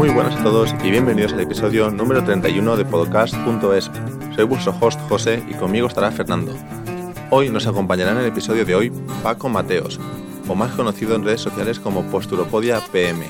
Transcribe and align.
Muy 0.00 0.08
buenas 0.08 0.34
a 0.34 0.42
todos 0.42 0.74
y 0.82 0.90
bienvenidos 0.90 1.34
al 1.34 1.40
episodio 1.40 1.90
número 1.90 2.24
31 2.24 2.78
de 2.78 2.86
podcast.es. 2.86 3.90
Soy 4.34 4.44
vuestro 4.44 4.74
host 4.80 4.98
José 5.10 5.44
y 5.46 5.52
conmigo 5.52 5.88
estará 5.88 6.10
Fernando. 6.10 6.54
Hoy 7.28 7.50
nos 7.50 7.66
acompañará 7.66 8.12
en 8.12 8.16
el 8.20 8.24
episodio 8.24 8.64
de 8.64 8.74
hoy 8.74 8.90
Paco 9.22 9.50
Mateos, 9.50 10.00
o 10.48 10.54
más 10.54 10.72
conocido 10.72 11.14
en 11.16 11.22
redes 11.22 11.42
sociales 11.42 11.78
como 11.78 12.02
Posturopodia 12.04 12.80
PM. 12.90 13.26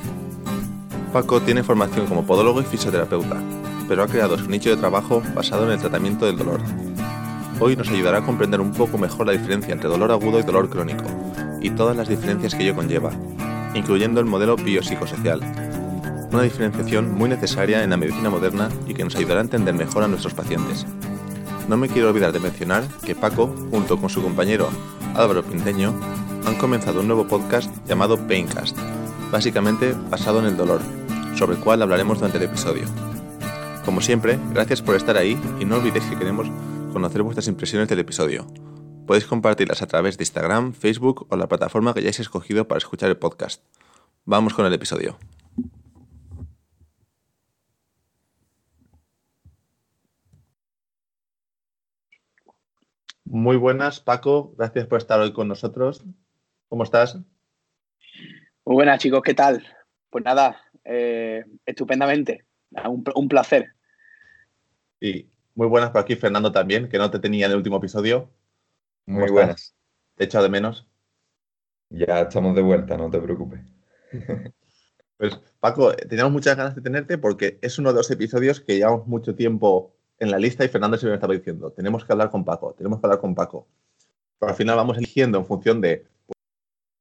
Paco 1.13 1.41
tiene 1.41 1.65
formación 1.65 2.07
como 2.07 2.25
podólogo 2.25 2.61
y 2.61 2.65
fisioterapeuta, 2.65 3.43
pero 3.89 4.05
ha 4.05 4.07
creado 4.07 4.39
su 4.39 4.49
nicho 4.49 4.71
de 4.71 4.77
trabajo 4.77 5.25
basado 5.35 5.65
en 5.65 5.73
el 5.73 5.81
tratamiento 5.81 6.25
del 6.27 6.39
dolor. 6.39 6.61
Hoy 7.59 7.75
nos 7.75 7.89
ayudará 7.89 8.19
a 8.19 8.25
comprender 8.25 8.61
un 8.61 8.71
poco 8.71 8.97
mejor 8.97 9.27
la 9.27 9.33
diferencia 9.33 9.73
entre 9.73 9.89
dolor 9.89 10.13
agudo 10.13 10.39
y 10.39 10.45
dolor 10.45 10.71
crónico, 10.71 11.07
y 11.61 11.71
todas 11.71 11.97
las 11.97 12.09
diferencias 12.09 12.55
que 12.55 12.63
ello 12.63 12.77
conlleva, 12.77 13.11
incluyendo 13.75 14.21
el 14.21 14.27
modelo 14.27 14.55
biopsicosocial, 14.55 15.41
una 16.33 16.43
diferenciación 16.43 17.13
muy 17.13 17.29
necesaria 17.29 17.83
en 17.83 17.91
la 17.91 17.97
medicina 17.97 18.31
moderna 18.31 18.69
y 18.87 18.95
que 18.95 19.05
nos 19.05 19.17
ayudará 19.17 19.41
a 19.41 19.45
entender 19.45 19.75
mejor 19.75 20.05
a 20.05 20.09
nuestros 20.09 20.35
pacientes. 20.35 20.87
No 21.69 21.77
me 21.77 21.89
quiero 21.89 22.09
olvidar 22.09 22.33
de 22.33 22.41
mencionar 22.41 22.85
que 23.05 23.15
Paco, 23.15 23.55
junto 23.71 23.97
con 23.97 24.11
su 24.11 24.23
compañero 24.23 24.69
Álvaro 25.15 25.43
Pinteño, 25.43 25.95
han 26.47 26.55
comenzado 26.57 27.01
un 27.01 27.09
nuevo 27.09 27.27
podcast 27.27 27.71
llamado 27.87 28.17
Paincast, 28.27 28.77
básicamente 29.31 29.95
basado 30.11 30.41
en 30.41 30.47
el 30.47 30.57
dolor, 30.57 30.81
sobre 31.37 31.57
el 31.57 31.63
cual 31.63 31.83
hablaremos 31.83 32.19
durante 32.19 32.39
el 32.39 32.45
episodio. 32.45 32.85
Como 33.85 34.01
siempre, 34.01 34.39
gracias 34.53 34.83
por 34.83 34.95
estar 34.95 35.17
ahí 35.17 35.39
y 35.59 35.65
no 35.65 35.77
olvidéis 35.77 36.05
que 36.05 36.17
queremos 36.17 36.49
conocer 36.93 37.23
vuestras 37.23 37.49
impresiones 37.49 37.89
del 37.89 38.01
episodio. 38.01 38.47
Podéis 39.07 39.27
compartirlas 39.27 39.83
a 39.83 39.87
través 39.87 40.17
de 40.17 40.23
Instagram, 40.23 40.73
Facebook 40.73 41.27
o 41.29 41.37
la 41.37 41.49
plataforma 41.49 41.93
que 41.93 42.01
hayáis 42.01 42.21
escogido 42.21 42.69
para 42.69 42.79
escuchar 42.79 43.09
el 43.11 43.17
podcast. 43.17 43.63
Vamos 44.25 44.55
con 44.55 44.67
el 44.67 44.73
episodio. 44.73 45.19
Muy 53.33 53.57
buenas, 53.57 54.01
Paco. 54.01 54.53
Gracias 54.59 54.89
por 54.89 54.99
estar 54.99 55.21
hoy 55.21 55.33
con 55.33 55.47
nosotros. 55.47 56.05
¿Cómo 56.69 56.83
estás? 56.83 57.15
Muy 58.65 58.75
buenas, 58.75 58.99
chicos. 58.99 59.23
¿Qué 59.23 59.35
tal? 59.35 59.65
Pues 60.11 60.25
nada, 60.25 60.61
eh, 60.83 61.45
estupendamente. 61.65 62.45
Un, 63.15 63.29
placer. 63.29 63.73
Y 65.01 65.31
muy 65.55 65.69
buenas 65.69 65.91
por 65.91 66.01
aquí, 66.01 66.17
Fernando, 66.17 66.51
también, 66.51 66.89
que 66.89 66.99
no 66.99 67.09
te 67.09 67.21
tenía 67.21 67.47
en 67.47 67.53
el 67.53 67.59
último 67.59 67.77
episodio. 67.77 68.29
Muy 69.07 69.31
buenas. 69.31 69.77
Te 70.17 70.25
he 70.25 70.27
echado 70.27 70.43
de 70.43 70.51
menos. 70.51 70.89
Ya 71.89 72.23
estamos 72.23 72.57
de 72.57 72.63
vuelta, 72.63 72.97
no 72.97 73.11
te 73.11 73.21
preocupes. 73.21 73.61
Pues, 75.17 75.39
Paco, 75.61 75.93
teníamos 75.93 76.33
muchas 76.33 76.57
ganas 76.57 76.75
de 76.75 76.81
tenerte 76.81 77.19
porque 77.19 77.59
es 77.61 77.79
uno 77.79 77.91
de 77.91 77.99
los 77.99 78.11
episodios 78.11 78.59
que 78.59 78.79
llevamos 78.79 79.07
mucho 79.07 79.35
tiempo 79.35 79.95
en 80.21 80.31
la 80.31 80.39
lista 80.39 80.65
y 80.65 80.69
Fernando 80.69 80.97
siempre 80.97 81.13
me 81.13 81.17
estaba 81.17 81.35
diciendo, 81.35 81.73
tenemos 81.73 82.05
que 82.05 82.13
hablar 82.13 82.31
con 82.31 82.45
Paco, 82.45 82.75
tenemos 82.75 83.01
que 83.01 83.07
hablar 83.07 83.21
con 83.21 83.35
Paco. 83.35 83.67
Pero 84.39 84.51
al 84.51 84.57
final 84.57 84.77
vamos 84.77 84.99
eligiendo 84.99 85.39
en 85.39 85.47
función 85.47 85.81
de, 85.81 86.05
pues, 86.27 86.37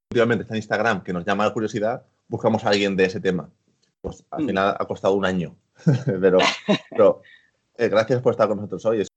últimamente 0.09 0.43
está 0.43 0.55
en 0.55 0.59
Instagram 0.59 1.03
que 1.03 1.13
nos 1.13 1.25
llama 1.25 1.45
la 1.45 1.53
curiosidad, 1.53 2.05
buscamos 2.29 2.63
a 2.63 2.69
alguien 2.69 2.95
de 2.95 3.05
ese 3.05 3.19
tema. 3.19 3.49
Pues 4.01 4.25
al 4.31 4.43
mm. 4.43 4.47
final 4.47 4.75
ha 4.79 4.85
costado 4.85 5.15
un 5.15 5.25
año, 5.25 5.55
pero, 6.05 6.39
eh, 7.77 7.89
gracias 7.89 8.21
por 8.21 8.31
estar 8.31 8.47
con 8.47 8.57
nosotros 8.57 8.85
hoy. 8.85 9.01
Es, 9.01 9.09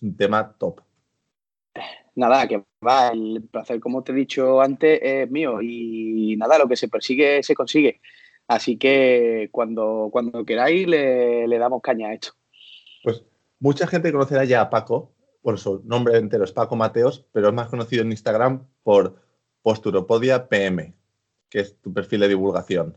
un 0.00 0.16
tema 0.16 0.54
top. 0.58 0.80
Nada, 2.14 2.46
que 2.46 2.62
va, 2.86 3.08
el 3.08 3.42
placer, 3.50 3.80
como 3.80 4.02
te 4.02 4.12
he 4.12 4.14
dicho 4.14 4.60
antes, 4.60 4.98
es 5.02 5.30
mío 5.30 5.60
y 5.60 6.36
nada, 6.36 6.58
lo 6.58 6.68
que 6.68 6.76
se 6.76 6.88
persigue 6.88 7.42
se 7.42 7.54
consigue. 7.54 8.00
Así 8.46 8.78
que 8.78 9.48
cuando, 9.52 10.08
cuando 10.10 10.44
queráis 10.44 10.86
le, 10.86 11.46
le 11.46 11.58
damos 11.58 11.82
caña 11.82 12.08
a 12.08 12.14
esto. 12.14 12.32
Pues 13.02 13.24
mucha 13.58 13.86
gente 13.86 14.12
conocerá 14.12 14.44
ya 14.44 14.60
a 14.60 14.70
Paco, 14.70 15.12
por 15.42 15.58
su 15.58 15.82
nombre 15.84 16.18
entero 16.18 16.44
es 16.44 16.52
Paco 16.52 16.76
Mateos, 16.76 17.26
pero 17.32 17.48
es 17.48 17.54
más 17.54 17.68
conocido 17.68 18.02
en 18.02 18.10
Instagram 18.10 18.66
por 18.82 19.16
Posturopodia 19.62 20.48
PM, 20.48 20.94
que 21.48 21.60
es 21.60 21.80
tu 21.80 21.92
perfil 21.92 22.20
de 22.20 22.28
divulgación. 22.28 22.96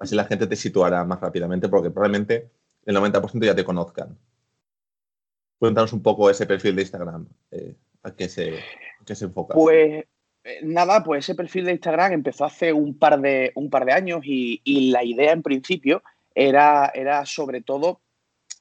Así 0.00 0.14
la 0.14 0.24
gente 0.24 0.46
te 0.46 0.56
situará 0.56 1.04
más 1.04 1.20
rápidamente 1.20 1.68
porque 1.68 1.90
probablemente 1.90 2.50
el 2.86 2.96
90% 2.96 3.44
ya 3.44 3.54
te 3.54 3.64
conozcan. 3.64 4.16
Cuéntanos 5.58 5.92
un 5.92 6.02
poco 6.02 6.30
ese 6.30 6.46
perfil 6.46 6.76
de 6.76 6.82
Instagram, 6.82 7.28
eh, 7.50 7.74
a 8.02 8.12
qué 8.12 8.28
se, 8.28 8.60
se 9.04 9.24
enfoca. 9.24 9.54
Pues 9.54 10.04
eh, 10.44 10.60
nada, 10.62 11.02
pues 11.02 11.24
ese 11.24 11.34
perfil 11.34 11.66
de 11.66 11.72
Instagram 11.72 12.12
empezó 12.12 12.44
hace 12.44 12.72
un 12.72 12.98
par 12.98 13.20
de, 13.20 13.52
un 13.56 13.68
par 13.68 13.84
de 13.84 13.92
años 13.92 14.20
y, 14.24 14.60
y 14.64 14.90
la 14.90 15.04
idea 15.04 15.32
en 15.32 15.42
principio 15.42 16.02
era, 16.34 16.90
era 16.94 17.26
sobre 17.26 17.60
todo 17.60 18.00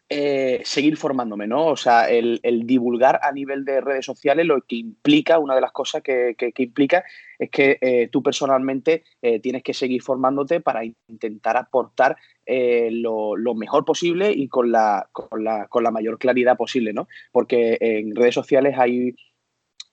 eh, 0.09 0.61
seguir 0.63 0.95
formándome, 0.95 1.47
¿no? 1.47 1.65
O 1.65 1.75
sea, 1.75 2.09
el, 2.09 2.39
divulgar 2.63 3.19
a 3.23 3.33
nivel 3.33 3.65
de 3.65 3.81
redes 3.81 4.05
sociales 4.05 4.45
lo 4.45 4.61
que 4.61 4.77
implica, 4.77 5.37
una 5.37 5.53
de 5.53 5.59
las 5.59 5.73
cosas 5.73 6.01
que, 6.01 6.33
implica 6.57 7.03
es 7.37 7.49
que 7.49 7.77
eh, 7.81 8.07
tú 8.09 8.23
personalmente 8.23 9.03
eh, 9.21 9.41
tienes 9.41 9.63
que 9.63 9.73
seguir 9.73 10.01
formándote 10.01 10.61
para 10.61 10.85
intentar 10.85 11.57
aportar 11.57 12.15
lo, 12.45 13.35
mejor 13.53 13.83
posible 13.83 14.31
y 14.31 14.47
con 14.47 14.71
la, 14.71 15.09
con 15.11 15.43
la, 15.43 15.67
con 15.67 15.83
la 15.83 15.91
mayor 15.91 16.17
claridad 16.17 16.55
posible, 16.55 16.93
¿no? 16.93 17.09
Porque 17.33 17.77
en 17.81 18.15
redes 18.15 18.35
sociales 18.35 18.75
hay 18.77 19.13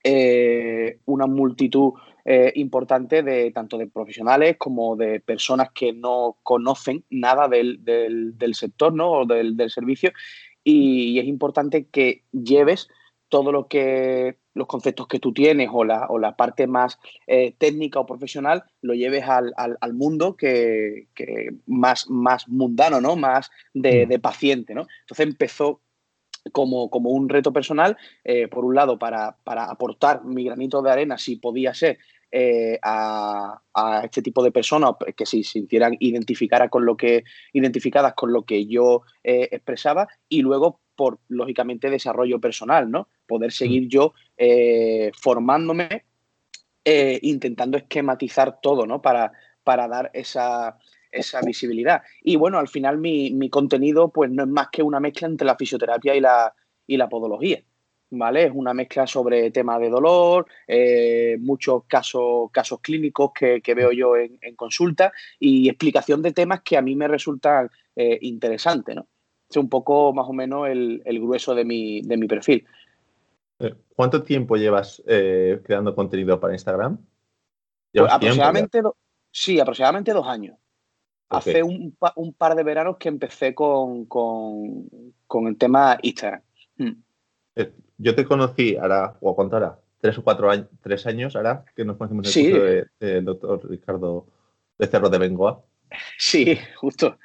una 0.05 1.27
multitud 1.27 1.95
eh, 2.27 2.53
importante 2.57 3.23
de 3.23 3.51
tanto 3.51 3.77
de 3.77 3.87
profesionales 3.87 4.57
como 4.57 4.97
de 4.97 5.21
personas 5.21 5.73
que 5.75 5.93
no 5.93 6.39
conocen 6.43 7.05
nada 7.11 7.49
del, 7.49 8.35
sector 8.55 8.95
¿no? 8.95 9.11
o 9.11 9.27
del, 9.27 9.71
servicio 9.71 10.11
y, 10.63 11.19
es 11.19 11.27
importante 11.27 11.87
que 11.89 12.23
lleves 12.33 12.89
todo 13.29 13.53
lo 13.53 13.69
que 13.69 14.39
los 14.55 14.67
conceptos 14.67 15.07
que 15.07 15.19
tú 15.19 15.35
tienes 15.35 15.69
o 15.71 15.85
la, 15.85 16.07
o 16.09 16.19
la 16.19 16.35
parte 16.35 16.67
más 16.67 16.99
eh, 17.27 17.55
técnica 17.59 18.01
o 18.01 18.07
profesional 18.07 18.65
lo 18.81 18.95
lleves 18.95 19.25
al, 19.29 19.53
mundo 19.93 20.35
que, 20.35 21.09
más, 21.67 22.09
más 22.09 22.49
mundano, 22.49 23.03
¿no? 23.03 23.17
Más 23.17 23.51
de, 23.75 24.07
mm. 24.07 24.21
paciente, 24.23 24.75
¿no? 24.75 24.87
Entonces 25.01 25.27
empezó 25.27 25.83
como, 26.53 26.91
como, 26.91 27.10
un 27.10 27.28
reto 27.28 27.53
personal, 27.53 27.97
eh, 28.25 28.49
por 28.49 28.65
un 28.65 28.75
lado, 28.75 28.99
para, 28.99 29.37
para, 29.44 29.65
aportar 29.65 30.25
mi 30.25 30.44
granito 30.44 30.82
de 30.82 30.91
arena, 30.91 31.19
si 31.19 31.37
podía 31.37 31.75
ser, 31.75 31.99
eh, 32.31 32.78
a, 32.82 33.60
este 34.03 34.22
tipo 34.22 34.43
de 34.43 34.50
personas 34.50 34.94
que 35.16 35.27
se 35.27 35.43
sintieran 35.43 35.97
identificadas 36.00 36.69
con 36.69 36.84
lo 36.84 36.97
que, 36.97 37.25
identificadas 37.53 38.15
con 38.15 38.32
lo 38.32 38.43
que 38.43 38.66
yo 38.66 39.03
eh, 39.22 39.49
expresaba 39.53 40.09
y 40.28 40.43
luego 40.43 40.81
por, 40.97 41.19
lógicamente, 41.28 41.91
desarrollo 41.91 42.41
personal, 42.41 42.91
¿no? 42.91 43.09
Poder 43.26 43.49
mm. 43.49 43.53
seguir 43.53 43.88
yo 43.88 44.15
formándome, 45.21 46.05
intentando 47.22 47.78
esquematizar 47.78 48.61
todo, 48.61 48.87
¿no? 48.87 49.00
Para, 49.00 49.32
para 49.65 49.88
dar 49.88 50.11
esa, 50.12 50.78
esa 51.15 51.41
visibilidad. 51.41 52.03
Y 52.23 52.37
bueno, 52.37 52.59
al 52.59 52.69
final 52.69 52.99
mi, 52.99 53.31
mi, 53.31 53.49
contenido 53.51 54.09
pues 54.09 54.31
no 54.31 54.43
es 54.43 54.49
más 54.49 54.69
que 54.71 54.83
una 54.83 55.01
mezcla 55.01 55.29
entre 55.29 55.47
la 55.47 55.57
fisioterapia 55.57 56.15
y 56.15 56.21
la, 56.21 56.55
y 56.87 56.97
la 56.97 57.09
podología. 57.09 57.63
¿vale? 58.19 58.45
Es 58.45 58.53
una 58.55 58.75
mezcla 58.75 59.07
sobre 59.07 59.51
temas 59.51 59.81
de 59.81 59.91
dolor, 59.91 60.47
eh, 60.67 61.37
muchos 61.41 61.85
casos, 61.87 62.51
casos 62.51 62.81
clínicos 62.81 63.33
que, 63.33 63.75
veo 63.75 63.93
yo 63.93 64.17
en, 64.17 64.39
consulta 64.57 65.13
y 65.39 65.69
explicación 65.69 66.23
de 66.23 66.33
temas 66.33 66.63
que 66.63 66.77
a 66.77 66.83
mí 66.83 66.95
me 66.95 67.09
resultan 67.09 67.71
eh, 67.97 68.19
interesantes, 68.23 68.95
¿no? 68.95 69.07
Es 69.49 69.57
un 69.57 69.69
poco 69.69 70.13
más 70.13 70.27
o 70.29 70.33
menos 70.33 70.69
el, 70.69 71.03
grueso 71.21 71.55
de 71.55 71.65
mi, 71.65 72.03
de 72.03 72.17
mi, 72.17 72.27
perfil. 72.27 72.65
Eh, 73.61 73.75
¿Cuánto 73.95 74.23
tiempo 74.23 74.57
llevas 74.57 75.03
creando 75.05 75.95
contenido 75.95 76.41
para 76.41 76.55
Instagram? 76.55 76.99
Pues 77.93 78.11
aproximadamente, 78.11 78.81
sí, 79.31 79.61
aproximadamente 79.61 80.12
dos 80.12 80.27
años. 80.27 80.56
Hace 81.29 81.62
un, 81.62 81.97
par 82.37 82.55
de 82.55 82.62
veranos 82.62 82.97
que 82.99 83.09
empecé 83.09 83.55
con, 83.55 84.06
el 85.47 85.56
tema 85.56 85.99
Instagram. 86.03 86.43
Mm 86.76 86.93
yo 87.99 88.15
te 88.15 88.25
conocí, 88.25 88.76
ahora, 88.76 89.17
o 89.21 89.35
cuánto 89.35 89.56
ahora, 89.56 89.79
tres 90.00 90.19
o 90.19 90.25
cuatro 90.25 90.50
años, 90.50 90.69
tres 90.82 91.06
años 91.06 91.37
ahora 91.37 91.65
que 91.75 91.85
nos 91.85 91.97
conocimos 91.97 92.37
en 92.37 92.47
el 92.47 92.53
curso 92.53 92.88
del 93.00 93.25
doctor 93.25 93.71
Ricardo 93.71 94.26
Becerro 94.79 95.09
de 95.09 95.19
Bengoa. 95.19 95.65
Sí, 96.19 96.59
justo. 96.75 97.19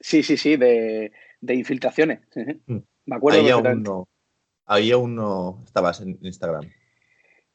Sí, 0.00 0.22
sí, 0.22 0.38
sí, 0.38 0.56
de, 0.56 1.12
infiltraciones. 1.46 2.20
Mm. 2.66 2.78
Me 3.04 3.16
acuerdo. 3.16 3.40
Ahí 3.40 3.50
aún, 3.50 3.82
no, 3.82 4.08
ahí 4.64 4.90
aún 4.90 5.14
no 5.14 5.62
estabas 5.66 6.00
en 6.00 6.18
Instagram. 6.22 6.70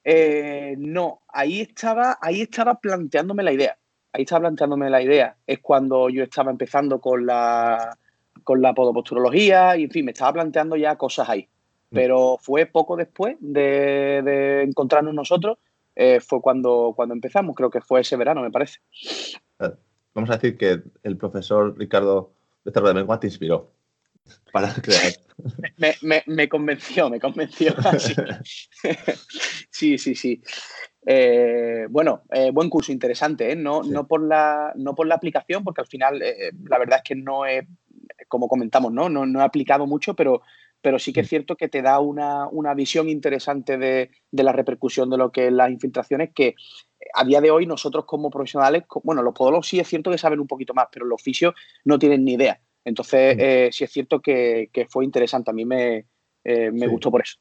Eh, 0.03 0.75
no, 0.77 1.23
ahí 1.27 1.61
estaba, 1.61 2.19
ahí 2.21 2.41
estaba 2.41 2.75
planteándome 2.79 3.41
la 3.41 3.53
idea. 3.53 3.79
Ahí 4.11 4.23
estaba 4.23 4.41
planteándome 4.41 4.89
la 4.89 5.01
idea. 5.01 5.35
Es 5.45 5.59
cuando 5.59 6.09
yo 6.09 6.23
estaba 6.23 6.51
empezando 6.51 6.99
con 6.99 7.25
la, 7.25 7.97
con 8.43 8.61
la 8.61 8.73
podoposturología 8.73 9.77
y, 9.77 9.83
en 9.83 9.91
fin, 9.91 10.05
me 10.05 10.11
estaba 10.11 10.33
planteando 10.33 10.75
ya 10.75 10.95
cosas 10.95 11.29
ahí. 11.29 11.47
Mm. 11.91 11.95
Pero 11.95 12.37
fue 12.41 12.65
poco 12.65 12.95
después 12.95 13.37
de, 13.39 14.63
encontrarnos 14.63 15.13
nosotros, 15.13 15.57
eh, 15.95 16.19
fue 16.19 16.41
cuando, 16.41 16.93
cuando 16.95 17.13
empezamos, 17.13 17.55
creo 17.55 17.69
que 17.69 17.81
fue 17.81 18.01
ese 18.01 18.15
verano, 18.15 18.41
me 18.41 18.51
parece. 18.51 18.79
vamos 20.13 20.29
a 20.29 20.37
decir 20.37 20.57
que 20.57 20.81
el 21.03 21.17
profesor 21.17 21.77
Ricardo 21.77 22.31
de 22.63 22.71
Cerro 22.71 22.87
de 22.87 22.93
Mengua 22.93 23.19
te 23.19 23.27
inspiró 23.27 23.71
para 24.51 24.73
crear. 24.73 25.13
Me, 26.27 26.49
convenció, 26.49 27.09
me 27.09 27.17
convenció. 27.17 27.73
sí, 29.71 29.97
sí, 29.97 30.13
sí. 30.13 30.41
Eh, 31.11 31.87
bueno, 31.89 32.21
eh, 32.31 32.51
buen 32.51 32.69
curso, 32.69 32.91
interesante, 32.91 33.51
¿eh? 33.51 33.55
no, 33.55 33.81
no, 33.81 34.05
por 34.05 34.21
la, 34.21 34.73
no 34.75 34.93
por 34.93 35.07
la 35.07 35.15
aplicación, 35.15 35.63
porque 35.63 35.81
al 35.81 35.87
final 35.87 36.21
la 36.65 36.77
verdad 36.77 36.97
es 36.97 37.03
que 37.03 37.15
no 37.15 37.47
he, 37.47 37.67
como 38.27 38.47
comentamos, 38.47 38.93
¿no? 38.93 39.09
No, 39.09 39.25
no 39.25 39.39
he 39.39 39.43
aplicado 39.43 39.87
mucho, 39.87 40.13
pero, 40.13 40.43
pero 40.81 40.99
sí 40.99 41.11
que 41.11 41.21
es 41.21 41.27
cierto 41.27 41.55
que 41.55 41.67
te 41.67 41.81
da 41.81 41.99
una, 41.99 42.47
visión 42.75 43.09
interesante 43.09 43.79
de, 43.79 44.11
la 44.33 44.51
repercusión 44.51 45.09
de 45.09 45.17
lo 45.17 45.31
que 45.31 45.47
es 45.47 45.51
las 45.51 45.71
infiltraciones, 45.71 46.29
que 46.31 46.53
a 47.15 47.25
día 47.25 47.41
de 47.41 47.49
hoy 47.49 47.65
nosotros 47.65 48.05
como 48.05 48.29
profesionales, 48.29 48.83
bueno, 49.03 49.23
los 49.23 49.33
podólogos 49.33 49.67
sí 49.67 49.79
es 49.79 49.87
cierto 49.87 50.11
que 50.11 50.19
saben 50.19 50.39
un 50.39 50.47
poquito 50.47 50.75
más, 50.75 50.89
pero 50.91 51.07
los 51.07 51.19
oficios 51.19 51.55
no 51.85 51.97
tienen 51.97 52.23
ni 52.23 52.33
idea. 52.33 52.61
Entonces, 52.85 53.35
mm. 53.35 53.73
sí 53.73 53.83
es 53.83 53.91
cierto 53.91 54.21
que, 54.21 54.69
fue 54.87 55.05
interesante. 55.05 55.49
A 55.49 55.55
mí 55.55 55.65
me, 55.65 56.05
me 56.43 56.87
gustó 56.87 57.09
por 57.09 57.23
eso. 57.23 57.39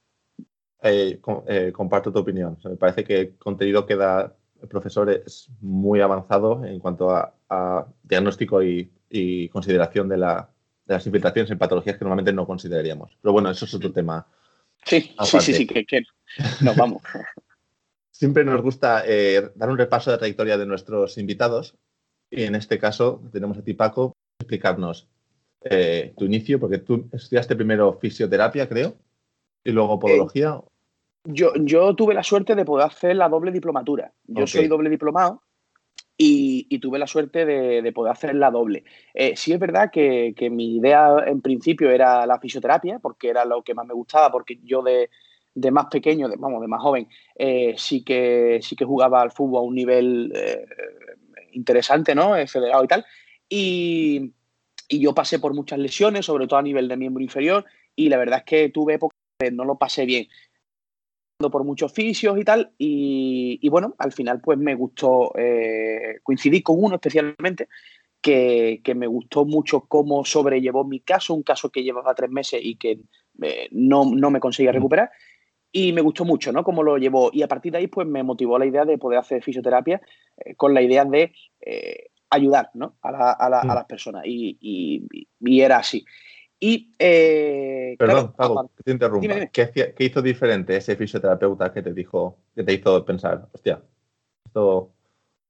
Eh, 0.82 1.20
eh, 1.48 1.72
comparto 1.72 2.12
tu 2.12 2.20
opinión. 2.20 2.56
me 2.64 2.76
parece 2.76 3.02
que 3.02 3.20
el 3.20 3.36
contenido 3.36 3.84
que 3.84 3.96
da 3.96 4.36
el 4.62 4.68
profesor 4.68 5.10
es 5.10 5.48
muy 5.60 6.00
avanzado 6.00 6.64
en 6.64 6.78
cuanto 6.78 7.10
a, 7.10 7.34
diagnóstico 8.02 8.62
y, 8.62 8.90
consideración 9.50 10.08
de, 10.08 10.18
las 10.18 11.06
infiltraciones 11.06 11.50
en 11.50 11.58
patologías 11.58 11.96
que 11.96 12.04
normalmente 12.04 12.32
no 12.32 12.46
consideraríamos. 12.46 13.16
Pero 13.20 13.32
bueno, 13.32 13.50
eso 13.50 13.64
es 13.64 13.74
otro 13.74 13.92
tema. 13.92 14.26
Sí, 14.84 15.14
sí, 15.24 15.40
sí, 15.40 15.54
sí, 15.54 15.66
que, 15.66 16.02
nos 16.60 16.76
vamos. 16.76 17.02
Siempre 18.10 18.44
nos 18.44 18.60
gusta 18.62 19.04
eh, 19.06 19.50
dar 19.54 19.70
un 19.70 19.78
repaso 19.78 20.10
de 20.10 20.16
la 20.16 20.18
trayectoria 20.18 20.58
de 20.58 20.66
nuestros 20.66 21.18
invitados 21.18 21.76
y 22.30 22.44
en 22.44 22.54
este 22.54 22.78
caso 22.78 23.22
tenemos 23.32 23.58
a 23.58 23.62
ti, 23.62 23.74
Paco, 23.74 24.12
explicarnos 24.38 25.08
tu 26.16 26.24
inicio, 26.24 26.60
porque 26.60 26.78
tú 26.78 27.08
estudiaste 27.12 27.56
primero 27.56 27.98
fisioterapia, 28.00 28.68
creo. 28.68 28.96
¿Y 29.68 29.72
luego 29.72 29.98
podología? 29.98 30.60
yo, 31.24 31.52
yo 31.56 31.94
tuve 31.94 32.14
la 32.14 32.22
suerte 32.22 32.54
de 32.54 32.64
poder 32.64 32.86
hacer 32.86 33.14
la 33.14 33.28
doble 33.28 33.52
diplomatura. 33.52 34.12
Yo 34.24 34.46
soy 34.46 34.66
doble 34.66 34.88
diplomado 34.88 35.42
y, 36.16 36.78
tuve 36.78 36.98
la 36.98 37.06
suerte 37.06 37.44
de, 37.44 37.92
poder 37.92 38.12
hacer 38.12 38.34
la 38.34 38.50
doble. 38.50 38.84
Eh, 39.12 39.36
sí 39.36 39.52
es 39.52 39.60
verdad 39.60 39.90
que, 39.92 40.34
mi 40.50 40.76
idea 40.76 41.22
en 41.26 41.42
principio 41.42 41.90
era 41.90 42.24
la 42.24 42.40
fisioterapia, 42.40 42.98
porque 42.98 43.28
era 43.28 43.44
lo 43.44 43.62
que 43.62 43.74
más 43.74 43.86
me 43.86 43.92
gustaba, 43.92 44.32
porque 44.32 44.58
yo 44.62 44.82
de, 44.82 45.10
más 45.70 45.86
pequeño, 45.86 46.30
de, 46.30 46.36
vamos, 46.36 46.62
de 46.62 46.68
más 46.68 46.80
joven, 46.80 47.06
eh, 47.36 47.74
sí, 47.76 48.02
que, 48.02 48.60
sí 48.62 48.74
que 48.74 48.86
jugaba 48.86 49.20
al 49.20 49.32
fútbol 49.32 49.58
a 49.58 49.66
un 49.66 49.74
nivel 49.74 50.32
eh, 50.34 50.64
interesante, 51.52 52.14
¿no? 52.14 52.34
Federado 52.46 52.84
y 52.84 52.88
tal. 52.88 53.04
Y, 53.50 54.32
y 54.88 54.98
yo 54.98 55.14
pasé 55.14 55.38
por 55.38 55.52
muchas 55.52 55.78
lesiones, 55.78 56.24
sobre 56.24 56.46
todo 56.46 56.58
a 56.58 56.62
nivel 56.62 56.88
de 56.88 56.96
miembro 56.96 57.22
inferior, 57.22 57.66
y 57.94 58.08
la 58.08 58.16
verdad 58.16 58.38
es 58.38 58.44
que 58.44 58.68
tuve 58.70 58.94
épocas 58.94 59.18
no 59.52 59.64
lo 59.64 59.76
pasé 59.76 60.04
bien 60.04 60.28
por 61.38 61.62
muchos 61.62 61.92
oficios 61.92 62.36
y 62.36 62.44
tal, 62.44 62.72
y, 62.78 63.68
bueno, 63.68 63.94
al 63.98 64.12
final 64.12 64.40
pues 64.40 64.58
me 64.58 64.74
gustó, 64.74 65.32
eh, 65.38 66.18
coincidí 66.24 66.62
con 66.62 66.82
uno 66.82 66.96
especialmente, 66.96 67.68
que, 68.20 68.82
me 68.96 69.06
gustó 69.06 69.44
mucho 69.44 69.82
cómo 69.82 70.24
sobrellevó 70.24 70.84
mi 70.84 70.98
caso, 70.98 71.34
un 71.34 71.44
caso 71.44 71.70
que 71.70 71.84
llevaba 71.84 72.16
tres 72.16 72.30
meses 72.30 72.60
y 72.62 72.74
que 72.74 72.98
eh, 73.42 73.68
no, 73.70 74.04
me 74.04 74.40
conseguía 74.40 74.72
recuperar, 74.72 75.12
y 75.70 75.92
me 75.92 76.00
gustó 76.00 76.24
mucho, 76.24 76.50
¿no? 76.50 76.64
Cómo 76.64 76.82
lo 76.82 76.98
llevó, 76.98 77.30
y 77.32 77.42
a 77.42 77.48
partir 77.48 77.70
de 77.70 77.78
ahí 77.78 77.86
pues 77.86 78.08
me 78.08 78.24
motivó 78.24 78.58
la 78.58 78.66
idea 78.66 78.84
de 78.84 78.98
poder 78.98 79.20
hacer 79.20 79.40
fisioterapia 79.44 80.00
eh, 80.38 80.56
con 80.56 80.74
la 80.74 80.82
idea 80.82 81.04
de 81.04 81.32
ayudar, 82.30 82.70
¿no? 82.74 82.96
A, 83.02 83.62
mm. 83.62 83.68
las 83.68 83.84
personas, 83.84 84.24
y, 84.26 84.58
y 84.60 85.60
era 85.60 85.76
así. 85.76 86.04
Y, 86.60 86.92
eh, 86.98 87.94
Perdón, 87.98 88.32
Pago, 88.32 88.70
que 88.76 88.82
te 88.82 88.90
interrumpa. 88.90 89.46
¿Qué, 89.46 89.94
hizo 89.98 90.22
diferente 90.22 90.76
ese 90.76 90.96
fisioterapeuta 90.96 91.72
que 91.72 91.82
te 91.82 91.92
dijo, 91.92 92.38
que 92.54 92.64
te 92.64 92.72
hizo 92.72 93.04
pensar, 93.04 93.48
hostia, 93.52 93.80
esto 94.44 94.90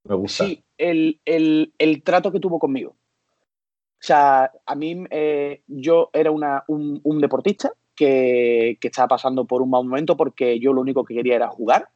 me 0.05 0.15
gusta? 0.15 0.45
Sí, 0.45 0.63
el, 0.77 2.03
trato 2.05 2.31
que 2.31 2.41
tuvo 2.41 2.59
conmigo. 2.59 2.91
O 2.91 4.01
sea, 4.01 4.53
a 4.67 4.75
mí 4.75 5.05
eh, 5.11 5.63
yo 5.67 6.11
era 6.13 6.31
un, 6.31 7.21
deportista 7.21 7.73
que, 7.95 8.77
que, 8.81 8.89
estaba 8.89 9.09
pasando 9.09 9.47
por 9.47 9.63
un 9.63 9.71
mal 9.71 9.85
momento 9.85 10.17
porque 10.17 10.61
yo 10.61 10.73
lo 10.73 10.83
único 10.83 11.05
que 11.05 11.15
quería 11.15 11.37
era 11.37 11.49
jugar 11.49 11.89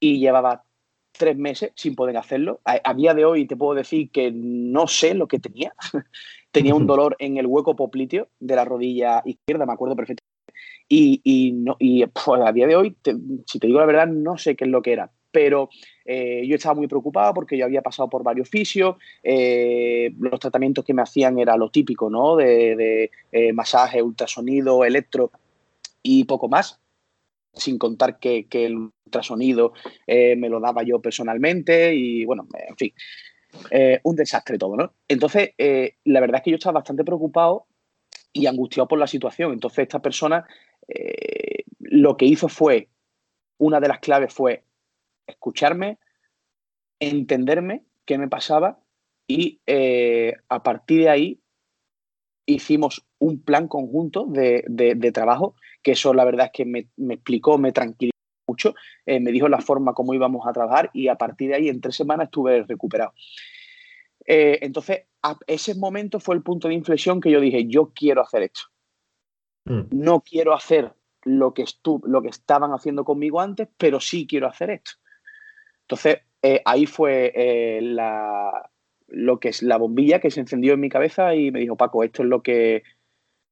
y 0.00 0.18
llevaba 0.18 0.64
tres 1.16 1.36
meses 1.36 1.72
sin 1.74 1.94
poder 1.94 2.16
hacerlo. 2.16 2.60
A, 2.64 2.94
día 2.94 3.14
de 3.14 3.24
hoy 3.24 3.46
te 3.46 3.56
puedo 3.56 3.74
decir 3.74 4.10
que 4.10 4.30
no 4.32 4.86
sé 4.86 5.14
lo 5.14 5.26
que 5.26 5.38
tenía. 5.38 5.74
tenía 6.56 6.74
un 6.74 6.86
dolor 6.86 7.16
en 7.18 7.36
el 7.36 7.46
hueco 7.46 7.76
popliteo 7.76 8.28
de 8.40 8.56
la 8.56 8.64
rodilla 8.64 9.22
izquierda, 9.24 9.66
me 9.66 9.74
acuerdo 9.74 9.94
perfectamente. 9.94 10.24
Y, 10.88 11.52
no, 11.54 11.76
y 11.78 12.06
pues, 12.06 12.40
a 12.42 12.52
día 12.52 12.66
de 12.66 12.76
hoy, 12.76 12.96
si 13.46 13.58
te 13.58 13.66
digo 13.66 13.80
la 13.80 13.86
verdad, 13.86 14.06
no 14.06 14.38
sé 14.38 14.56
qué 14.56 14.64
es 14.64 14.70
lo 14.70 14.80
que 14.80 14.92
era. 14.92 15.10
Pero 15.30 15.68
eh, 16.04 16.46
yo 16.46 16.54
estaba 16.54 16.76
muy 16.76 16.86
preocupado 16.86 17.34
porque 17.34 17.58
yo 17.58 17.66
había 17.66 17.82
pasado 17.82 18.08
por 18.08 18.22
varios 18.22 18.48
fisios. 18.48 18.96
Eh, 19.22 20.14
los 20.18 20.40
tratamientos 20.40 20.84
que 20.84 20.94
me 20.94 21.02
hacían 21.02 21.38
era 21.38 21.56
lo 21.56 21.70
típico, 21.70 22.08
¿no? 22.08 22.36
De, 22.36 23.10
eh, 23.32 23.52
masaje, 23.52 24.00
ultrasonido, 24.00 24.84
electro 24.84 25.30
y 26.02 26.24
poco 26.24 26.48
más 26.48 26.80
sin 27.52 27.78
contar 27.78 28.18
que, 28.18 28.46
el 28.50 28.76
ultrasonido 28.76 29.72
eh, 30.06 30.36
me 30.36 30.48
lo 30.48 30.60
daba 30.60 30.82
yo 30.82 31.00
personalmente 31.00 31.94
y 31.94 32.24
bueno, 32.24 32.46
en 32.68 32.76
fin, 32.76 32.92
eh, 33.70 34.00
un 34.04 34.16
desastre 34.16 34.58
todo, 34.58 34.76
¿no? 34.76 34.92
Entonces, 35.08 35.50
eh, 35.58 35.96
la 36.04 36.20
verdad 36.20 36.36
es 36.36 36.44
que 36.44 36.50
yo 36.50 36.56
estaba 36.56 36.80
bastante 36.80 37.04
preocupado 37.04 37.66
y 38.32 38.46
angustiado 38.46 38.88
por 38.88 38.98
la 38.98 39.06
situación. 39.06 39.52
Entonces, 39.52 39.80
esta 39.80 40.00
persona 40.00 40.46
lo 41.80 42.16
que 42.16 42.26
hizo 42.26 42.48
fue, 42.48 42.88
una 43.58 43.80
de 43.80 43.88
las 43.88 43.98
claves 43.98 44.32
fue 44.32 44.62
escucharme, 45.26 45.98
entenderme 47.00 47.82
qué 48.04 48.18
me 48.18 48.28
pasaba 48.28 48.78
y 49.26 49.60
a 50.48 50.62
partir 50.62 51.00
de 51.00 51.08
ahí 51.08 51.40
hicimos 52.44 53.04
un 53.18 53.42
plan 53.42 53.66
conjunto 53.66 54.26
de 54.26 55.10
trabajo 55.12 55.56
que 55.86 55.92
eso 55.92 56.12
la 56.12 56.24
verdad 56.24 56.46
es 56.46 56.52
que 56.52 56.64
me, 56.64 56.88
explicó, 57.14 57.58
me 57.58 57.70
tranquilizó 57.70 58.10
mucho, 58.48 58.74
eh, 59.06 59.20
me 59.20 59.30
dijo 59.30 59.48
la 59.48 59.60
forma 59.60 59.94
como 59.94 60.14
íbamos 60.14 60.44
a 60.44 60.52
trabajar 60.52 60.90
y 60.92 61.06
a 61.06 61.14
partir 61.14 61.50
de 61.50 61.54
ahí 61.54 61.68
en 61.68 61.80
tres 61.80 61.94
semanas 61.94 62.24
estuve 62.24 62.64
recuperado. 62.64 63.12
Eh, 64.26 64.58
entonces, 64.62 65.04
ese 65.46 65.74
momento 65.74 66.20
fue 66.20 66.34
el 66.34 66.42
punto 66.42 66.68
de 66.68 66.74
inflexión 66.74 67.20
que 67.20 67.30
yo 67.30 67.40
dije, 67.40 67.66
yo 67.66 67.92
quiero 67.94 68.22
hacer 68.22 68.42
esto. 68.42 68.62
Mm. 69.64 69.82
No 69.90 70.20
quiero 70.20 70.54
hacer 70.54 70.92
lo 71.22 71.54
que, 71.54 71.64
lo 72.04 72.22
que 72.22 72.28
estaban 72.28 72.72
haciendo 72.72 73.04
conmigo 73.04 73.40
antes, 73.40 73.68
pero 73.76 74.00
sí 74.00 74.26
quiero 74.26 74.48
hacer 74.48 74.70
esto. 74.70 74.92
Entonces, 75.82 76.18
eh, 76.42 76.62
ahí 76.64 76.86
fue 76.86 77.80
la, 77.80 78.70
lo 79.08 79.38
que 79.38 79.48
es 79.48 79.62
la 79.62 79.76
bombilla 79.76 80.20
que 80.20 80.30
se 80.30 80.40
encendió 80.40 80.74
en 80.74 80.80
mi 80.80 80.88
cabeza 80.88 81.34
y 81.34 81.50
me 81.50 81.60
dijo, 81.60 81.76
Paco, 81.76 82.02
esto 82.02 82.22
es 82.22 82.28
lo 82.28 82.42
que 82.42 82.82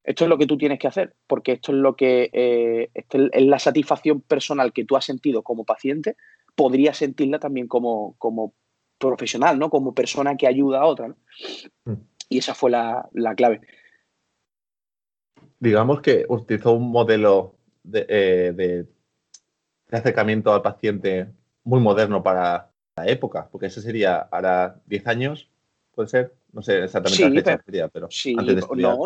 esto 0.05 0.25
es 0.25 0.29
lo 0.29 0.37
que 0.37 0.45
tú 0.45 0.57
tienes 0.57 0.77
que 0.77 0.87
hacer, 0.87 1.15
porque 1.25 1.53
esto 1.53 1.71
es 1.71 1.79
lo 1.79 1.95
que 1.95 2.29
eh, 2.31 2.89
es 2.93 3.45
la 3.45 3.57
satisfacción 3.57 4.21
personal 4.21 4.71
que 4.71 4.85
tú 4.85 4.95
has 4.95 5.05
sentido 5.05 5.41
como 5.41 5.65
paciente, 5.65 6.15
podría 6.55 6.93
sentirla 6.93 7.39
también 7.39 7.67
como, 7.67 8.15
como 8.19 8.53
profesional, 8.97 9.59
¿no? 9.59 9.69
Como 9.69 9.93
persona 9.93 10.35
que 10.35 10.47
ayuda 10.47 10.81
a 10.81 10.85
otra. 10.85 11.15
Mm. 11.85 11.93
Y 12.29 12.37
esa 12.39 12.55
fue 12.55 12.71
la, 12.71 13.07
clave. 13.35 13.61
Digamos 15.59 16.01
que 16.01 16.25
utilizó 16.27 16.73
un 16.73 16.89
modelo 16.91 17.55
eh, 17.93 18.51
de, 18.55 18.85
acercamiento 19.91 20.53
al 20.53 20.61
paciente 20.61 21.27
muy 21.63 21.79
moderno 21.79 22.21
para 22.23 22.71
la 22.97 23.07
época, 23.07 23.47
porque 23.51 23.67
eso 23.67 23.81
sería 23.81 24.17
ahora 24.31 24.81
10 24.85 25.07
años, 25.07 25.49
puede 25.93 26.09
ser. 26.09 26.33
No 26.51 26.61
sé 26.61 26.85
exactamente 26.85 27.29
la 27.29 27.57
fecha 27.57 27.63
pero, 27.65 27.89
pero 27.89 28.07
sí, 28.09 28.33
no, 28.33 28.97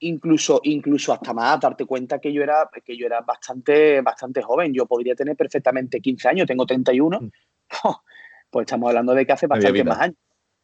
incluso, 0.00 0.60
incluso 0.64 1.12
hasta 1.12 1.32
más 1.32 1.60
darte 1.60 1.84
cuenta 1.84 2.18
que 2.18 2.32
yo 2.32 2.42
era, 2.42 2.68
que 2.84 2.96
yo 2.96 3.06
era 3.06 3.20
bastante, 3.20 4.00
bastante 4.00 4.42
joven. 4.42 4.74
Yo 4.74 4.84
podría 4.84 5.14
tener 5.14 5.36
perfectamente 5.36 6.00
15 6.00 6.28
años, 6.28 6.46
tengo 6.48 6.66
31. 6.66 7.20
Mm. 7.20 7.30
pues 8.50 8.64
estamos 8.64 8.88
hablando 8.88 9.14
de 9.14 9.26
que 9.26 9.32
hace 9.32 9.46
bastante 9.46 9.84
más 9.84 9.98
años. 9.98 10.16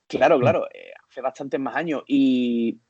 Claro, 0.07 0.39
mm. 0.39 0.41
claro, 0.41 0.67
eh, 0.73 0.93
hace 1.09 1.21
bastantes 1.21 1.61
más 1.61 1.77
años. 1.77 2.03
Y, 2.07 2.81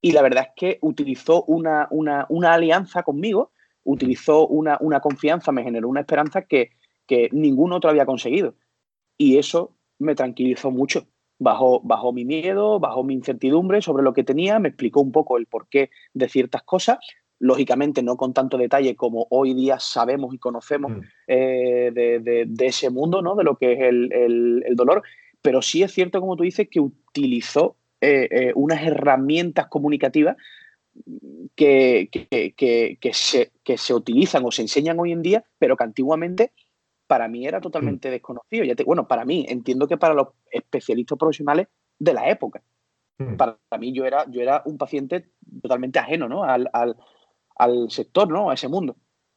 y 0.00 0.12
la 0.12 0.22
verdad 0.22 0.48
es 0.48 0.52
que 0.56 0.78
utilizó 0.82 1.44
una, 1.44 1.88
alianza 2.52 3.02
conmigo, 3.02 3.52
utilizó 3.84 4.46
una, 4.46 5.00
confianza, 5.00 5.52
me 5.52 5.64
generó 5.64 5.88
una 5.88 6.00
esperanza 6.00 6.42
que, 6.42 6.70
que 7.06 7.28
ningún 7.32 7.72
otro 7.72 7.90
había 7.90 8.06
conseguido. 8.06 8.54
Y 9.16 9.38
eso 9.38 9.74
me 9.98 10.14
tranquilizó 10.14 10.70
mucho 10.70 11.06
bajó, 11.38 12.12
mi 12.12 12.24
miedo, 12.24 12.80
bajó 12.80 13.04
mi 13.04 13.14
incertidumbre 13.14 13.82
sobre 13.82 14.02
lo 14.02 14.12
que 14.12 14.24
tenía, 14.24 14.58
me 14.58 14.68
explicó 14.68 15.00
un 15.00 15.12
poco 15.12 15.38
el 15.38 15.46
porqué 15.46 15.90
de 16.12 16.28
ciertas 16.28 16.62
cosas, 16.62 16.98
lógicamente 17.38 18.02
no 18.02 18.16
con 18.16 18.32
tanto 18.32 18.58
detalle 18.58 18.96
como 18.96 19.26
hoy 19.30 19.54
día 19.54 19.78
sabemos 19.78 20.34
y 20.34 20.38
conocemos 20.38 20.92
mm. 20.92 21.00
eh, 21.28 21.90
de, 21.92 22.66
ese 22.66 22.90
mundo, 22.90 23.22
¿no? 23.22 23.34
de 23.36 23.44
lo 23.44 23.56
que 23.56 23.72
es 23.72 23.78
el, 23.80 24.64
dolor, 24.74 25.02
pero 25.40 25.62
sí 25.62 25.82
es 25.82 25.92
cierto, 25.92 26.20
como 26.20 26.36
tú 26.36 26.42
dices, 26.42 26.68
que 26.70 26.80
utilizó 26.80 27.76
eh, 28.00 28.28
eh, 28.30 28.52
unas 28.54 28.82
herramientas 28.82 29.68
comunicativas 29.68 30.36
que, 31.54 32.08
que, 32.10 33.12
se, 33.12 33.52
que 33.62 33.78
se 33.78 33.94
utilizan 33.94 34.44
o 34.44 34.50
se 34.50 34.62
enseñan 34.62 34.98
hoy 34.98 35.12
en 35.12 35.22
día, 35.22 35.44
pero 35.58 35.76
que 35.76 35.84
antiguamente 35.84 36.52
para 37.06 37.28
mí 37.28 37.46
era 37.46 37.60
totalmente 37.60 38.08
mm. 38.08 38.12
desconocido. 38.12 38.64
Ya 38.64 38.74
bueno, 38.84 39.06
para 39.06 39.24
mí, 39.24 39.46
entiendo 39.48 39.86
que 39.86 39.96
para 39.96 40.14
los 40.14 40.28
especialistas 40.50 41.16
profesionales 41.16 41.68
de 41.98 42.12
la 42.12 42.28
época. 42.28 42.62
Mm. 43.18 43.36
Para 43.36 43.58
mí 43.78 43.92
yo 43.92 44.04
era, 44.04 44.24
yo 44.28 44.40
era 44.40 44.62
un 44.66 44.76
paciente 44.76 45.30
totalmente 45.62 45.98
ajeno 45.98 46.28
¿no? 46.28 46.44
al, 46.44 46.68
al 46.72 46.96
sector, 47.88 48.28
¿no? 48.28 48.50
a 48.50 48.54
ese 48.54 48.68
mundo. 48.68 48.96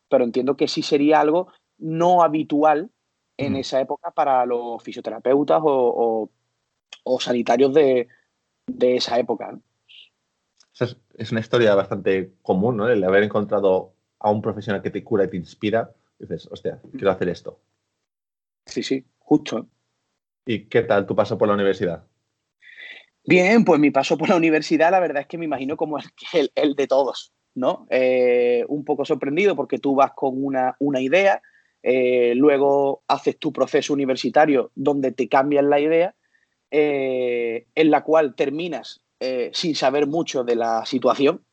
Pero 0.10 0.24
entiendo 0.24 0.56
que 0.56 0.68
sí 0.68 0.82
sería 0.82 1.20
algo 1.20 1.52
no 1.78 2.22
habitual 2.22 2.92
en 3.38 3.54
mm. 3.54 3.58
esa 3.58 3.82
época 3.82 4.12
para 4.12 4.46
los 4.46 4.82
fisioterapeutas 4.84 5.62
o, 5.64 6.30
sanitarios 7.20 7.74
de, 7.74 8.08
esa 8.80 9.20
época. 9.20 9.58
Es, 11.18 11.32
una 11.32 11.42
historia 11.42 11.76
bastante 11.76 12.34
común, 12.42 12.78
¿no? 12.78 12.90
El 12.90 13.04
haber 13.04 13.24
encontrado 13.24 13.94
a 14.20 14.32
un 14.32 14.42
profesional 14.42 14.82
que 14.82 14.92
te 14.92 15.04
cura 15.04 15.26
y 15.26 15.30
te 15.30 15.38
inspira. 15.38 15.92
dices, 16.20 16.48
hostia, 16.52 16.80
mm. 16.84 16.90
quiero 16.92 17.12
hacer 17.12 17.30
esto. 17.30 17.60
Sí, 18.66 18.84
sí, 18.84 19.06
justo. 19.20 19.68
¿Y 20.46 20.66
qué 20.66 20.84
tal 20.84 21.06
tu 21.06 21.16
paso 21.16 21.38
por 21.38 21.48
la 21.48 21.54
universidad? 21.54 22.06
Bien, 23.24 23.64
pues 23.64 23.80
mi 23.80 23.92
paso 23.92 24.18
por 24.18 24.30
la 24.30 24.36
universidad, 24.36 24.92
la 24.92 25.00
verdad 25.00 25.22
es 25.22 25.28
que 25.28 25.38
me 25.38 25.46
imagino 25.46 25.78
como 25.78 25.98
el, 26.34 26.52
el, 26.56 26.76
de 26.76 26.88
todos, 26.88 27.32
¿no? 27.56 27.88
Eh, 27.90 28.66
un 28.68 28.86
poco 28.86 29.06
sorprendido 29.06 29.56
porque 29.56 29.78
tú 29.78 29.96
vas 29.96 30.12
con 30.14 30.44
una, 30.44 30.76
una 30.80 31.02
idea, 31.02 31.42
eh, 31.84 32.34
luego 32.36 33.04
haces 33.08 33.38
tu 33.38 33.52
proceso 33.52 33.94
universitario 33.94 34.72
donde 34.76 35.12
te 35.12 35.28
cambian 35.28 35.70
la 35.70 35.80
idea, 35.80 36.16
eh, 36.70 37.66
en 37.76 37.92
la 37.92 38.04
cual 38.04 38.36
terminas 38.36 39.02
sin 39.52 39.76
saber 39.76 40.08
mucho 40.08 40.44
de 40.44 40.56
la 40.56 40.84
situación, 40.84 41.44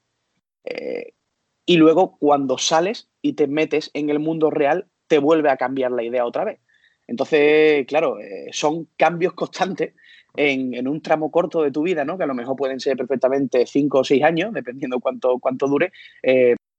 y 1.67 1.77
luego 1.77 2.17
cuando 2.19 2.57
sales 2.57 3.11
y 3.21 3.35
te 3.35 3.47
metes 3.47 3.91
en 3.93 4.09
el 4.09 4.21
mundo 4.21 4.49
real, 4.49 4.87
te 5.07 5.19
vuelve 5.19 5.51
a 5.51 5.59
cambiar 5.59 5.93
la 5.93 6.03
idea 6.03 6.25
otra 6.25 6.45
vez. 6.45 6.61
Entonces, 7.07 7.87
claro, 7.87 8.17
son 8.53 8.89
cambios 8.97 9.35
constantes 9.35 9.93
en, 10.39 10.87
un 10.89 11.03
tramo 11.03 11.31
corto 11.31 11.63
de 11.63 11.71
tu 11.71 11.83
vida, 11.83 12.05
¿no? 12.05 12.17
Que 12.17 12.25
a 12.25 12.29
lo 12.29 12.35
mejor 12.35 12.57
pueden 12.57 12.81
ser 12.81 12.97
perfectamente 12.97 13.67
cinco 13.67 14.01
o 14.01 14.05
seis 14.05 14.23
años, 14.23 14.53
dependiendo 14.53 15.01
cuánto, 15.01 15.39
cuánto 15.39 15.67
dure, 15.67 15.93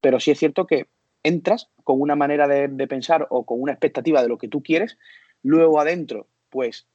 pero 0.02 0.20
sí 0.20 0.32
es 0.32 0.40
cierto 0.40 0.66
que 0.66 0.88
entras 1.24 1.70
con 1.84 2.02
una 2.02 2.16
manera 2.16 2.48
de, 2.48 2.70
pensar 2.88 3.28
o 3.30 3.46
con 3.46 3.62
una 3.62 3.74
expectativa 3.74 4.22
de 4.22 4.30
lo 4.30 4.38
que 4.38 4.48
tú 4.48 4.62
quieres, 4.62 4.98
luego 5.44 5.80
adentro, 5.80 6.28
pues 6.50 6.88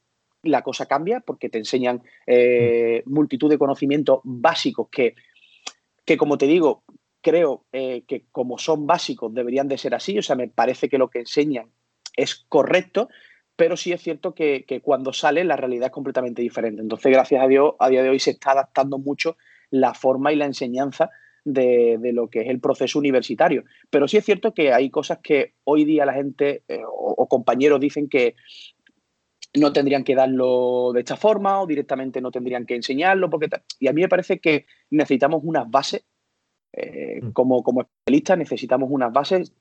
la 0.43 0.61
cosa 0.61 0.85
cambia 0.85 1.21
porque 1.21 1.49
te 1.49 1.57
enseñan 1.57 2.03
eh, 2.27 3.03
multitud 3.05 3.49
de 3.49 3.57
conocimientos 3.57 4.19
básicos 4.23 4.89
que, 4.91 5.15
que 6.05 6.17
como 6.17 6.37
te 6.37 6.45
digo, 6.45 6.83
creo 7.21 7.65
eh, 7.71 8.03
que 8.07 8.25
como 8.31 8.57
son 8.57 8.85
básicos 8.85 9.33
deberían 9.33 9.67
de 9.67 9.77
ser 9.77 9.95
así, 9.95 10.17
o 10.17 10.21
sea, 10.21 10.35
me 10.35 10.47
parece 10.47 10.89
que 10.89 10.99
lo 10.99 11.09
que 11.09 11.19
enseñan 11.19 11.71
es 12.15 12.35
correcto, 12.35 13.09
pero 13.55 13.77
sí 13.77 13.91
es 13.91 14.01
cierto 14.01 14.33
que, 14.33 14.65
que, 14.67 14.81
cuando 14.81 15.13
sale 15.13 15.43
la 15.43 15.55
realidad 15.55 15.87
es 15.87 15.91
completamente 15.91 16.41
diferente. 16.41 16.81
Entonces, 16.81 17.11
gracias 17.11 17.41
a 17.41 17.47
Dios, 17.47 17.73
a 17.79 17.89
día 17.89 18.03
de 18.03 18.09
hoy 18.09 18.19
se 18.19 18.31
está 18.31 18.51
adaptando 18.51 18.97
mucho 18.97 19.37
la 19.69 19.93
forma 19.93 20.33
y 20.33 20.35
la 20.35 20.45
enseñanza 20.45 21.09
de, 21.45 22.11
lo 22.11 22.29
que 22.29 22.41
es 22.41 22.49
el 22.49 22.59
proceso 22.59 22.99
universitario. 22.99 23.63
Pero 23.89 24.07
sí 24.07 24.17
es 24.17 24.25
cierto 24.25 24.53
que 24.53 24.73
hay 24.73 24.89
cosas 24.89 25.19
que 25.19 25.53
hoy 25.63 25.85
día 25.85 26.05
la 26.05 26.13
gente 26.13 26.63
eh, 26.67 26.81
o, 26.85 27.27
compañeros 27.27 27.79
dicen 27.79 28.09
que 28.09 28.35
no 29.53 29.71
tendrían 29.71 30.03
que 30.03 30.15
darlo 30.15 30.91
de 30.93 30.99
esta 30.99 31.15
forma 31.15 31.61
o 31.61 31.67
directamente 31.67 32.19
no 32.19 32.31
tendrían 32.31 32.65
que 32.65 32.75
enseñarlo. 32.75 33.29
Porque 33.29 33.49
y 33.79 33.87
a 33.87 33.93
mí 33.93 34.01
me 34.01 34.09
parece 34.09 34.39
que 34.39 34.65
necesitamos 34.89 35.41
unas 35.43 35.69
bases, 35.69 36.05
eh, 36.73 37.21
mm. 37.21 37.31
como, 37.31 37.63
como 37.63 37.81
especialistas 37.81 38.37
necesitamos 38.37 38.89
unas 38.91 39.13
bases, 39.13 39.53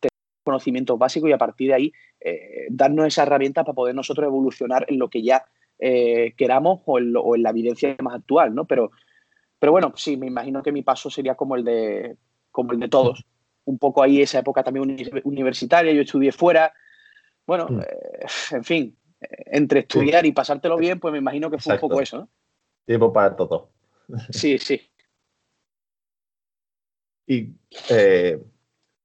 conocimientos 0.45 0.99
básicos 0.99 1.29
y 1.31 1.33
a 1.33 1.39
partir 1.39 1.69
de 1.69 1.75
ahí 1.75 1.93
eh, 2.21 2.67
darnos 2.71 3.07
esa 3.07 3.23
herramienta 3.25 3.65
para 3.65 3.75
poder 3.75 3.95
nosotros 3.95 4.27
evolucionar 4.27 4.87
en 4.89 4.99
lo 4.99 5.09
que 5.09 5.23
ya 5.23 5.45
queramos 6.37 6.81
o 6.87 6.99
en, 6.99 7.13
o 7.15 7.35
en, 7.35 7.43
la 7.43 7.51
evidencia 7.51 7.95
más 8.01 8.15
actual, 8.15 8.55
¿no? 8.55 8.65
Pero 8.65 8.91
pero 9.65 9.73
bueno, 9.73 9.95
sí, 9.97 10.19
me 10.19 10.27
imagino 10.27 10.63
que 10.63 10.73
mi 10.73 10.83
paso 10.83 11.09
sería 11.09 11.37
como 11.37 11.57
el 11.57 11.65
de, 11.65 12.19
como 12.51 12.73
el 12.73 12.81
de 12.81 12.89
todos. 12.91 13.25
Un 13.65 13.79
poco 13.79 14.03
ahí 14.03 14.21
esa 14.21 14.41
época 14.41 14.63
también 14.63 14.95
universitaria, 15.25 15.91
yo 15.91 16.03
estudié 16.03 16.33
fuera. 16.33 16.71
Bueno, 17.47 17.69
mm. 17.71 17.81
eh, 17.81 18.27
en 18.51 18.65
fin, 18.65 18.99
eh, 19.23 19.27
entre 19.47 19.81
estudiar 19.81 20.27
y 20.27 20.33
pasártelo 20.33 20.77
bien, 20.77 21.01
pues 21.01 21.13
me 21.13 21.19
imagino 21.19 21.51
que 21.51 21.57
fue 21.57 21.77
un 21.77 21.81
poco 21.81 22.03
eso. 22.03 22.19
¿no? 22.19 22.29
Tiempo 22.85 23.11
para 23.11 23.35
todo. 23.35 23.71
Sí, 24.29 24.59
sí. 24.59 24.83
Y 27.27 27.55
eh, 27.89 28.39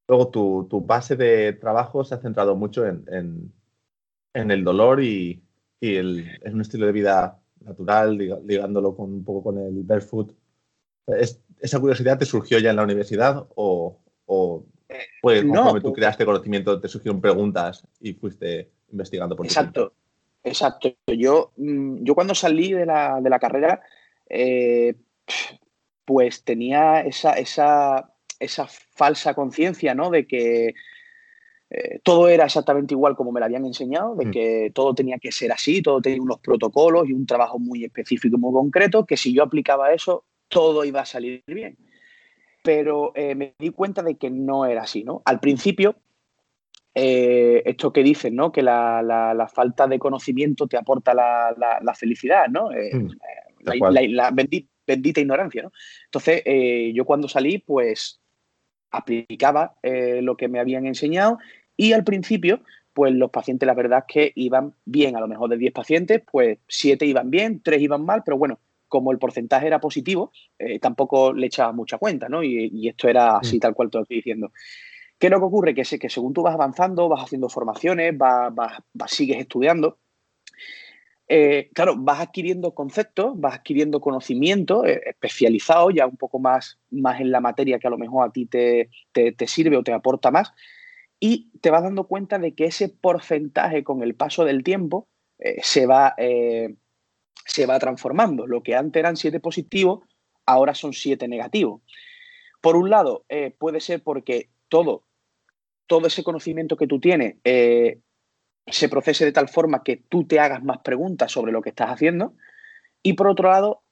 luego 0.10 0.30
tu, 0.30 0.82
base 0.82 1.16
de 1.16 1.54
trabajo 1.54 2.04
se 2.04 2.16
ha 2.16 2.18
centrado 2.18 2.56
mucho 2.56 2.86
en, 2.86 3.54
el 4.34 4.64
dolor 4.64 5.04
y, 5.04 5.44
el, 5.80 6.40
en 6.42 6.56
un 6.56 6.62
estilo 6.62 6.88
de 6.88 6.92
vida 6.92 7.40
natural, 7.62 8.18
ligándolo 8.18 8.96
con, 8.96 9.14
un 9.14 9.24
poco 9.24 9.44
con 9.44 9.60
el 9.60 9.84
barefoot. 9.84 10.34
¿Esa 11.60 11.80
curiosidad 11.80 12.18
te 12.18 12.26
surgió 12.26 12.58
ya 12.58 12.72
en 12.72 12.78
la 12.78 12.84
universidad 12.84 13.46
o, 13.56 14.00
o 14.26 14.66
fue 15.22 15.48
conforme 15.48 15.82
tú 15.82 15.94
creaste 15.94 16.26
conocimiento, 16.26 16.82
te 16.82 16.88
surgieron 16.88 17.22
preguntas 17.22 17.88
y 18.00 18.14
fuiste 18.14 18.72
investigando 18.92 19.36
por 19.36 19.46
Exacto, 19.46 19.94
exacto. 20.44 20.90
Yo, 21.06 21.52
mm, 21.58 22.04
yo 22.04 22.16
cuando 22.16 22.34
salí 22.34 22.74
de 22.74 22.86
la, 22.88 23.40
carrera, 23.40 23.82
eh, 24.28 24.96
pues 26.06 26.44
tenía 26.44 27.02
esa, 27.02 27.34
esa, 27.34 28.12
esa 28.40 28.68
falsa 28.68 29.34
conciencia, 29.34 29.94
¿no? 29.94 30.10
De 30.10 30.26
que 30.26 30.74
eh, 31.72 32.00
todo 32.02 32.28
era 32.28 32.46
exactamente 32.46 32.96
igual 32.96 33.16
como 33.16 33.32
me 33.32 33.40
lo 33.40 33.46
habían 33.46 33.66
enseñado, 33.66 34.16
de 34.16 34.26
mm. 34.26 34.32
que 34.32 34.72
todo 34.74 34.96
tenía 34.96 35.20
que 35.20 35.32
ser 35.32 35.52
así, 35.52 35.82
todo 35.82 36.02
tenía 36.02 36.22
unos 36.22 36.40
protocolos 36.40 37.08
y 37.08 37.14
un 37.14 37.28
trabajo 37.28 37.60
muy 37.60 37.84
específico 37.84 38.38
y 38.38 38.40
muy 38.40 38.54
concreto, 38.54 39.06
que 39.06 39.18
si 39.18 39.34
yo 39.34 39.44
aplicaba 39.44 39.94
eso, 39.94 40.26
todo 40.48 40.84
iba 40.84 41.02
a 41.02 41.06
salir 41.06 41.44
bien. 41.46 41.78
Pero 42.64 43.12
eh, 43.16 43.36
me 43.36 43.54
di 43.60 43.70
cuenta 43.70 44.02
de 44.02 44.16
que 44.16 44.32
no 44.32 44.66
era 44.66 44.82
así, 44.82 45.04
¿no? 45.04 45.22
Al 45.26 45.40
principio, 45.40 45.96
eh, 46.96 47.62
esto 47.66 47.94
que 47.94 48.02
dicen, 48.02 48.36
¿no? 48.36 48.52
Que 48.52 48.64
la, 48.64 49.48
falta 49.54 49.88
de 49.88 50.00
conocimiento 50.00 50.68
te 50.68 50.76
aporta 50.76 51.14
la, 51.14 51.94
felicidad, 51.96 52.48
¿no? 52.48 52.70
Mm, 52.70 53.12
la, 53.62 54.32
bendita, 54.32 55.22
ignorancia, 55.22 55.62
¿no? 55.62 55.72
Entonces, 56.06 56.44
yo 56.96 57.06
cuando 57.06 57.30
salí, 57.30 57.60
pues 57.60 58.19
aplicaba 58.92 59.76
lo 59.84 60.36
que 60.38 60.48
me 60.48 60.60
habían 60.60 60.86
enseñado 60.86 61.38
y 61.80 61.94
al 61.94 62.04
principio, 62.04 62.62
pues 62.94 63.14
los 63.14 63.32
pacientes, 63.32 63.66
la 63.66 63.74
verdad 63.74 64.00
es 64.00 64.14
que 64.14 64.32
iban 64.36 64.74
bien, 64.84 65.16
a 65.16 65.22
lo 65.22 65.30
mejor 65.30 65.50
de 65.50 65.58
10 65.58 65.72
pacientes, 65.72 66.22
pues 66.30 66.60
7 66.68 67.06
iban 67.06 67.30
bien, 67.30 67.62
3 67.64 67.82
iban 67.82 68.04
mal, 68.04 68.24
pero 68.26 68.38
bueno, 68.38 68.60
como 68.90 69.14
el 69.14 69.20
porcentaje 69.20 69.68
era 69.68 69.80
positivo, 69.80 70.34
eh, 70.58 70.80
tampoco 70.80 71.32
le 71.32 71.48
echaba 71.48 71.72
mucha 71.72 71.98
cuenta, 71.98 72.28
¿no? 72.28 72.44
Y, 72.44 72.90
esto 72.90 73.08
era 73.08 73.38
así 73.38 73.56
mm. 73.56 73.60
tal 73.62 73.74
cual 73.76 73.90
te 73.90 73.98
lo 73.98 74.02
estoy 74.02 74.18
diciendo. 74.18 74.52
¿Qué 75.18 75.28
es 75.28 75.32
lo 75.32 75.40
que 75.40 75.46
ocurre? 75.46 75.74
Que, 75.74 75.84
que 75.84 76.10
según 76.10 76.34
tú 76.34 76.42
vas 76.42 76.54
avanzando, 76.54 77.08
vas 77.08 77.24
haciendo 77.24 77.48
formaciones, 77.48 78.18
vas, 78.18 78.82
sigues 79.08 79.40
estudiando, 79.40 80.00
eh, 81.30 81.70
claro, 81.74 81.96
vas 81.98 82.20
adquiriendo 82.20 82.74
conceptos, 82.74 83.40
vas 83.40 83.56
adquiriendo 83.56 84.02
conocimiento 84.02 84.86
eh, 84.86 85.02
especializado, 85.06 85.92
ya 85.92 86.06
un 86.06 86.18
poco 86.18 86.40
más, 86.40 86.80
más 86.90 87.22
en 87.22 87.32
la 87.32 87.40
materia 87.40 87.80
que 87.80 87.88
a 87.88 87.92
lo 87.92 87.98
mejor 87.98 88.28
a 88.28 88.32
ti 88.32 88.46
te, 88.46 88.90
te, 89.14 89.48
sirve 89.48 89.78
o 89.78 89.84
te 89.84 89.94
aporta 89.94 90.32
más, 90.32 90.52
y 91.20 91.52
te 91.62 91.70
vas 91.70 91.84
dando 91.84 92.08
cuenta 92.08 92.40
de 92.40 92.54
que 92.56 92.66
ese 92.66 92.90
porcentaje 92.90 93.84
con 93.84 94.04
el 94.04 94.16
paso 94.16 94.44
del 94.46 94.64
tiempo 94.64 95.08
se 95.62 95.86
va 95.86 96.16
se 97.50 97.66
va 97.66 97.80
transformando. 97.80 98.48
Lo 98.48 98.62
que 98.62 98.76
antes 98.76 99.00
eran 99.00 99.18
siete 99.18 99.40
positivos, 99.40 100.02
ahora 100.46 100.74
son 100.74 100.94
siete 100.94 101.28
negativos. 101.28 101.82
Por 102.62 102.76
un 102.76 102.90
lado, 102.90 103.26
eh, 103.30 103.52
puede 103.58 103.80
ser 103.80 104.04
porque 104.04 104.50
todo, 104.68 105.04
todo 105.88 106.08
ese 106.08 106.24
conocimiento 106.24 106.78
que 106.78 106.88
tú 106.88 107.00
tienes 107.00 107.36
eh, 107.44 108.00
se 108.72 108.90
procese 108.90 109.26
de 109.26 109.32
tal 109.32 109.50
forma 109.50 109.84
que 109.84 109.98
tú 109.98 110.26
te 110.26 110.40
hagas 110.40 110.64
más 110.64 110.80
preguntas 110.80 111.32
sobre 111.32 111.52
lo 111.52 111.62
que 111.62 111.70
estás 111.70 111.90
haciendo. 111.90 112.36
Y 113.04 113.14
por 113.14 113.28
otro 113.28 113.50
lado, 113.50 113.84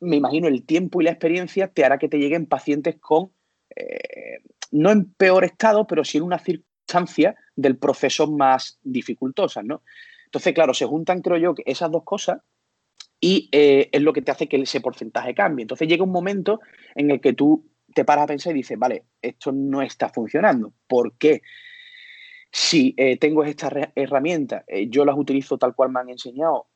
me 0.00 0.16
imagino 0.16 0.48
el 0.48 0.64
tiempo 0.64 1.00
y 1.00 1.04
la 1.04 1.10
experiencia 1.10 1.68
te 1.68 1.84
hará 1.84 1.98
que 1.98 2.08
te 2.08 2.18
lleguen 2.18 2.46
pacientes 2.46 2.96
con, 3.00 3.32
eh, 3.74 4.38
no 4.70 4.90
en 4.90 5.12
peor 5.12 5.44
estado, 5.44 5.86
pero 5.86 6.04
sí 6.04 6.18
en 6.18 6.24
una 6.24 6.38
circunstancia 6.38 7.36
del 7.54 7.76
proceso 7.76 8.30
más 8.30 8.78
dificultosas, 8.82 9.64
¿no? 9.64 9.82
Entonces, 10.26 10.54
claro, 10.54 10.74
se 10.74 10.86
juntan, 10.86 11.22
creo 11.22 11.36
yo, 11.36 11.54
esas 11.64 11.90
dos 11.90 12.04
cosas 12.04 12.40
y 13.20 13.48
eh, 13.52 13.88
es 13.92 14.02
lo 14.02 14.12
que 14.12 14.22
te 14.22 14.30
hace 14.30 14.48
que 14.48 14.56
ese 14.56 14.80
porcentaje 14.80 15.34
cambie. 15.34 15.62
Entonces 15.62 15.88
llega 15.88 16.04
un 16.04 16.12
momento 16.12 16.60
en 16.94 17.10
el 17.10 17.20
que 17.20 17.32
tú 17.32 17.66
te 17.94 18.04
paras 18.04 18.24
a 18.24 18.28
pensar 18.28 18.52
y 18.52 18.56
dices, 18.56 18.78
vale, 18.78 19.04
esto 19.22 19.52
no 19.52 19.82
está 19.82 20.08
funcionando. 20.10 20.72
¿Por 20.86 21.16
qué? 21.16 21.42
Si 22.58 22.94
eh, 22.96 23.18
tengo 23.18 23.44
estas 23.44 23.70
herramientas, 23.94 24.64
eh, 24.66 24.88
yo 24.88 25.04
las 25.04 25.18
utilizo 25.18 25.58
tal 25.58 25.74
cual 25.74 25.90
me 25.90 26.00
han 26.00 26.08
enseñado, 26.08 26.68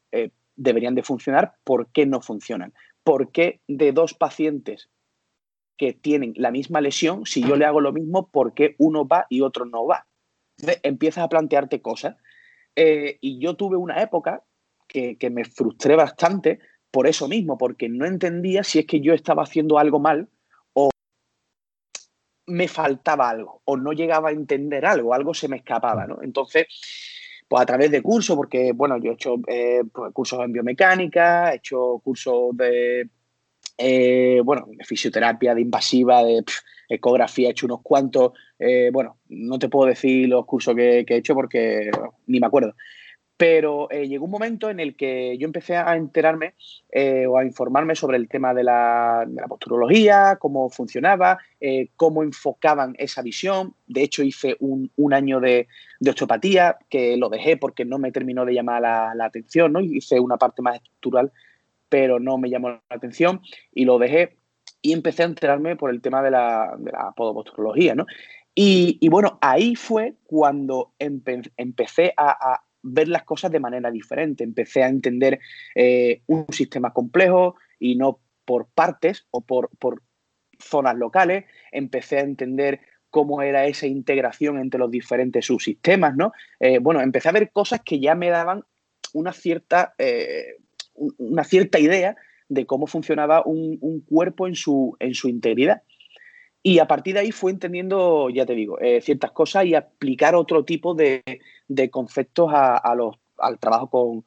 deberían 0.57 0.95
de 0.95 1.03
funcionar, 1.03 1.55
¿por 1.65 1.91
qué 1.91 2.05
no 2.05 2.21
funcionan? 2.21 2.75
¿Por 3.03 3.33
qué 3.33 3.63
de 3.67 3.93
dos 3.93 4.13
pacientes 4.13 4.91
que 5.79 5.95
tienen 5.95 6.35
la 6.37 6.51
misma 6.51 6.83
lesión, 6.83 7.25
si 7.25 7.43
yo 7.43 7.57
le 7.57 7.65
hago 7.65 7.81
lo 7.81 7.95
mismo, 7.95 8.29
¿por 8.29 8.53
qué 8.53 8.75
uno 8.77 9.09
va 9.09 9.25
y 9.31 9.41
otro 9.41 9.65
no 9.65 9.87
va? 9.87 10.07
Entonces, 10.59 10.81
empiezas 10.83 11.25
a 11.25 11.29
plantearte 11.31 11.81
cosas. 11.81 12.17
Eh, 12.77 13.17
y 13.23 13.41
yo 13.41 13.57
tuve 13.57 13.79
una 13.79 14.03
época 14.03 14.45
que, 14.87 15.17
me 15.31 15.45
frustré 15.45 15.97
bastante 15.97 16.59
por 16.91 17.07
eso 17.07 17.27
mismo, 17.29 17.57
porque 17.57 17.89
no 17.89 18.05
entendía 18.05 18.63
si 18.65 18.81
es 18.81 18.87
que 18.87 19.01
yo 19.01 19.15
estaba 19.15 19.45
haciendo 19.45 19.79
algo 19.79 19.99
mal 19.99 20.29
me 22.51 22.69
faltaba 22.69 23.31
algo, 23.31 23.63
o 23.65 23.77
no 23.77 23.93
llegaba 23.93 24.29
a 24.29 24.33
entender 24.33 24.85
algo, 24.85 25.15
algo 25.15 25.35
se 25.35 25.49
me 25.49 25.57
escapaba, 25.57 26.07
¿no? 26.07 26.23
Entonces, 26.23 26.67
pues 27.49 27.63
a 27.63 27.67
través 27.67 27.91
de 27.91 28.03
cursos, 28.03 28.37
porque, 28.37 28.73
bueno, 28.73 28.99
yo 28.99 29.11
he 29.11 29.15
hecho 29.15 29.37
eh, 29.47 29.83
pues, 29.93 30.13
cursos 30.13 30.41
en 30.45 30.53
biomecánica, 30.53 31.53
he 31.53 31.57
hecho 31.57 32.01
cursos 32.05 32.57
de 32.57 33.09
eh, 33.83 34.43
bueno, 34.45 34.67
de 34.69 34.85
fisioterapia, 34.85 35.55
de 35.55 35.63
invasiva, 35.63 36.23
de 36.23 36.45
ecografía, 36.89 37.49
he 37.49 37.53
hecho 37.53 37.65
unos 37.65 37.81
cuantos. 37.83 38.33
Eh, 38.59 38.91
bueno, 38.93 39.19
no 39.29 39.59
te 39.59 39.71
puedo 39.71 39.89
decir 39.89 40.29
los 40.29 40.45
cursos 40.45 40.75
que, 40.75 41.05
he 41.09 41.17
hecho 41.17 41.35
porque 41.35 41.91
ni 42.27 42.41
me 42.41 42.47
acuerdo. 42.47 42.75
Pero 43.41 43.91
eh, 43.91 44.07
llegó 44.07 44.27
un 44.27 44.31
momento 44.31 44.69
en 44.69 44.81
el 44.81 44.97
que 44.97 45.39
yo 45.39 45.47
empecé 45.47 45.75
a 45.75 45.97
enterarme 45.97 46.53
o 47.27 47.39
a 47.39 47.45
informarme 47.45 47.95
sobre 47.95 48.19
el 48.19 48.29
tema 48.29 48.53
de 48.53 48.65
la, 48.65 49.27
posturología, 49.49 50.37
cómo 50.39 50.69
funcionaba, 50.69 51.39
cómo 51.97 52.23
enfocaban 52.23 52.95
esa 52.99 53.23
visión. 53.23 53.75
De 53.87 54.03
hecho, 54.03 54.23
hice 54.23 54.57
un, 54.61 55.15
año 55.15 55.41
de, 55.41 55.69
osteopatía 56.07 56.77
que 56.91 57.17
lo 57.17 57.31
dejé 57.31 57.57
porque 57.57 57.87
no 57.87 57.99
me 57.99 58.13
terminó 58.13 58.45
de 58.45 58.53
llamar 58.53 58.83
la, 58.83 59.15
la 59.15 59.25
atención, 59.25 59.73
¿no? 59.73 59.81
Hice 59.81 60.21
una 60.21 60.37
parte 60.37 60.61
más 60.61 60.75
estructural 60.75 61.33
pero 61.91 62.19
no 62.19 62.39
me 62.39 62.49
llamó 62.49 62.71
la 62.71 62.83
atención 62.89 63.43
y 63.75 63.85
lo 63.85 63.99
dejé 63.99 64.39
y 64.81 64.95
empecé 64.95 65.25
a 65.25 65.27
enterarme 65.27 65.77
por 65.77 65.91
el 65.91 66.01
tema 66.01 66.23
de 66.23 66.31
la, 66.31 66.75
de 66.79 66.91
la 66.91 67.13
podoposturología, 67.13 67.95
¿no? 67.95 68.07
Y, 68.55 69.09
bueno, 69.09 69.39
ahí 69.41 69.75
fue 69.75 70.17
cuando 70.25 70.93
empecé 70.99 72.13
a, 72.17 72.63
ver 72.83 73.09
las 73.09 73.25
cosas 73.25 73.51
de 73.51 73.61
manera 73.61 73.91
diferente, 73.91 74.45
empecé 74.45 74.83
a 74.83 74.89
entender 74.89 75.41
eh, 75.75 76.23
un 76.27 76.47
sistema 76.51 76.93
complejo 76.93 77.57
y 77.79 77.97
no 77.97 78.21
por 78.45 78.69
partes 78.69 79.27
o 79.31 79.43
por, 79.43 79.71
por 79.79 80.03
zonas 80.59 80.97
locales, 80.97 81.45
empecé 81.73 82.19
a 82.19 82.23
entender 82.23 82.81
cómo 83.11 83.43
era 83.43 83.67
esa 83.67 83.87
integración 83.87 84.59
entre 84.59 84.79
los 84.79 84.91
diferentes 84.91 85.47
subsistemas, 85.47 86.17
¿no? 86.17 86.33
Eh, 86.61 86.79
bueno, 86.79 87.01
empecé 87.01 87.29
a 87.29 87.33
ver 87.33 87.51
cosas 87.51 87.81
que 87.85 87.99
ya 87.99 88.15
me 88.15 88.31
daban 88.31 88.65
una 89.13 89.33
cierta 89.33 89.95
eh, 89.99 90.57
una 90.95 91.45
cierta 91.45 91.79
idea 91.79 92.17
de 92.49 92.67
cómo 92.67 92.87
funcionaba 92.87 93.43
un, 93.45 93.79
cuerpo 94.07 94.47
en 94.47 94.55
su, 94.55 94.97
en 94.99 95.15
su 95.15 95.29
integridad. 95.29 95.83
Y 96.63 96.79
a 96.79 96.87
partir 96.87 97.15
de 97.15 97.21
ahí 97.21 97.33
fue 97.33 97.53
entendiendo, 97.53 98.29
ya 98.29 98.45
te 98.45 98.55
digo, 98.55 98.79
eh, 98.81 99.01
ciertas 99.01 99.33
cosas 99.33 99.65
y 99.65 99.75
aplicar 99.75 100.35
otro 100.35 100.65
tipo 100.65 100.95
de, 100.95 101.23
conceptos 101.91 102.51
a, 102.53 102.95
los, 102.95 103.17
al 103.39 103.59
trabajo 103.59 103.89
con, 103.89 104.25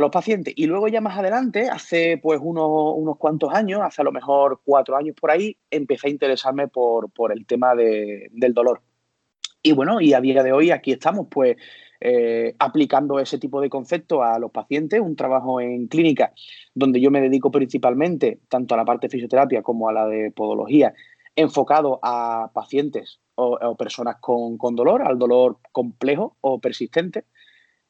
los 0.00 0.10
pacientes. 0.10 0.54
Y 0.56 0.66
luego 0.66 0.88
ya 0.88 1.00
más 1.00 1.18
adelante, 1.18 1.68
hace 1.68 2.18
pues 2.18 2.40
unos, 2.42 2.94
unos, 2.96 3.16
cuantos 3.18 3.52
años, 3.52 3.80
hace 3.82 4.02
a 4.02 4.04
lo 4.04 4.12
mejor 4.12 4.60
cuatro 4.64 4.96
años 4.96 5.14
por 5.20 5.30
ahí, 5.30 5.56
empecé 5.70 6.08
a 6.08 6.10
interesarme 6.10 6.66
por, 6.66 7.10
por 7.10 7.30
el 7.30 7.46
tema 7.46 7.74
del 7.76 8.54
dolor. 8.54 8.80
Y 9.62 9.72
bueno, 9.72 10.00
y 10.00 10.12
a 10.12 10.20
día 10.20 10.42
de 10.42 10.52
hoy 10.52 10.70
aquí 10.70 10.92
estamos, 10.92 11.28
pues 11.30 11.56
eh, 12.00 12.54
aplicando 12.58 13.18
ese 13.18 13.38
tipo 13.38 13.62
de 13.62 13.70
conceptos 13.70 14.20
a 14.22 14.38
los 14.38 14.50
pacientes, 14.50 15.00
un 15.00 15.16
trabajo 15.16 15.58
en 15.60 15.86
clínica 15.86 16.34
donde 16.74 17.00
yo 17.00 17.10
me 17.10 17.22
dedico 17.22 17.50
principalmente 17.50 18.40
tanto 18.48 18.74
a 18.74 18.76
la 18.76 18.84
parte 18.84 19.06
de 19.06 19.12
fisioterapia 19.12 19.62
como 19.62 19.88
a 19.88 19.92
la 19.92 20.06
de 20.06 20.30
podología, 20.30 20.92
enfocado 21.36 21.98
a 22.02 22.50
pacientes 22.52 23.20
o, 23.34 23.76
personas 23.76 24.16
con, 24.20 24.58
dolor, 24.76 25.02
al 25.02 25.18
dolor 25.18 25.58
complejo 25.72 26.36
o 26.40 26.60
persistente. 26.60 27.24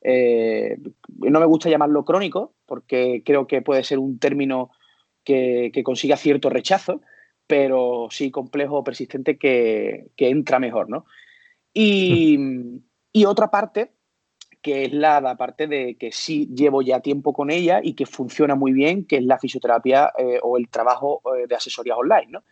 Eh, 0.00 0.76
no 1.08 1.40
me 1.40 1.46
gusta 1.46 1.70
llamarlo 1.70 2.04
crónico 2.04 2.54
porque 2.66 3.22
creo 3.24 3.46
que 3.46 3.62
puede 3.62 3.84
ser 3.84 3.98
un 3.98 4.18
término 4.18 4.70
que, 5.22 5.70
consiga 5.84 6.16
cierto 6.16 6.50
rechazo, 6.50 7.00
pero 7.46 8.08
sí 8.10 8.30
complejo 8.30 8.78
o 8.78 8.84
persistente 8.84 9.38
que, 9.38 10.10
entra 10.16 10.58
mejor, 10.58 10.88
¿no? 10.88 11.06
Y, 11.72 12.38
otra 13.26 13.50
parte 13.50 13.92
que 14.60 14.86
es 14.86 14.92
la, 14.94 15.36
parte 15.36 15.66
de 15.66 15.96
que 15.98 16.10
sí 16.10 16.48
llevo 16.54 16.80
ya 16.80 17.00
tiempo 17.00 17.34
con 17.34 17.50
ella 17.50 17.80
y 17.82 17.94
que 17.94 18.06
funciona 18.06 18.54
muy 18.54 18.72
bien, 18.72 19.06
que 19.06 19.18
es 19.18 19.24
la 19.24 19.38
fisioterapia 19.38 20.10
eh, 20.18 20.38
o 20.42 20.56
el 20.56 20.70
trabajo 20.70 21.20
eh, 21.36 21.46
de 21.46 21.54
asesorías 21.54 21.98
online, 21.98 22.28
¿no? 22.30 22.44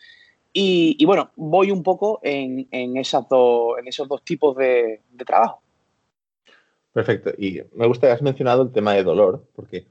Y, 0.54 1.04
bueno, 1.06 1.30
voy 1.36 1.70
un 1.70 1.82
poco 1.82 2.20
en, 2.22 2.68
esas 2.96 3.26
dos, 3.28 3.78
en 3.78 3.88
esos 3.88 4.06
dos 4.06 4.22
tipos 4.22 4.56
de, 4.56 5.00
trabajo. 5.26 5.62
Perfecto. 6.92 7.30
Y 7.38 7.62
me 7.74 7.86
gusta 7.86 8.06
que 8.06 8.12
has 8.12 8.22
mencionado 8.22 8.62
el 8.62 8.72
tema 8.72 8.92
de 8.92 9.02
dolor, 9.02 9.48
porque 9.54 9.86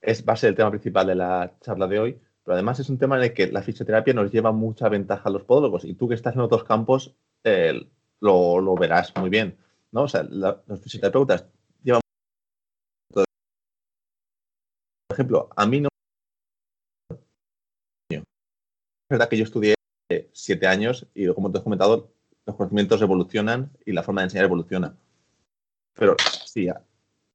es, 0.00 0.26
va 0.26 0.32
a 0.32 0.36
ser 0.36 0.50
el 0.50 0.56
tema 0.56 0.70
principal 0.70 1.08
de 1.08 1.14
la 1.14 1.52
charla 1.60 1.86
de 1.86 1.98
hoy, 1.98 2.18
pero 2.42 2.54
además 2.54 2.80
es 2.80 2.88
un 2.88 2.98
tema 2.98 3.16
en 3.16 3.24
el 3.24 3.34
que 3.34 3.48
la 3.48 3.62
fisioterapia 3.62 4.14
nos 4.14 4.32
lleva 4.32 4.50
mucha 4.50 4.88
ventaja 4.88 5.28
a 5.28 5.32
los 5.32 5.44
podólogos 5.44 5.84
y 5.84 5.92
tú 5.92 6.08
que 6.08 6.14
estás 6.14 6.34
en 6.34 6.40
otros 6.40 6.64
campos 6.64 7.14
eh, 7.44 7.86
lo, 8.20 8.74
verás 8.76 9.12
muy 9.16 9.28
bien. 9.28 9.58
¿no? 9.92 10.02
O 10.04 10.08
sea, 10.08 10.22
los 10.22 10.80
fisioterapeutas 10.80 11.44
ejemplo, 15.18 15.48
a 15.56 15.66
mí 15.66 15.80
no... 15.80 15.88
Es 18.10 18.22
verdad 19.10 19.28
que 19.28 19.36
yo 19.36 19.44
estudié 19.44 19.74
siete 20.32 20.66
años 20.66 21.06
y 21.14 21.26
como 21.34 21.50
te 21.50 21.58
he 21.58 21.62
comentado, 21.62 22.10
los 22.46 22.56
conocimientos 22.56 23.02
evolucionan 23.02 23.70
y 23.84 23.92
la 23.92 24.02
forma 24.02 24.22
de 24.22 24.26
enseñar 24.26 24.46
evoluciona. 24.46 24.96
Pero 25.94 26.16
sí, 26.46 26.68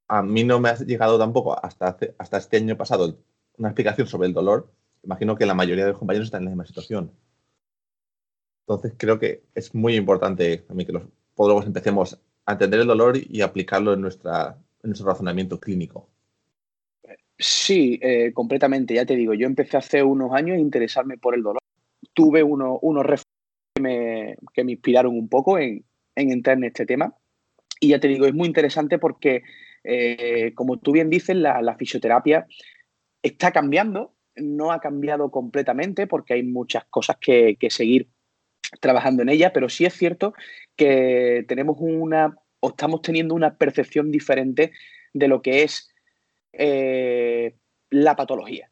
a, 0.08 0.22
mí 0.22 0.44
no 0.44 0.60
me 0.60 0.70
ha 0.70 0.76
llegado 0.76 1.18
tampoco 1.18 1.56
hasta, 1.64 1.96
hasta 2.18 2.36
este 2.38 2.56
año 2.56 2.76
pasado 2.76 3.18
una 3.56 3.68
explicación 3.68 4.06
sobre 4.06 4.28
el 4.28 4.34
dolor. 4.34 4.70
Imagino 5.02 5.36
que 5.36 5.46
la 5.46 5.54
mayoría 5.54 5.84
de 5.84 5.90
los 5.90 5.98
compañeros 5.98 6.26
están 6.26 6.42
en 6.42 6.46
la 6.46 6.50
misma 6.50 6.66
situación. 6.66 7.12
Entonces 8.66 8.94
creo 8.96 9.18
que 9.18 9.44
es 9.54 9.74
muy 9.74 9.94
importante 9.94 10.58
también 10.58 10.86
que 10.86 10.94
los 10.94 11.02
podólogos 11.34 11.66
empecemos 11.66 12.18
a 12.46 12.52
entender 12.52 12.80
el 12.80 12.86
dolor 12.86 13.16
y 13.16 13.42
aplicarlo 13.42 13.92
en, 13.92 14.00
nuestra, 14.00 14.58
en 14.82 14.90
nuestro 14.90 15.06
razonamiento 15.06 15.60
clínico. 15.60 16.08
Sí, 17.38 17.98
eh, 18.02 18.32
completamente. 18.32 18.94
Ya 18.94 19.04
te 19.04 19.16
digo, 19.16 19.34
yo 19.34 19.46
empecé 19.46 19.76
hace 19.76 20.02
unos 20.02 20.32
años 20.32 20.56
a 20.56 20.60
interesarme 20.60 21.18
por 21.18 21.34
el 21.34 21.42
dolor. 21.42 21.63
Tuve 22.12 22.42
unos 22.42 23.24
que 23.74 23.82
me, 23.82 24.36
que 24.52 24.64
me 24.64 24.72
inspiraron 24.72 25.16
un 25.16 25.28
poco 25.28 25.58
en, 25.58 25.84
entrar 26.14 26.56
en 26.56 26.64
este 26.64 26.86
tema. 26.86 27.14
Y 27.80 27.88
ya 27.88 28.00
te 28.00 28.08
digo, 28.08 28.26
es 28.26 28.34
muy 28.34 28.46
interesante 28.46 28.98
porque, 28.98 29.42
eh, 29.82 30.52
como 30.54 30.78
tú 30.78 30.92
bien 30.92 31.10
dices, 31.10 31.36
la, 31.36 31.76
fisioterapia 31.76 32.46
está 33.22 33.52
cambiando. 33.52 34.14
No 34.36 34.72
ha 34.72 34.80
cambiado 34.80 35.30
completamente 35.30 36.06
porque 36.06 36.34
hay 36.34 36.42
muchas 36.42 36.84
cosas 36.86 37.16
que, 37.20 37.56
que 37.56 37.70
seguir 37.70 38.08
trabajando 38.80 39.22
en 39.22 39.28
ella, 39.28 39.52
pero 39.52 39.68
sí 39.68 39.84
es 39.84 39.94
cierto 39.94 40.34
que 40.76 41.44
tenemos 41.46 41.76
una 41.78 42.36
o 42.64 42.70
estamos 42.70 43.02
teniendo 43.02 43.34
una 43.34 43.56
percepción 43.56 44.10
diferente 44.10 44.72
de 45.12 45.28
lo 45.28 45.42
que 45.42 45.62
es 45.64 45.94
eh, 46.52 47.56
la 47.90 48.16
patología. 48.16 48.70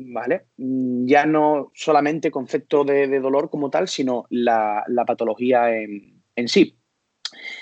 ¿Vale? 0.00 0.46
Mm, 0.56 1.06
ya 1.06 1.26
no 1.26 1.72
solamente 1.74 2.30
concepto 2.30 2.84
de, 2.84 3.20
dolor 3.20 3.50
como 3.50 3.70
tal, 3.70 3.88
sino 3.88 4.26
la, 4.30 4.84
patología 5.06 5.74
en, 5.76 6.48
sí. 6.48 6.76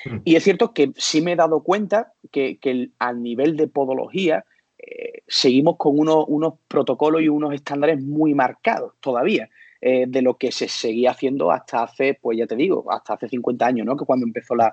Hmm. 0.05 0.18
Y 0.25 0.37
es 0.37 0.44
cierto 0.44 0.72
que 0.75 0.92
sí 0.96 1.20
me 1.20 1.33
he 1.33 1.37
dado 1.37 1.62
cuenta 1.62 2.12
que, 2.31 2.59
que 2.59 2.90
a 2.99 3.12
nivel 3.12 3.57
de 3.57 3.68
podología 3.68 4.44
eh, 4.79 5.22
seguimos 5.27 5.77
con 5.79 5.94
unos 5.99 6.55
protocolos 6.68 7.22
y 7.22 7.29
unos 7.29 7.55
estándares 7.55 8.01
muy 8.03 8.35
marcados 8.35 8.94
todavía. 9.01 9.49
Eh, 9.83 10.07
de 10.09 10.22
lo 10.22 10.38
que 10.38 10.51
se 10.53 10.68
seguía 10.68 11.11
haciendo 11.11 11.53
hasta 11.53 11.83
hace, 11.83 12.18
pues 12.20 12.38
ya 12.38 12.46
te 12.46 12.57
digo, 12.57 12.90
hasta 12.90 13.14
hace 13.14 13.29
50 13.29 13.66
años, 13.66 13.87
¿no? 13.87 13.96
Que 13.96 14.07
cuando 14.07 14.27
empezó 14.27 14.55
la, 14.57 14.72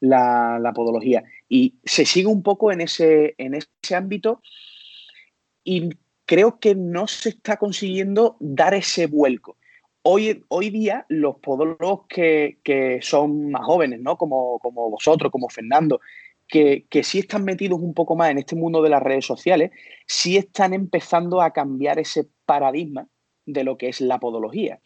la, 0.00 0.72
podología. 0.74 1.24
Y 1.48 1.74
se 1.84 2.06
sigue 2.06 2.28
un 2.28 2.42
poco 2.42 2.70
en 2.72 2.80
ese, 2.80 3.34
en 3.36 3.54
ese 3.54 3.94
ámbito 3.94 4.40
y 5.64 5.90
creo 6.26 6.58
que 6.58 6.74
no 6.74 7.06
se 7.06 7.30
está 7.30 7.56
consiguiendo 7.56 8.36
dar 8.40 8.74
ese 8.74 9.06
vuelco. 9.06 9.56
Hoy, 10.02 10.44
hoy 10.48 10.70
día 10.70 11.06
los 11.08 11.36
podólogos 11.36 12.06
que, 12.08 12.98
son 13.02 13.50
más 13.50 13.64
jóvenes, 13.64 14.00
¿no? 14.00 14.16
Como, 14.16 14.58
como 14.58 14.90
vosotros, 14.90 15.32
como 15.32 15.48
Fernando, 15.48 16.00
que, 16.46 16.86
que, 16.90 17.02
sí 17.02 17.20
están 17.20 17.44
metidos 17.44 17.80
un 17.80 17.94
poco 17.94 18.14
más 18.14 18.30
en 18.30 18.38
este 18.38 18.54
mundo 18.54 18.82
de 18.82 18.90
las 18.90 19.02
redes 19.02 19.24
sociales, 19.24 19.70
sí 20.06 20.36
están 20.36 20.74
empezando 20.74 21.40
a 21.40 21.52
cambiar 21.52 21.98
ese 21.98 22.26
paradigma 22.44 23.08
de 23.46 23.64
lo 23.64 23.78
que 23.78 23.88
es 23.88 24.00
la 24.00 24.20
podología. 24.20 24.80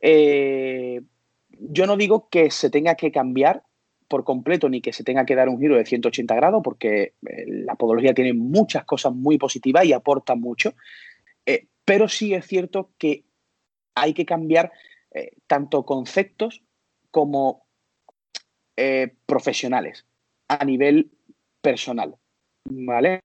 Eh, 0.00 1.00
yo 1.48 1.86
no 1.86 1.96
digo 1.96 2.28
que 2.28 2.50
se 2.50 2.70
tenga 2.70 2.94
que 2.94 3.12
cambiar 3.12 3.62
por 4.10 4.24
completo 4.24 4.68
ni 4.68 4.80
que 4.80 4.92
se 4.92 5.04
tenga 5.04 5.24
que 5.24 5.36
dar 5.36 5.48
un 5.48 5.60
giro 5.60 5.76
de 5.76 5.86
180 5.86 6.34
grados, 6.34 6.62
porque 6.64 7.14
eh, 7.24 7.44
la 7.46 7.76
podología 7.76 8.12
tiene 8.12 8.34
muchas 8.34 8.84
cosas 8.84 9.14
muy 9.14 9.38
positivas 9.38 9.84
y 9.84 9.92
aporta 9.92 10.34
mucho, 10.34 10.74
eh, 11.46 11.68
pero 11.84 12.08
sí 12.08 12.34
es 12.34 12.44
cierto 12.44 12.90
que 12.98 13.22
hay 13.94 14.12
que 14.12 14.26
cambiar 14.26 14.72
eh, 15.12 15.30
tanto 15.46 15.86
conceptos 15.86 16.62
como 17.12 17.62
profesionales 19.26 20.06
a 20.48 20.64
nivel 20.64 21.10
personal. 21.60 22.16
¿Vale? 22.64 23.20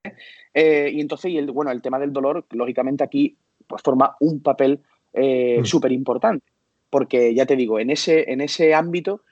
y 0.54 1.00
entonces, 1.00 1.30
y 1.30 1.38
el, 1.38 1.50
bueno, 1.50 1.70
el 1.70 1.80
tema 1.80 1.98
del 1.98 2.12
dolor, 2.12 2.46
lógicamente 2.50 3.04
aquí 3.04 3.36
pues, 3.66 3.82
forma 3.82 4.16
un 4.20 4.42
papel 4.42 4.82
mm. 5.14 5.64
súper 5.64 5.92
importante, 5.92 6.44
porque 6.90 7.34
ya 7.34 7.46
te 7.46 7.56
digo, 7.56 7.80
en 7.80 7.88
ese, 7.88 8.30
en 8.30 8.42
ese 8.42 8.74
ámbito 8.74 9.22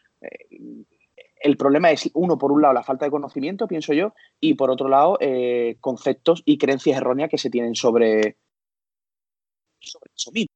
el 1.44 1.58
problema 1.58 1.90
es, 1.90 2.10
uno, 2.14 2.38
por 2.38 2.50
un 2.52 2.62
lado, 2.62 2.72
la 2.72 2.82
falta 2.82 3.04
de 3.04 3.10
conocimiento, 3.10 3.68
pienso 3.68 3.92
yo, 3.92 4.14
y 4.40 4.54
por 4.54 4.70
otro 4.70 4.88
lado, 4.88 5.18
eh, 5.20 5.76
conceptos 5.78 6.42
y 6.46 6.56
creencias 6.56 6.96
erróneas 6.96 7.28
que 7.28 7.36
se 7.36 7.50
tienen 7.50 7.74
sobre, 7.74 8.38
sobre 9.78 10.10
eso 10.16 10.32
mismo. 10.32 10.54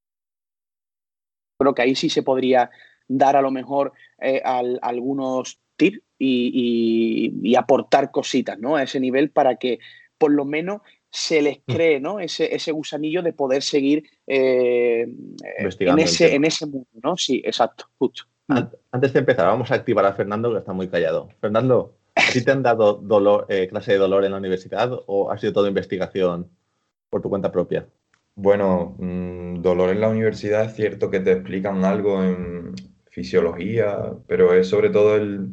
Creo 1.58 1.74
que 1.74 1.82
ahí 1.82 1.94
sí 1.94 2.08
se 2.08 2.22
podría 2.22 2.70
dar 3.06 3.36
a 3.36 3.42
lo 3.42 3.50
mejor 3.50 3.92
eh, 4.18 4.40
algunos 4.42 5.60
tips 5.76 6.00
y, 6.18 7.54
aportar 7.54 8.10
cositas 8.10 8.58
¿no? 8.58 8.76
a 8.76 8.84
ese 8.84 8.98
nivel 8.98 9.30
para 9.30 9.56
que 9.56 9.80
por 10.16 10.30
lo 10.30 10.46
menos 10.46 10.80
se 11.10 11.42
les 11.42 11.58
mm. 11.58 11.72
cree 11.72 12.00
¿no? 12.00 12.18
ese, 12.18 12.54
ese 12.54 12.72
gusanillo 12.72 13.22
de 13.22 13.34
poder 13.34 13.62
seguir 13.62 14.08
eh, 14.26 15.02
en, 15.02 15.98
ese, 15.98 16.34
en 16.34 16.46
ese 16.46 16.64
mundo. 16.64 16.88
¿no? 17.02 17.18
Sí, 17.18 17.42
exacto, 17.44 17.90
justo. 17.98 18.24
Antes 18.48 19.12
de 19.12 19.18
empezar, 19.18 19.46
vamos 19.46 19.70
a 19.70 19.74
activar 19.74 20.06
a 20.06 20.14
Fernando, 20.14 20.50
que 20.52 20.58
está 20.58 20.72
muy 20.72 20.88
callado. 20.88 21.28
Fernando, 21.40 21.96
¿sí 22.16 22.42
te 22.42 22.50
han 22.50 22.62
dado 22.62 22.94
dolor, 22.94 23.44
eh, 23.50 23.68
clase 23.68 23.92
de 23.92 23.98
dolor 23.98 24.24
en 24.24 24.32
la 24.32 24.38
universidad 24.38 24.90
o 25.06 25.30
ha 25.30 25.36
sido 25.36 25.52
toda 25.52 25.68
investigación 25.68 26.48
por 27.10 27.20
tu 27.20 27.28
cuenta 27.28 27.52
propia? 27.52 27.86
Bueno, 28.34 28.96
mm, 28.98 29.60
dolor 29.60 29.90
en 29.90 30.00
la 30.00 30.08
universidad 30.08 30.64
es 30.64 30.74
cierto 30.74 31.10
que 31.10 31.20
te 31.20 31.32
explican 31.32 31.84
algo 31.84 32.22
en 32.22 32.74
fisiología, 33.10 34.14
pero 34.26 34.54
es 34.54 34.68
sobre 34.68 34.90
todo 34.90 35.16
el, 35.16 35.50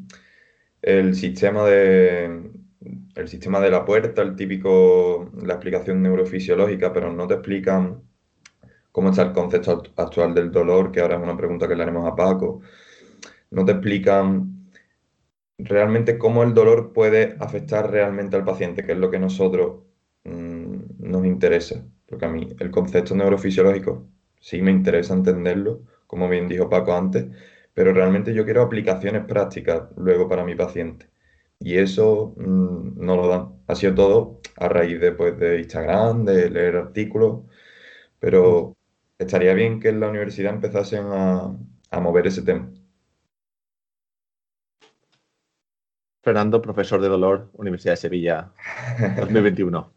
el 0.81 1.15
sistema 1.15 1.65
de 1.65 2.51
el 3.15 3.27
sistema 3.27 3.59
de 3.59 3.71
la 3.71 3.85
puerta, 3.85 4.21
el 4.21 4.35
típico, 4.35 5.31
la 5.41 5.53
explicación 5.55 6.01
neurofisiológica, 6.01 6.93
pero 6.93 7.11
no 7.11 7.27
te 7.27 7.35
explican 7.35 8.03
cómo 8.91 9.09
está 9.09 9.23
el 9.23 9.33
concepto 9.33 9.83
actual 9.95 10.33
del 10.33 10.51
dolor, 10.51 10.91
que 10.91 11.01
ahora 11.01 11.15
es 11.17 11.23
una 11.23 11.37
pregunta 11.37 11.67
que 11.67 11.75
le 11.75 11.83
haremos 11.83 12.05
a 12.07 12.15
Paco 12.15 12.61
no 13.55 13.65
te 13.65 13.71
explican 13.73 14.69
realmente 15.57 16.17
cómo 16.17 16.43
el 16.43 16.53
dolor 16.53 16.93
puede 16.93 17.37
afectar 17.39 17.89
realmente 17.91 18.35
al 18.35 18.43
paciente, 18.45 18.83
que 18.83 18.93
es 18.93 18.97
lo 18.97 19.09
que 19.09 19.17
a 19.17 19.19
nosotros 19.19 19.83
mm, 20.25 20.77
nos 20.99 21.25
interesa. 21.25 21.85
Porque 22.05 22.25
a 22.25 22.29
mí 22.29 22.47
el 22.59 22.71
concepto 22.71 23.15
neurofisiológico 23.15 24.07
sí 24.39 24.61
me 24.61 24.71
interesa 24.71 25.13
entenderlo, 25.13 25.83
como 26.07 26.29
bien 26.29 26.47
dijo 26.47 26.69
Paco 26.69 26.93
antes, 26.95 27.25
pero 27.73 27.93
realmente 27.93 28.33
yo 28.33 28.45
quiero 28.45 28.61
aplicaciones 28.61 29.25
prácticas 29.25 29.83
luego 29.97 30.27
para 30.29 30.43
mi 30.45 30.55
paciente. 30.55 31.09
Y 31.59 31.77
eso 31.77 32.33
mm, 32.37 32.99
no 33.05 33.15
lo 33.15 33.27
dan. 33.27 33.53
Ha 33.67 33.75
sido 33.75 33.95
todo 33.95 34.41
a 34.57 34.67
raíz 34.69 34.99
de, 34.99 35.11
pues, 35.13 35.37
de 35.39 35.59
Instagram, 35.59 36.25
de 36.25 36.49
leer 36.49 36.75
artículos, 36.77 37.43
pero 38.19 38.75
estaría 39.19 39.53
bien 39.53 39.79
que 39.79 39.89
en 39.89 39.99
la 40.01 40.09
universidad 40.09 40.53
empezasen 40.53 41.05
a 41.11 41.99
mover 42.01 42.27
ese 42.27 42.43
tema. 42.43 42.69
Fernando, 46.25 46.59
profesor 46.59 46.99
de 47.01 47.07
dolor, 47.07 47.51
Universidad 47.53 47.93
de 47.93 47.97
Sevilla, 47.97 48.51
2021. 49.17 49.93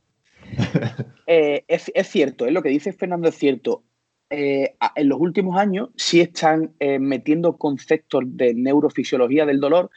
Eh, 1.30 1.66
es, 1.68 2.08
cierto, 2.08 2.46
¿eh? 2.46 2.50
lo 2.50 2.62
que 2.62 2.70
dice 2.70 2.94
Fernando 2.94 3.28
es 3.28 3.34
cierto. 3.36 3.84
Eh, 4.30 4.76
en 4.94 5.08
los 5.10 5.20
últimos 5.20 5.60
años 5.60 5.90
sí 5.94 6.22
están 6.22 6.74
metiendo 6.80 7.58
conceptos 7.58 8.22
de 8.24 8.54
neurofisiología 8.54 9.44
del 9.44 9.60
dolor, 9.60 9.90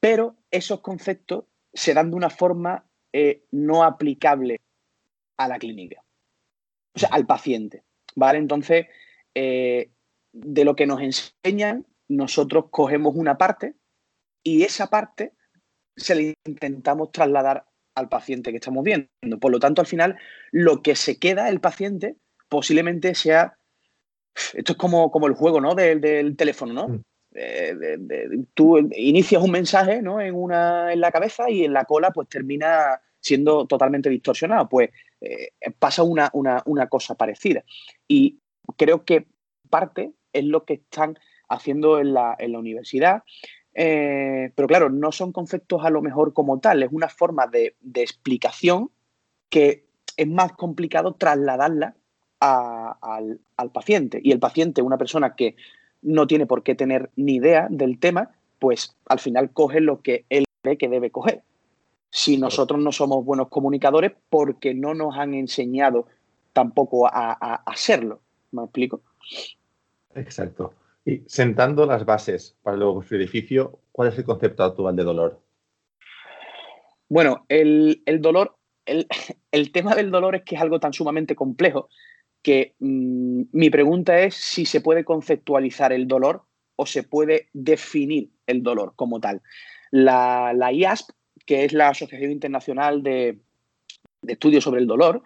pero 0.00 0.36
esos 0.50 0.80
conceptos 0.80 1.44
se 1.74 1.92
dan 1.92 2.10
de 2.10 2.16
una 2.16 2.30
forma 2.30 2.86
no 3.50 3.84
aplicable 3.84 4.58
a 5.36 5.48
la 5.48 5.58
clínica, 5.58 6.02
o 6.94 6.98
sea, 6.98 7.10
al 7.12 7.26
paciente. 7.26 7.82
¿vale? 8.16 8.38
Entonces, 8.38 8.86
de 9.34 10.64
lo 10.64 10.74
que 10.74 10.86
nos 10.86 11.02
enseñan, 11.02 11.86
nosotros 12.08 12.66
cogemos 12.70 13.14
una 13.16 13.36
parte 13.36 13.74
y 14.42 14.62
esa 14.62 14.88
parte 14.88 15.32
se 15.96 16.14
le 16.14 16.34
intentamos 16.46 17.12
trasladar 17.12 17.66
al 17.94 18.08
paciente 18.08 18.50
que 18.50 18.56
estamos 18.56 18.84
viendo. 18.84 19.08
Por 19.40 19.52
lo 19.52 19.60
tanto, 19.60 19.80
al 19.80 19.86
final, 19.86 20.16
lo 20.50 20.82
que 20.82 20.96
se 20.96 21.18
queda 21.18 21.48
el 21.48 21.60
paciente 21.60 22.16
posiblemente 22.48 23.14
sea. 23.14 23.56
Esto 24.54 24.72
es 24.72 24.78
como, 24.78 25.10
como 25.10 25.26
el 25.26 25.34
juego 25.34 25.60
¿no? 25.60 25.74
del, 25.74 26.36
teléfono, 26.36 26.72
¿no? 26.72 26.88
Mm. 26.88 27.02
Eh, 27.34 27.98
tú 28.54 28.78
inicias 28.94 29.42
un 29.42 29.50
mensaje 29.50 30.02
¿no? 30.02 30.20
en, 30.20 30.34
una, 30.34 30.92
en 30.92 31.00
la 31.00 31.10
cabeza 31.10 31.48
y 31.50 31.64
en 31.64 31.72
la 31.72 31.84
cola 31.84 32.10
pues 32.10 32.28
termina 32.28 33.00
siendo 33.20 33.66
totalmente 33.66 34.08
distorsionado. 34.08 34.68
Pues 34.68 34.90
eh, 35.20 35.52
pasa 35.78 36.02
una, 36.02 36.30
una 36.32 36.88
cosa 36.88 37.14
parecida. 37.14 37.62
Y 38.08 38.38
creo 38.76 39.04
que 39.04 39.26
parte 39.68 40.12
es 40.32 40.44
lo 40.44 40.64
que 40.64 40.74
están 40.74 41.18
haciendo 41.48 42.00
en 42.00 42.14
la, 42.14 42.34
en 42.38 42.52
la 42.52 42.58
universidad. 42.58 43.22
Eh, 43.74 44.52
pero 44.54 44.68
claro, 44.68 44.90
no 44.90 45.12
son 45.12 45.32
conceptos 45.32 45.84
a 45.84 45.90
lo 45.90 46.02
mejor 46.02 46.32
como 46.32 46.60
tal, 46.60 46.82
es 46.82 46.90
una 46.92 47.08
forma 47.08 47.46
de, 47.46 47.74
explicación 47.94 48.90
que 49.48 49.86
es 50.16 50.28
más 50.28 50.52
complicado 50.52 51.14
trasladarla 51.14 51.96
al, 52.40 53.40
paciente. 53.72 54.20
Y 54.22 54.32
el 54.32 54.40
paciente, 54.40 54.82
una 54.82 54.98
persona 54.98 55.34
que 55.36 55.56
no 56.02 56.26
tiene 56.26 56.46
por 56.46 56.62
qué 56.62 56.74
tener 56.74 57.10
ni 57.16 57.36
idea 57.36 57.68
del 57.70 57.98
tema, 57.98 58.30
pues 58.58 58.96
al 59.06 59.20
final 59.20 59.52
coge 59.52 59.80
lo 59.80 60.02
que 60.02 60.24
él 60.28 60.44
cree 60.62 60.76
que 60.76 60.88
debe 60.88 61.10
coger. 61.10 61.42
Si 62.10 62.36
nosotros 62.36 62.80
no 62.80 62.92
somos 62.92 63.24
buenos 63.24 63.48
comunicadores, 63.48 64.12
porque 64.28 64.74
no 64.74 64.94
nos 64.94 65.16
han 65.16 65.34
enseñado 65.34 66.06
tampoco 66.52 67.06
a, 67.06 67.10
a 67.12 67.54
hacerlo. 67.64 68.20
¿Me 68.50 68.64
explico? 68.64 69.00
Exacto. 70.14 70.74
Y 71.04 71.22
sentando 71.26 71.84
las 71.84 72.04
bases 72.04 72.56
para 72.62 72.76
luego 72.76 73.02
su 73.02 73.16
edificio, 73.16 73.80
¿cuál 73.90 74.08
es 74.08 74.18
el 74.18 74.24
concepto 74.24 74.62
actual 74.62 74.94
de 74.94 75.04
dolor? 75.04 75.40
Bueno, 77.08 77.44
el, 77.48 78.02
dolor, 78.20 78.56
el, 78.86 79.72
tema 79.72 79.94
del 79.94 80.10
dolor 80.10 80.36
es 80.36 80.42
que 80.44 80.54
es 80.54 80.62
algo 80.62 80.80
tan 80.80 80.92
sumamente 80.92 81.34
complejo 81.34 81.88
que 82.40 82.74
mm, 82.78 83.42
mi 83.52 83.70
pregunta 83.70 84.20
es 84.20 84.34
si 84.34 84.64
se 84.64 84.80
puede 84.80 85.04
conceptualizar 85.04 85.92
el 85.92 86.08
dolor 86.08 86.44
o 86.76 86.86
se 86.86 87.02
puede 87.02 87.48
definir 87.52 88.30
el 88.46 88.62
dolor 88.62 88.94
como 88.96 89.20
tal. 89.20 89.42
La, 89.90 90.54
IASP, 90.72 91.10
que 91.44 91.64
es 91.64 91.72
la 91.72 91.88
Asociación 91.88 92.32
Internacional 92.32 93.02
de, 93.02 93.38
Estudios 94.26 94.64
sobre 94.64 94.80
el 94.80 94.86
Dolor, 94.86 95.22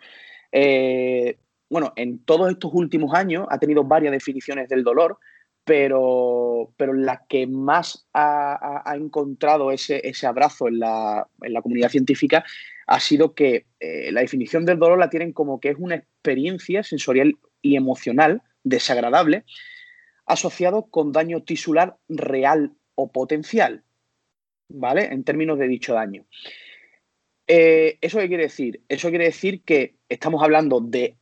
eh, 0.51 1.39
bueno, 1.69 1.93
en 1.97 2.19
todos 2.25 2.51
estos 2.51 2.73
últimos 2.75 3.15
años 3.15 3.47
ha 3.51 3.59
tenido 3.59 3.85
varias 3.85 4.13
definiciones 4.13 4.69
del 4.69 4.85
dolor, 4.85 5.19
pero, 5.67 6.73
pero 6.77 6.93
la 6.93 7.27
que 7.29 7.49
más 7.49 8.07
ha, 8.15 8.95
encontrado 8.95 9.73
ese, 9.73 10.01
abrazo 10.25 10.69
en 10.69 10.79
la, 10.79 11.29
comunidad 11.61 11.91
científica 11.91 12.45
ha 12.87 13.01
sido 13.01 13.35
que 13.35 13.67
eh, 13.81 14.13
la 14.13 14.21
definición 14.21 14.65
del 14.65 14.79
dolor 14.79 14.97
la 14.97 15.11
tienen 15.11 15.33
como 15.33 15.59
que 15.59 15.71
es 15.71 15.77
una 15.77 15.97
experiencia 15.97 16.85
sensorial 16.85 17.37
y 17.63 17.75
emocional 17.75 18.43
desagradable 18.63 19.45
asociado 20.25 20.87
con 20.87 21.11
daño 21.11 21.43
tisular 21.43 21.97
real 22.09 22.73
o 22.95 23.11
potencial, 23.11 23.83
¿vale? 24.69 25.07
En 25.07 25.25
términos 25.25 25.59
de 25.59 25.67
dicho 25.67 25.95
daño. 25.95 26.27
Eh, 27.49 27.99
¿Eso 28.01 28.19
qué 28.19 28.29
quiere 28.29 28.45
decir? 28.45 28.83
Eso 28.89 29.09
quiere 29.09 29.25
decir 29.25 29.63
que 29.65 29.97
estamos 30.09 30.45
hablando 30.45 30.81
de 30.81 31.17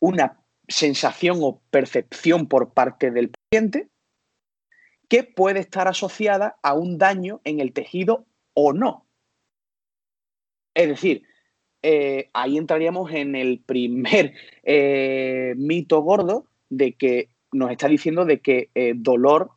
una 0.00 0.39
sensación 0.70 1.38
o 1.42 1.60
percepción 1.70 2.46
por 2.46 2.72
parte 2.72 3.10
del 3.10 3.30
paciente 3.30 3.88
que 5.08 5.24
puede 5.24 5.60
estar 5.60 5.88
asociada 5.88 6.56
a 6.62 6.74
un 6.74 6.96
daño 6.96 7.40
en 7.44 7.60
el 7.60 7.72
tejido 7.72 8.26
o 8.54 8.72
no. 8.72 9.06
Es 10.74 10.88
decir, 10.88 11.24
eh, 11.82 12.30
ahí 12.32 12.56
entraríamos 12.56 13.12
en 13.12 13.34
el 13.34 13.58
primer 13.60 14.34
eh, 14.62 15.54
mito 15.56 16.00
gordo 16.02 16.46
de 16.68 16.92
que 16.92 17.30
nos 17.52 17.72
está 17.72 17.88
diciendo 17.88 18.24
de 18.24 18.40
que 18.40 18.70
eh, 18.74 18.92
dolor 18.94 19.50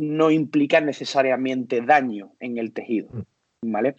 no 0.00 0.30
implica 0.30 0.80
necesariamente 0.80 1.82
daño 1.82 2.32
en 2.40 2.58
el 2.58 2.72
tejido. 2.72 3.10
Mm. 3.12 3.72
¿Vale? 3.72 3.96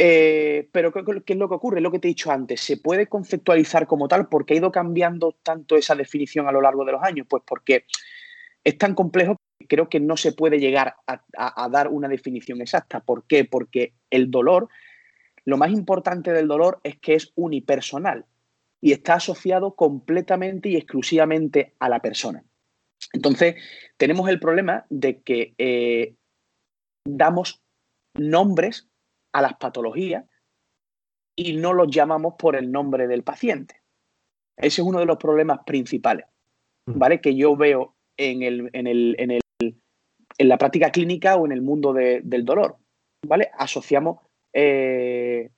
Eh, 0.00 0.68
pero 0.70 0.92
¿qué, 0.92 1.00
es 1.26 1.36
lo 1.36 1.48
que 1.48 1.54
ocurre? 1.54 1.80
Lo 1.80 1.90
que 1.90 1.98
te 1.98 2.06
he 2.06 2.10
dicho 2.10 2.30
antes, 2.30 2.60
¿se 2.60 2.76
puede 2.76 3.08
conceptualizar 3.08 3.86
como 3.88 4.06
tal? 4.06 4.28
porque 4.28 4.54
ha 4.54 4.58
ido 4.58 4.70
cambiando 4.70 5.36
tanto 5.42 5.76
esa 5.76 5.96
definición 5.96 6.46
a 6.46 6.52
lo 6.52 6.60
largo 6.60 6.84
de 6.84 6.92
los 6.92 7.02
años? 7.02 7.26
Pues 7.28 7.42
porque 7.44 7.84
es 8.62 8.78
tan 8.78 8.94
complejo 8.94 9.36
creo 9.66 9.88
que 9.88 10.00
no 10.00 10.16
se 10.16 10.32
puede 10.32 10.58
llegar 10.58 10.96
a, 11.06 11.68
dar 11.68 11.88
una 11.88 12.08
definición 12.08 12.60
exacta. 12.60 13.00
¿Por 13.00 13.24
qué? 13.26 13.44
Porque 13.44 13.94
el 14.10 14.30
dolor, 14.30 14.68
lo 15.44 15.56
más 15.56 15.70
importante 15.70 16.32
del 16.32 16.48
dolor 16.48 16.80
es 16.82 16.98
que 16.98 17.14
es 17.14 17.32
unipersonal 17.36 18.26
y 18.80 18.92
está 18.92 19.14
asociado 19.14 19.74
completamente 19.74 20.68
y 20.68 20.76
exclusivamente 20.76 21.74
a 21.78 21.88
la 21.88 22.00
persona. 22.00 22.44
Entonces, 23.12 23.56
tenemos 23.96 24.28
el 24.28 24.40
problema 24.40 24.86
de 24.90 25.20
que 25.22 25.54
eh, 25.58 26.14
damos 27.04 27.62
nombres 28.14 28.88
a 29.38 29.42
las 29.42 29.54
patologías 29.54 30.24
y 31.36 31.56
no 31.56 31.72
los 31.72 31.88
llamamos 31.88 32.34
por 32.38 32.56
el 32.56 32.70
nombre 32.70 33.06
del 33.06 33.22
paciente. 33.22 33.80
Ese 34.56 34.80
es 34.80 34.86
uno 34.86 34.98
de 34.98 35.06
los 35.06 35.18
problemas 35.18 35.60
principales, 35.64 36.26
mm. 36.86 36.98
¿vale? 36.98 37.20
Que 37.20 37.36
yo 37.36 37.56
veo 37.56 37.94
en, 38.16 38.42
el, 38.42 38.68
en, 38.72 38.86
el, 38.88 39.14
en, 39.18 39.30
el, 39.30 39.40
en 39.60 40.48
la 40.48 40.58
práctica 40.58 40.90
clínica 40.90 41.36
o 41.36 41.46
en 41.46 41.52
el 41.52 41.62
mundo 41.62 41.92
del 41.92 42.44
dolor, 42.44 42.76
¿vale? 43.24 43.50
Asociamos 43.56 44.18
eh, 44.52 45.50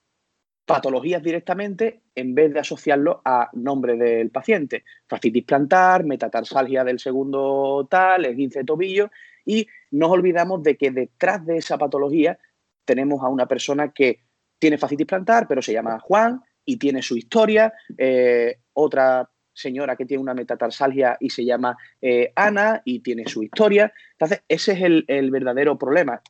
patologías 0.67 1.23
directamente 1.23 2.03
en 2.15 2.35
vez 2.35 2.53
de 2.53 2.61
asociarlo 2.61 3.23
a 3.25 3.49
nombre 3.55 3.97
del 3.97 4.31
paciente. 4.31 4.85
Fascitis 5.09 5.45
plantar, 5.45 6.05
metatarsalgia 6.05 6.85
del 6.85 6.99
segundo 6.99 7.89
tal, 7.91 8.27
esguince 8.27 8.59
de 8.61 8.65
tobillo 8.67 9.11
y 9.47 9.67
nos 9.93 10.11
olvidamos 10.11 10.63
de 10.63 10.77
que 10.77 10.91
detrás 10.91 11.47
de 11.47 11.57
esa 11.57 11.79
patología 11.79 12.39
tenemos 12.85 13.23
a 13.23 13.29
una 13.29 13.47
persona 13.47 13.93
que 13.93 14.21
tiene 14.59 14.79
fascitis 14.79 15.07
plantar, 15.07 15.47
pero 15.49 15.63
se 15.63 15.73
llama 15.73 15.99
Juan 16.01 16.43
y 16.65 16.77
tiene 16.77 17.03
su 17.03 17.17
historia, 17.17 17.73
eh, 17.97 18.59
otra 18.75 19.29
señora 19.53 19.97
que 19.97 20.07
tiene 20.07 20.23
una 20.23 20.35
metatarsalgia 20.35 21.17
y 21.21 21.31
se 21.31 21.45
llama 21.45 21.77
eh, 22.01 22.33
Ana 22.37 22.83
y 22.85 23.01
tiene 23.01 23.27
su 23.27 23.43
historia. 23.43 23.93
Entonces, 24.13 24.43
ese 24.49 24.73
es 24.73 25.05
el, 25.09 25.31
verdadero 25.31 25.79
problema. 25.79 26.23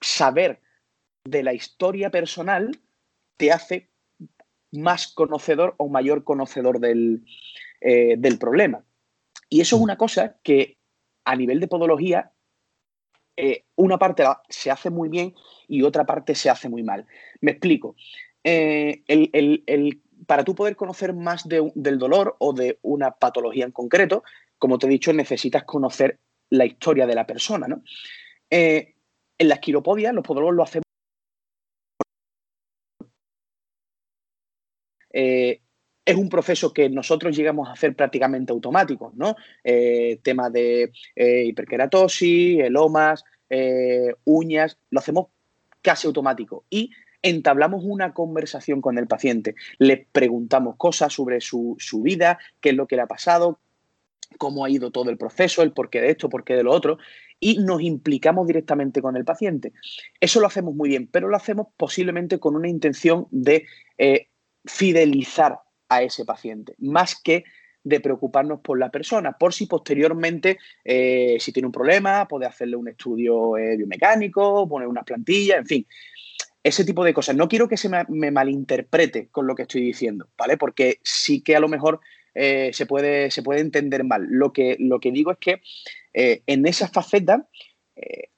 saber 0.00 0.60
de 1.24 1.42
la 1.42 1.52
historia 1.52 2.10
personal 2.10 2.70
te 3.36 3.52
hace 3.52 3.90
más 4.72 5.08
conocedor 5.08 5.74
o 5.78 5.88
mayor 5.88 6.24
conocedor 6.24 6.80
del, 6.80 7.24
eh, 7.80 8.16
del 8.18 8.38
problema. 8.38 8.84
Y 9.48 9.60
eso 9.60 9.76
es 9.76 9.82
una 9.82 9.96
cosa 9.96 10.36
que 10.42 10.78
a 11.24 11.36
nivel 11.36 11.60
de 11.60 11.68
podología, 11.68 12.32
eh, 13.40 13.64
una 13.76 13.98
parte 13.98 14.24
se 14.48 14.70
hace 14.70 14.90
muy 14.90 15.08
bien 15.08 15.34
y 15.68 15.82
otra 15.82 16.04
parte 16.04 16.34
se 16.34 16.50
hace 16.50 16.68
muy 16.68 16.82
mal. 16.82 17.06
Me 17.40 17.52
explico. 17.52 17.94
Eh, 18.42 19.02
el, 19.06 20.02
para 20.26 20.44
tú 20.44 20.54
poder 20.54 20.74
conocer 20.74 21.14
más 21.14 21.46
del 21.46 21.98
dolor 21.98 22.36
o 22.40 22.52
de 22.52 22.78
una 22.82 23.12
patología 23.12 23.64
en 23.64 23.72
concreto, 23.72 24.24
como 24.58 24.78
te 24.78 24.86
he 24.86 24.90
dicho, 24.90 25.12
necesitas 25.12 25.64
conocer 25.64 26.18
la 26.50 26.66
historia 26.66 27.06
de 27.06 27.14
la 27.14 27.26
persona. 27.26 27.68
¿no? 27.68 27.82
en 28.50 29.48
las 29.48 29.60
quiropodias, 29.60 30.12
los 30.12 30.24
podólogos 30.24 30.56
lo 30.56 30.62
hacemos 30.64 30.88
Eh, 35.20 35.60
es 36.08 36.16
un 36.16 36.30
proceso 36.30 36.72
que 36.72 36.88
nosotros 36.88 37.36
llegamos 37.36 37.68
a 37.68 37.72
hacer 37.72 37.94
prácticamente 37.94 38.50
automático, 38.50 39.12
¿no? 39.14 39.36
Eh, 39.62 40.18
tema 40.22 40.48
de 40.48 40.90
eh, 41.14 41.44
hiperkeratosis, 41.44 42.60
elomas, 42.60 43.24
uñas, 44.24 44.78
lo 44.88 45.00
hacemos 45.00 45.26
casi 45.82 46.06
automático 46.06 46.64
y 46.70 46.90
entablamos 47.20 47.82
una 47.84 48.14
conversación 48.14 48.80
con 48.80 48.96
el 48.96 49.06
paciente. 49.06 49.54
Le 49.76 50.08
preguntamos 50.10 50.76
cosas 50.76 51.12
sobre 51.12 51.42
su, 51.42 51.76
su, 51.78 52.00
vida, 52.00 52.38
qué 52.62 52.70
es 52.70 52.74
lo 52.74 52.86
que 52.86 52.96
le 52.96 53.02
ha 53.02 53.06
pasado, 53.06 53.60
cómo 54.38 54.64
ha 54.64 54.70
ido 54.70 54.90
todo 54.90 55.10
el 55.10 55.18
proceso, 55.18 55.62
el 55.62 55.72
porqué 55.72 56.00
de 56.00 56.10
esto, 56.12 56.30
porqué 56.30 56.56
de 56.56 56.62
lo 56.62 56.72
otro, 56.72 56.96
y 57.38 57.58
nos 57.58 57.82
implicamos 57.82 58.46
directamente 58.46 59.02
con 59.02 59.14
el 59.14 59.26
paciente. 59.26 59.74
Eso 60.20 60.40
lo 60.40 60.46
hacemos 60.46 60.74
muy 60.74 60.88
bien, 60.88 61.06
pero 61.06 61.28
lo 61.28 61.36
hacemos 61.36 61.66
posiblemente 61.76 62.38
con 62.38 62.56
una 62.56 62.68
intención 62.68 63.26
de 63.30 63.66
fidelizar 64.64 65.58
a 65.88 66.02
ese 66.02 66.24
paciente, 66.24 66.74
más 66.78 67.20
que 67.20 67.44
de 67.88 68.00
preocuparnos 68.00 68.60
por 68.60 68.78
la 68.78 68.90
persona, 68.90 69.32
por 69.32 69.54
si 69.54 69.66
posteriormente, 69.66 70.58
eh, 70.84 71.36
si 71.40 71.52
tiene 71.52 71.66
un 71.66 71.72
problema, 71.72 72.28
puede 72.28 72.46
hacerle 72.46 72.76
un 72.76 72.88
estudio 72.88 73.56
eh, 73.56 73.76
biomecánico, 73.76 74.68
poner 74.68 74.88
una 74.88 75.04
plantilla, 75.04 75.56
en 75.56 75.66
fin, 75.66 75.86
ese 76.62 76.84
tipo 76.84 77.04
de 77.04 77.14
cosas. 77.14 77.36
No 77.36 77.48
quiero 77.48 77.68
que 77.68 77.76
se 77.76 77.88
me, 77.88 78.30
malinterprete 78.30 79.28
con 79.28 79.46
lo 79.46 79.54
que 79.54 79.62
estoy 79.62 79.80
diciendo, 79.80 80.28
¿vale? 80.36 80.56
Porque 80.56 80.98
sí 81.02 81.40
que 81.40 81.56
a 81.56 81.60
lo 81.60 81.68
mejor 81.68 82.00
eh, 82.34 82.70
se, 82.72 82.84
puede, 82.84 83.30
se 83.30 83.42
puede 83.42 83.60
entender 83.60 84.04
mal. 84.04 84.26
Lo 84.28 84.52
que, 84.52 84.76
lo 84.78 85.00
que 85.00 85.12
digo 85.12 85.32
es 85.32 85.38
que 85.38 85.62
en 86.12 86.66
esa 86.66 86.88
faceta 86.88 87.48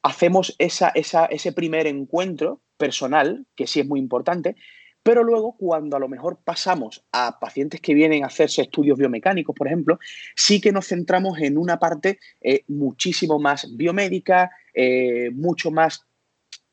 hacemos 0.03 0.55
esa, 0.59 0.91
ese 0.91 1.53
primer 1.53 1.87
encuentro 1.87 2.61
personal, 2.77 3.47
que 3.57 3.67
sí 3.67 3.81
es 3.81 3.87
muy 3.87 4.01
importante, 4.01 4.57
pero 5.03 5.25
luego, 5.25 5.57
cuando 5.57 5.97
a 5.97 6.01
lo 6.01 6.09
mejor 6.09 6.39
pasamos 6.45 7.05
a 7.11 7.39
pacientes 7.41 7.81
que 7.81 7.95
vienen 7.95 8.23
a 8.23 8.27
hacerse 8.27 8.63
estudios 8.63 8.99
biomecánicos, 8.99 9.55
por 9.57 9.67
ejemplo, 9.67 9.99
sí 10.37 10.61
que 10.61 10.73
nos 10.73 10.89
centramos 10.89 11.39
en 11.41 11.57
una 11.57 11.79
parte 11.79 12.19
eh, 12.41 12.65
muchísimo 12.69 13.39
más 13.39 13.77
biomédica, 13.77 14.51
eh, 14.75 15.31
mucho 15.33 15.71
más 15.71 16.05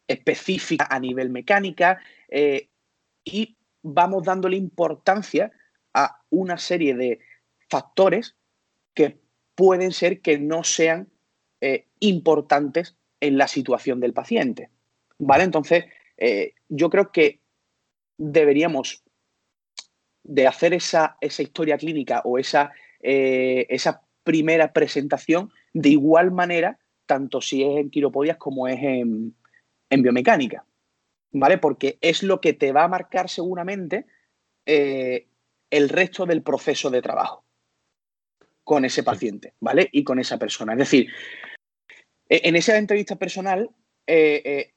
específica 0.07 0.87
a 0.89 0.99
nivel 0.99 1.29
mecánica 1.29 1.99
eh, 2.27 2.67
y 3.23 3.55
vamos 3.81 4.23
dándole 4.23 4.57
importancia 4.57 5.51
a 5.93 6.21
una 6.29 6.57
serie 6.57 6.95
de 6.95 7.19
factores 7.69 8.35
que 8.93 9.19
pueden 9.55 9.91
ser 9.91 10.21
que 10.21 10.37
no 10.37 10.63
sean 10.63 11.09
importantes 11.99 12.95
en 13.19 13.37
la 13.39 13.47
situación 13.47 13.99
del 13.99 14.13
paciente. 14.13 14.69
¿Vale? 15.17 15.43
Entonces, 15.43 15.85
yo 16.69 16.89
creo 16.91 17.11
que 17.11 17.39
deberíamos 18.17 19.03
de 20.23 20.47
hacer 20.47 20.73
esa, 20.73 21.17
esa 21.21 21.41
historia 21.41 21.77
clínica 21.77 22.21
o 22.25 22.37
esa, 22.37 22.71
eh, 23.01 23.65
esa 23.69 24.01
primera 24.23 24.73
presentación 24.73 25.51
de 25.73 25.89
igual 25.89 26.31
manera, 26.31 26.79
tanto 27.05 27.39
si 27.41 27.63
es 27.63 27.77
en 27.77 27.89
quiropodias 27.89 28.37
como 28.37 28.67
es 28.67 28.79
en, 28.81 29.35
biomecánica, 29.89 30.65
¿vale? 31.31 31.57
Porque 31.57 31.97
es 32.01 32.23
lo 32.23 32.41
que 32.41 32.53
te 32.53 32.73
va 32.73 32.83
a 32.83 32.89
marcar 32.89 33.29
seguramente 33.29 34.05
eh, 34.65 35.27
el 35.69 35.87
resto 35.87 36.25
del 36.25 36.41
proceso 36.43 36.89
de 36.89 37.01
trabajo 37.01 37.45
con 38.65 38.83
ese 38.83 39.03
paciente, 39.03 39.53
¿vale? 39.61 39.87
Y 39.93 40.03
con 40.03 40.19
esa 40.19 40.37
persona. 40.37 40.73
Es 40.73 40.79
decir, 40.79 41.09
e, 42.27 42.41
en 42.43 42.57
esa 42.57 42.77
entrevista 42.77 43.15
personal, 43.15 43.69
eh, 44.05 44.73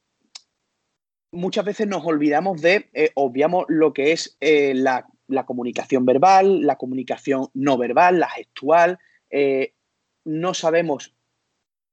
muchas 1.31 1.65
veces 1.65 1.87
nos 1.87 2.05
olvidamos 2.05 2.61
de, 2.61 2.89
eh, 2.93 3.11
obviamos 3.15 3.65
lo 3.69 3.93
que 3.93 4.11
es 4.11 4.37
eh, 4.41 4.73
la, 4.75 5.07
comunicación 5.45 6.05
verbal, 6.05 6.61
la 6.61 6.75
comunicación 6.75 7.47
no 7.53 7.77
verbal, 7.77 8.19
la 8.19 8.29
gestual. 8.29 8.99
Eh, 9.29 9.73
no 10.25 10.53
sabemos 10.53 11.15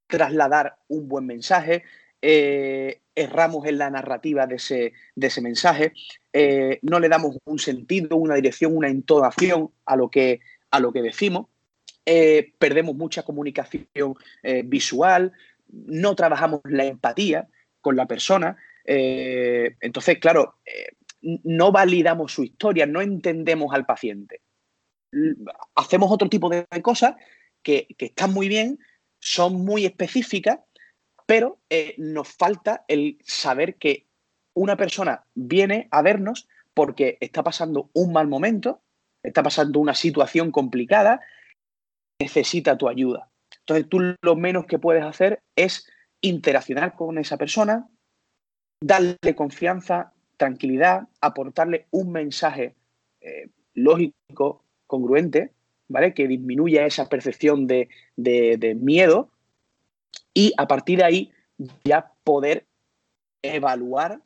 trasladar 0.08 0.78
un 0.88 1.08
buen 1.08 1.26
mensaje, 1.26 1.84
erramos 2.20 3.66
en 3.66 3.78
la 3.78 3.90
narrativa 3.90 4.46
de 4.46 4.56
ese, 4.56 4.92
de 5.14 5.26
ese 5.26 5.40
mensaje, 5.40 5.92
no 6.82 6.98
le 6.98 7.08
damos 7.08 7.36
un 7.44 7.58
sentido, 7.58 8.16
una 8.16 8.34
dirección, 8.34 8.76
una 8.76 8.88
entonación 8.88 9.70
a 9.84 9.96
lo 9.96 10.10
que, 10.10 10.40
a 10.70 10.80
lo 10.80 10.92
que 10.92 11.02
decimos, 11.02 11.46
perdemos 12.58 12.96
mucha 12.96 13.22
comunicación 13.22 14.16
visual, 14.64 15.32
no 15.68 16.16
trabajamos 16.16 16.60
la 16.64 16.86
empatía 16.86 17.48
con 17.80 17.94
la 17.94 18.06
persona, 18.06 18.56
eh, 18.90 19.76
entonces, 19.80 20.18
claro, 20.18 20.56
eh, 20.64 20.92
no 21.20 21.70
validamos 21.70 22.32
su 22.32 22.42
historia, 22.42 22.86
no 22.86 23.02
entendemos 23.02 23.74
al 23.74 23.84
paciente. 23.84 24.40
Hacemos 25.74 26.10
otro 26.10 26.30
tipo 26.30 26.48
de 26.48 26.66
cosas 26.82 27.16
que, 27.62 27.86
están 27.98 28.32
muy 28.32 28.48
bien, 28.48 28.78
son 29.20 29.62
muy 29.62 29.84
específicas, 29.84 30.60
pero 31.26 31.58
eh, 31.68 31.96
nos 31.98 32.28
falta 32.28 32.86
el 32.88 33.18
saber 33.24 33.74
que 33.74 34.06
una 34.54 34.76
persona 34.76 35.24
viene 35.34 35.88
a 35.90 36.00
vernos 36.00 36.48
porque 36.72 37.18
está 37.20 37.42
pasando 37.42 37.90
un 37.92 38.12
mal 38.12 38.26
momento, 38.26 38.80
está 39.22 39.42
pasando 39.42 39.80
una 39.80 39.94
situación 39.94 40.50
complicada, 40.50 41.20
necesita 42.18 42.78
tu 42.78 42.88
ayuda. 42.88 43.28
Entonces 43.60 43.86
tú 43.90 44.16
lo 44.22 44.36
menos 44.36 44.64
que 44.64 44.78
puedes 44.78 45.04
hacer 45.04 45.42
es 45.56 45.90
interaccionar 46.22 46.94
con 46.94 47.18
esa 47.18 47.36
persona, 47.36 47.86
darle 48.80 49.34
confianza, 49.34 50.12
tranquilidad, 50.36 51.08
aportarle 51.20 51.86
un 51.90 52.12
mensaje 52.12 52.74
eh, 53.20 53.50
lógico, 53.74 54.64
congruente, 54.86 55.52
¿vale? 55.88 56.14
Que 56.14 56.28
disminuya 56.28 56.86
esa 56.86 57.08
percepción 57.08 57.66
de, 57.66 57.88
miedo 58.80 59.30
y 60.32 60.52
a 60.56 60.68
partir 60.68 60.98
de 60.98 61.04
ahí 61.04 61.32
ya 61.84 62.12
poder 62.24 62.66
evaluar, 63.42 64.22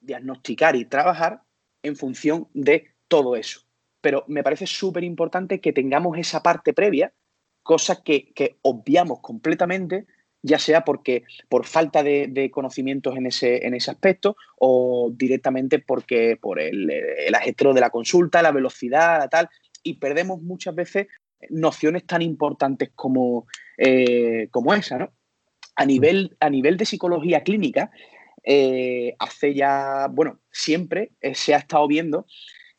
diagnosticar 0.00 0.76
y 0.76 0.84
trabajar 0.84 1.42
en 1.82 1.96
función 1.96 2.48
de 2.52 2.90
todo 3.08 3.36
eso. 3.36 3.60
Pero 4.00 4.24
me 4.28 4.42
parece 4.42 4.66
súper 4.66 5.04
importante 5.04 5.60
que 5.60 5.72
tengamos 5.72 6.18
esa 6.18 6.42
parte 6.42 6.72
previa, 6.72 7.12
cosa 7.62 8.02
que, 8.02 8.32
que 8.32 8.58
obviamos 8.62 9.20
completamente 9.20 10.06
ya 10.46 10.58
sea 10.58 10.84
porque 10.84 11.24
por 11.48 11.66
falta 11.66 12.02
de, 12.02 12.50
conocimientos 12.52 13.16
en 13.16 13.26
ese, 13.26 13.66
en 13.66 13.74
ese 13.74 13.90
aspecto 13.90 14.36
o 14.58 15.10
directamente 15.12 15.80
porque 15.80 16.38
por 16.40 16.60
el, 16.60 16.90
el 16.90 17.74
de 17.74 17.80
la 17.80 17.90
consulta, 17.90 18.42
la 18.42 18.52
velocidad, 18.52 19.18
la 19.18 19.28
tal, 19.28 19.48
y 19.82 19.94
perdemos 19.94 20.40
muchas 20.40 20.74
veces 20.74 21.08
nociones 21.50 22.06
tan 22.06 22.22
importantes 22.22 22.90
como, 22.94 23.46
eh, 23.76 24.48
como 24.50 24.72
esa, 24.72 24.98
¿no? 24.98 25.12
A 25.74 25.84
nivel, 25.84 26.36
a 26.40 26.48
nivel 26.48 26.76
de 26.76 26.86
psicología 26.86 27.42
clínica, 27.42 27.90
eh, 28.42 29.14
hace 29.18 29.54
ya, 29.54 30.06
bueno, 30.10 30.40
siempre 30.50 31.10
eh, 31.20 31.34
se 31.34 31.54
ha 31.54 31.58
estado 31.58 31.86
viendo 31.86 32.26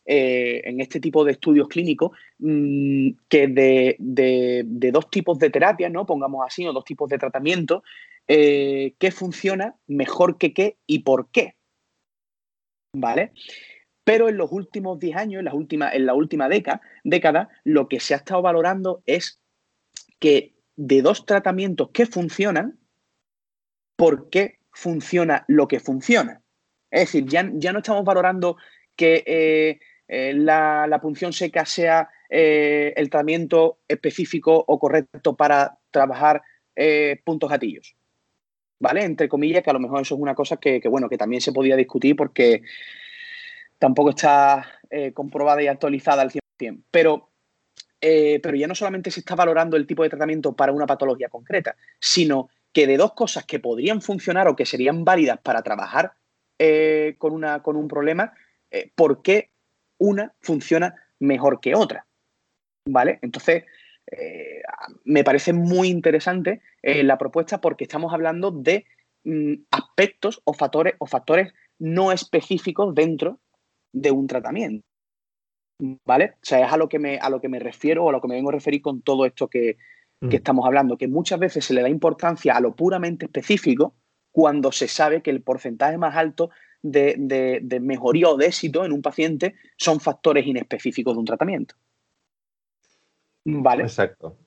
en 0.09 0.79
este 0.79 0.99
tipo 0.99 1.25
de 1.25 1.33
estudios 1.33 1.67
clínicos 1.67 2.11
mm, 2.39 3.09
que 3.27 3.47
de, 3.47 4.65
dos 4.91 5.09
tipos 5.09 5.37
de 5.37 5.49
terapias, 5.49 5.91
¿no? 5.91 6.05
Pongamos 6.05 6.45
así, 6.45 6.65
o 6.65 6.73
dos 6.73 6.85
tipos 6.85 7.09
de 7.09 7.17
tratamiento, 7.17 7.83
qué 8.25 9.11
funciona 9.13 9.75
mejor 9.87 10.37
que 10.37 10.53
qué 10.53 10.77
y 10.87 10.99
por 10.99 11.29
qué. 11.29 11.55
¿Vale? 12.93 13.31
Pero 14.07 14.29
en 14.29 14.37
los 14.37 14.53
últimos 14.53 14.99
10 14.99 15.17
años, 15.17 15.39
en 15.39 15.45
la 15.45 15.53
última, 15.53 15.91
en 15.91 16.05
la 16.05 16.13
última 16.13 16.47
década, 16.47 16.79
década, 17.03 17.49
lo 17.65 17.89
que 17.89 17.99
se 17.99 18.13
ha 18.13 18.17
estado 18.17 18.41
valorando 18.41 19.03
es 19.05 19.41
que 20.19 20.53
de 20.77 21.01
dos 21.01 21.25
tratamientos 21.25 21.89
que 21.91 22.05
funcionan, 22.05 22.79
¿por 23.97 24.29
qué 24.29 24.59
funciona 24.71 25.43
lo 25.49 25.67
que 25.67 25.81
funciona? 25.81 26.41
Es 26.89 27.01
decir, 27.11 27.25
ya, 27.25 27.51
ya 27.55 27.73
no 27.73 27.79
estamos 27.79 28.05
valorando 28.05 28.55
que 28.95 29.23
eh, 29.27 29.79
eh, 30.07 30.33
la, 30.33 30.99
punción 31.01 31.33
seca 31.33 31.65
sea 31.65 32.09
eh, 32.29 32.93
el 32.95 33.09
tratamiento 33.09 33.79
específico 33.87 34.63
o 34.67 34.79
correcto 34.79 35.35
para 35.35 35.77
trabajar 35.91 36.41
puntos 37.25 37.49
gatillos. 37.49 37.95
¿Vale? 38.79 39.03
Entre 39.03 39.27
comillas, 39.27 39.63
que 39.63 39.71
a 39.71 39.73
lo 39.73 39.79
mejor 39.79 40.01
eso 40.01 40.13
es 40.13 40.21
una 40.21 40.35
cosa 40.35 40.57
que, 40.57 40.79
que, 40.79 40.87
bueno, 40.87 41.09
que 41.09 41.17
también 41.17 41.41
se 41.41 41.51
podía 41.51 41.75
discutir 41.75 42.15
porque 42.15 42.61
tampoco 43.79 44.11
está 44.11 44.79
eh, 44.89 45.13
comprobada 45.13 45.61
y 45.61 45.67
actualizada 45.67 46.21
al 46.21 46.31
100%, 46.31 46.83
pero, 46.91 47.29
eh, 48.01 48.39
pero 48.41 48.55
ya 48.55 48.67
no 48.67 48.75
solamente 48.75 49.11
se 49.11 49.19
está 49.19 49.35
valorando 49.35 49.77
el 49.77 49.87
tipo 49.87 50.03
de 50.03 50.09
tratamiento 50.09 50.55
para 50.55 50.71
una 50.71 50.85
patología 50.85 51.29
concreta, 51.29 51.75
sino 51.99 52.49
que 52.73 52.87
de 52.87 52.97
dos 52.97 53.13
cosas 53.13 53.45
que 53.45 53.59
podrían 53.59 54.01
funcionar 54.01 54.47
o 54.47 54.55
que 54.55 54.65
serían 54.65 55.03
válidas 55.03 55.39
para 55.41 55.61
trabajar 55.61 56.13
eh, 56.59 57.15
con, 57.17 57.33
una, 57.33 57.61
con 57.61 57.75
un 57.75 57.87
problema, 57.87 58.33
¿por 58.95 59.21
qué 59.21 59.49
una 59.97 60.33
funciona 60.41 60.95
mejor 61.19 61.59
que 61.59 61.75
otra? 61.75 62.05
¿Vale? 62.85 63.19
Entonces, 63.21 63.65
me 65.03 65.23
parece 65.23 65.53
muy 65.53 65.89
interesante 65.89 66.61
la 66.81 67.17
propuesta 67.17 67.59
porque 67.59 67.83
estamos 67.83 68.13
hablando 68.13 68.51
de 68.51 68.85
mm, 69.23 69.53
aspectos 69.71 70.41
o 70.45 70.53
factores, 70.53 70.95
o 70.99 71.05
factores 71.05 71.53
no 71.79 72.11
específicos 72.11 72.95
dentro 72.95 73.39
de 73.93 74.11
un 74.11 74.27
tratamiento. 74.27 74.85
¿Vale? 76.05 76.33
O 76.35 76.39
sea, 76.45 76.65
es 76.65 76.73
a 76.73 76.77
lo 76.77 76.89
que 76.89 76.97
me, 76.97 77.19
a 77.19 77.29
lo 77.29 77.39
que 77.39 77.49
me 77.49 77.59
refiero 77.59 78.05
o 78.05 78.09
a 78.09 78.11
lo 78.11 78.21
que 78.21 78.27
me 78.27 78.35
vengo 78.35 78.49
a 78.49 78.53
referir 78.53 78.81
con 78.81 79.01
todo 79.01 79.25
esto 79.25 79.47
que, 79.47 79.77
mm. 80.21 80.29
estamos 80.31 80.65
hablando, 80.65 80.97
que 80.97 81.07
muchas 81.07 81.39
veces 81.39 81.65
se 81.65 81.73
le 81.73 81.81
da 81.81 81.89
importancia 81.89 82.55
a 82.55 82.61
lo 82.61 82.75
puramente 82.75 83.25
específico 83.25 83.93
cuando 84.31 84.71
se 84.71 84.87
sabe 84.87 85.21
que 85.21 85.29
el 85.29 85.41
porcentaje 85.41 85.97
más 85.97 86.15
alto 86.15 86.49
de, 86.91 87.79
mejoría 87.81 88.29
o 88.29 88.37
de 88.37 88.47
éxito 88.47 88.85
en 88.85 88.91
un 88.91 89.01
paciente 89.01 89.55
son 89.75 89.99
factores 89.99 90.45
inespecíficos 90.45 91.13
de 91.13 91.19
un 91.19 91.25
tratamiento. 91.25 91.75
¿Vale? 93.45 93.83
Exacto. 93.83 94.37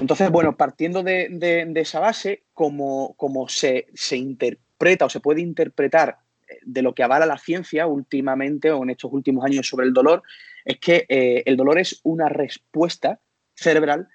Entonces, 0.00 0.30
bueno, 0.30 0.56
partiendo 0.56 1.02
de, 1.02 1.72
esa 1.76 2.00
base, 2.00 2.44
como, 2.52 3.14
como 3.14 3.48
se, 3.48 3.86
se, 3.94 4.16
interpreta 4.16 5.06
o 5.06 5.10
se 5.10 5.20
puede 5.20 5.40
interpretar 5.40 6.18
de 6.62 6.82
lo 6.82 6.94
que 6.94 7.02
avala 7.02 7.26
la 7.26 7.38
ciencia 7.38 7.86
últimamente 7.86 8.70
o 8.70 8.82
en 8.82 8.90
estos 8.90 9.12
últimos 9.12 9.44
años 9.44 9.66
sobre 9.66 9.86
el 9.86 9.92
dolor, 9.92 10.22
es 10.64 10.78
que 10.78 11.06
eh, 11.08 11.42
el 11.46 11.56
dolor 11.56 11.78
es 11.78 12.00
una 12.02 12.28
respuesta 12.28 13.20
cerebral 13.54 14.08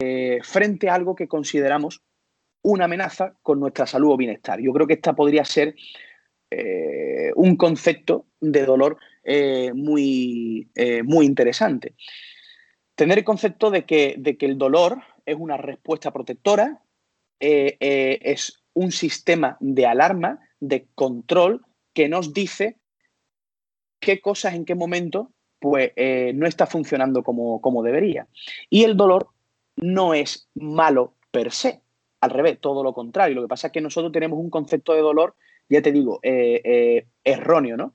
eh, 0.00 0.38
frente 0.42 0.88
a 0.88 0.94
algo 0.94 1.14
que 1.14 1.28
consideramos 1.28 2.02
una 2.62 2.84
amenaza 2.84 3.34
con 3.42 3.60
nuestra 3.60 3.86
salud 3.86 4.12
o 4.12 4.16
bienestar. 4.16 4.60
Yo 4.60 4.72
creo 4.72 4.86
que 4.86 4.94
esta 4.94 5.14
podría 5.14 5.44
ser 5.44 5.74
eh, 6.50 7.30
un 7.36 7.56
concepto 7.56 8.26
de 8.40 8.64
dolor 8.64 8.98
muy, 9.74 10.70
muy 11.04 11.26
interesante. 11.26 11.94
Tener 12.94 13.18
el 13.18 13.24
concepto 13.24 13.70
de 13.70 13.84
que, 13.84 14.14
de 14.16 14.38
que, 14.38 14.46
el 14.46 14.56
dolor 14.56 15.02
es 15.26 15.36
una 15.38 15.58
respuesta 15.58 16.12
protectora, 16.12 16.82
es 17.38 18.62
un 18.72 18.90
sistema 18.90 19.58
de 19.60 19.84
alarma 19.84 20.40
de 20.60 20.86
control 20.94 21.66
que 21.92 22.08
nos 22.08 22.32
dice 22.32 22.78
qué 24.00 24.20
cosas 24.20 24.54
en 24.54 24.64
qué 24.64 24.74
momento 24.74 25.32
pues 25.60 25.92
eh, 25.96 26.32
no 26.34 26.46
está 26.46 26.66
funcionando 26.66 27.22
como, 27.22 27.60
como 27.60 27.82
debería. 27.82 28.28
Y 28.70 28.84
el 28.84 28.96
dolor 28.96 29.28
no 29.76 30.14
es 30.14 30.48
malo 30.54 31.14
per 31.30 31.50
se, 31.50 31.82
al 32.20 32.30
revés, 32.30 32.58
todo 32.60 32.82
lo 32.82 32.92
contrario. 32.92 33.36
Lo 33.36 33.42
que 33.42 33.48
pasa 33.48 33.68
es 33.68 33.72
que 33.72 33.80
nosotros 33.80 34.12
tenemos 34.12 34.38
un 34.38 34.50
concepto 34.50 34.94
de 34.94 35.00
dolor, 35.00 35.34
ya 35.68 35.82
te 35.82 35.92
digo, 35.92 36.20
eh, 36.22 36.60
eh, 36.64 37.06
erróneo, 37.24 37.76
¿no? 37.76 37.92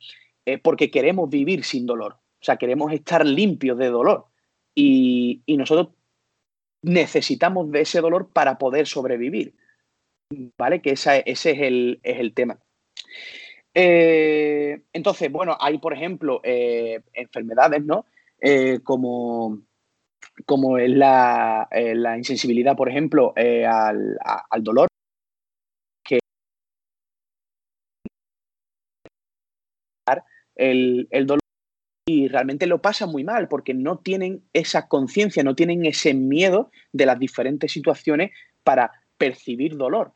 porque 0.62 0.92
queremos 0.92 1.30
vivir 1.30 1.64
sin 1.64 1.86
dolor, 1.86 2.16
o 2.16 2.44
sea, 2.44 2.58
queremos 2.58 2.92
estar 2.92 3.26
limpios 3.26 3.78
de 3.78 3.88
dolor. 3.88 4.26
Y, 4.76 5.42
nosotros 5.48 5.96
necesitamos 6.82 7.72
de 7.72 7.82
ese 7.82 8.02
dolor 8.02 8.30
para 8.34 8.58
poder 8.58 8.88
sobrevivir. 8.88 9.56
¿vale? 10.58 10.82
Que 10.82 10.92
ese 10.92 11.24
es 11.26 11.46
el, 11.46 12.00
es 12.04 12.20
el 12.20 12.34
tema. 12.34 12.60
Eh, 13.74 14.82
entonces, 14.94 15.32
bueno, 15.32 15.58
hay, 15.60 15.78
por 15.80 15.94
ejemplo, 15.94 16.42
eh, 16.44 17.02
enfermedades, 17.14 17.84
¿no? 17.84 18.06
Eh, 18.40 18.80
como, 18.84 19.62
como 20.46 20.78
es 20.78 20.90
la, 20.90 21.68
insensibilidad, 22.18 22.76
por 22.76 22.90
ejemplo, 22.90 23.34
al, 23.36 24.18
dolor, 24.64 24.88
que 26.04 26.20
el, 30.56 31.08
el 31.12 31.26
dolor 31.26 31.40
y 32.06 32.28
realmente 32.28 32.68
lo 32.68 32.82
pasan 32.82 33.10
muy 33.10 33.24
mal 33.24 33.48
porque 33.48 33.74
no 33.74 34.00
tienen 34.00 34.44
esa 34.52 34.88
conciencia, 34.88 35.44
no 35.44 35.56
tienen 35.56 35.86
ese 35.86 36.14
miedo 36.14 36.70
de 36.92 37.06
las 37.06 37.18
diferentes 37.18 37.72
situaciones 37.72 38.32
para 38.64 38.92
percibir 39.18 39.78
dolor 39.78 40.12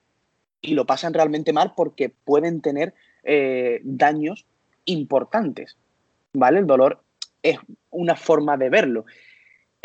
y 0.62 0.74
lo 0.74 0.86
pasan 0.86 1.13
realmente 1.13 1.54
mal 1.54 1.74
porque 1.76 2.10
pueden 2.10 2.62
tener 2.62 2.93
eh, 3.24 3.80
daños 3.84 4.46
importantes, 4.86 5.78
¿vale? 6.34 6.60
El 6.60 6.67
dolor 6.67 7.02
es 7.41 7.58
una 7.89 8.15
forma 8.15 8.58
de 8.58 8.70
verlo. 8.70 9.06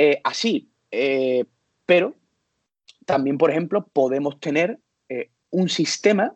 Eh, 0.04 0.20
así, 0.24 0.72
eh, 0.90 1.44
pero 1.86 2.16
también, 3.06 3.38
por 3.38 3.50
ejemplo, 3.50 3.86
podemos 3.86 4.40
tener 4.40 4.80
un 5.50 5.68
sistema 5.68 6.34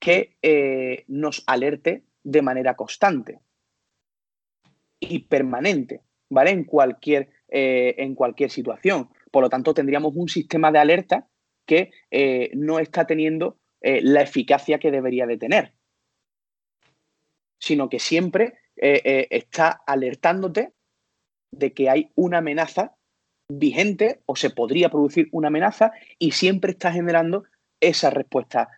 que 0.00 1.04
nos 1.06 1.44
alerte 1.46 2.04
de 2.22 2.42
manera 2.42 2.74
constante 2.74 3.40
y 4.98 5.18
permanente, 5.20 6.00
¿vale? 6.30 6.50
En 6.50 6.64
cualquier, 6.64 7.28
en 7.48 8.14
cualquier 8.14 8.50
situación. 8.50 9.10
Por 9.30 9.42
lo 9.42 9.50
tanto, 9.50 9.74
tendríamos 9.74 10.14
un 10.16 10.28
sistema 10.28 10.72
de 10.72 10.78
alerta 10.78 11.28
que 11.66 11.90
no 12.54 12.78
está 12.78 13.06
teniendo 13.06 13.58
eh, 13.80 14.00
la 14.02 14.22
eficacia 14.22 14.80
que 14.80 14.90
debería 14.90 15.26
de 15.26 15.38
tener, 15.38 15.72
sino 17.60 17.88
que 17.88 18.00
siempre 18.00 18.54
eh, 18.76 19.00
eh, 19.04 19.28
está 19.30 19.82
alertándote 19.86 20.72
de 21.50 21.72
que 21.72 21.90
hay 21.90 22.10
una 22.14 22.38
amenaza 22.38 22.94
vigente 23.50 24.20
o 24.26 24.36
se 24.36 24.50
podría 24.50 24.90
producir 24.90 25.28
una 25.32 25.48
amenaza 25.48 25.92
y 26.18 26.32
siempre 26.32 26.72
está 26.72 26.92
generando 26.92 27.44
esa 27.80 28.10
respuesta 28.10 28.68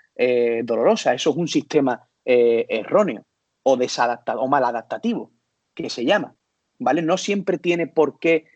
dolorosa. 0.65 1.15
Eso 1.15 1.31
es 1.31 1.37
un 1.37 1.49
sistema 1.49 2.09
erróneo 2.25 3.25
o 3.63 3.77
desadaptado 3.77 4.41
o 4.41 4.49
maladaptativo, 4.49 5.33
que 5.75 5.91
se 5.91 6.05
llama. 6.05 6.37
¿Vale? 6.79 7.03
No 7.03 7.19
siempre 7.19 7.59
tiene 7.59 7.87
por 7.87 8.19
qué 8.19 8.47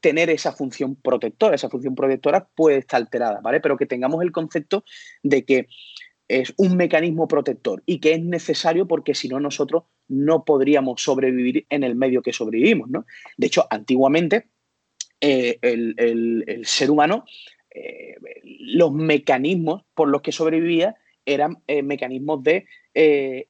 tener 0.00 0.30
esa 0.30 0.52
función 0.52 0.96
protectora. 0.96 1.54
Esa 1.54 1.68
función 1.68 1.94
protectora 1.94 2.48
puede 2.54 2.78
estar 2.78 2.98
alterada, 2.98 3.40
¿vale? 3.40 3.60
Pero 3.60 3.76
que 3.76 3.86
tengamos 3.86 4.22
el 4.22 4.32
concepto 4.32 4.84
de 5.22 5.44
que 5.44 5.68
es 6.28 6.52
un 6.58 6.76
mecanismo 6.76 7.26
protector 7.26 7.82
y 7.86 8.00
que 8.00 8.12
es 8.12 8.22
necesario 8.22 8.86
porque 8.86 9.14
si 9.14 9.28
no 9.28 9.40
nosotros 9.40 9.84
no 10.08 10.44
podríamos 10.44 11.02
sobrevivir 11.02 11.66
en 11.70 11.82
el 11.82 11.94
medio 11.94 12.22
que 12.22 12.32
sobrevivimos. 12.32 12.90
¿no? 12.90 13.06
De 13.36 13.46
hecho, 13.46 13.66
antiguamente 13.70 14.48
eh, 15.20 15.58
el, 15.62 16.62
ser 16.64 16.90
humano, 16.90 17.24
eh, 17.70 18.16
los 18.44 18.92
mecanismos 18.92 19.84
por 19.94 20.08
los 20.08 20.22
que 20.22 20.32
sobrevivía 20.32 20.96
eran 21.24 21.58
eh, 21.66 21.82
mecanismos 21.82 22.42
de 22.42 22.66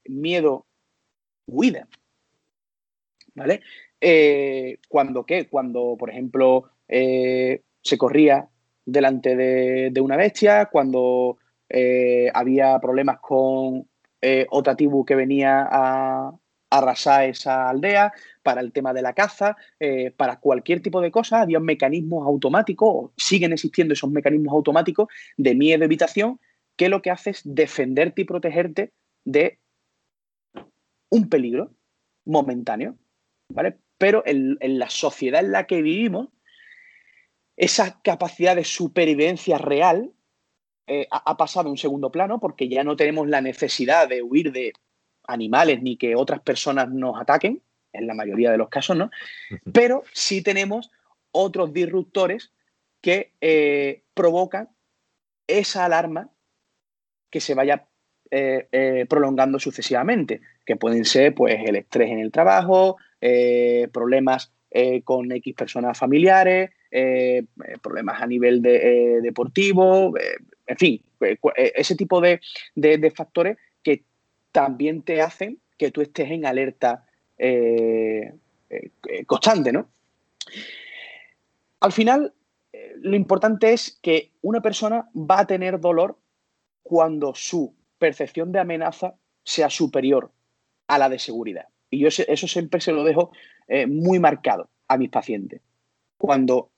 miedo, 0.05 0.67
huida. 1.47 1.87
¿Vale? 3.35 3.61
cuando 4.87 5.25
qué? 5.25 5.47
Cuando, 5.47 5.95
por 5.97 6.09
ejemplo, 6.09 6.71
se 6.87 7.97
corría 7.97 8.47
delante 8.85 9.35
de, 9.35 10.01
una 10.01 10.17
bestia, 10.17 10.67
cuando 10.67 11.37
eh, 11.69 12.29
había 12.33 12.79
problemas 12.79 13.19
con 13.19 13.87
eh, 14.21 14.47
otra 14.49 14.75
tribu 14.75 15.05
que 15.05 15.15
venía 15.15 15.67
a, 15.69 16.33
arrasar 16.71 17.25
esa 17.25 17.69
aldea, 17.69 18.13
para 18.43 18.61
el 18.61 18.71
tema 18.71 18.93
de 18.93 19.01
la 19.01 19.13
caza, 19.13 19.57
eh, 19.79 20.11
para 20.11 20.39
cualquier 20.39 20.81
tipo 20.81 21.01
de 21.01 21.11
cosa, 21.11 21.41
había 21.41 21.59
mecanismos 21.59 22.25
automáticos, 22.25 23.11
siguen 23.17 23.53
existiendo 23.53 23.93
esos 23.93 24.11
mecanismos 24.11 24.53
automáticos 24.53 25.07
de 25.37 25.55
miedo, 25.55 25.83
evitación, 25.83 26.39
que 26.75 26.89
lo 26.89 27.01
que 27.01 27.11
hace 27.11 27.31
es 27.31 27.41
defenderte 27.43 28.21
y 28.21 28.25
protegerte 28.25 28.93
de 29.25 29.59
un 31.09 31.27
peligro 31.27 31.73
momentáneo, 32.25 32.97
¿vale? 33.49 33.77
Pero 33.97 34.23
en, 34.25 34.57
la 34.61 34.89
sociedad 34.89 35.43
en 35.43 35.51
la 35.51 35.65
que 35.65 35.81
vivimos, 35.81 36.29
esa 37.57 37.99
capacidad 38.01 38.55
de 38.55 38.63
supervivencia 38.63 39.57
real 39.57 40.13
eh, 40.89 41.07
ha, 41.11 41.37
pasado 41.37 41.69
a 41.69 41.71
un 41.71 41.77
segundo 41.77 42.11
plano 42.11 42.39
porque 42.39 42.67
ya 42.67 42.83
no 42.83 42.95
tenemos 42.95 43.27
la 43.27 43.41
necesidad 43.41 44.09
de 44.09 44.21
huir 44.21 44.51
de 44.51 44.73
animales 45.27 45.81
ni 45.81 45.95
que 45.97 46.15
otras 46.15 46.41
personas 46.41 46.89
nos 46.89 47.21
ataquen, 47.21 47.61
en 47.93 48.07
la 48.07 48.13
mayoría 48.13 48.51
de 48.51 48.57
los 48.57 48.69
casos, 48.69 48.97
¿no? 48.97 49.09
Pero 49.71 50.03
sí 50.13 50.41
tenemos 50.41 50.91
otros 51.31 51.73
disruptores 51.73 52.51
que 53.01 53.33
eh, 53.41 54.03
provocan 54.13 54.69
esa 55.47 55.85
alarma 55.85 56.29
que 57.29 57.39
se 57.39 57.53
vaya 57.53 57.87
eh, 58.31 58.67
eh, 58.71 59.05
prolongando 59.09 59.59
sucesivamente, 59.59 60.41
que 60.65 60.75
pueden 60.75 61.05
ser 61.05 61.33
pues, 61.33 61.59
el 61.65 61.75
estrés 61.75 62.11
en 62.11 62.19
el 62.19 62.31
trabajo, 62.31 62.97
problemas 63.91 64.51
con 65.03 65.31
X 65.31 65.55
personas 65.55 65.97
familiares, 65.97 66.69
problemas 67.81 68.21
a 68.21 68.27
nivel 68.27 68.61
de, 68.61 69.19
deportivo, 69.21 70.13
en 70.69 70.77
fin, 70.77 71.03
ese 71.55 71.95
tipo 71.95 72.21
de, 72.21 72.39
de 72.75 73.11
factores 73.11 73.57
que 73.81 74.03
también 74.51 75.01
te 75.01 75.21
hacen 75.21 75.59
que 75.77 75.89
tú 75.89 76.01
estés 76.01 76.29
en 76.29 76.45
alerta 76.45 77.05
eh, 77.39 78.33
eh, 78.69 79.25
constante, 79.25 79.71
¿no? 79.71 79.89
Al 81.79 81.91
final, 81.91 82.33
eh, 82.71 82.93
lo 82.97 83.15
importante 83.15 83.73
es 83.73 83.97
que 84.01 84.31
una 84.41 84.61
persona 84.61 85.09
va 85.15 85.39
a 85.39 85.47
tener 85.47 85.79
dolor 85.79 86.19
cuando 86.83 87.33
su 87.33 87.73
percepción 87.97 88.51
de 88.51 88.59
amenaza 88.59 89.15
sea 89.43 89.71
superior 89.71 90.31
a 90.87 90.99
la 90.99 91.09
de 91.09 91.17
seguridad. 91.17 91.67
Y 91.89 91.99
yo 91.99 92.09
eso 92.09 92.47
siempre 92.47 92.79
se 92.79 92.91
lo 92.91 93.03
dejo 93.03 93.31
muy 93.87 94.19
marcado 94.19 94.69
a 94.87 94.97
mis 94.97 95.09
pacientes. 95.09 95.61
Cuando 96.17 96.71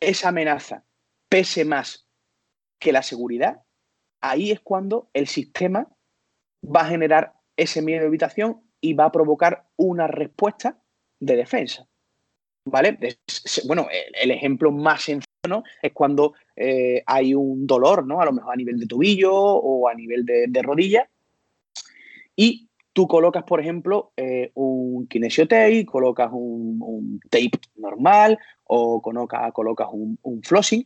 esa 0.00 0.28
amenaza 0.28 0.84
pese 1.28 1.64
más 1.64 2.06
que 2.82 2.92
la 2.92 3.02
seguridad, 3.02 3.62
ahí 4.20 4.50
es 4.50 4.60
cuando 4.60 5.08
el 5.14 5.28
sistema 5.28 5.88
va 6.64 6.80
a 6.80 6.86
generar 6.88 7.34
ese 7.56 7.80
miedo 7.80 8.00
de 8.00 8.08
evitación 8.08 8.60
y 8.80 8.94
va 8.94 9.06
a 9.06 9.12
provocar 9.12 9.68
una 9.76 10.08
respuesta 10.08 10.82
de 11.20 11.36
defensa. 11.36 11.86
¿Vale? 12.64 12.98
Bueno, 13.66 13.86
el, 14.20 14.30
ejemplo 14.30 14.70
más 14.70 15.02
sencillo 15.02 15.64
es 15.80 15.92
cuando 15.92 16.34
eh, 16.56 17.02
hay 17.06 17.34
un 17.34 17.66
dolor, 17.66 18.06
¿no? 18.06 18.20
A 18.20 18.24
lo 18.24 18.32
mejor 18.32 18.52
a 18.52 18.56
nivel 18.56 18.78
de 18.78 18.86
tobillo 18.86 19.32
o 19.34 19.88
a 19.88 19.94
nivel 19.94 20.24
de, 20.24 20.62
rodilla. 20.62 21.08
Y 22.36 22.68
tú 22.92 23.06
colocas, 23.06 23.44
por 23.44 23.60
ejemplo, 23.60 24.12
eh, 24.16 24.50
un 24.54 25.06
kinesiotape, 25.08 25.86
colocas 25.86 26.30
un, 26.32 27.20
tape 27.30 27.50
normal 27.76 28.38
o 28.64 29.02
colocas, 29.02 29.52
colocas 29.52 29.88
un, 29.92 30.18
un 30.22 30.42
flossing. 30.42 30.84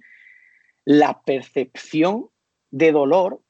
La 0.87 1.21
percepción 1.23 2.31
de 2.71 2.93
dolor 2.93 3.43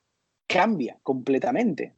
cambia 0.48 0.98
completamente 1.04 1.94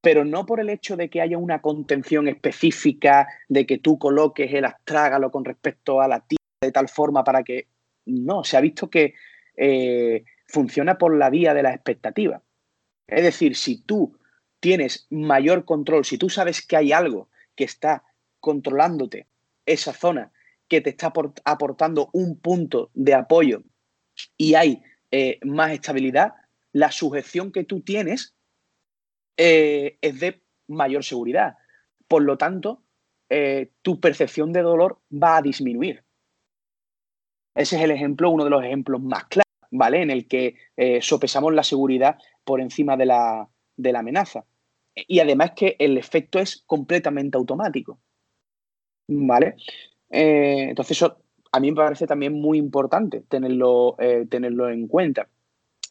pero 0.00 0.24
no 0.24 0.46
por 0.46 0.60
el 0.60 0.70
hecho 0.70 0.96
de 0.96 1.10
que 1.10 1.20
haya 1.20 1.36
una 1.36 1.60
contención 1.60 2.28
específica, 2.28 3.28
de 3.48 3.66
que 3.66 3.78
tú 3.78 3.98
coloques 3.98 4.52
el 4.52 4.64
astrágalo 4.64 5.30
con 5.30 5.44
respecto 5.44 6.00
a 6.00 6.08
la 6.08 6.20
tía 6.20 6.38
de 6.60 6.72
tal 6.72 6.88
forma 6.88 7.24
para 7.24 7.42
que... 7.42 7.68
No, 8.06 8.44
se 8.44 8.56
ha 8.56 8.60
visto 8.60 8.88
que 8.88 9.14
eh, 9.56 10.24
funciona 10.46 10.96
por 10.96 11.16
la 11.16 11.28
vía 11.28 11.52
de 11.52 11.62
la 11.62 11.74
expectativa. 11.74 12.42
Es 13.06 13.22
decir, 13.22 13.56
si 13.56 13.82
tú 13.82 14.18
tienes 14.58 15.06
mayor 15.10 15.64
control, 15.64 16.04
si 16.04 16.16
tú 16.16 16.30
sabes 16.30 16.66
que 16.66 16.76
hay 16.76 16.92
algo 16.92 17.28
que 17.54 17.64
está 17.64 18.04
controlándote 18.40 19.26
esa 19.66 19.92
zona, 19.92 20.32
que 20.66 20.80
te 20.80 20.90
está 20.90 21.12
aportando 21.44 22.08
un 22.12 22.38
punto 22.38 22.90
de 22.94 23.14
apoyo 23.14 23.62
y 24.36 24.54
hay 24.54 24.82
eh, 25.10 25.38
más 25.42 25.72
estabilidad, 25.72 26.34
la 26.72 26.92
sujeción 26.92 27.52
que 27.52 27.64
tú 27.64 27.80
tienes 27.80 28.34
eh, 29.36 29.98
es 30.00 30.20
de 30.20 30.42
mayor 30.68 31.04
seguridad. 31.04 31.56
Por 32.06 32.22
lo 32.22 32.38
tanto, 32.38 32.82
eh, 33.28 33.72
tu 33.82 34.00
percepción 34.00 34.52
de 34.52 34.62
dolor 34.62 35.00
va 35.10 35.36
a 35.36 35.42
disminuir. 35.42 36.04
Ese 37.54 37.76
es 37.76 37.82
el 37.82 37.90
ejemplo, 37.90 38.30
uno 38.30 38.44
de 38.44 38.50
los 38.50 38.64
ejemplos 38.64 39.00
más 39.02 39.24
claros, 39.24 39.68
¿vale? 39.70 40.02
En 40.02 40.10
el 40.10 40.28
que 40.28 40.56
sopesamos 41.00 41.52
la 41.52 41.64
seguridad 41.64 42.16
por 42.44 42.60
encima 42.60 42.96
de 42.96 43.06
la, 43.06 43.48
amenaza. 43.96 44.44
Y 44.94 45.18
además 45.18 45.52
que 45.56 45.76
el 45.78 45.98
efecto 45.98 46.38
es 46.38 46.62
completamente 46.66 47.36
automático. 47.36 48.00
¿Vale? 49.08 49.56
entonces, 50.08 50.96
eso 50.96 51.20
a 51.52 51.60
mí 51.60 51.70
me 51.70 51.76
parece 51.76 52.06
también 52.06 52.32
muy 52.32 52.58
importante 52.58 53.22
tenerlo, 53.28 53.96
tenerlo 54.28 54.70
en 54.70 54.86
cuenta. 54.86 55.28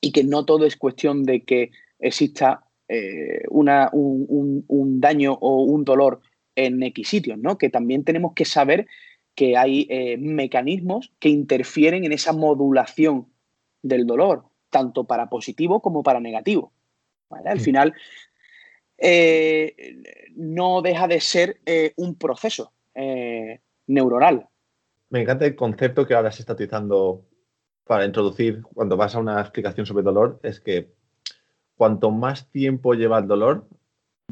Y 0.01 0.11
que 0.11 0.23
no 0.23 0.45
todo 0.45 0.65
es 0.65 0.77
cuestión 0.77 1.23
de 1.23 1.41
que 1.41 1.71
exista 1.99 2.63
eh, 2.91 3.43
una, 3.49 3.89
un, 3.93 4.99
daño 4.99 5.33
o 5.33 5.61
un 5.61 5.85
dolor 5.85 6.21
en 6.55 6.81
X 6.81 7.07
sitios, 7.07 7.37
¿no? 7.37 7.59
Que 7.59 7.69
también 7.69 8.03
tenemos 8.03 8.33
que 8.33 8.45
saber 8.45 8.87
que 9.35 9.55
hay 9.55 9.85
eh, 9.91 10.17
mecanismos 10.17 11.13
que 11.19 11.29
interfieren 11.29 12.03
en 12.03 12.13
esa 12.13 12.33
modulación 12.33 13.27
del 13.83 14.07
dolor, 14.07 14.45
tanto 14.71 15.03
para 15.03 15.29
positivo 15.29 15.81
como 15.81 16.01
para 16.01 16.19
negativo. 16.19 16.73
Al 17.29 17.59
final, 17.59 17.93
eh, 18.97 19.75
no 20.35 20.81
deja 20.81 21.07
de 21.07 21.21
ser 21.21 21.59
un 21.95 22.15
proceso 22.15 22.73
neuronal. 23.85 24.48
Me 25.09 25.21
encanta 25.21 25.45
el 25.45 25.55
concepto 25.55 26.05
que 26.05 26.13
ahora 26.13 26.31
se 26.31 26.41
está 26.41 26.53
utilizando 26.53 27.25
para 27.85 28.05
introducir 28.05 28.61
cuando 28.61 28.95
vas 28.95 29.15
a 29.15 29.19
una 29.19 29.41
explicación 29.41 29.85
sobre 29.85 30.03
dolor, 30.03 30.39
es 30.43 30.59
que 30.59 30.93
cuanto 31.75 32.11
más 32.11 32.49
tiempo 32.51 32.93
lleva 32.93 33.17
el 33.17 33.27
dolor, 33.27 33.67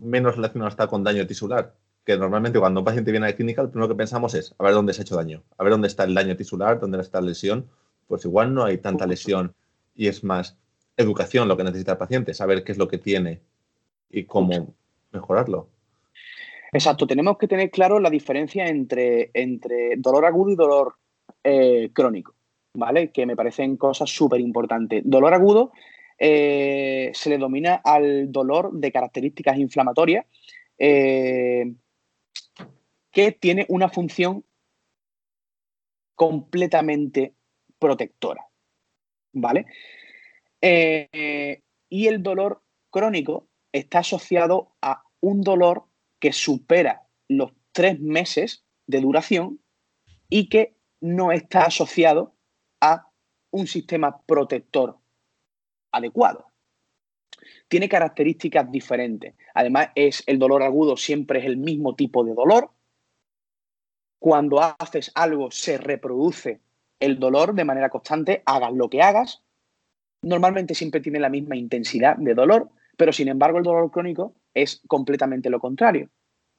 menos 0.01 0.35
relacionado 0.35 0.69
está 0.69 0.87
con 0.87 1.03
daño 1.03 1.25
tisular. 1.25 1.75
Que 2.05 2.17
normalmente 2.17 2.59
cuando 2.59 2.81
un 2.81 2.85
paciente 2.85 3.11
viene 3.11 3.25
a 3.25 3.29
la 3.31 3.35
clínica, 3.35 3.63
lo 3.63 3.71
primero 3.71 3.89
que 3.89 3.95
pensamos 3.95 4.33
es 4.35 4.53
a 4.57 4.63
ver 4.63 4.73
dónde 4.73 4.93
se 4.93 5.01
ha 5.01 5.03
hecho 5.03 5.15
daño, 5.15 5.43
a 5.57 5.63
ver 5.63 5.71
dónde 5.71 5.87
está 5.87 6.03
el 6.03 6.13
daño 6.13 6.37
tisular, 6.37 6.79
dónde 6.79 7.01
está 7.01 7.19
la 7.19 7.27
lesión. 7.27 7.67
Pues 8.07 8.23
igual 8.25 8.53
no 8.53 8.63
hay 8.63 8.77
tanta 8.77 9.07
lesión 9.07 9.55
y 9.95 10.07
es 10.07 10.23
más 10.23 10.57
educación 10.95 11.47
lo 11.47 11.57
que 11.57 11.63
necesita 11.63 11.93
el 11.93 11.97
paciente, 11.97 12.33
saber 12.33 12.63
qué 12.63 12.71
es 12.71 12.77
lo 12.77 12.87
que 12.87 12.97
tiene 12.97 13.41
y 14.09 14.25
cómo 14.25 14.75
mejorarlo. 15.11 15.69
Exacto, 16.71 17.07
tenemos 17.07 17.37
que 17.37 17.47
tener 17.47 17.71
claro 17.71 17.99
la 17.99 18.09
diferencia 18.09 18.67
entre, 18.67 19.31
entre 19.33 19.95
dolor 19.97 20.25
agudo 20.25 20.51
y 20.51 20.55
dolor 20.55 20.95
eh, 21.43 21.91
crónico, 21.93 22.35
¿vale? 22.73 23.11
Que 23.11 23.25
me 23.25 23.35
parecen 23.35 23.77
cosas 23.77 24.09
súper 24.09 24.41
importantes. 24.41 25.01
Dolor 25.05 25.33
agudo 25.33 25.71
eh, 26.19 27.11
se 27.13 27.29
le 27.29 27.37
domina 27.37 27.75
al 27.83 28.31
dolor 28.31 28.73
de 28.73 28.91
características 28.91 29.57
inflamatorias 29.57 30.25
eh, 30.77 31.73
que 33.11 33.31
tiene 33.31 33.65
una 33.69 33.89
función 33.89 34.43
completamente 36.15 37.33
protectora. 37.79 38.45
¿Vale? 39.33 39.67
Y 40.59 42.07
el 42.07 42.23
dolor 42.23 42.63
crónico 42.89 43.47
está 43.71 43.99
asociado 43.99 44.75
a 44.81 45.03
un 45.21 45.41
dolor 45.41 45.85
que 46.19 46.33
supera 46.33 47.03
los 47.27 47.51
tres 47.71 47.99
meses 47.99 48.65
de 48.87 49.01
duración 49.01 49.59
y 50.29 50.49
que 50.49 50.75
no 50.99 51.31
está 51.31 51.63
asociado 51.63 52.33
a 52.81 53.09
un 53.51 53.67
sistema 53.67 54.21
protector 54.21 54.97
adecuado. 55.91 56.47
Tiene 57.67 57.89
características 57.89 58.71
diferentes. 58.71 59.35
Además, 59.53 59.89
es 59.95 60.23
el 60.27 60.39
dolor 60.39 60.63
agudo 60.63 60.97
siempre 60.97 61.39
es 61.39 61.45
el 61.45 61.57
mismo 61.57 61.95
tipo 61.95 62.23
de 62.23 62.33
dolor. 62.33 62.71
Cuando 64.19 64.61
haces 64.61 65.11
algo 65.15 65.51
se 65.51 65.77
reproduce 65.77 66.61
el 66.99 67.19
dolor 67.19 67.53
de 67.53 67.65
manera 67.65 67.89
constante, 67.89 68.41
hagas 68.45 68.73
lo 68.73 68.89
que 68.89 69.01
hagas. 69.01 69.43
Normalmente 70.21 70.73
siempre 70.73 71.01
tiene 71.01 71.19
la 71.19 71.29
misma 71.29 71.55
intensidad 71.55 72.17
de 72.17 72.33
dolor, 72.33 72.69
pero 72.97 73.13
sin 73.13 73.27
embargo 73.27 73.59
el 73.59 73.63
dolor 73.63 73.91
crónico 73.91 74.33
es 74.61 74.81
completamente 74.87 75.49
lo 75.49 75.59
contrario. 75.59 76.09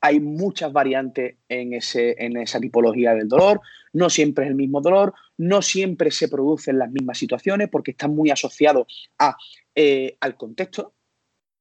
hay 0.00 0.20
muchas 0.20 0.72
variantes 0.72 1.38
en, 1.48 1.74
ese, 1.74 2.14
en 2.18 2.36
esa 2.36 2.60
tipología 2.60 3.14
del 3.14 3.26
dolor, 3.26 3.60
no 3.92 4.08
siempre 4.10 4.44
es 4.44 4.50
el 4.50 4.54
mismo 4.54 4.80
dolor, 4.80 5.12
no 5.38 5.60
siempre 5.60 6.12
se 6.12 6.28
producen 6.28 6.78
las 6.78 6.90
mismas 6.90 7.18
situaciones 7.18 7.68
porque 7.68 7.90
están 7.90 8.14
muy 8.14 8.30
asociados 8.30 9.10
a, 9.18 9.36
eh, 9.74 10.16
al 10.20 10.36
contexto, 10.36 10.94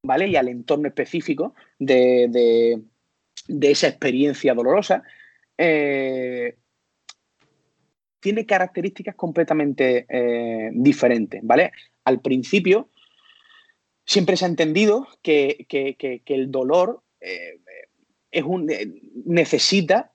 ¿vale? 0.04 0.28
Y 0.28 0.36
al 0.36 0.48
entorno 0.48 0.86
específico 0.86 1.54
de, 1.78 2.80
esa 3.48 3.88
experiencia 3.88 4.54
dolorosa. 4.54 5.02
Eh, 5.56 6.56
tiene 8.20 8.46
características 8.46 9.14
completamente 9.14 10.06
eh, 10.08 10.70
diferentes, 10.72 11.40
¿vale? 11.42 11.72
Al 12.04 12.20
principio 12.20 12.90
siempre 14.08 14.38
se 14.38 14.46
ha 14.46 14.48
entendido 14.48 15.06
que, 15.22 15.66
el 16.26 16.50
dolor 16.50 17.02
es 17.20 18.42
un, 18.42 18.70
eh, 18.70 18.90
necesita 19.26 20.12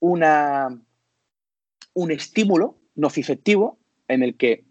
una, 0.00 0.82
un 1.94 2.10
estímulo 2.10 2.76
nociceptivo 2.96 3.78
en 4.08 4.24
el 4.24 4.36
que 4.36 4.64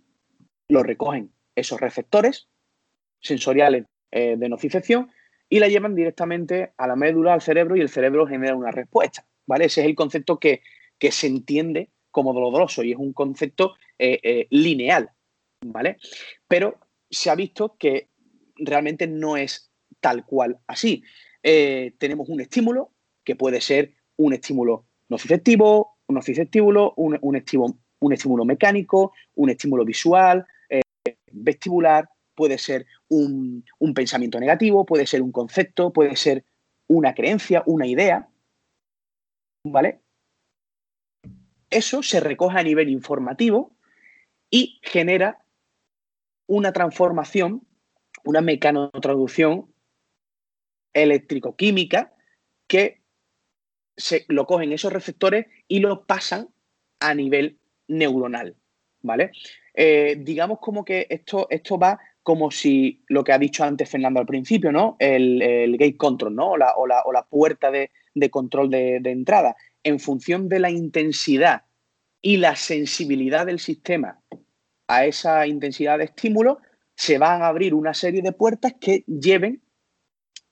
lo 0.68 0.84
recogen 0.84 1.32
esos 1.56 1.80
receptores 1.80 2.50
sensoriales 3.22 3.86
eh, 4.12 4.36
de 4.38 4.50
nocicepción 4.50 5.10
y 5.50 5.60
la 5.60 5.70
llevan 5.70 5.96
directamente 5.96 6.74
a 6.76 6.86
la 6.86 6.98
médula, 6.98 7.34
al 7.34 7.42
cerebro 7.42 7.78
y 7.78 7.82
el 7.82 7.90
cerebro 7.90 8.28
genera 8.28 8.56
una 8.56 8.72
respuesta. 8.72 9.26
¿vale? 9.46 9.66
Ese 9.66 9.82
es 9.82 9.88
el 9.88 9.96
concepto 9.96 10.38
que, 10.38 10.62
se 11.00 11.28
entiende 11.28 11.92
como 12.12 12.34
doloroso 12.34 12.84
y 12.84 12.92
es 12.92 12.98
un 12.98 13.14
concepto 13.14 13.76
eh, 14.00 14.48
lineal. 14.50 15.12
¿vale? 15.62 15.98
Pero 16.48 16.80
se 17.10 17.30
ha 17.30 17.36
visto 17.36 17.76
que 17.78 18.10
realmente 18.56 19.08
no 19.08 19.38
es 19.38 19.72
tal 20.00 20.26
cual 20.26 20.60
así. 20.68 21.04
Eh, 21.44 21.96
tenemos 21.98 22.30
un 22.30 22.42
estímulo 22.42 22.92
que 23.24 23.36
puede 23.36 23.62
ser 23.62 23.94
un 24.18 24.34
estímulo 24.34 24.88
nociceptivo, 25.10 25.98
un 26.08 26.16
nociceptivo, 26.16 26.94
un, 26.96 27.18
un, 27.22 27.36
estímulo, 27.36 27.78
un 28.00 28.14
estímulo 28.14 28.46
mecánico, 28.46 29.14
un 29.36 29.50
estímulo 29.50 29.86
visual, 29.86 30.46
eh, 30.70 30.82
vestibular, 31.32 32.10
puede 32.36 32.58
ser 32.58 32.86
un, 33.08 33.64
pensamiento 33.96 34.40
negativo, 34.40 34.86
puede 34.86 35.08
ser 35.08 35.22
un 35.22 35.32
concepto, 35.32 35.92
puede 35.92 36.16
ser 36.16 36.46
una 36.88 37.14
creencia, 37.14 37.64
una 37.66 37.88
idea. 37.88 38.30
¿Vale? 39.64 40.02
Eso 41.70 42.04
se 42.04 42.20
recoge 42.20 42.60
a 42.60 42.64
nivel 42.64 42.90
informativo 42.90 43.76
y 44.52 44.80
genera 44.84 45.44
una 46.48 46.72
transformación, 46.72 47.66
una 48.26 48.42
mecanotraducción 48.42 49.74
eléctrico-química 50.94 52.14
que 52.68 53.02
se 53.98 54.26
lo 54.28 54.46
cogen 54.46 54.74
esos 54.74 54.92
receptores 54.92 55.48
y 55.68 55.80
lo 55.80 56.06
pasan 56.06 56.50
a 57.00 57.14
nivel 57.14 57.60
neuronal, 57.88 58.56
¿vale? 59.02 59.32
Eh, 59.74 60.18
digamos 60.20 60.60
como 60.60 60.84
que 60.84 61.08
esto, 61.10 61.48
esto 61.50 61.78
va 61.78 62.00
como 62.24 62.50
si 62.50 63.04
lo 63.08 63.24
que 63.24 63.34
ha 63.34 63.38
dicho 63.38 63.64
antes 63.64 63.88
Fernando 63.88 64.20
al 64.20 64.26
principio, 64.26 64.72
¿no? 64.72 64.96
El, 64.98 65.78
gate 65.78 65.96
control, 65.96 66.36
¿no? 66.36 66.54
O 66.54 66.58
la, 66.58 67.28
puerta 67.30 67.70
de, 67.70 67.92
control 68.32 68.72
de, 68.72 68.96
entrada. 69.06 69.56
En 69.84 70.00
función 70.00 70.50
de 70.50 70.60
la 70.60 70.72
intensidad 70.72 71.66
y 72.24 72.38
la 72.38 72.56
sensibilidad 72.56 73.46
del 73.46 73.60
sistema 73.60 74.20
a 74.88 75.06
esa 75.06 75.46
intensidad 75.46 76.00
de 76.00 76.06
estímulo, 76.06 76.58
se 76.96 77.18
van 77.18 77.42
a 77.42 77.48
abrir 77.48 77.74
una 77.74 77.94
serie 77.94 78.22
de 78.22 78.32
puertas 78.32 78.74
que 78.80 79.04
lleven 79.08 79.62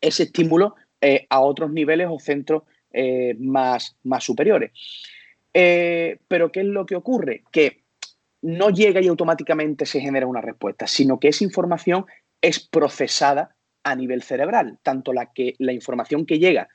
ese 0.02 0.24
estímulo 0.24 0.76
eh, 1.02 1.26
a 1.30 1.40
otros 1.40 1.72
niveles 1.72 2.08
o 2.10 2.20
centros 2.20 2.64
eh, 2.92 3.36
más, 3.40 3.96
más 4.04 4.24
superiores. 4.24 4.72
Eh, 5.54 6.20
pero 6.28 6.52
¿qué 6.52 6.62
es 6.62 6.66
lo 6.66 6.86
que 6.86 6.96
ocurre? 6.96 7.44
Que 7.52 7.84
no 8.42 8.70
llega 8.70 9.02
y 9.02 9.08
automáticamente 9.08 9.86
se 9.86 10.02
genera 10.02 10.28
una 10.28 10.42
respuesta, 10.42 10.88
sino 10.88 11.20
que 11.20 11.30
esa 11.30 11.44
información 11.44 12.06
es 12.42 12.60
procesada 12.60 13.56
a 13.84 13.96
nivel 13.96 14.22
cerebral, 14.22 14.80
tanto 14.84 15.14
la, 15.14 15.32
que, 15.34 15.56
la 15.60 15.74
información 15.74 16.26
que 16.26 16.40
llega 16.40 16.68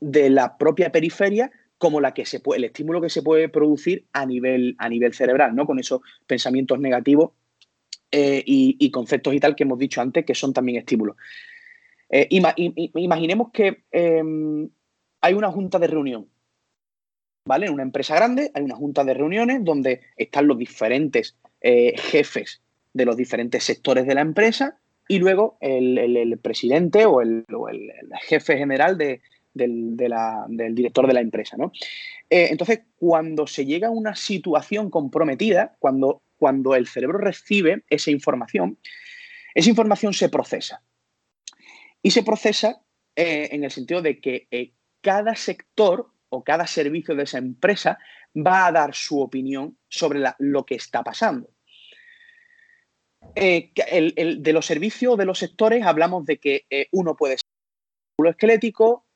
de 0.00 0.30
la 0.30 0.58
propia 0.58 0.92
periferia 0.92 1.50
como 1.78 2.00
la 2.00 2.12
que 2.12 2.26
se 2.26 2.42
el 2.56 2.64
estímulo 2.64 3.00
que 3.00 3.08
se 3.08 3.22
puede 3.22 3.48
producir 3.48 4.06
a 4.12 4.26
nivel, 4.26 4.74
a 4.78 4.88
nivel 4.88 5.14
cerebral, 5.14 5.54
¿no? 5.54 5.64
Con 5.64 5.78
esos 5.78 6.00
pensamientos 6.26 6.80
negativos 6.80 7.32
y, 8.10 8.90
conceptos 8.90 9.34
y 9.34 9.40
tal 9.40 9.54
que 9.54 9.64
hemos 9.64 9.78
dicho 9.78 10.00
antes, 10.00 10.24
que 10.24 10.34
son 10.34 10.52
también 10.52 10.78
estímulos. 10.78 11.16
Eh, 12.10 12.28
imaginemos 12.30 13.50
que 13.52 13.84
em, 13.90 14.68
hay 15.20 15.34
una 15.34 15.50
junta 15.50 15.78
de 15.78 15.86
reunión, 15.86 16.28
¿vale? 17.44 17.66
En 17.66 17.74
una 17.74 17.82
empresa 17.82 18.14
grande 18.14 18.50
hay 18.54 18.62
una 18.62 18.76
junta 18.76 19.04
de 19.04 19.14
reuniones 19.14 19.64
donde 19.64 20.00
están 20.16 20.46
los 20.46 20.58
diferentes 20.58 21.36
eh, 21.60 21.94
jefes 21.96 22.62
de 22.94 23.04
los 23.04 23.16
diferentes 23.16 23.64
sectores 23.64 24.06
de 24.06 24.14
la 24.14 24.22
empresa 24.22 24.78
y 25.08 25.18
luego 25.18 25.56
el, 25.60 26.38
presidente 26.42 27.06
o 27.06 27.20
el, 27.20 27.44
jefe 28.22 28.58
general 28.58 28.98
del, 28.98 29.20
director 29.54 31.06
de 31.06 31.14
la 31.14 31.20
empresa, 31.20 31.56
¿no? 31.56 31.72
Eh, 32.30 32.48
entonces, 32.50 32.80
cuando 32.96 33.46
se 33.46 33.64
llega 33.64 33.88
a 33.88 33.92
una 33.92 34.14
situación 34.14 34.90
comprometida, 34.90 35.76
cuando, 35.78 36.22
cuando 36.38 36.74
el 36.74 36.86
cerebro 36.86 37.18
recibe 37.18 37.84
esa 37.90 38.10
información, 38.10 38.78
esa 39.54 39.68
información 39.68 40.14
se 40.14 40.28
procesa 40.28 40.82
y 42.00 42.12
se 42.12 42.22
procesa 42.22 42.80
eh, 43.16 43.48
en 43.52 43.64
el 43.64 43.70
sentido 43.70 44.00
de 44.00 44.20
que 44.20 44.46
eh, 44.50 44.72
cada 45.00 45.34
sector 45.34 46.12
o 46.28 46.44
cada 46.44 46.66
servicio 46.66 47.14
de 47.14 47.24
esa 47.24 47.38
empresa 47.38 47.98
va 48.34 48.66
a 48.66 48.72
dar 48.72 48.94
su 48.94 49.20
opinión 49.20 49.76
sobre 49.88 50.22
lo 50.38 50.64
que 50.64 50.76
está 50.76 51.02
pasando. 51.02 51.50
Eh, 53.34 53.72
de 53.74 54.52
los 54.52 54.64
servicios 54.64 55.18
de 55.18 55.24
los 55.24 55.38
sectores 55.38 55.84
hablamos 55.84 56.24
de 56.24 56.38
que 56.38 56.66
uno 56.92 57.16
puede 57.16 57.34
ser 57.34 57.46
el 57.46 58.12
músculo 58.12 58.30
esquelético, 58.30 59.06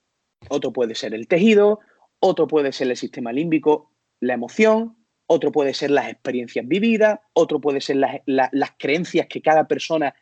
otro 0.48 0.72
puede 0.72 0.94
ser 0.94 1.14
el 1.14 1.28
tejido, 1.28 1.80
otro 2.18 2.48
puede 2.48 2.72
ser 2.72 2.90
el 2.90 2.96
sistema 2.96 3.32
límbico, 3.32 3.92
la 4.20 4.34
emoción, 4.34 5.01
otro 5.26 5.52
puede 5.52 5.74
ser 5.74 5.90
las 5.90 6.10
experiencias 6.10 6.66
vividas, 6.66 7.20
otro 7.32 7.60
puede 7.60 7.80
ser 7.80 7.96
las 7.96 8.70
creencias 8.78 9.26
que 9.28 9.40
cada 9.40 9.66
persona 9.66 10.14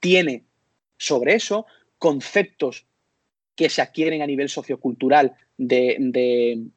tiene 0.00 0.44
sobre 0.96 1.34
eso, 1.34 1.66
conceptos 1.98 2.86
que 3.54 3.68
se 3.68 3.82
adquieren 3.82 4.22
a 4.22 4.26
nivel 4.26 4.48
sociocultural 4.48 5.34
de, 5.56 6.70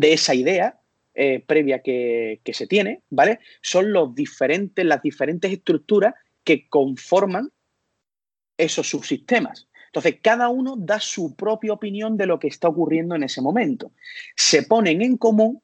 esa 0.00 0.34
idea 0.34 0.80
eh, 1.14 1.42
previa 1.44 1.82
que, 1.82 2.40
se 2.52 2.66
tiene, 2.66 3.02
¿vale? 3.10 3.40
Son 3.62 3.92
los 3.92 4.14
diferentes, 4.14 4.84
las 4.84 5.02
diferentes 5.02 5.52
estructuras 5.52 6.14
que 6.44 6.68
conforman 6.68 7.50
esos 8.56 8.88
subsistemas. 8.88 9.66
Entonces, 9.86 10.18
cada 10.22 10.48
uno 10.50 10.76
da 10.78 11.00
su 11.00 11.34
propia 11.34 11.72
opinión 11.72 12.16
de 12.16 12.26
lo 12.26 12.38
que 12.38 12.46
está 12.46 12.68
ocurriendo 12.68 13.16
en 13.16 13.24
ese 13.24 13.40
momento. 13.40 13.92
Se 14.36 14.62
ponen 14.62 15.02
en 15.02 15.16
común 15.16 15.60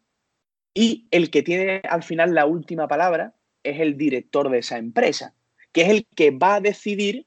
y 0.79 1.09
el 1.11 1.31
que 1.31 1.43
tiene 1.43 1.81
al 1.89 2.03
final 2.03 2.35
la 2.35 2.45
última 2.45 2.87
palabra 2.87 3.35
es 3.63 3.81
el 3.81 3.97
director 3.97 4.51
de 4.51 4.59
esa 4.59 4.77
empresa, 4.77 5.35
que 5.73 5.81
es 5.81 5.89
el 5.89 6.07
que 6.15 6.33
va 6.33 6.57
a 6.57 6.61
decidir 6.61 7.27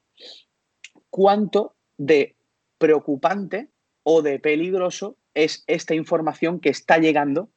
cuánto 1.10 1.76
de 1.98 2.38
preocupante 2.78 3.72
o 4.04 4.22
de 4.22 4.38
peligroso 4.38 5.18
es 5.34 5.64
esta 5.66 5.96
información 5.96 6.60
que 6.60 6.70
está 6.70 7.00
llegando 7.00 7.50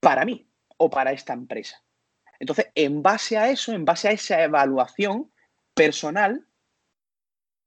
para 0.00 0.24
mí 0.24 0.48
o 0.78 0.88
para 0.88 1.12
esta 1.12 1.34
empresa. 1.34 1.84
Entonces, 2.38 2.68
en 2.74 3.02
base 3.02 3.36
a 3.36 3.50
eso, 3.50 3.72
en 3.72 3.84
base 3.84 4.08
a 4.08 4.12
esa 4.12 4.42
evaluación 4.42 5.30
personal, 5.74 6.46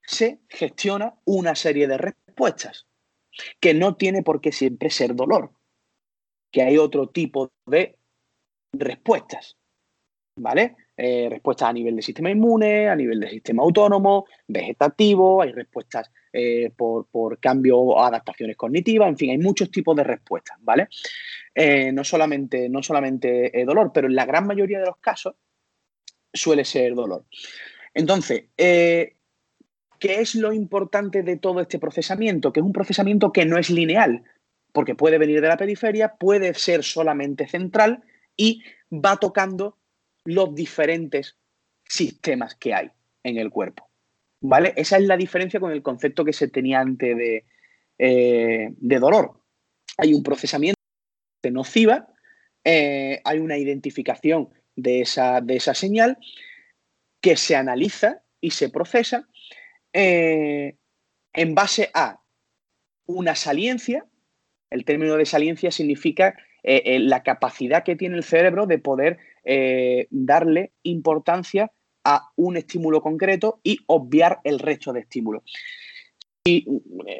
se 0.02 0.40
gestiona 0.50 1.14
una 1.24 1.54
serie 1.54 1.88
de 1.88 2.00
respuestas, 2.00 2.88
que 3.60 3.76
no 3.76 3.96
tiene 3.96 4.24
por 4.24 4.42
qué 4.42 4.52
siempre 4.52 4.90
ser 4.90 5.14
dolor, 5.14 5.52
que 6.54 6.62
hay 6.62 6.78
otro 6.78 7.08
tipo 7.08 7.52
de 7.66 7.98
respuestas, 8.72 9.58
¿vale? 10.40 10.76
Eh, 10.96 11.28
respuestas 11.28 11.70
a 11.70 11.74
nivel 11.74 11.96
del 11.96 12.04
sistema 12.04 12.30
inmune, 12.30 12.88
a 12.88 12.96
nivel 12.96 13.20
del 13.20 13.32
sistema 13.32 13.64
autónomo, 13.64 14.28
vegetativo, 14.48 15.42
hay 15.42 15.52
respuestas 15.52 16.12
eh, 16.32 16.72
por, 16.78 17.08
por, 17.08 17.40
cambio 17.40 17.80
o 17.80 18.00
adaptaciones 18.00 18.56
cognitivas, 18.56 19.10
en 19.10 19.18
fin, 19.18 19.32
hay 19.32 19.40
muchos 19.40 19.72
tipos 19.72 19.96
de 19.96 20.04
respuestas, 20.04 20.58
¿vale? 20.62 20.90
Eh, 21.56 21.92
no 21.92 22.04
solamente, 22.04 22.70
no 22.70 22.84
solamente 22.84 23.52
dolor, 23.66 23.92
pero 23.92 24.08
en 24.08 24.16
la 24.16 24.26
gran 24.26 24.46
mayoría 24.46 24.80
de 24.80 24.86
los 24.86 24.98
casos 24.98 25.34
suele 26.32 26.66
ser 26.66 26.94
dolor. 26.94 27.26
Entonces, 27.96 28.46
¿qué 28.56 29.16
es 30.00 30.36
lo 30.36 30.54
importante 30.54 31.24
de 31.24 31.38
todo 31.38 31.62
este 31.62 31.80
procesamiento? 31.80 32.54
Que 32.54 32.60
es 32.60 32.66
un 32.66 32.74
procesamiento 32.74 33.32
que 33.32 33.46
no 33.46 33.58
es 33.58 33.72
lineal, 33.72 34.24
porque 34.74 34.96
puede 34.96 35.18
venir 35.18 35.40
de 35.40 35.48
la 35.48 35.56
periferia, 35.56 36.16
puede 36.16 36.54
ser 36.54 36.84
solamente 36.84 37.48
central 37.48 38.04
y 38.36 38.62
va 38.92 39.16
tocando 39.16 39.78
los 40.26 40.54
diferentes 40.54 41.38
sistemas 41.86 42.56
que 42.56 42.74
hay 42.74 42.92
en 43.24 43.38
el 43.38 43.50
cuerpo. 43.50 43.90
¿Vale? 44.42 44.74
Esa 44.76 44.98
es 44.98 45.04
la 45.04 45.16
diferencia 45.16 45.62
con 45.62 45.72
el 45.72 45.82
concepto 45.82 46.26
que 46.26 46.34
se 46.34 46.50
tenía 46.50 46.82
antes 46.82 47.16
de, 47.16 47.46
de 47.98 49.00
dolor. 49.00 49.40
Hay 49.98 50.14
un 50.14 50.24
procesamiento 50.24 50.80
nociva, 51.50 52.08
hay 52.66 53.40
una 53.40 53.58
identificación 53.58 54.50
de 54.76 55.02
esa, 55.02 55.40
de 55.40 55.56
esa 55.56 55.74
señal 55.74 56.18
que 57.22 57.38
se 57.38 57.56
analiza 57.56 58.24
y 58.42 58.52
se 58.52 58.70
procesa 58.70 59.30
en 59.94 61.56
base 61.56 61.90
a 61.94 62.22
una 63.06 63.36
saliencia. 63.36 64.06
El 64.74 64.86
término 64.86 65.16
de 65.16 65.26
saliencia 65.26 65.72
significa 65.72 66.36
la 66.64 67.24
capacidad 67.24 67.84
que 67.84 67.96
tiene 67.96 68.18
el 68.18 68.24
cerebro 68.24 68.66
de 68.66 68.80
poder 68.80 69.20
darle 70.10 70.72
importancia 70.84 71.72
a 72.04 72.32
un 72.36 72.58
estímulo 72.58 73.02
concreto 73.02 73.60
y 73.64 73.80
obviar 73.88 74.40
el 74.44 74.60
resto 74.60 74.94
de 74.94 75.02
estímulos. 75.02 75.44
Eh, 76.46 76.66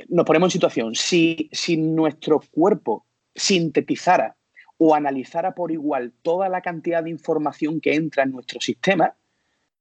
nos 0.10 0.26
ponemos 0.26 0.48
en 0.48 0.52
situación, 0.52 0.96
si, 0.96 1.50
si 1.52 1.78
nuestro 1.78 2.42
cuerpo 2.52 3.06
sintetizara 3.34 4.36
o 4.78 4.94
analizara 4.94 5.56
por 5.56 5.72
igual 5.72 6.14
toda 6.22 6.50
la 6.50 6.62
cantidad 6.62 7.04
de 7.04 7.10
información 7.10 7.80
que 7.80 7.96
entra 7.96 8.24
en 8.24 8.32
nuestro 8.32 8.60
sistema, 8.60 9.16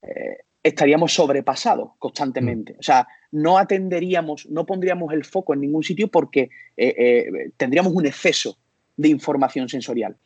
eh, 0.02 0.44
estaríamos 0.62 1.12
sobrepasados 1.12 1.90
constantemente. 1.98 2.74
Mm. 2.74 2.78
O 2.78 2.82
sea, 2.82 3.08
no 3.30 3.58
atenderíamos, 3.58 4.46
no 4.46 4.66
pondríamos 4.66 5.12
el 5.12 5.24
foco 5.24 5.54
en 5.54 5.60
ningún 5.60 5.82
sitio 5.82 6.08
porque 6.08 6.50
eh, 6.76 7.50
tendríamos 7.56 7.92
un 7.92 8.06
exceso 8.06 8.58
de 8.96 9.08
información 9.08 9.68
sensorial. 9.68 10.16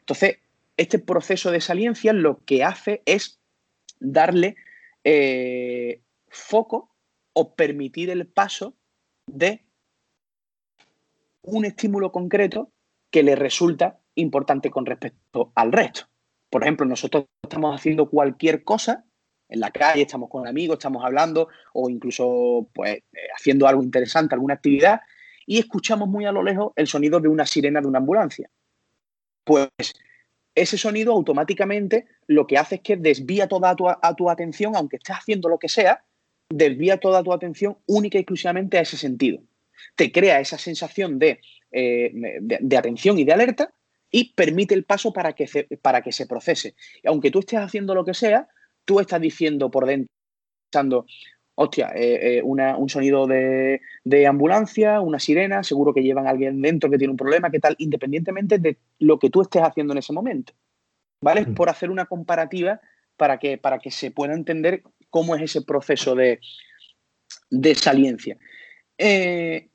Entonces, 0.00 0.38
este 0.76 0.98
proceso 0.98 1.50
de 1.50 1.60
saliencia 1.60 2.12
lo 2.12 2.44
que 2.44 2.64
hace 2.64 3.02
es 3.04 3.40
darle 4.00 4.56
eh, 5.04 6.00
foco 6.28 6.90
o 7.34 7.54
permitir 7.54 8.10
el 8.10 8.26
paso 8.26 8.74
de 9.26 9.64
un 11.42 11.64
estímulo 11.64 12.12
concreto 12.12 12.70
que 13.10 13.22
le 13.22 13.36
resulta 13.36 14.00
importante 14.14 14.70
con 14.70 14.86
respecto 14.86 15.52
al 15.54 15.72
resto. 15.72 16.06
Por 16.50 16.62
ejemplo, 16.62 16.86
nosotros 16.86 17.24
estamos 17.42 17.74
haciendo 17.74 18.10
cualquier 18.10 18.64
cosa 18.64 19.04
en 19.52 19.60
la 19.60 19.70
calle, 19.70 20.02
estamos 20.02 20.30
con 20.30 20.46
amigos, 20.46 20.78
estamos 20.78 21.04
hablando 21.04 21.48
o 21.74 21.90
incluso 21.90 22.68
pues, 22.72 22.96
eh, 22.96 23.02
haciendo 23.36 23.66
algo 23.66 23.82
interesante, 23.82 24.34
alguna 24.34 24.54
actividad, 24.54 25.00
y 25.46 25.58
escuchamos 25.58 26.08
muy 26.08 26.24
a 26.24 26.32
lo 26.32 26.42
lejos 26.42 26.72
el 26.76 26.86
sonido 26.86 27.20
de 27.20 27.28
una 27.28 27.46
sirena 27.46 27.80
de 27.80 27.86
una 27.86 27.98
ambulancia. 27.98 28.48
Pues 29.44 29.68
ese 30.54 30.78
sonido 30.78 31.12
automáticamente 31.12 32.06
lo 32.26 32.46
que 32.46 32.58
hace 32.58 32.76
es 32.76 32.80
que 32.80 32.96
desvía 32.96 33.48
toda 33.48 33.74
tu, 33.76 33.88
a 33.88 34.14
tu 34.16 34.30
atención, 34.30 34.74
aunque 34.76 34.96
estés 34.96 35.16
haciendo 35.16 35.48
lo 35.48 35.58
que 35.58 35.68
sea, 35.68 36.04
desvía 36.48 36.98
toda 36.98 37.22
tu 37.22 37.32
atención 37.32 37.78
única 37.86 38.18
y 38.18 38.22
exclusivamente 38.22 38.78
a 38.78 38.82
ese 38.82 38.96
sentido. 38.96 39.40
Te 39.96 40.12
crea 40.12 40.40
esa 40.40 40.58
sensación 40.58 41.18
de, 41.18 41.40
eh, 41.72 42.10
de, 42.40 42.76
atención 42.76 43.18
y 43.18 43.24
de 43.24 43.32
alerta 43.32 43.72
y 44.10 44.34
permite 44.34 44.74
el 44.74 44.84
paso 44.84 45.12
para 45.12 45.32
que, 45.32 45.46
se, 45.46 45.64
para 45.80 46.02
que 46.02 46.12
se 46.12 46.26
procese. 46.26 46.74
Y 47.02 47.08
aunque 47.08 47.30
tú 47.30 47.40
estés 47.40 47.58
haciendo 47.58 47.94
lo 47.94 48.04
que 48.04 48.14
sea, 48.14 48.48
tú 48.84 49.00
estás 49.00 49.20
diciendo 49.20 49.70
por 49.70 49.86
dentro, 49.86 50.12
pensando, 50.70 51.06
hostia, 51.54 51.92
eh, 51.94 52.38
eh, 52.38 52.42
un 52.42 52.88
sonido 52.88 53.26
de, 53.26 53.80
ambulancia, 54.26 55.00
una 55.00 55.18
sirena, 55.18 55.62
seguro 55.62 55.92
que 55.92 56.02
llevan 56.02 56.26
a 56.26 56.30
alguien 56.30 56.60
dentro 56.62 56.90
que 56.90 56.98
tiene 56.98 57.10
un 57.10 57.16
problema, 57.16 57.50
¿qué 57.50 57.60
tal? 57.60 57.74
Independientemente 57.78 58.58
de 58.58 58.78
lo 58.98 59.18
que 59.18 59.30
tú 59.30 59.42
estés 59.42 59.62
haciendo 59.62 59.92
en 59.92 59.98
ese 59.98 60.12
momento. 60.12 60.52
¿Vale? 61.20 61.46
Mm. 61.46 61.54
Por 61.54 61.68
hacer 61.68 61.90
una 61.90 62.06
comparativa 62.06 62.80
para 63.16 63.38
que, 63.38 63.58
para 63.58 63.78
que 63.78 63.90
se 63.90 64.10
pueda 64.10 64.34
entender 64.34 64.82
cómo 65.10 65.36
es 65.36 65.42
ese 65.42 65.62
proceso 65.62 66.14
de, 66.14 66.40
de 67.50 67.74
saliencia. 67.74 68.38
Eh, 68.98 69.68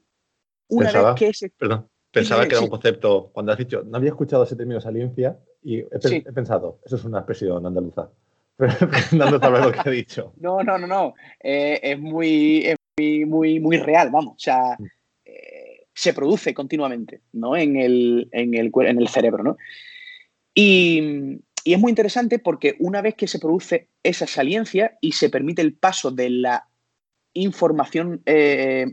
una 0.69 0.87
pensaba, 0.87 1.11
vez 1.11 1.19
que 1.19 1.27
ese... 1.27 1.49
Perdón, 1.51 1.87
pensaba 2.11 2.45
que 2.47 2.55
era 2.55 2.61
un 2.61 2.69
concepto, 2.69 3.29
cuando 3.31 3.51
has 3.51 3.57
dicho, 3.57 3.83
no 3.83 3.97
había 3.97 4.09
escuchado 4.09 4.43
ese 4.43 4.55
término 4.55 4.81
saliencia 4.81 5.39
y 5.63 5.79
he 5.79 6.31
pensado, 6.33 6.81
eso 6.85 6.95
es 6.95 7.05
una 7.05 7.19
expresión 7.19 7.65
andaluza. 7.65 8.09
Fernando 9.09 9.39
sabe 9.39 9.61
lo 9.61 9.71
que 9.71 9.79
ha 9.79 9.91
dicho. 9.91 10.33
No, 10.37 10.63
no, 10.63 10.77
no, 10.77 10.87
no. 10.87 11.13
Eh, 11.39 11.79
es, 11.83 11.99
muy, 11.99 12.75
muy, 12.97 13.59
muy, 13.59 13.77
real, 13.77 14.09
vamos. 14.09 14.35
O 14.35 14.39
sea, 14.39 14.75
mm. 14.77 14.85
eh, 15.25 15.85
se 15.93 16.13
produce 16.13 16.53
continuamente, 16.53 17.21
¿no? 17.33 17.55
En 17.55 17.75
el, 17.75 18.29
en 18.31 18.55
el, 18.55 18.71
en 18.73 18.99
el 18.99 19.07
cerebro, 19.09 19.43
¿no? 19.43 19.57
Y, 20.55 21.39
y, 21.63 21.73
es 21.73 21.79
muy 21.79 21.91
interesante 21.91 22.39
porque 22.39 22.75
una 22.79 23.01
vez 23.01 23.13
que 23.13 23.27
se 23.27 23.37
produce 23.37 23.89
esa 24.01 24.25
saliencia 24.25 24.97
y 25.01 25.11
se 25.11 25.29
permite 25.29 25.61
el 25.61 25.73
paso 25.73 26.09
de 26.09 26.31
la 26.31 26.67
información 27.33 28.23
eh, 28.25 28.87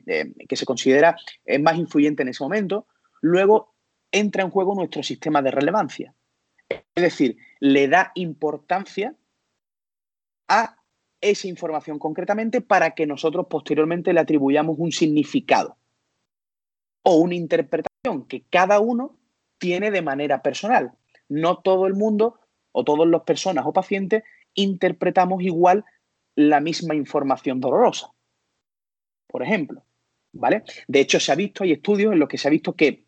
que 0.47 0.57
se 0.57 0.67
considera 0.67 1.17
más 1.61 1.79
influyente 1.79 2.23
en 2.23 2.29
ese 2.29 2.45
momento, 2.45 2.87
luego 3.23 3.75
entra 4.13 4.43
en 4.43 4.51
juego 4.51 4.75
nuestro 4.75 5.03
sistema 5.03 5.41
de 5.41 5.51
relevancia. 5.53 6.15
Es 6.69 7.03
decir, 7.03 7.39
le 7.61 7.89
da 7.89 8.13
importancia 8.15 9.15
a 10.49 10.77
esa 11.21 11.49
información 11.49 11.99
concretamente 11.99 12.61
para 12.61 12.95
que 12.95 13.07
nosotros 13.07 13.47
posteriormente 13.49 14.13
le 14.13 14.21
atribuyamos 14.21 14.77
un 14.79 14.93
significado 14.93 15.77
o 17.03 17.17
una 17.17 17.35
interpretación 17.35 18.27
que 18.29 18.43
cada 18.51 18.81
uno 18.81 19.19
tiene 19.59 19.91
de 19.91 20.03
manera 20.03 20.43
personal. 20.43 20.93
No 21.29 21.59
todo 21.59 21.87
el 21.87 21.95
mundo 21.95 22.41
o 22.73 22.85
todas 22.85 23.09
las 23.09 23.23
personas 23.23 23.65
o 23.67 23.73
pacientes 23.73 24.25
interpretamos 24.55 25.43
igual 25.43 25.85
la 26.35 26.61
misma 26.61 26.95
información 26.95 27.61
dolorosa. 27.61 28.11
Por 29.29 29.43
ejemplo, 29.43 29.85
¿vale? 30.33 30.65
De 30.89 31.01
hecho, 31.01 31.21
se 31.21 31.33
ha 31.33 31.35
visto, 31.35 31.65
hay 31.65 31.73
estudios 31.73 32.13
en 32.13 32.19
los 32.19 32.29
que 32.29 32.39
se 32.39 32.49
ha 32.49 32.51
visto 32.51 32.75
que 32.75 33.05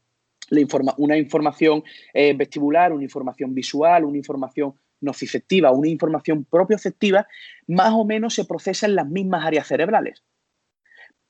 una 0.99 1.17
información 1.17 1.83
eh, 2.15 2.35
vestibular, 2.35 2.93
una 2.93 3.03
información 3.03 3.53
visual, 3.53 4.05
una 4.05 4.17
información 4.17 4.75
nociceptiva 5.07 5.71
una 5.71 5.89
información 5.89 6.45
propioceptiva, 6.45 7.27
más 7.67 7.93
o 7.95 8.05
menos 8.05 8.35
se 8.35 8.45
procesa 8.45 8.87
en 8.87 8.97
las 8.97 9.09
mismas 9.09 9.47
áreas 9.47 9.67
cerebrales. 9.67 10.23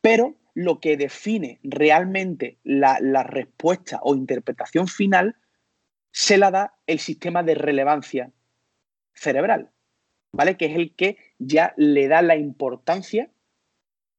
Pero 0.01 0.35
lo 0.55 0.81
que 0.81 0.97
define 0.97 1.61
realmente 1.63 2.59
la, 2.65 2.99
respuesta 3.23 4.01
o 4.03 4.15
interpretación 4.15 4.89
final 4.89 5.37
se 6.11 6.39
la 6.39 6.51
da 6.51 6.75
el 6.87 6.99
sistema 6.99 7.43
de 7.43 7.55
relevancia 7.55 8.33
cerebral, 9.15 9.71
¿vale? 10.33 10.57
Que 10.57 10.67
es 10.67 10.77
el 10.77 10.95
que 10.95 11.19
ya 11.39 11.75
le 11.77 12.09
da 12.09 12.23
la 12.23 12.37
importancia 12.37 13.31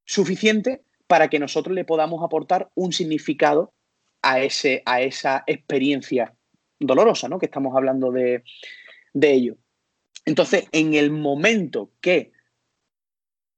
suficiente 0.05 0.83
para 1.07 1.27
que 1.27 1.39
nosotros 1.39 1.73
le 1.73 1.85
podamos 1.85 2.23
aportar 2.23 2.69
un 2.75 2.93
significado 2.93 3.73
a, 4.21 4.39
ese, 4.39 4.83
a 4.85 5.01
esa 5.01 5.43
experiencia 5.47 6.35
dolorosa, 6.79 7.27
¿no? 7.29 7.39
Que 7.39 7.47
estamos 7.47 7.75
hablando 7.75 8.11
de, 8.11 8.43
de 9.19 9.33
ello. 9.33 9.57
Entonces, 10.25 10.67
en 10.71 10.93
el 10.93 11.11
momento 11.11 11.91
que 12.01 12.31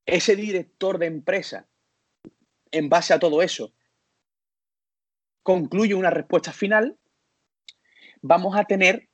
ese 0.06 0.36
director 0.36 0.98
de 0.98 1.08
empresa, 1.08 1.68
en 2.72 2.90
base 2.90 3.14
a 3.14 3.20
todo 3.20 3.42
eso, 3.42 3.74
concluye 5.44 5.96
una 5.96 6.12
respuesta 6.12 6.54
final, 6.54 6.98
vamos 8.22 8.56
a 8.56 8.66
tener, 8.66 9.10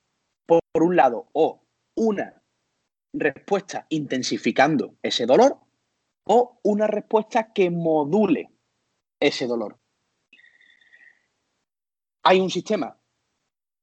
por, 0.45 0.61
un 0.81 0.95
lado, 0.95 1.29
o 1.33 1.63
una 1.95 2.41
respuesta 3.13 3.87
intensificando 3.89 4.97
ese 5.01 5.25
dolor 5.25 5.57
o 6.27 6.59
una 6.63 6.87
respuesta 6.87 7.53
que 7.53 7.69
module 7.69 8.49
ese 9.19 9.47
dolor. 9.47 9.79
Hay 12.23 12.39
un 12.39 12.49
sistema 12.49 12.99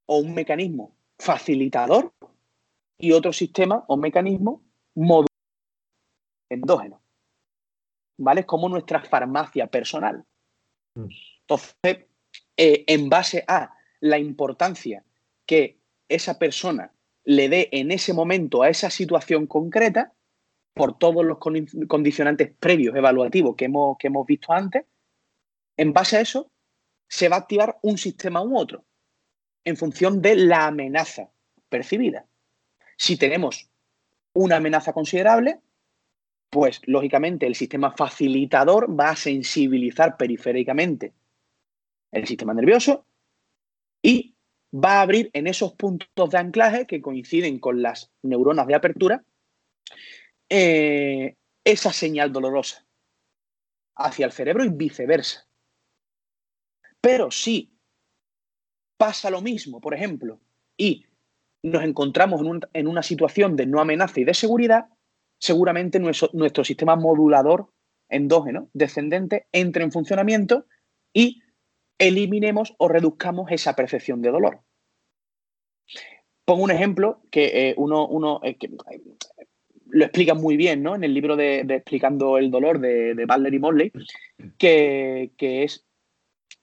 o 0.07 0.19
un 0.19 0.35
mecanismo 0.35 0.97
facilitador 1.19 2.13
y 3.03 3.13
otro 3.13 3.33
sistema 3.33 3.85
o 3.89 3.97
mecanismo 3.97 4.63
modular 4.95 5.27
endógeno. 6.49 7.03
¿Vale? 8.19 8.43
Es 8.43 8.47
como 8.47 8.69
nuestra 8.69 9.03
farmacia 9.03 9.67
personal. 9.67 10.25
Mm. 10.95 11.09
Entonces, 11.41 12.07
eh, 12.57 12.85
en 12.87 13.09
base 13.09 13.45
a 13.49 13.75
la 14.01 14.19
importancia 14.19 15.05
que 15.47 15.81
esa 16.09 16.39
persona 16.39 16.93
le 17.25 17.49
dé 17.49 17.69
en 17.73 17.91
ese 17.91 18.15
momento 18.15 18.63
a 18.63 18.69
esa 18.69 18.89
situación 18.89 19.47
concreta, 19.47 20.13
por 20.75 20.97
todos 20.97 21.25
los 21.25 21.39
condicionantes 21.39 22.51
previos 22.59 22.97
evaluativos 22.97 23.57
que 23.57 23.67
hemos, 23.67 23.99
que 23.99 24.07
hemos 24.07 24.27
visto 24.27 24.53
antes, 24.53 24.87
en 25.77 25.93
base 25.93 26.17
a 26.17 26.21
eso 26.21 26.51
se 27.09 27.29
va 27.29 27.37
a 27.37 27.41
activar 27.41 27.79
un 27.83 27.99
sistema 27.99 28.43
u 28.43 28.57
otro 28.57 28.85
en 29.65 29.77
función 29.77 30.23
de 30.23 30.37
la 30.37 30.67
amenaza 30.69 31.31
percibida. 31.69 32.27
Si 33.03 33.17
tenemos 33.17 33.69
una 34.33 34.59
amenaza 34.59 34.93
considerable, 34.93 35.59
pues 36.49 36.81
lógicamente 36.85 37.49
el 37.49 37.57
sistema 37.57 37.91
facilitador 37.91 38.97
va 38.97 39.09
a 39.09 39.17
sensibilizar 39.17 40.17
periféricamente 40.17 41.13
el 42.13 42.29
sistema 42.29 42.55
nervioso 42.55 43.05
y 44.01 44.37
va 44.73 44.99
a 44.99 45.03
abrir 45.03 45.31
en 45.33 45.49
esos 45.49 45.73
puntos 45.73 46.31
de 46.31 46.39
anclaje 46.39 46.87
que 46.87 47.03
coinciden 47.03 47.59
con 47.59 47.83
las 47.83 48.13
neuronas 48.23 48.69
de 48.69 48.75
apertura 48.77 49.25
eh, 50.49 51.35
esa 51.65 51.93
señal 51.93 52.33
dolorosa 52.33 52.87
hacia 53.97 54.27
el 54.27 54.33
cerebro 54.33 54.65
y 54.65 54.69
viceversa. 54.69 55.49
Pero 57.01 57.33
si 57.33 57.73
pasa 58.97 59.29
lo 59.29 59.43
mismo, 59.43 59.81
por 59.81 59.93
ejemplo, 59.93 60.41
y 60.77 61.05
nos 61.63 61.85
encontramos 61.85 62.43
en, 62.73 62.87
una 62.87 63.03
situación 63.03 63.57
de 63.57 63.67
no 63.67 63.81
amenaza 63.81 64.21
y 64.21 64.25
de 64.25 64.35
seguridad, 64.35 64.87
seguramente 65.39 66.01
nuestro, 66.01 66.65
sistema 66.65 66.97
modulador 66.97 67.69
endógeno 68.09 68.69
descendente 68.75 69.47
entre 69.53 69.85
en 69.85 69.93
funcionamiento 69.93 70.67
y 71.13 71.43
eliminemos 71.99 72.75
o 72.79 72.89
reduzcamos 72.89 73.51
esa 73.51 73.75
percepción 73.75 74.21
de 74.23 74.31
dolor. 74.31 74.61
Pongo 76.45 76.65
un 76.65 76.71
ejemplo 76.73 77.23
que 77.31 77.71
eh, 77.71 77.75
uno, 77.77 78.41
eh, 78.43 78.57
eh, 78.61 79.01
lo 79.87 80.05
explica 80.05 80.35
muy 80.35 80.57
bien 80.57 80.83
¿no? 80.83 80.97
en 80.97 81.05
el 81.05 81.15
libro 81.15 81.37
de, 81.37 81.61
Explicando 81.61 82.39
el 82.39 82.51
dolor 82.51 82.81
de, 82.81 83.15
de 83.15 83.25
Butler 83.25 83.55
y 83.55 83.59
Motley, 83.59 83.93
que, 84.59 85.31
es 85.39 85.87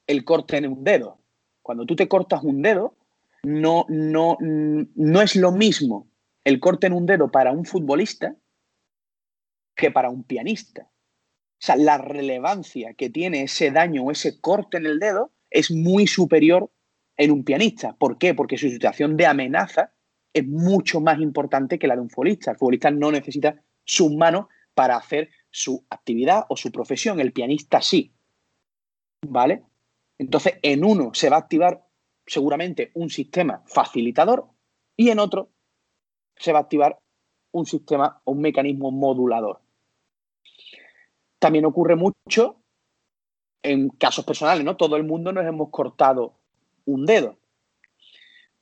el 0.08 0.26
corte 0.26 0.58
en 0.58 0.68
un 0.68 0.84
dedo. 0.84 1.20
Cuando 1.62 1.86
tú 1.86 1.96
te 1.96 2.08
cortas 2.08 2.44
un 2.44 2.62
dedo, 2.62 2.96
no, 3.44 3.86
no, 3.90 4.38
no 4.40 5.22
es 5.22 5.36
lo 5.36 5.52
mismo 5.52 6.10
el 6.44 6.60
corte 6.60 6.88
en 6.88 6.94
un 6.94 7.06
dedo 7.06 7.32
para 7.32 7.52
un 7.52 7.66
futbolista 7.66 8.36
que 9.76 9.92
para 9.92 10.10
un 10.10 10.24
pianista. 10.24 10.84
O 10.84 11.62
sea, 11.62 11.76
la 11.76 11.98
relevancia 11.98 12.94
que 12.94 13.10
tiene 13.10 13.44
ese 13.44 13.72
daño 13.72 14.04
o 14.04 14.12
ese 14.12 14.40
corte 14.40 14.78
en 14.78 14.86
el 14.86 15.00
dedo 15.00 15.32
es 15.50 15.72
muy 15.72 16.08
superior 16.08 16.72
en 17.18 17.32
un 17.32 17.44
pianista. 17.44 17.96
¿Por 17.98 18.18
qué? 18.18 18.34
Porque 18.34 18.58
su 18.58 18.70
situación 18.70 19.18
de 19.18 19.26
amenaza 19.26 19.94
es 20.34 20.48
mucho 20.48 21.02
más 21.02 21.20
importante 21.20 21.78
que 21.78 21.88
la 21.88 21.96
de 21.96 22.02
un 22.02 22.10
futbolista. 22.10 22.52
El 22.52 22.58
futbolista 22.58 22.92
no 22.92 23.12
necesita 23.12 23.62
sus 23.84 24.16
manos 24.16 24.48
para 24.74 24.96
hacer 24.96 25.30
su 25.50 25.86
actividad 25.90 26.46
o 26.50 26.56
su 26.56 26.72
profesión. 26.72 27.20
El 27.20 27.34
pianista 27.34 27.82
sí. 27.82 28.14
¿Vale? 29.28 29.64
Entonces, 30.18 30.54
en 30.62 30.86
uno 30.86 31.14
se 31.14 31.30
va 31.30 31.38
a 31.38 31.42
activar 31.42 31.86
seguramente 32.30 32.92
un 32.94 33.10
sistema 33.10 33.64
facilitador 33.66 34.46
y 34.96 35.10
en 35.10 35.20
otro 35.20 35.50
se 36.38 36.54
va 36.54 36.60
a 36.60 36.62
activar 36.62 37.00
un 37.52 37.66
sistema 37.66 38.22
o 38.24 38.32
un 38.32 38.42
mecanismo 38.42 38.92
modulador. 38.92 39.60
También 41.40 41.66
ocurre 41.66 41.96
mucho 41.96 42.58
en 43.64 43.90
casos 43.90 44.26
personales, 44.26 44.64
¿no? 44.64 44.78
Todo 44.78 44.96
el 44.96 45.04
mundo 45.04 45.32
nos 45.32 45.46
hemos 45.46 45.70
cortado 45.70 46.36
un 46.86 47.06
dedo. 47.06 47.38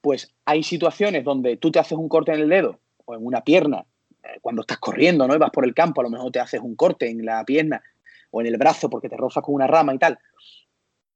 Pues 0.02 0.34
hay 0.46 0.64
situaciones 0.64 1.24
donde 1.24 1.58
tú 1.58 1.72
te 1.72 1.80
haces 1.80 1.98
un 1.98 2.08
corte 2.08 2.34
en 2.34 2.42
el 2.42 2.50
dedo 2.50 2.80
o 3.06 3.16
en 3.16 3.26
una 3.26 3.44
pierna, 3.44 3.86
eh, 4.24 4.40
cuando 4.42 4.62
estás 4.62 4.78
corriendo, 4.78 5.28
¿no? 5.28 5.36
Y 5.36 5.40
vas 5.40 5.52
por 5.52 5.66
el 5.66 5.74
campo, 5.74 6.02
a 6.02 6.06
lo 6.06 6.10
mejor 6.10 6.32
te 6.32 6.40
haces 6.40 6.62
un 6.62 6.76
corte 6.76 7.10
en 7.10 7.26
la 7.26 7.44
pierna 7.44 7.84
o 8.32 8.42
en 8.42 8.48
el 8.48 8.58
brazo 8.58 8.90
porque 8.90 9.10
te 9.10 9.18
rozas 9.18 9.44
con 9.44 9.56
una 9.56 9.68
rama 9.68 9.94
y 9.94 9.98
tal. 9.98 10.20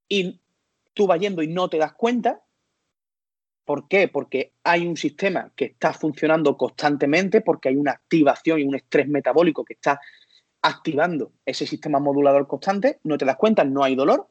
Y 0.09 0.41
tú 0.93 1.07
vas 1.07 1.19
yendo 1.19 1.41
y 1.41 1.47
no 1.47 1.69
te 1.69 1.77
das 1.77 1.93
cuenta. 1.93 2.41
¿Por 3.65 3.87
qué? 3.87 4.07
Porque 4.07 4.53
hay 4.63 4.87
un 4.87 4.97
sistema 4.97 5.51
que 5.55 5.65
está 5.65 5.93
funcionando 5.93 6.57
constantemente, 6.57 7.41
porque 7.41 7.69
hay 7.69 7.77
una 7.77 7.91
activación 7.91 8.59
y 8.59 8.63
un 8.63 8.75
estrés 8.75 9.07
metabólico 9.07 9.63
que 9.63 9.73
está 9.73 9.99
activando 10.61 11.31
ese 11.45 11.65
sistema 11.65 11.99
modulador 11.99 12.47
constante, 12.47 12.99
no 13.03 13.17
te 13.17 13.25
das 13.25 13.37
cuenta, 13.37 13.63
no 13.63 13.83
hay 13.83 13.95
dolor. 13.95 14.27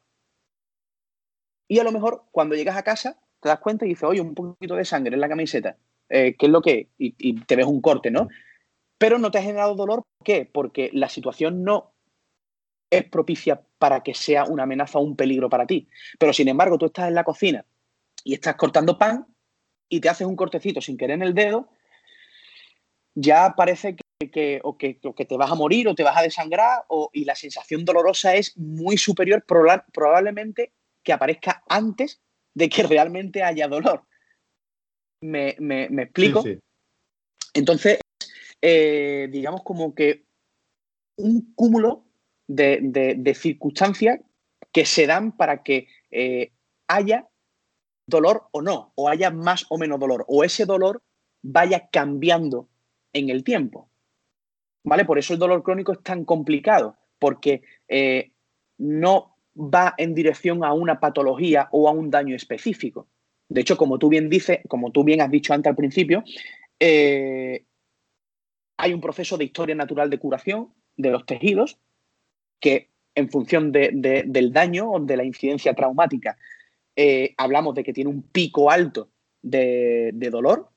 Y 1.68 1.78
a 1.78 1.84
lo 1.84 1.92
mejor 1.92 2.24
cuando 2.30 2.54
llegas 2.54 2.76
a 2.76 2.82
casa 2.82 3.18
te 3.40 3.48
das 3.48 3.60
cuenta 3.60 3.86
y 3.86 3.90
dices, 3.90 4.04
oye, 4.04 4.20
un 4.20 4.34
poquito 4.34 4.76
de 4.76 4.84
sangre 4.84 5.14
en 5.14 5.20
la 5.20 5.28
camiseta, 5.28 5.76
eh, 6.08 6.34
¿qué 6.38 6.46
es 6.46 6.52
lo 6.52 6.60
que? 6.60 6.88
Y, 6.98 7.14
y, 7.18 7.40
te 7.40 7.56
ves 7.56 7.66
un 7.66 7.80
corte, 7.80 8.10
¿no? 8.10 8.28
Pero 8.98 9.18
no 9.18 9.30
te 9.30 9.38
ha 9.38 9.42
generado 9.42 9.74
dolor, 9.74 10.02
¿por 10.18 10.24
qué? 10.24 10.48
Porque 10.52 10.90
la 10.92 11.08
situación 11.08 11.64
no 11.64 11.92
es 12.90 13.04
propicia 13.04 13.62
para 13.78 14.02
que 14.02 14.14
sea 14.14 14.44
una 14.44 14.64
amenaza 14.64 14.98
o 14.98 15.02
un 15.02 15.16
peligro 15.16 15.48
para 15.48 15.66
ti. 15.66 15.88
Pero 16.18 16.32
sin 16.32 16.48
embargo, 16.48 16.76
tú 16.76 16.86
estás 16.86 17.08
en 17.08 17.14
la 17.14 17.24
cocina 17.24 17.64
y 18.24 18.34
estás 18.34 18.56
cortando 18.56 18.98
pan 18.98 19.26
y 19.88 20.00
te 20.00 20.08
haces 20.08 20.26
un 20.26 20.36
cortecito 20.36 20.80
sin 20.80 20.96
querer 20.96 21.14
en 21.14 21.22
el 21.22 21.34
dedo, 21.34 21.68
ya 23.14 23.54
parece 23.56 23.96
que, 24.32 24.60
o 24.62 24.76
que, 24.76 24.94
te 24.94 25.36
vas 25.36 25.50
a 25.50 25.54
morir 25.54 25.88
o 25.88 25.94
te 25.94 26.02
vas 26.02 26.16
a 26.16 26.22
desangrar 26.22 26.84
y 27.12 27.24
la 27.24 27.34
sensación 27.34 27.84
dolorosa 27.84 28.34
es 28.34 28.56
muy 28.56 28.96
superior 28.98 29.44
probablemente 29.44 30.72
que 31.02 31.12
aparezca 31.12 31.62
antes 31.68 32.20
de 32.54 32.68
que 32.68 32.82
realmente 32.82 33.42
haya 33.42 33.68
dolor. 33.68 34.04
¿Me, 35.22 35.56
explico? 36.02 36.44
Entonces, 37.54 37.98
eh, 38.62 39.28
digamos 39.30 39.62
como 39.64 39.94
que 39.94 40.24
un 41.16 41.52
cúmulo 41.54 42.09
de, 42.50 43.34
circunstancias 43.34 44.20
que 44.72 44.84
se 44.84 45.06
dan 45.06 45.32
para 45.36 45.62
que 45.62 45.88
eh, 46.10 46.52
haya 46.88 47.28
dolor 48.06 48.48
o 48.50 48.62
no, 48.62 48.92
o 48.96 49.08
haya 49.08 49.30
más 49.30 49.66
o 49.68 49.78
menos 49.78 50.00
dolor, 50.00 50.24
o 50.28 50.42
ese 50.44 50.66
dolor 50.66 51.02
vaya 51.42 51.88
cambiando 51.90 52.68
en 53.12 53.30
el 53.30 53.44
tiempo. 53.44 53.88
¿Vale? 54.82 55.04
Por 55.04 55.18
eso 55.18 55.32
el 55.34 55.38
dolor 55.38 55.62
crónico 55.62 55.92
es 55.92 56.02
tan 56.02 56.24
complicado, 56.24 56.96
porque 57.18 57.62
eh, 57.88 58.32
no 58.78 59.36
va 59.56 59.94
en 59.98 60.14
dirección 60.14 60.64
a 60.64 60.72
una 60.72 60.98
patología 60.98 61.68
o 61.70 61.88
a 61.88 61.92
un 61.92 62.10
daño 62.10 62.34
específico. 62.34 63.08
De 63.48 63.60
hecho, 63.60 63.76
como 63.76 63.98
tú 63.98 64.08
bien 64.08 64.28
dices, 64.28 64.60
como 64.68 64.90
tú 64.90 65.04
bien 65.04 65.20
has 65.20 65.30
dicho 65.30 65.52
antes 65.52 65.70
al 65.70 65.76
principio, 65.76 66.24
eh, 66.78 67.64
hay 68.78 68.94
un 68.94 69.00
proceso 69.00 69.36
de 69.36 69.44
historia 69.44 69.74
natural 69.74 70.08
de 70.08 70.18
curación 70.18 70.72
de 70.96 71.10
los 71.10 71.26
tejidos 71.26 71.78
que 72.60 72.90
en 73.14 73.28
función 73.30 73.72
del 73.72 74.52
daño 74.52 74.90
o 74.90 75.00
de 75.00 75.16
la 75.16 75.24
incidencia 75.24 75.74
traumática, 75.74 76.36
eh, 76.96 77.34
hablamos 77.36 77.74
de 77.74 77.84
que 77.84 77.92
tiene 77.92 78.10
un 78.10 78.22
pico 78.22 78.70
alto 78.70 79.10
de, 79.42 80.12
dolor. 80.30 80.68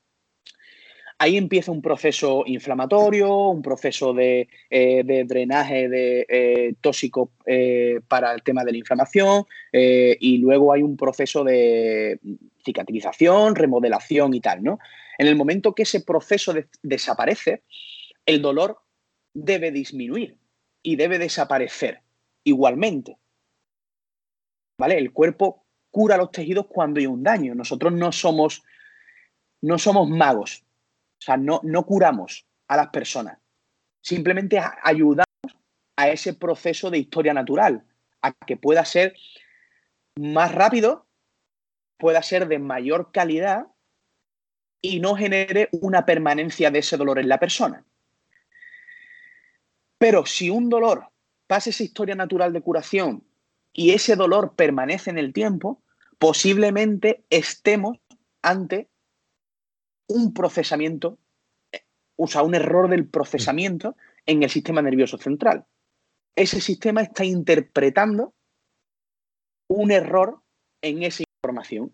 Ahí 1.19 1.37
empieza 1.37 1.71
un 1.71 1.81
proceso 1.81 2.43
inflamatorio, 2.45 3.49
un 3.49 3.61
proceso 3.61 4.13
de, 4.13 4.47
eh, 4.69 5.23
drenaje 5.25 5.87
de 5.87 6.25
eh, 6.27 6.73
tóxico 6.81 7.31
para 8.07 8.33
el 8.33 8.41
tema 8.41 8.63
de 8.63 8.71
la 8.71 8.77
inflamación 8.77 9.45
y 9.71 10.37
luego 10.39 10.73
hay 10.73 10.81
un 10.81 10.97
proceso 10.97 11.43
de 11.43 12.19
cicatrización, 12.65 13.55
remodelación 13.55 14.33
y 14.33 14.41
tal, 14.41 14.63
¿no? 14.63 14.79
En 15.17 15.27
el 15.27 15.35
momento 15.35 15.75
que 15.75 15.83
ese 15.83 16.01
proceso 16.01 16.53
desaparece, 16.81 17.61
el 18.25 18.41
dolor 18.41 18.79
debe 19.33 19.71
disminuir 19.71 20.37
y 20.83 20.97
debe 20.97 21.17
desaparecer 21.17 22.01
igualmente. 22.43 23.17
¿Vale? 24.77 24.97
El 24.97 25.13
cuerpo 25.13 25.65
cura 25.89 26.17
los 26.17 26.31
tejidos 26.31 26.67
cuando 26.67 26.99
hay 26.99 27.07
un 27.07 27.23
daño. 27.23 27.55
Nosotros 27.55 27.93
no 27.93 28.11
somos, 28.11 28.63
no 29.61 29.79
somos 29.79 30.09
magos. 30.09 30.63
O 31.19 31.25
sea, 31.25 31.37
no, 31.37 31.61
no 31.63 31.85
curamos 31.85 32.45
a 32.67 32.77
las 32.77 32.89
personas. 32.89 33.39
Simplemente 34.01 34.61
ayudamos 34.83 35.25
a 35.95 36.09
ese 36.09 36.33
proceso 36.33 36.89
de 36.89 36.97
historia 36.97 37.33
natural, 37.33 37.85
a 38.21 38.33
que 38.33 38.57
pueda 38.57 38.83
ser 38.83 39.15
más 40.19 40.53
rápido, 40.53 41.07
pueda 41.97 42.21
ser 42.21 42.47
de 42.47 42.59
mayor 42.59 43.11
calidad 43.11 43.67
y 44.81 44.99
no 44.99 45.15
genere 45.15 45.69
una 45.71 46.05
permanencia 46.05 46.69
de 46.69 46.79
ese 46.79 46.97
dolor 46.97 47.19
en 47.19 47.29
la 47.29 47.39
persona. 47.39 47.85
Pero 50.03 50.25
si 50.25 50.49
un 50.49 50.67
dolor 50.67 51.07
pasa 51.47 51.69
esa 51.69 51.81
historia 51.81 52.13
natural 52.13 52.51
de 52.51 52.59
curación 52.59 53.25
y 53.71 53.91
ese 53.91 54.17
dolor 54.17 54.53
permanece 54.53 55.09
en 55.09 55.17
el 55.17 55.31
tiempo, 55.31 55.81
posiblemente 56.19 57.23
estemos 57.29 57.99
ante 58.41 58.89
un 60.09 60.33
procesamiento, 60.33 61.19
o 62.17 62.27
sea, 62.27 62.43
un 62.43 62.53
error 62.53 62.89
del 62.89 63.07
procesamiento 63.07 63.95
en 64.25 64.43
el 64.43 64.49
sistema 64.49 64.81
nervioso 64.81 65.17
central. 65.17 65.67
Ese 66.35 66.59
sistema 66.59 67.01
está 67.01 67.23
interpretando 67.23 68.33
un 69.69 69.89
error 69.89 70.41
en 70.81 71.03
esa 71.03 71.23
información 71.37 71.93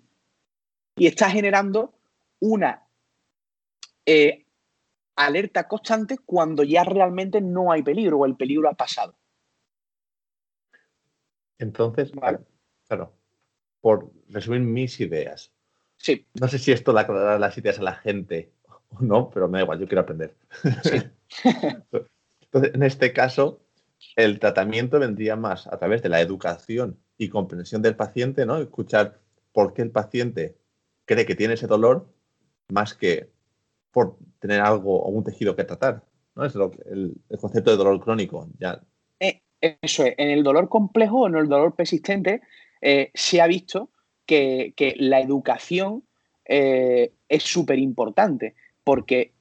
y 0.95 1.05
está 1.05 1.29
generando 1.29 1.93
una 2.39 2.87
eh, 4.07 4.47
alerta 5.25 5.67
constante 5.67 6.17
cuando 6.17 6.63
ya 6.63 6.83
realmente 6.83 7.41
no 7.41 7.71
hay 7.71 7.83
peligro 7.83 8.19
o 8.19 8.25
el 8.25 8.35
peligro 8.35 8.69
ha 8.69 8.73
pasado. 8.73 9.15
Entonces, 11.57 12.11
claro, 12.87 13.13
por 13.81 14.11
resumir 14.29 14.61
mis 14.61 14.99
ideas. 15.01 15.51
Sí. 15.97 16.25
No 16.39 16.47
sé 16.47 16.57
si 16.57 16.71
esto 16.71 16.93
da 16.93 17.01
aclarar 17.01 17.39
las 17.39 17.57
ideas 17.57 17.79
a 17.79 17.83
la 17.83 17.95
gente 17.95 18.53
o 18.89 19.01
no, 19.01 19.29
pero 19.29 19.49
me 19.49 19.57
da 19.57 19.63
igual, 19.63 19.79
yo 19.79 19.87
quiero 19.87 20.01
aprender. 20.01 20.35
Sí. 20.83 21.01
Entonces, 22.41 22.73
en 22.73 22.83
este 22.83 23.11
caso, 23.11 23.61
el 24.15 24.39
tratamiento 24.39 24.99
vendría 24.99 25.35
más 25.35 25.67
a 25.67 25.77
través 25.77 26.01
de 26.01 26.09
la 26.09 26.21
educación 26.21 26.97
y 27.17 27.27
comprensión 27.27 27.81
del 27.81 27.97
paciente, 27.97 28.45
¿no? 28.45 28.57
Escuchar 28.57 29.19
por 29.51 29.73
qué 29.73 29.81
el 29.81 29.91
paciente 29.91 30.57
cree 31.03 31.25
que 31.25 31.35
tiene 31.35 31.55
ese 31.55 31.67
dolor, 31.67 32.07
más 32.69 32.93
que 32.93 33.29
por 33.91 34.17
tener 34.39 34.61
algo 34.61 35.01
o 35.01 35.09
un 35.09 35.23
tejido 35.23 35.55
que 35.55 35.63
tratar. 35.63 36.03
¿no? 36.35 36.45
Es 36.45 36.55
el, 36.55 37.13
concepto 37.39 37.71
de 37.71 37.77
dolor 37.77 37.99
crónico. 37.99 38.47
Ya. 38.59 38.81
Eh, 39.19 39.41
eso 39.61 40.05
es, 40.05 40.15
en 40.17 40.29
el 40.29 40.43
dolor 40.43 40.69
complejo 40.69 41.21
o 41.21 41.27
en 41.27 41.35
el 41.35 41.47
dolor 41.47 41.75
persistente, 41.75 42.41
eh, 42.81 43.11
se 43.13 43.41
ha 43.41 43.47
visto 43.47 43.89
que, 44.25 44.73
la 44.97 45.19
educación 45.19 46.03
eh, 46.45 47.11
es 47.27 47.43
súper 47.43 47.79
importante, 47.79 48.55
porque 48.83 49.33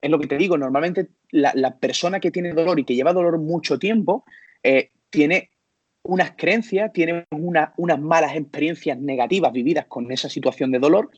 es 0.00 0.10
lo 0.10 0.18
que 0.18 0.28
te 0.28 0.38
digo, 0.38 0.56
normalmente 0.56 1.08
la, 1.30 1.76
persona 1.78 2.20
que 2.20 2.30
tiene 2.30 2.52
dolor 2.52 2.78
y 2.78 2.84
que 2.84 2.94
lleva 2.94 3.12
dolor 3.12 3.38
mucho 3.38 3.78
tiempo, 3.78 4.24
tiene 5.10 5.50
unas 6.02 6.32
creencias, 6.36 6.92
tiene 6.92 7.26
unas 7.30 8.00
malas 8.00 8.36
experiencias 8.36 8.98
negativas 8.98 9.52
vividas 9.52 9.86
con 9.86 10.10
esa 10.12 10.28
situación 10.28 10.70
de 10.70 10.78
dolor 10.78 11.10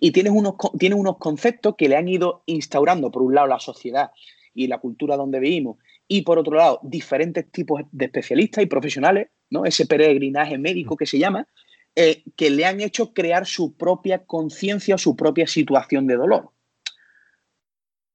y 0.00 0.12
tiene 0.12 0.30
unos, 0.30 0.54
unos 0.72 1.18
conceptos 1.18 1.74
que 1.76 1.88
le 1.88 1.96
han 1.96 2.08
ido 2.08 2.42
instaurando, 2.46 3.10
por 3.10 3.22
un 3.22 3.34
lado, 3.34 3.46
la 3.46 3.60
sociedad 3.60 4.10
y 4.54 4.66
la 4.66 4.78
cultura 4.78 5.16
donde 5.16 5.40
vivimos, 5.40 5.78
y 6.06 6.22
por 6.22 6.38
otro 6.38 6.56
lado, 6.56 6.80
diferentes 6.82 7.50
tipos 7.50 7.82
de 7.90 8.06
especialistas 8.06 8.62
y 8.62 8.66
profesionales, 8.66 9.28
¿no? 9.50 9.64
ese 9.64 9.86
peregrinaje 9.86 10.58
médico 10.58 10.96
que 10.96 11.06
se 11.06 11.18
llama, 11.18 11.48
eh, 11.96 12.24
que 12.36 12.50
le 12.50 12.66
han 12.66 12.80
hecho 12.80 13.14
crear 13.14 13.46
su 13.46 13.76
propia 13.76 14.24
conciencia 14.26 14.98
su 14.98 15.16
propia 15.16 15.46
situación 15.46 16.06
de 16.06 16.16
dolor. 16.16 16.50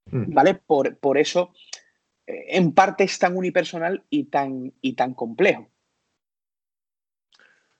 Mm. 0.06 0.34
¿Vale? 0.34 0.56
Por, 0.56 0.98
por 0.98 1.18
eso, 1.18 1.54
eh, 2.28 2.46
en 2.50 2.74
parte 2.74 3.06
es 3.06 3.18
tan 3.18 3.38
unipersonal 3.38 4.04
y 4.10 4.26
tan, 4.26 4.74
y 4.82 4.94
tan 4.94 5.14
complejo. 5.14 5.70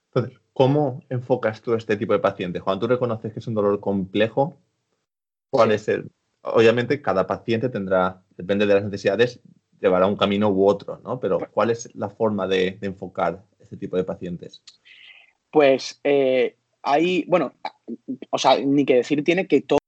Entonces, 0.08 0.39
¿cómo 0.60 1.02
enfocas 1.08 1.62
tú 1.62 1.74
este 1.74 1.96
tipo 1.96 2.12
de 2.12 2.20
pacientes? 2.20 2.62
Cuando 2.62 2.82
tú 2.82 2.92
reconoces 2.92 3.32
que 3.32 3.40
es 3.40 3.48
un 3.48 3.54
dolor 3.54 3.80
complejo, 3.80 4.58
¿cuál 5.50 5.72
es 5.72 5.88
el...? 5.88 6.12
Obviamente, 6.42 7.02
cada 7.02 7.26
paciente 7.26 7.70
tendrá, 7.70 8.22
depende 8.36 8.66
de 8.66 8.74
las 8.74 8.84
necesidades, 8.84 9.40
llevará 9.80 10.06
un 10.06 10.18
camino 10.18 10.50
u 10.50 10.68
otro, 10.68 11.00
¿no? 11.02 11.18
Pero 11.18 11.40
¿cuál 11.54 11.70
es 11.70 11.96
la 11.96 12.10
forma 12.10 12.46
de, 12.46 12.78
enfocar 12.82 13.42
este 13.58 13.78
tipo 13.78 13.96
de 13.96 14.04
pacientes? 14.04 14.62
Pues 15.50 16.02
eh, 16.04 16.58
hay, 16.82 17.24
bueno, 17.30 17.54
o 18.30 18.38
sea, 18.38 18.60
ni 18.60 18.84
que 18.84 18.96
decir 18.96 19.24
tiene 19.24 19.48
que 19.48 19.62
todo 19.62 19.80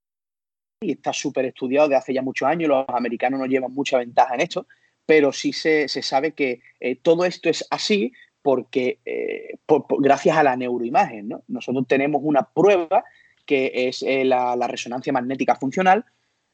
y 0.82 0.94
está 0.94 1.12
súper 1.12 1.44
estudiado 1.44 1.90
de 1.90 1.98
hace 1.98 2.14
ya 2.14 2.22
muchos 2.22 2.48
años, 2.48 2.70
los 2.70 2.86
americanos 2.88 3.42
no 3.42 3.46
llevan 3.46 3.74
mucha 3.74 3.98
ventaja 3.98 4.36
en 4.36 4.42
esto, 4.42 4.68
pero 5.06 5.34
sí 5.34 5.52
se, 5.52 5.90
sabe 5.90 6.32
que 6.32 6.62
eh, 6.80 6.96
todo 6.96 7.26
esto 7.26 7.50
es 7.50 7.68
así 7.70 8.14
porque 8.42 9.00
eh, 9.06 9.58
gracias 10.00 10.38
a 10.38 10.44
la 10.44 10.56
neuroimagen, 10.56 11.30
¿no? 11.30 11.44
Nosotros 11.48 11.86
tenemos 11.88 12.22
una 12.24 12.44
prueba 12.44 13.04
que 13.46 13.72
es 13.88 14.02
la, 14.02 14.68
resonancia 14.68 15.12
magnética 15.12 15.56
funcional 15.56 16.06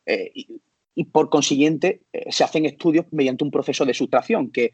y, 0.05 0.61
y, 0.95 1.03
por 1.03 1.29
consiguiente 1.29 2.01
se 2.29 2.43
hacen 2.43 2.65
estudios 2.65 3.05
mediante 3.11 3.43
un 3.43 3.51
proceso 3.51 3.85
de 3.85 3.93
sustracción, 3.93 4.51
que 4.51 4.73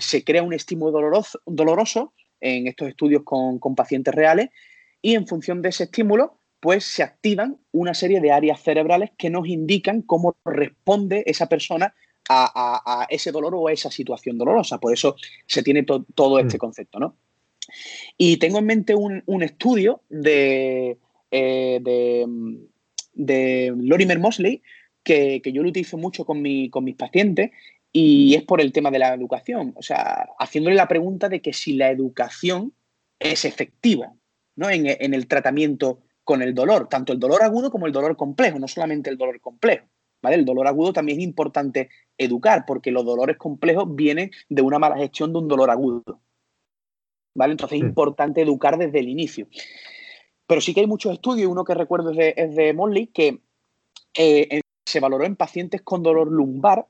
se 0.00 0.24
crea 0.24 0.42
un 0.42 0.52
estímulo 0.52 0.90
doloroso, 0.90 1.40
doloroso 1.46 2.12
en 2.40 2.66
estos 2.66 2.88
estudios 2.88 3.22
con, 3.22 3.58
con 3.58 3.74
pacientes 3.74 4.14
reales 4.14 4.50
y 5.00 5.14
en 5.14 5.26
función 5.26 5.62
de 5.62 5.70
ese 5.70 5.84
estímulo 5.84 6.40
pues 6.60 6.84
se 6.84 7.02
activan 7.02 7.58
una 7.72 7.94
serie 7.94 8.20
de 8.20 8.32
áreas 8.32 8.62
cerebrales 8.62 9.10
que 9.16 9.30
nos 9.30 9.46
indican 9.46 10.02
cómo 10.02 10.36
responde 10.44 11.22
esa 11.26 11.48
persona 11.48 11.94
a, 12.28 13.06
ese 13.08 13.32
dolor 13.32 13.54
o 13.54 13.68
a 13.68 13.72
esa 13.72 13.90
situación 13.90 14.38
dolorosa. 14.38 14.78
Por 14.78 14.92
eso 14.92 15.16
se 15.46 15.62
tiene 15.62 15.84
todo 15.84 16.38
este 16.38 16.56
mm. 16.56 16.58
concepto, 16.58 16.98
¿no? 16.98 17.16
Y 18.16 18.36
tengo 18.38 18.58
en 18.58 18.66
mente 18.66 18.94
un, 18.94 19.42
estudio 19.42 20.02
de, 20.08 20.98
eh, 21.30 21.80
de, 23.12 23.74
Lorimer 23.76 24.18
Mosley 24.18 24.62
que, 25.02 25.40
yo 25.44 25.62
lo 25.62 25.68
utilizo 25.68 25.96
mucho 25.96 26.24
con, 26.24 26.42
con 26.70 26.84
mis 26.84 26.96
pacientes 26.96 27.50
y 27.92 28.34
es 28.34 28.42
por 28.42 28.60
el 28.60 28.72
tema 28.72 28.90
de 28.90 28.98
la 28.98 29.14
educación. 29.14 29.72
O 29.76 29.82
sea, 29.82 30.28
haciéndole 30.38 30.76
la 30.76 30.88
pregunta 30.88 31.28
de 31.28 31.40
que 31.40 31.52
si 31.52 31.74
la 31.74 31.90
educación 31.90 32.72
es 33.18 33.44
efectiva 33.44 34.12
¿no? 34.54 34.70
en, 34.70 34.86
en 34.86 35.14
el 35.14 35.26
tratamiento 35.26 36.00
con 36.24 36.42
el 36.42 36.54
dolor, 36.54 36.88
tanto 36.88 37.12
el 37.12 37.20
dolor 37.20 37.42
agudo 37.42 37.70
como 37.70 37.86
el 37.86 37.92
dolor 37.92 38.16
complejo, 38.16 38.58
no 38.58 38.68
solamente 38.68 39.10
el 39.10 39.16
dolor 39.16 39.40
complejo. 39.40 39.86
¿Vale? 40.22 40.36
El 40.36 40.44
dolor 40.44 40.66
agudo 40.66 40.92
también 40.92 41.18
es 41.18 41.24
importante 41.24 41.88
educar 42.18 42.64
porque 42.66 42.90
los 42.90 43.04
dolores 43.04 43.36
complejos 43.36 43.94
vienen 43.94 44.30
de 44.48 44.62
una 44.62 44.78
mala 44.78 44.96
gestión 44.96 45.32
de 45.32 45.38
un 45.38 45.48
dolor 45.48 45.70
agudo. 45.70 46.20
¿vale? 47.36 47.52
Entonces 47.52 47.78
es 47.78 47.84
importante 47.84 48.42
educar 48.42 48.78
desde 48.78 48.98
el 48.98 49.08
inicio. 49.08 49.46
Pero 50.46 50.60
sí 50.60 50.74
que 50.74 50.80
hay 50.80 50.86
muchos 50.86 51.12
estudios, 51.12 51.50
uno 51.50 51.64
que 51.64 51.74
recuerdo 51.74 52.10
es 52.10 52.16
de, 52.16 52.34
es 52.36 53.08
que 53.12 53.40
eh, 54.16 54.60
se 54.84 55.00
valoró 55.00 55.24
en 55.24 55.36
pacientes 55.36 55.82
con 55.82 56.02
dolor 56.02 56.30
lumbar, 56.30 56.86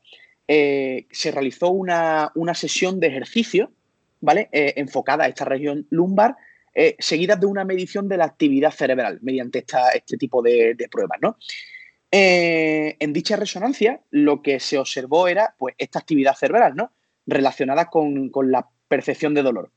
eh, 0.47 1.07
se 1.11 1.33
realizó 1.33 1.71
una, 1.71 2.33
sesión 2.55 3.01
de 3.01 3.09
ejercicio, 3.09 3.73
¿vale? 4.21 4.49
Eh, 4.53 4.75
enfocada 4.77 5.25
a 5.25 5.29
esta 5.29 5.45
región 5.45 5.87
lumbar 5.91 6.37
seguidas 6.99 7.41
de 7.41 7.47
una 7.47 7.65
medición 7.65 8.07
de 8.07 8.19
la 8.19 8.27
actividad 8.27 8.71
cerebral 8.71 9.19
mediante 9.23 9.65
este 9.95 10.19
tipo 10.19 10.43
de, 10.43 10.77
pruebas. 10.91 11.19
¿no? 11.23 11.39
Eh, 12.13 12.97
en 13.01 13.13
dicha 13.13 13.37
resonancia, 13.37 14.01
lo 14.11 14.41
que 14.43 14.61
se 14.61 14.79
observó 14.79 15.29
era 15.29 15.55
pues, 15.59 15.75
esta 15.79 15.99
actividad 15.99 16.37
cerebral 16.37 16.77
¿no? 16.77 16.93
relacionada 17.27 17.87
con, 17.87 18.31
la 18.45 18.69
percepción 18.89 19.35
de 19.35 19.43
dolor. 19.43 19.73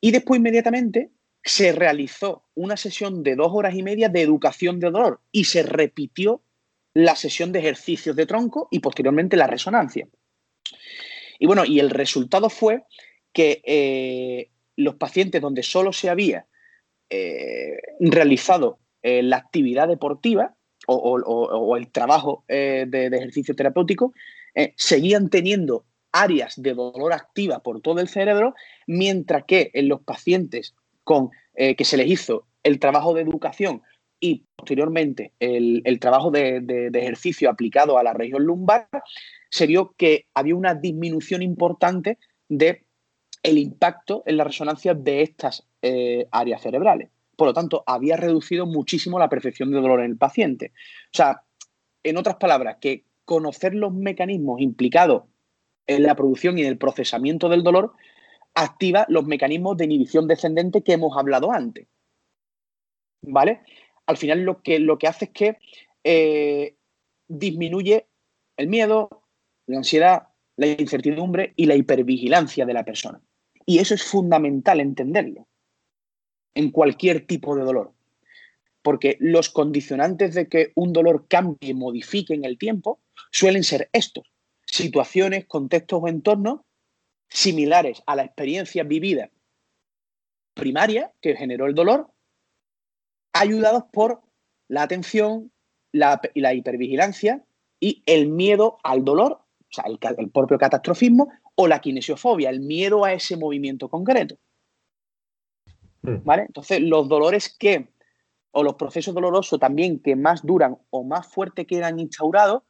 Y 0.00 0.10
después, 0.10 0.38
inmediatamente, 0.38 1.10
se 1.44 1.72
realizó 1.72 2.44
una 2.54 2.76
sesión 2.76 3.22
de 3.22 3.36
dos 3.36 3.52
horas 3.52 3.74
y 3.74 3.82
media 3.82 4.08
de 4.08 4.22
educación 4.22 4.80
de 4.80 4.90
dolor 4.90 5.20
y 5.30 5.44
se 5.44 5.62
repitió 5.62 6.42
la 6.94 7.14
sesión 7.14 7.52
de 7.52 7.58
ejercicios 7.60 8.16
de 8.16 8.26
tronco 8.26 8.68
y 8.70 8.80
posteriormente 8.80 9.36
la 9.36 9.46
resonancia. 9.46 10.08
Y 11.38 11.46
bueno, 11.46 11.64
y 11.64 11.78
el 11.80 11.90
resultado 11.90 12.48
fue 12.50 12.84
que 13.32 13.62
eh, 13.64 14.50
los 14.76 14.96
pacientes 14.96 15.40
donde 15.40 15.62
solo 15.62 15.92
se 15.92 16.08
había 16.08 16.46
eh, 17.10 17.78
realizado 18.00 18.78
la 19.02 19.36
actividad 19.36 19.88
deportiva 19.88 20.57
o, 20.90 21.76
el 21.76 21.90
trabajo 21.90 22.44
eh, 22.48 22.84
de, 22.88 23.06
ejercicio 23.06 23.54
terapéutico, 23.54 24.12
seguían 24.76 25.28
teniendo 25.30 25.84
áreas 26.10 26.54
de 26.60 26.74
dolor 26.74 27.12
activa 27.12 27.60
por 27.60 27.80
todo 27.80 28.00
el 28.00 28.08
cerebro, 28.08 28.54
mientras 28.88 29.44
que 29.44 29.70
en 29.74 29.88
los 29.88 30.00
pacientes 30.00 30.74
con, 31.04 31.30
que 31.54 31.84
se 31.84 31.96
les 31.96 32.08
hizo 32.08 32.46
el 32.64 32.80
trabajo 32.80 33.14
de 33.14 33.22
educación 33.22 33.82
y 34.20 34.44
posteriormente 34.56 35.32
el, 35.38 35.98
trabajo 36.00 36.30
de, 36.30 36.90
ejercicio 36.92 37.50
aplicado 37.50 37.98
a 37.98 38.02
la 38.02 38.12
región 38.12 38.44
lumbar, 38.44 38.88
se 39.50 39.66
vio 39.66 39.94
que 39.96 40.26
había 40.34 40.56
una 40.56 40.74
disminución 40.74 41.42
importante 41.42 42.18
de 42.48 42.84
el 43.42 43.58
impacto 43.58 44.22
en 44.26 44.36
la 44.36 44.44
resonancia 44.44 44.94
de 44.94 45.22
estas 45.22 45.66
eh, 45.82 46.26
áreas 46.30 46.62
cerebrales. 46.62 47.10
Por 47.38 47.46
lo 47.46 47.54
tanto, 47.54 47.84
había 47.86 48.16
reducido 48.16 48.66
muchísimo 48.66 49.16
la 49.16 49.28
percepción 49.28 49.70
de 49.70 49.80
dolor 49.80 50.00
en 50.00 50.10
el 50.10 50.18
paciente. 50.18 50.72
O 51.14 51.16
sea, 51.16 51.44
en 52.02 52.16
otras 52.16 52.34
palabras, 52.34 52.78
que 52.80 53.04
conocer 53.24 53.76
los 53.76 53.94
mecanismos 53.94 54.60
implicados 54.60 55.22
en 55.86 56.02
la 56.02 56.16
producción 56.16 56.58
y 56.58 56.62
en 56.62 56.66
el 56.66 56.78
procesamiento 56.78 57.48
del 57.48 57.62
dolor 57.62 57.92
activa 58.54 59.06
los 59.08 59.24
mecanismos 59.24 59.76
de 59.76 59.84
inhibición 59.84 60.26
descendente 60.26 60.82
que 60.82 60.94
hemos 60.94 61.16
hablado 61.16 61.52
antes. 61.52 61.86
¿Vale? 63.22 63.60
Al 64.06 64.16
final 64.16 64.40
lo 64.40 64.60
que, 64.60 64.80
lo 64.80 64.98
que 64.98 65.06
hace 65.06 65.26
es 65.26 65.30
que 65.30 65.58
eh, 66.02 66.74
disminuye 67.28 68.08
el 68.56 68.66
miedo, 68.66 69.22
la 69.66 69.76
ansiedad, 69.76 70.28
la 70.56 70.66
incertidumbre 70.66 71.52
y 71.54 71.66
la 71.66 71.76
hipervigilancia 71.76 72.66
de 72.66 72.74
la 72.74 72.84
persona. 72.84 73.20
Y 73.64 73.78
eso 73.78 73.94
es 73.94 74.02
fundamental 74.02 74.80
entenderlo 74.80 75.47
en 76.54 76.70
cualquier 76.70 77.26
tipo 77.26 77.56
de 77.56 77.64
dolor. 77.64 77.92
Porque 78.82 79.16
los 79.20 79.50
condicionantes 79.50 80.34
de 80.34 80.48
que 80.48 80.72
un 80.74 80.92
dolor 80.92 81.26
cambie, 81.28 81.74
modifique 81.74 82.34
en 82.34 82.44
el 82.44 82.58
tiempo, 82.58 83.00
suelen 83.30 83.64
ser 83.64 83.90
estos. 83.92 84.30
Situaciones, 84.66 85.46
contextos 85.46 86.00
o 86.02 86.08
entornos 86.08 86.60
similares 87.28 88.02
a 88.06 88.16
la 88.16 88.24
experiencia 88.24 88.84
vivida 88.84 89.30
primaria 90.58 91.12
que 91.22 91.36
generó 91.36 91.66
el 91.66 91.74
dolor, 91.74 92.10
ayudados 93.32 93.84
por 93.92 94.20
la 94.66 94.82
atención, 94.82 95.52
la, 95.92 96.20
la 96.34 96.52
hipervigilancia 96.52 97.44
y 97.80 98.02
el 98.06 98.28
miedo 98.28 98.78
al 98.82 99.04
dolor, 99.04 99.32
o 99.32 99.70
sea, 99.70 99.84
el 99.86 100.30
propio 100.30 100.58
catastrofismo 100.58 101.30
o 101.54 101.68
la 101.68 101.80
kinesiofobia, 101.80 102.50
el 102.50 102.60
miedo 102.60 103.04
a 103.04 103.12
ese 103.12 103.36
movimiento 103.36 103.88
concreto. 103.88 104.36
Hmm. 106.02 106.16
¿Vale? 106.24 106.42
Entonces, 106.42 106.80
los 106.80 107.08
dolores 107.08 107.54
que, 107.58 107.88
o 108.52 108.62
los 108.62 108.74
procesos 108.74 109.14
dolorosos 109.14 109.58
también 109.58 110.00
que 110.00 110.16
más 110.16 110.44
duran 110.44 110.78
o 110.90 111.04
más 111.04 111.26
fuerte 111.26 111.66
quedan 111.66 111.98
instaurados, 111.98 112.62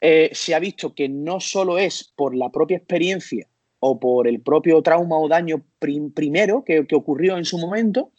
eh, 0.00 0.30
se 0.32 0.54
ha 0.54 0.58
visto 0.58 0.94
que 0.94 1.08
no 1.08 1.40
solo 1.40 1.78
es 1.78 2.12
por 2.16 2.34
la 2.34 2.50
propia 2.50 2.78
experiencia 2.78 3.46
o 3.80 4.00
por 4.00 4.26
el 4.26 4.40
propio 4.40 4.82
trauma 4.82 5.18
o 5.18 5.28
daño 5.28 5.64
primero 5.78 6.64
que, 6.64 6.86
ocurrió 6.92 7.36
en 7.36 7.44
su 7.44 7.58
momento, 7.58 8.12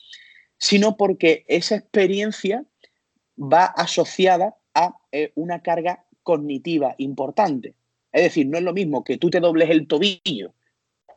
sino 0.57 0.95
porque 0.95 1.43
esa 1.47 1.75
experiencia 1.75 2.65
va 3.37 3.65
asociada 3.65 4.55
a 4.73 4.95
eh, 5.11 5.31
una 5.35 5.61
carga 5.61 6.05
cognitiva 6.23 6.95
importante. 6.97 7.75
Es 8.11 8.23
decir, 8.23 8.47
no 8.47 8.57
es 8.57 8.63
lo 8.63 8.73
mismo 8.73 9.03
que 9.03 9.17
tú 9.17 9.29
te 9.29 9.39
dobles 9.39 9.69
el 9.69 9.87
tobillo 9.87 10.53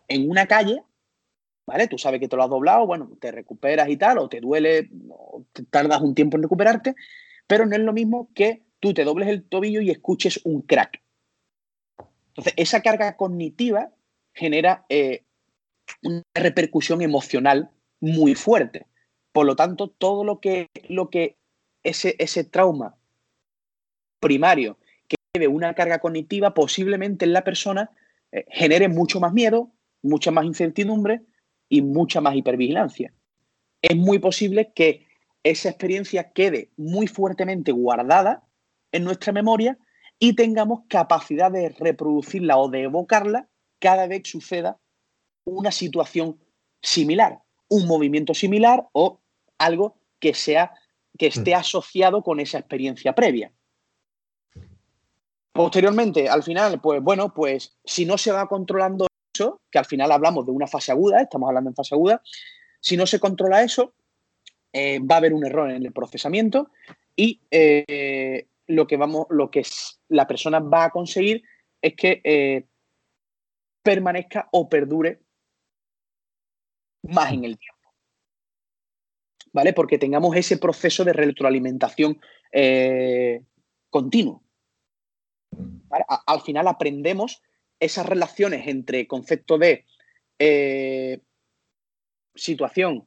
en 0.09 0.31
una 0.31 0.47
calle 0.47 0.83
¿vale? 1.67 1.89
Tú 1.89 1.99
sabes 1.99 2.21
que 2.21 2.29
te 2.29 2.37
lo 2.37 2.43
has 2.43 2.51
doblado, 2.51 2.87
bueno, 2.87 3.11
te 3.21 3.33
recuperas 3.33 3.89
y 3.89 3.97
tal, 3.97 4.19
o 4.19 4.29
te 4.29 4.41
duele, 4.41 4.91
o 5.09 5.45
tardas 5.71 6.01
un 6.01 6.15
tiempo 6.15 6.37
en 6.37 6.43
recuperarte, 6.43 6.95
pero 7.47 7.67
no 7.67 7.75
es 7.75 7.83
lo 7.83 7.93
mismo 7.93 8.31
que 8.35 8.63
tú 8.81 8.93
te 8.93 9.05
dobles 9.05 9.29
el 9.29 9.45
tobillo 9.45 9.81
y 9.81 9.91
escuches 9.91 10.41
un 10.45 10.63
crack. 10.63 11.01
Entonces, 12.29 12.55
esa 12.57 12.83
carga 12.83 13.17
cognitiva 13.17 13.91
genera 14.33 14.85
eh, 14.89 15.25
una 16.03 16.23
repercusión 16.35 17.01
emocional 17.01 17.71
muy 18.01 18.35
fuerte. 18.35 18.87
Por 19.33 19.47
lo 19.47 19.57
tanto, 19.57 19.89
todo 19.89 20.25
lo 20.25 20.41
que, 20.41 20.69
lo 20.89 21.11
que 21.11 21.37
ese, 21.83 22.17
ese 22.19 22.45
trauma 22.45 22.97
primario 24.21 24.79
que 25.07 25.17
lleve 25.35 25.49
una 25.49 25.75
carga 25.75 25.99
cognitiva, 26.01 26.55
posiblemente 26.55 27.25
en 27.25 27.33
la 27.33 27.45
persona 27.45 27.91
eh, 28.33 28.47
genere 28.51 28.89
mucho 28.89 29.21
más 29.21 29.33
miedo, 29.33 29.71
mucha 30.03 30.31
más 30.31 30.45
incertidumbre 30.45 31.23
y 31.75 31.83
mucha 31.83 32.21
más 32.21 32.37
hipervigilancia. 32.37 33.13
Es 33.83 33.97
muy 33.97 34.21
posible 34.21 34.73
que 34.75 35.09
esa 35.43 35.71
experiencia 35.71 36.31
quede 36.31 36.71
muy 36.77 37.09
fuertemente 37.09 37.73
guardada 37.73 38.45
en 38.93 39.03
nuestra 39.03 39.33
memoria 39.33 39.77
y 40.21 40.35
tengamos 40.37 40.83
capacidad 40.89 41.51
de 41.51 41.71
reproducirla 41.71 42.59
o 42.59 42.69
de 42.69 42.83
evocarla 42.83 43.49
cada 43.81 44.07
vez 44.07 44.23
que 44.23 44.31
suceda 44.31 44.79
una 45.45 45.73
situación 45.73 46.39
similar, 46.81 47.41
un 47.69 47.89
movimiento 47.89 48.35
similar 48.35 48.87
o 48.93 49.21
algo 49.59 49.99
que 50.21 50.33
sea 50.33 50.73
que 51.19 51.27
esté 51.27 51.57
mm. 51.57 51.59
asociado 51.59 52.23
con 52.23 52.39
esa 52.39 52.59
experiencia 52.59 53.17
previa. 53.17 53.53
Posteriormente, 55.53 56.29
al 56.29 56.45
final, 56.45 56.81
pues 56.81 57.03
bueno, 57.03 57.35
pues 57.35 57.77
si 57.85 58.07
no 58.07 58.17
se 58.17 58.31
va 58.31 58.47
controlando 58.47 59.07
que 59.71 59.79
al 59.79 59.85
final 59.85 60.13
hablamos 60.13 60.47
de 60.47 60.53
una 60.53 60.67
fase 60.67 60.93
aguda, 60.93 61.21
estamos 61.21 61.49
hablando 61.49 61.71
en 61.71 61.77
fase 61.77 61.95
aguda, 61.95 62.23
si 62.81 62.97
no 62.97 63.07
se 63.07 63.19
controla 63.19 63.63
eso, 63.63 63.95
eh, 64.73 65.01
va 65.01 65.17
a 65.17 65.19
haber 65.19 65.35
un 65.35 65.45
error 65.47 65.71
en 65.71 65.85
el 65.85 65.93
procesamiento 65.93 66.71
y 67.17 67.41
eh, 67.51 68.47
lo 68.67 68.87
que 68.87 68.97
vamos, 68.97 69.27
lo 69.31 69.51
que 69.51 69.63
la 70.09 70.27
persona 70.27 70.61
va 70.61 70.85
a 70.85 70.91
conseguir 70.91 71.43
es 71.81 71.95
que 71.95 72.21
eh, 72.25 72.67
permanezca 73.83 74.49
o 74.53 74.69
perdure 74.69 75.21
más 77.03 77.33
en 77.33 77.45
el 77.45 77.59
tiempo. 77.59 77.75
¿Vale? 79.53 79.73
Porque 79.73 79.99
tengamos 79.99 80.35
ese 80.37 80.59
proceso 80.59 81.05
de 81.05 81.13
retroalimentación 81.13 82.21
continuo 83.91 84.45
al 86.27 86.41
final 86.41 86.69
aprendemos 86.69 87.43
esas 87.85 88.07
relaciones 88.07 88.67
entre 88.67 89.07
concepto 89.07 89.59
de 89.59 89.85
eh, 90.39 91.21
situación, 92.35 93.07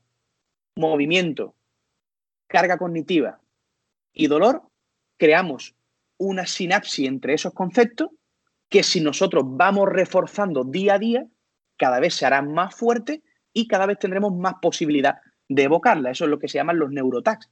movimiento, 0.75 1.55
carga 2.47 2.77
cognitiva 2.77 3.41
y 4.13 4.27
dolor, 4.27 4.63
creamos 5.17 5.75
una 6.17 6.45
sinapsis 6.45 7.07
entre 7.07 7.33
esos 7.33 7.53
conceptos 7.53 8.09
que 8.69 8.83
si 8.83 9.01
nosotros 9.01 9.43
vamos 9.45 9.87
reforzando 9.89 10.63
día 10.63 10.95
a 10.95 10.99
día, 10.99 11.27
cada 11.77 11.99
vez 11.99 12.15
se 12.15 12.25
hará 12.25 12.41
más 12.41 12.75
fuerte 12.75 13.23
y 13.53 13.67
cada 13.67 13.85
vez 13.85 13.99
tendremos 13.99 14.33
más 14.35 14.55
posibilidad 14.61 15.17
de 15.47 15.63
evocarla. 15.63 16.11
Eso 16.11 16.25
es 16.25 16.29
lo 16.29 16.39
que 16.39 16.47
se 16.47 16.57
llaman 16.57 16.79
los 16.79 16.91
neurotags. 16.91 17.49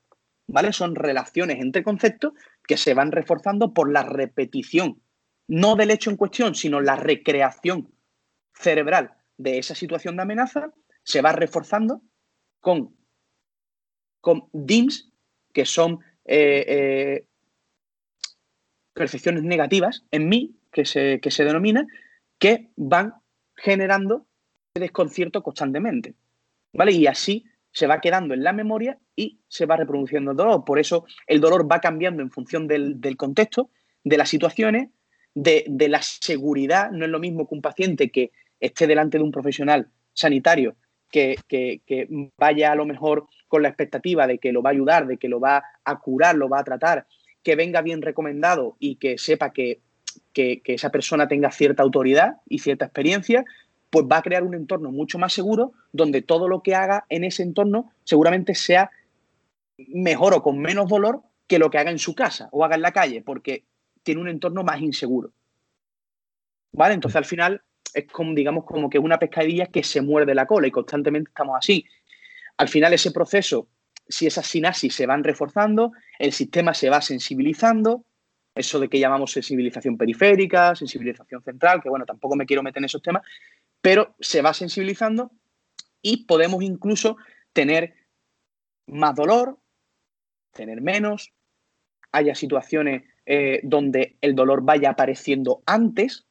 ¿Vale? 0.47 0.73
Son 0.73 0.93
relaciones 0.93 1.59
entre 1.59 1.84
conceptos 1.84 2.34
que 2.67 2.78
se 2.78 2.93
van 2.93 3.11
reforzando 3.11 3.73
por 3.73 3.91
la 3.91 4.03
repetición 4.03 5.01
no 5.47 5.75
del 5.75 5.91
hecho 5.91 6.09
en 6.09 6.17
cuestión, 6.17 6.55
sino 6.55 6.81
la 6.81 6.95
recreación 6.95 7.93
cerebral 8.53 9.13
de 9.37 9.57
esa 9.57 9.75
situación 9.75 10.15
de 10.15 10.23
amenaza, 10.23 10.73
se 11.03 11.21
va 11.21 11.31
reforzando 11.33 12.01
con, 12.59 12.95
con 14.21 14.49
DIMS, 14.53 15.11
que 15.53 15.65
son 15.65 15.99
eh, 16.25 16.65
eh, 16.67 17.27
percepciones 18.93 19.43
negativas 19.43 20.05
en 20.11 20.29
mí, 20.29 20.55
que 20.71 20.85
se, 20.85 21.19
que 21.21 21.31
se 21.31 21.45
denomina, 21.45 21.85
que 22.39 22.71
van 22.75 23.13
generando 23.55 24.27
desconcierto 24.73 25.43
constantemente. 25.43 26.15
¿Vale? 26.73 26.91
Y 26.91 27.07
así 27.07 27.45
se 27.71 27.87
va 27.87 28.01
quedando 28.01 28.33
en 28.33 28.43
la 28.43 28.51
memoria 28.51 28.99
y 29.15 29.39
se 29.47 29.65
va 29.65 29.77
reproduciendo 29.77 30.31
el 30.31 30.37
dolor. 30.37 30.65
Por 30.65 30.79
eso 30.79 31.05
el 31.27 31.39
dolor 31.39 31.71
va 31.71 31.79
cambiando 31.79 32.21
en 32.21 32.31
función 32.31 32.67
del, 32.67 32.99
del 32.99 33.15
contexto, 33.15 33.69
de 34.03 34.17
las 34.17 34.29
situaciones 34.29 34.89
de, 35.36 35.88
la 35.89 36.01
seguridad. 36.01 36.89
No 36.91 37.05
es 37.05 37.11
lo 37.11 37.19
mismo 37.19 37.47
que 37.47 37.55
un 37.55 37.61
paciente 37.61 38.09
que 38.09 38.31
esté 38.59 38.88
delante 38.88 39.17
de 39.17 39.23
un 39.23 39.31
profesional 39.31 39.88
sanitario 40.13 40.75
que, 41.11 41.38
vaya 42.38 42.71
a 42.71 42.75
lo 42.75 42.86
mejor 42.86 43.27
con 43.47 43.61
la 43.61 43.69
expectativa 43.69 44.27
de 44.27 44.38
que 44.38 44.51
lo 44.51 44.61
va 44.61 44.71
a 44.71 44.73
ayudar, 44.73 45.07
de 45.07 45.17
que 45.17 45.29
lo 45.29 45.39
va 45.39 45.63
a 45.83 45.99
curar, 45.99 46.36
lo 46.36 46.49
va 46.49 46.59
a 46.59 46.63
tratar, 46.63 47.05
que 47.43 47.55
venga 47.55 47.81
bien 47.81 48.01
recomendado 48.01 48.75
y 48.79 48.95
que 48.95 49.17
sepa 49.17 49.53
que, 49.53 49.79
que, 50.33 50.61
esa 50.65 50.89
persona 50.89 51.27
tenga 51.27 51.51
cierta 51.51 51.83
autoridad 51.83 52.38
y 52.49 52.59
cierta 52.59 52.86
experiencia, 52.86 53.45
pues 53.89 54.05
va 54.11 54.17
a 54.17 54.21
crear 54.23 54.43
un 54.43 54.55
entorno 54.55 54.91
mucho 54.91 55.17
más 55.17 55.31
seguro 55.31 55.71
donde 55.93 56.21
todo 56.21 56.49
lo 56.49 56.61
que 56.61 56.75
haga 56.75 57.05
en 57.07 57.23
ese 57.23 57.43
entorno 57.43 57.91
seguramente 58.03 58.55
sea 58.55 58.91
mejor 59.77 60.33
o 60.33 60.41
con 60.41 60.59
menos 60.59 60.89
dolor 60.89 61.21
que 61.47 61.59
lo 61.59 61.69
que 61.69 61.77
haga 61.77 61.91
en 61.91 61.99
su 61.99 62.13
casa 62.13 62.49
o 62.51 62.65
haga 62.65 62.75
en 62.75 62.81
la 62.81 62.91
calle, 62.91 63.21
porque 63.21 63.63
tiene 64.05 64.21
un 64.21 64.29
entorno 64.29 64.63
más 64.63 64.79
inseguro. 64.79 65.33
¿Vale? 66.71 66.93
Entonces 66.93 67.17
al 67.17 67.25
final 67.25 67.61
es 67.93 68.05
como, 68.05 68.33
digamos, 68.33 68.63
como 68.65 68.89
que 68.89 68.99
una 68.99 69.17
pescadilla 69.17 69.65
que 69.65 69.83
se 69.83 70.01
muerde 70.01 70.35
la 70.35 70.45
cola 70.45 70.67
y 70.67 70.71
constantemente 70.71 71.29
estamos 71.29 71.57
así. 71.57 71.85
Al 72.57 72.69
final 72.69 72.93
ese 72.93 73.11
proceso, 73.11 73.67
si 74.07 74.27
esas 74.27 74.45
sinapsis 74.45 74.93
se 74.93 75.07
van 75.07 75.23
reforzando, 75.23 75.91
el 76.19 76.31
sistema 76.31 76.73
se 76.73 76.89
va 76.89 77.01
sensibilizando, 77.01 78.05
eso 78.53 78.79
de 78.79 78.89
que 78.89 78.99
llamamos 78.99 79.31
sensibilización 79.31 79.97
periférica, 79.97 80.75
sensibilización 80.75 81.41
central, 81.43 81.81
que 81.81 81.89
bueno, 81.89 82.05
tampoco 82.05 82.35
me 82.35 82.45
quiero 82.45 82.61
meter 82.61 82.81
en 82.81 82.85
esos 82.85 83.01
temas, 83.01 83.23
pero 83.81 84.15
se 84.19 84.41
va 84.41 84.53
sensibilizando 84.53 85.31
y 86.01 86.25
podemos 86.25 86.61
incluso 86.61 87.17
tener 87.53 87.95
más 88.85 89.15
dolor, 89.15 89.57
tener 90.51 90.81
menos, 90.81 91.33
haya 92.11 92.35
situaciones 92.35 93.03
eh, 93.26 93.59
donde 93.63 94.17
el 94.21 94.36
dolor 94.36 94.61
vaya 94.63 94.91
apareciendo 94.91 95.63
antes, 95.65 96.28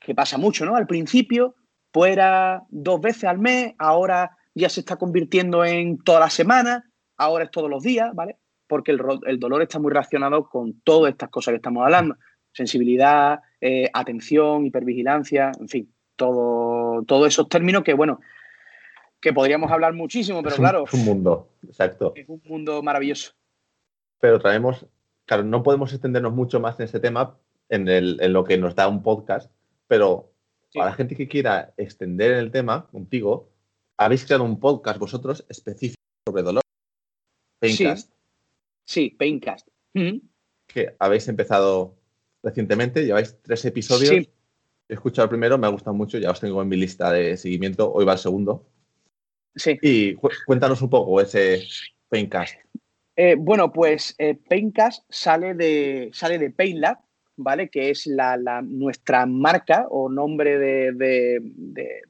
que 0.00 0.14
pasa 0.14 0.38
mucho, 0.38 0.64
¿no? 0.64 0.76
Al 0.76 0.86
principio, 0.86 1.54
pues 1.92 2.12
era 2.12 2.64
dos 2.68 3.00
veces 3.00 3.24
al 3.24 3.38
mes, 3.38 3.74
ahora 3.78 4.36
ya 4.54 4.68
se 4.68 4.80
está 4.80 4.96
convirtiendo 4.96 5.64
en 5.64 5.98
toda 5.98 6.20
la 6.20 6.30
semana, 6.30 6.90
ahora 7.16 7.44
es 7.44 7.50
todos 7.50 7.70
los 7.70 7.82
días, 7.82 8.14
¿vale? 8.14 8.36
Porque 8.66 8.90
el, 8.90 9.38
dolor 9.38 9.62
está 9.62 9.78
muy 9.78 9.90
relacionado 9.90 10.48
con 10.48 10.80
todas 10.80 11.12
estas 11.12 11.28
cosas 11.28 11.52
que 11.52 11.56
estamos 11.56 11.84
hablando. 11.84 12.16
Sensibilidad, 12.52 13.40
eh, 13.60 13.88
atención, 13.92 14.66
hipervigilancia, 14.66 15.52
en 15.60 15.68
fin, 15.68 15.94
todo, 16.16 17.04
todos 17.04 17.28
esos 17.28 17.48
términos 17.48 17.84
que, 17.84 17.94
bueno, 17.94 18.18
que 19.20 19.32
podríamos 19.32 19.70
hablar 19.70 19.92
muchísimo, 19.92 20.42
pero 20.42 20.56
claro. 20.56 20.84
Es 20.86 20.94
un 20.94 21.04
mundo, 21.04 21.50
exacto. 21.66 22.12
Es 22.16 22.28
un 22.28 22.42
mundo 22.44 22.82
maravilloso. 22.82 23.32
Pero 24.20 24.38
traemos 24.40 24.86
claro, 25.26 25.42
no 25.44 25.62
podemos 25.62 25.92
extendernos 25.92 26.32
mucho 26.32 26.60
más 26.60 26.78
en 26.78 26.84
este 26.84 27.00
tema, 27.00 27.38
en, 27.68 28.32
lo 28.32 28.44
que 28.44 28.56
nos 28.56 28.74
da 28.74 28.88
un 28.88 29.02
podcast, 29.02 29.52
pero 29.86 30.32
para 30.72 30.90
la 30.90 30.96
gente 30.96 31.16
que 31.16 31.28
quiera 31.28 31.74
extender 31.76 32.32
el 32.32 32.50
tema 32.50 32.86
contigo, 32.86 33.50
habéis 33.96 34.24
creado 34.24 34.44
un 34.44 34.60
podcast 34.60 34.98
vosotros 34.98 35.44
específico 35.48 36.00
sobre 36.26 36.42
dolor. 36.42 36.62
Paincast. 37.58 38.12
Sí, 38.84 39.10
Paincast. 39.10 39.68
Que 40.66 40.94
habéis 40.98 41.26
empezado 41.28 41.96
recientemente, 42.42 43.04
lleváis 43.04 43.36
tres 43.42 43.64
episodios. 43.64 44.10
Sí. 44.10 44.30
He 44.88 44.94
escuchado 44.94 45.24
el 45.24 45.30
primero, 45.30 45.58
me 45.58 45.66
ha 45.66 45.70
gustado 45.70 45.94
mucho, 45.94 46.18
ya 46.18 46.30
os 46.30 46.38
tengo 46.38 46.62
en 46.62 46.68
mi 46.68 46.76
lista 46.76 47.10
de 47.10 47.36
seguimiento, 47.36 47.92
hoy 47.92 48.04
va 48.04 48.12
el 48.12 48.18
segundo. 48.18 48.68
Sí. 49.56 49.78
Y 49.82 50.14
cuéntanos 50.14 50.80
un 50.82 50.90
poco 50.90 51.20
ese 51.20 51.66
Paincast. 52.08 52.56
Eh, 53.16 53.34
bueno, 53.38 53.72
pues 53.72 54.14
eh, 54.18 54.38
sale 55.08 55.54
de, 55.54 56.10
sale 56.12 56.38
de 56.38 56.50
PainLab, 56.50 56.98
¿vale? 57.36 57.70
Que 57.70 57.90
es 57.90 58.06
la, 58.06 58.36
nuestra 58.62 59.24
marca 59.24 59.86
o 59.88 60.10
nombre 60.10 60.58
de, 60.58 61.40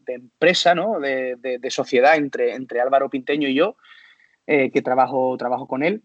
empresa, 0.08 0.74
¿no? 0.74 0.98
De, 0.98 1.70
sociedad 1.70 2.16
entre, 2.16 2.54
entre 2.54 2.80
Álvaro 2.80 3.08
Pinteño 3.08 3.48
y 3.48 3.54
yo, 3.54 3.76
eh, 4.48 4.70
que 4.72 4.82
trabajo, 4.82 5.36
trabajo 5.36 5.68
con 5.68 5.84
él. 5.84 6.02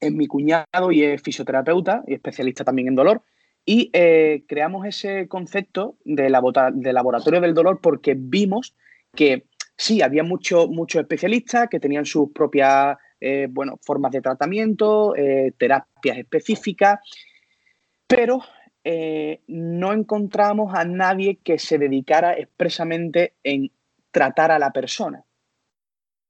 Es 0.00 0.12
mi 0.12 0.28
cuñado 0.28 0.92
y 0.92 1.02
es 1.02 1.20
fisioterapeuta 1.20 2.04
y 2.06 2.14
especialista 2.14 2.62
también 2.62 2.88
en 2.88 2.94
dolor. 2.94 3.22
Y 3.64 3.90
creamos 4.48 4.86
ese 4.86 5.28
concepto 5.28 5.98
de, 6.04 6.32
de 6.74 6.92
laboratorio 6.92 7.40
del 7.40 7.52
dolor 7.52 7.80
porque 7.82 8.14
vimos 8.16 8.74
que 9.14 9.44
sí, 9.76 10.00
había 10.00 10.22
muchos 10.22 10.70
muchos 10.70 11.02
especialistas 11.02 11.68
que 11.68 11.78
tenían 11.78 12.06
sus 12.06 12.30
propias 12.32 12.96
eh, 13.20 13.48
bueno, 13.50 13.78
formas 13.82 14.12
de 14.12 14.20
tratamiento, 14.20 15.14
eh, 15.16 15.52
terapias 15.58 16.18
específicas, 16.18 17.00
pero 18.06 18.40
eh, 18.84 19.42
no 19.48 19.92
encontramos 19.92 20.74
a 20.74 20.84
nadie 20.84 21.36
que 21.42 21.58
se 21.58 21.78
dedicara 21.78 22.34
expresamente 22.34 23.34
en 23.42 23.70
tratar 24.10 24.50
a 24.50 24.58
la 24.58 24.72
persona 24.72 25.24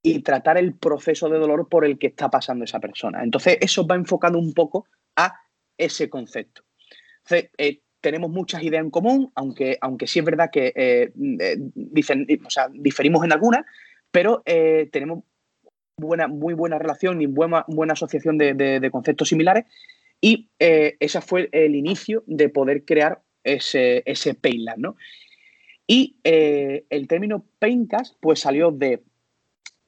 y 0.03 0.23
tratar 0.23 0.59
el 0.59 0.75
proceso 0.75 1.29
de 1.29 1.39
dolor 1.39 1.69
por 1.69 1.85
el 1.85 1.99
que 1.99 2.09
está 2.09 2.31
pasando 2.31 2.65
esa 2.65 2.81
persona. 2.81 3.23
Entonces, 3.23 3.59
eso 3.61 3.87
va 3.87 3.97
enfocado 3.97 4.39
un 4.39 4.55
poco 4.55 4.87
a 5.17 5.35
ese 5.77 6.09
concepto. 6.09 6.63
Eh, 7.31 7.83
tenemos 8.01 8.31
muchas 8.31 8.63
ideas 8.63 8.83
en 8.83 8.91
común, 8.91 9.33
aunque, 9.35 9.77
aunque 9.81 10.07
sí 10.07 10.21
es 10.21 10.25
verdad 10.25 10.51
que 10.53 10.73
eh, 10.75 11.13
eh, 11.41 11.57
dicen, 11.75 12.27
diferimos 12.73 13.25
en 13.25 13.33
algunas, 13.33 13.65
pero 14.11 14.43
tenemos 14.45 15.25
buena, 15.99 16.29
muy 16.29 16.55
buena 16.55 16.79
relación 16.79 17.21
y 17.21 17.27
buena, 17.27 17.65
buena 17.69 17.93
asociación 17.93 18.39
de, 18.39 18.89
conceptos 18.91 19.29
similares. 19.29 19.67
Y 20.21 20.49
ese 20.59 21.21
fue 21.21 21.49
el 21.53 21.77
inicio 21.77 22.25
de 22.27 22.49
poder 22.49 22.85
crear 22.85 23.21
ese, 23.45 24.03
ese 24.07 24.37
¿no? 24.77 24.97
Y 25.87 26.17
el 26.25 27.07
término 27.09 27.45
Paincast 27.59 28.17
pues 28.21 28.41
salió 28.41 28.71
de 28.71 29.03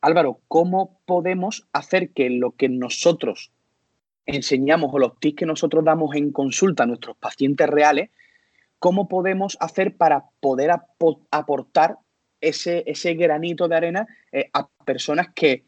Álvaro, 0.01 0.41
¿cómo 0.49 1.01
podemos 1.05 1.67
hacer 1.73 2.11
que 2.11 2.31
lo 2.31 2.53
que 2.53 2.69
nosotros 2.69 3.53
enseñamos 4.27 4.91
o 4.93 4.99
los 4.99 5.19
tips 5.19 5.37
que 5.37 5.47
nosotros 5.47 5.85
damos 5.85 6.15
en 6.15 6.33
consulta 6.33 6.85
a 6.85 6.87
nuestros 6.87 7.17
pacientes 7.17 7.69
reales, 7.69 8.11
cómo 8.79 9.09
podemos 9.09 9.57
hacer 9.61 9.97
para 9.97 10.27
poder 10.41 10.71
aportar 11.31 11.99
ese, 12.41 12.83
ese, 12.87 13.15
granito 13.15 13.69
de 13.69 13.77
arena 13.77 14.07
eh, 14.33 14.49
a 14.53 14.69
personas 14.85 15.29
que 15.35 15.65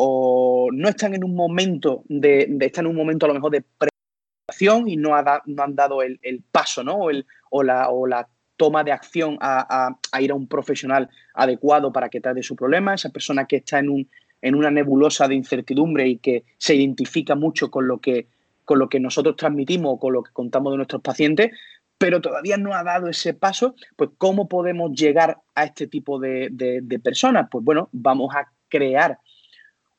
o 0.00 0.68
no 0.72 0.88
están 0.88 1.14
en 1.14 1.24
un 1.24 1.34
momento 1.34 2.04
de, 2.08 2.56
están 2.60 2.84
en 2.84 2.92
un 2.92 2.96
momento 2.96 3.26
a 3.26 3.28
lo 3.28 3.34
mejor 3.34 3.50
de 3.50 3.64
preparación 3.78 4.88
y 4.88 4.96
no, 4.96 5.10
no 5.46 5.62
han 5.62 5.74
dado 5.74 6.02
el, 6.02 6.44
paso, 6.52 6.84
¿no? 6.84 6.94
O, 6.94 7.10
el, 7.10 7.26
la, 7.64 7.88
o 7.90 8.06
la 8.06 8.28
toma 8.56 8.84
de 8.84 8.92
acción 8.92 9.38
a, 9.40 9.96
ir 10.20 10.30
a 10.30 10.36
un 10.36 10.46
profesional 10.46 11.10
adecuado 11.34 11.92
para 11.92 12.10
que 12.10 12.20
trate 12.20 12.44
su 12.44 12.54
problema, 12.54 12.94
esa 12.94 13.08
persona 13.08 13.46
que 13.46 13.56
está 13.56 13.80
en, 13.80 13.88
un, 13.88 14.08
en 14.40 14.54
una 14.54 14.70
nebulosa 14.70 15.26
de 15.26 15.34
incertidumbre 15.34 16.06
y 16.06 16.18
que 16.18 16.44
se 16.58 16.76
identifica 16.76 17.34
mucho 17.34 17.68
con 17.68 17.88
lo 17.88 17.98
que, 17.98 18.28
con 18.64 18.78
lo 18.78 18.88
que 18.88 19.00
nosotros 19.00 19.34
transmitimos 19.34 19.94
o 19.94 19.98
con 19.98 20.12
lo 20.12 20.22
que 20.22 20.32
contamos 20.32 20.72
de 20.72 20.76
nuestros 20.76 21.02
pacientes, 21.02 21.50
pero 21.98 22.20
todavía 22.20 22.56
no 22.56 22.72
ha 22.72 22.84
dado 22.84 23.08
ese 23.08 23.34
paso, 23.34 23.74
pues 23.96 24.10
¿cómo 24.16 24.48
podemos 24.48 24.92
llegar 24.92 25.38
a 25.56 25.64
este 25.64 25.88
tipo 25.88 26.20
de, 26.20 26.50
de 26.52 26.98
personas? 27.00 27.48
Pues 27.50 27.64
bueno, 27.64 27.88
vamos 27.90 28.32
a 28.36 28.48
crear 28.68 29.18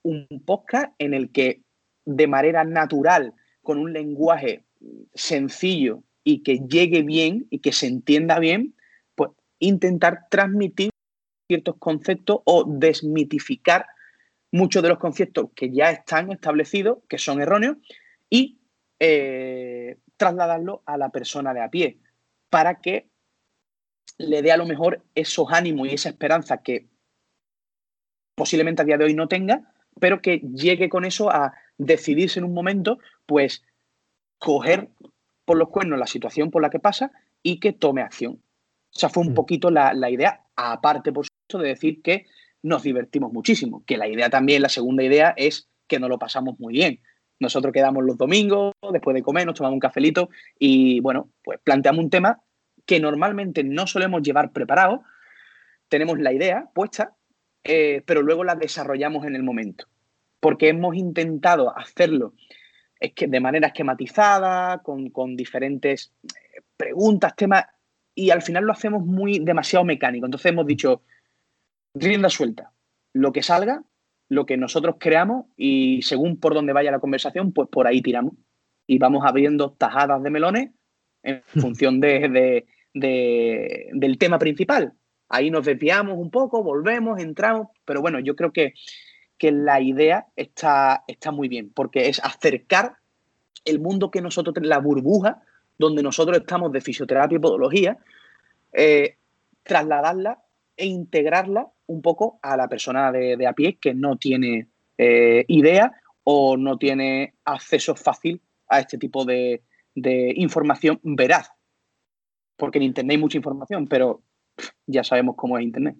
un 0.04 0.28
podcast 0.45 0.93
en 1.00 1.14
el 1.14 1.32
que 1.32 1.62
de 2.06 2.28
manera 2.28 2.64
natural, 2.64 3.34
con 3.62 3.78
un 3.78 3.93
lenguaje 3.93 4.66
sencillo 5.14 6.04
y 6.24 6.43
que 6.43 6.60
llegue 6.60 7.04
bien 7.04 7.47
y 7.50 7.60
que 7.60 7.72
se 7.72 7.88
entienda 7.88 8.39
bien, 8.39 8.76
pues 9.16 9.32
intentar 9.60 10.28
transmitir 10.30 10.89
ciertos 11.47 11.78
conceptos 11.78 12.39
o 12.45 12.64
desmitificar 12.66 13.86
muchos 14.52 14.82
de 14.82 14.89
los 14.89 15.00
conceptos 15.00 15.50
que 15.56 15.72
ya 15.72 15.91
están 15.91 16.32
establecidos, 16.32 17.00
que 17.08 17.18
son 17.18 17.41
erróneos, 17.41 17.78
y 18.30 18.60
eh, 19.00 19.97
trasladarlo 20.18 20.84
a 20.86 20.97
la 20.97 21.10
persona 21.10 21.54
de 21.54 21.62
a 21.62 21.70
pie 21.70 21.97
para 22.50 22.82
que 22.82 23.08
le 24.18 24.41
dé 24.41 24.52
a 24.52 24.58
lo 24.58 24.66
mejor 24.66 25.04
esos 25.16 25.47
ánimos 25.52 25.88
y 25.88 25.93
esa 25.93 26.10
esperanza 26.10 26.62
que 26.62 26.88
posiblemente 28.36 28.82
a 28.82 28.86
día 28.86 28.97
de 28.97 29.06
hoy 29.06 29.14
no 29.14 29.28
tenga, 29.28 29.74
pero 30.00 30.22
que 30.22 30.40
llegue 30.40 30.90
con 30.90 31.06
eso 31.06 31.32
a 31.32 31.54
decidirse 31.78 32.40
en 32.40 32.46
un 32.46 32.54
momento, 32.54 33.00
pues 33.26 33.64
coger 34.38 34.90
por 35.46 35.58
los 35.58 35.70
cuernos 35.70 36.00
la 36.00 36.08
situación 36.08 36.52
por 36.52 36.62
la 36.62 36.70
que 36.70 36.80
pasa 36.80 37.12
y 37.44 37.60
que 37.60 37.74
tome 37.74 38.02
acción. 38.02 38.34
O 38.34 39.00
sea, 39.00 39.10
fue 39.10 39.24
un 39.24 39.32
mm. 39.32 39.36
poquito 39.36 39.70
la, 39.72 40.10
idea, 40.10 40.42
aparte, 40.56 41.12
por 41.12 41.26
supuesto, 41.26 41.60
de 41.60 41.70
decir 41.70 42.02
que 42.02 42.26
nos 42.62 42.84
divertimos 42.84 43.32
muchísimo, 43.32 43.84
que 43.86 43.98
la 43.98 44.08
idea 44.08 44.30
también, 44.30 44.62
la 44.62 44.70
segunda 44.70 45.04
idea, 45.04 45.34
es 45.38 45.70
que 45.88 46.00
nos 46.00 46.10
lo 46.10 46.20
pasamos 46.20 46.60
muy 46.60 46.74
bien. 46.74 47.02
Nosotros 47.40 47.72
quedamos 47.72 48.04
los 48.04 48.18
domingos, 48.18 48.74
después 48.92 49.16
de 49.16 49.24
comer, 49.24 49.46
nos 49.46 49.56
tomamos 49.56 49.76
un 49.76 49.80
cafelito 49.80 50.30
y, 50.58 51.00
bueno, 51.00 51.30
pues 51.44 51.60
planteamos 51.64 52.04
un 52.04 52.10
tema 52.10 52.42
que 52.86 53.00
normalmente 53.00 53.64
no 53.64 53.88
solemos 53.88 54.22
llevar 54.22 54.52
preparado, 54.52 55.04
tenemos 55.88 56.20
la 56.20 56.34
idea 56.34 56.70
puesta, 56.74 57.16
eh, 57.64 58.03
pero 58.05 58.22
luego 58.22 58.43
la 58.43 58.55
desarrollamos 58.55 59.26
en 59.26 59.36
el 59.36 59.43
momento, 59.43 59.86
porque 60.39 60.70
hemos 60.70 60.95
intentado 60.95 61.78
hacerlo 61.78 62.34
es 62.99 63.14
que 63.14 63.28
de 63.28 63.39
manera 63.39 63.68
esquematizada, 63.68 64.80
con, 64.80 65.36
diferentes 65.36 66.14
eh, 66.24 66.62
preguntas, 66.76 67.36
temas, 67.36 67.66
y 68.14 68.32
al 68.32 68.41
final 68.41 68.66
lo 68.66 68.74
hacemos 68.74 69.05
muy 69.05 69.39
demasiado 69.39 69.86
mecánico. 69.86 70.26
Entonces 70.26 70.51
hemos 70.51 70.66
dicho, 70.66 71.03
rienda 71.93 72.30
suelta, 72.30 72.74
lo 73.14 73.32
que 73.32 73.41
salga, 73.41 73.84
lo 74.28 74.45
que 74.45 74.57
nosotros 74.57 74.97
creamos 74.99 75.45
y 75.55 76.01
según 76.01 76.39
por 76.39 76.53
donde 76.53 76.74
vaya 76.74 76.91
la 76.91 76.99
conversación, 76.99 77.53
pues 77.53 77.70
por 77.70 77.88
ahí 77.88 78.01
tiramos. 78.01 78.34
Y 78.86 78.97
vamos 78.97 79.24
abriendo 79.26 79.72
tajadas 79.72 80.22
de 80.22 80.30
melones 80.30 80.72
en 81.24 81.41
función 81.62 82.01
de, 82.01 82.66
del 82.93 84.18
tema 84.18 84.38
principal. 84.38 84.93
Ahí 85.30 85.51
nos 85.51 85.65
desviamos 85.65 86.17
un 86.17 86.32
poco, 86.32 86.63
volvemos, 86.63 87.19
entramos, 87.19 87.67
pero 87.86 88.01
bueno, 88.01 88.19
yo 88.19 88.36
creo 88.36 88.51
que 88.51 88.73
que 89.39 89.51
la 89.51 89.82
idea 89.82 90.27
está, 90.36 91.05
está 91.07 91.32
muy 91.32 91.47
bien, 91.47 91.71
porque 91.73 92.09
es 92.09 92.19
acercar 92.23 92.97
el 93.65 93.80
mundo 93.80 94.11
que 94.11 94.21
nosotros, 94.21 94.55
la 94.61 94.80
burbuja 94.80 95.41
donde 95.77 96.03
nosotros 96.03 96.38
estamos 96.38 96.71
de 96.73 96.82
fisioterapia 96.82 97.38
y 97.38 97.39
podología, 97.39 97.97
eh, 98.73 99.15
trasladarla 99.63 100.43
e 100.75 100.86
integrarla 100.86 101.69
un 101.88 102.01
poco 102.01 102.38
a 102.41 102.57
la 102.57 102.67
persona 102.67 103.11
de, 103.13 103.47
a 103.47 103.53
pie 103.53 103.77
que 103.77 103.93
no 103.93 104.17
tiene 104.17 104.67
eh, 104.97 105.45
idea 105.47 105.93
o 106.25 106.57
no 106.57 106.77
tiene 106.77 107.36
acceso 107.45 107.95
fácil 107.95 108.41
a 108.67 108.82
este 108.82 108.97
tipo 108.97 109.23
de, 109.23 109.63
de 109.95 110.34
información 110.36 110.99
veraz. 111.01 111.49
Porque 112.57 112.77
en 112.77 112.84
Internet 112.84 113.15
hay 113.15 113.21
mucha 113.21 113.38
información, 113.38 113.88
pero 113.88 114.21
ya 114.88 115.03
sabemos 115.03 115.36
cómo 115.36 115.57
es 115.57 115.64
Internet. 115.64 115.97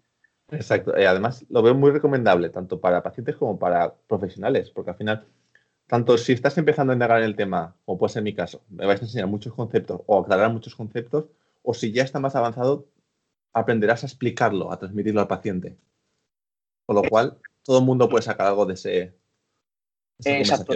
Exacto. 0.52 0.94
Y 1.00 1.04
además 1.04 1.46
lo 1.50 1.62
veo 1.62 1.76
muy 1.76 1.92
recomendable, 1.92 2.50
tanto 2.50 2.80
para 2.80 3.04
pacientes 3.04 3.36
como 3.36 3.60
para 3.60 3.94
profesionales, 4.08 4.72
porque 4.72 4.92
al 4.92 4.98
final, 4.98 5.28
tanto 5.88 6.18
si 6.18 6.34
estás 6.34 6.58
empezando 6.58 6.92
a 6.92 6.96
indagar 6.96 7.20
en 7.20 7.26
el 7.26 7.36
tema, 7.36 7.76
como 7.86 7.98
puede 8.00 8.14
ser 8.14 8.24
mi 8.24 8.34
caso, 8.34 8.64
me 8.70 8.86
vais 8.86 9.02
a 9.02 9.06
enseñar 9.06 9.28
muchos 9.28 9.54
conceptos 9.54 10.02
o 10.06 10.20
aclarar 10.20 10.52
muchos 10.52 10.76
conceptos, 10.76 11.26
o 11.62 11.74
si 11.74 11.92
ya 11.92 12.04
está 12.04 12.20
más 12.20 12.36
avanzado, 12.36 12.88
aprenderás 13.54 14.04
a 14.04 14.08
explicarlo, 14.08 14.72
a 14.72 14.80
transmitirlo 14.80 15.22
al 15.22 15.28
paciente. 15.28 15.78
Con 16.86 16.96
lo 16.96 17.04
cual, 17.04 17.38
todo 17.64 17.80
el 17.80 17.86
mundo 17.86 18.10
puede 18.10 18.24
sacar 18.24 18.48
algo 18.48 18.66
de 18.66 18.74
ese. 18.74 19.16
Exacto. 20.24 20.74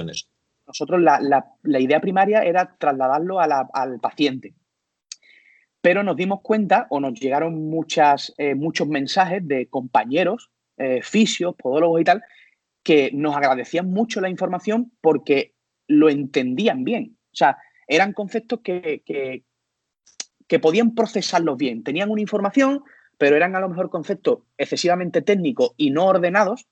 Nosotros 0.65 1.01
la, 1.01 1.19
la, 1.61 1.79
idea 1.79 1.99
primaria 1.99 2.41
era 2.43 2.77
trasladarlo 2.77 3.39
al 3.39 3.99
paciente 3.99 4.55
pero 5.83 6.01
nos 6.01 6.15
dimos 6.15 6.39
cuenta 6.41 6.87
o 6.91 7.01
nos 7.01 7.19
llegaron 7.19 7.69
eh, 8.37 8.55
muchos 8.55 8.87
mensajes 8.87 9.45
de 9.45 9.67
compañeros, 9.67 10.49
eh, 10.77 11.01
fisios, 11.03 11.55
podólogos 11.55 11.99
y 11.99 12.05
tal, 12.05 12.23
que 12.83 13.11
nos 13.13 13.35
agradecían 13.35 13.91
mucho 13.91 14.21
la 14.21 14.29
información 14.29 14.93
porque 15.01 15.55
lo 15.87 16.09
entendían 16.09 16.85
bien. 16.85 17.17
O 17.33 17.35
sea, 17.35 17.57
eran 17.85 18.13
conceptos 18.13 18.61
que, 18.63 19.03
que, 19.05 20.59
podían 20.59 20.95
procesarlos 20.95 21.57
bien. 21.57 21.83
Tenían 21.83 22.09
una 22.09 22.21
información, 22.21 22.83
pero 23.17 23.35
eran 23.35 23.53
a 23.57 23.59
lo 23.59 23.67
mejor 23.67 23.89
conceptos 23.89 24.39
excesivamente 24.57 25.21
técnicos 25.21 25.71
y 25.75 25.91
no 25.91 26.05
ordenados. 26.05 26.65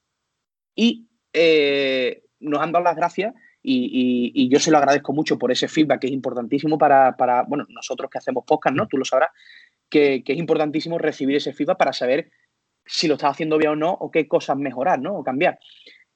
Y 0.73 1.09
eh, 1.33 2.23
nos 2.39 2.61
han 2.61 2.71
dado 2.71 2.85
las 2.85 2.95
gracias 2.95 3.33
y, 3.63 4.49
yo 4.49 4.59
se 4.59 4.71
lo 4.71 4.77
agradezco 4.77 5.13
mucho 5.13 5.37
por 5.37 5.51
ese 5.51 5.67
feedback 5.67 6.01
que 6.01 6.07
es 6.07 6.13
importantísimo 6.13 6.77
para, 6.77 7.15
bueno, 7.47 7.65
nosotros 7.69 8.09
que 8.09 8.17
hacemos 8.17 8.43
podcast, 8.45 8.75
¿no? 8.75 8.87
Tú 8.87 8.97
lo 8.97 9.05
sabrás, 9.05 9.29
que, 9.89 10.23
es 10.25 10.37
importantísimo 10.37 10.97
recibir 10.97 11.35
ese 11.35 11.53
feedback 11.53 11.77
para 11.77 11.93
saber 11.93 12.31
si 12.85 13.07
lo 13.07 13.15
estás 13.15 13.31
haciendo 13.31 13.57
bien 13.57 13.71
o 13.71 13.75
no, 13.75 13.91
o 13.91 14.09
qué 14.09 14.27
cosas 14.27 14.57
mejorar, 14.57 14.99
¿no? 14.99 15.15
O 15.15 15.23
cambiar. 15.23 15.59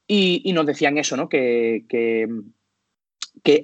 Y, 0.07 0.51
nos 0.53 0.65
decían 0.65 0.97
eso, 0.97 1.15
¿no? 1.17 1.29
Que, 1.29 1.85
que, 1.87 2.27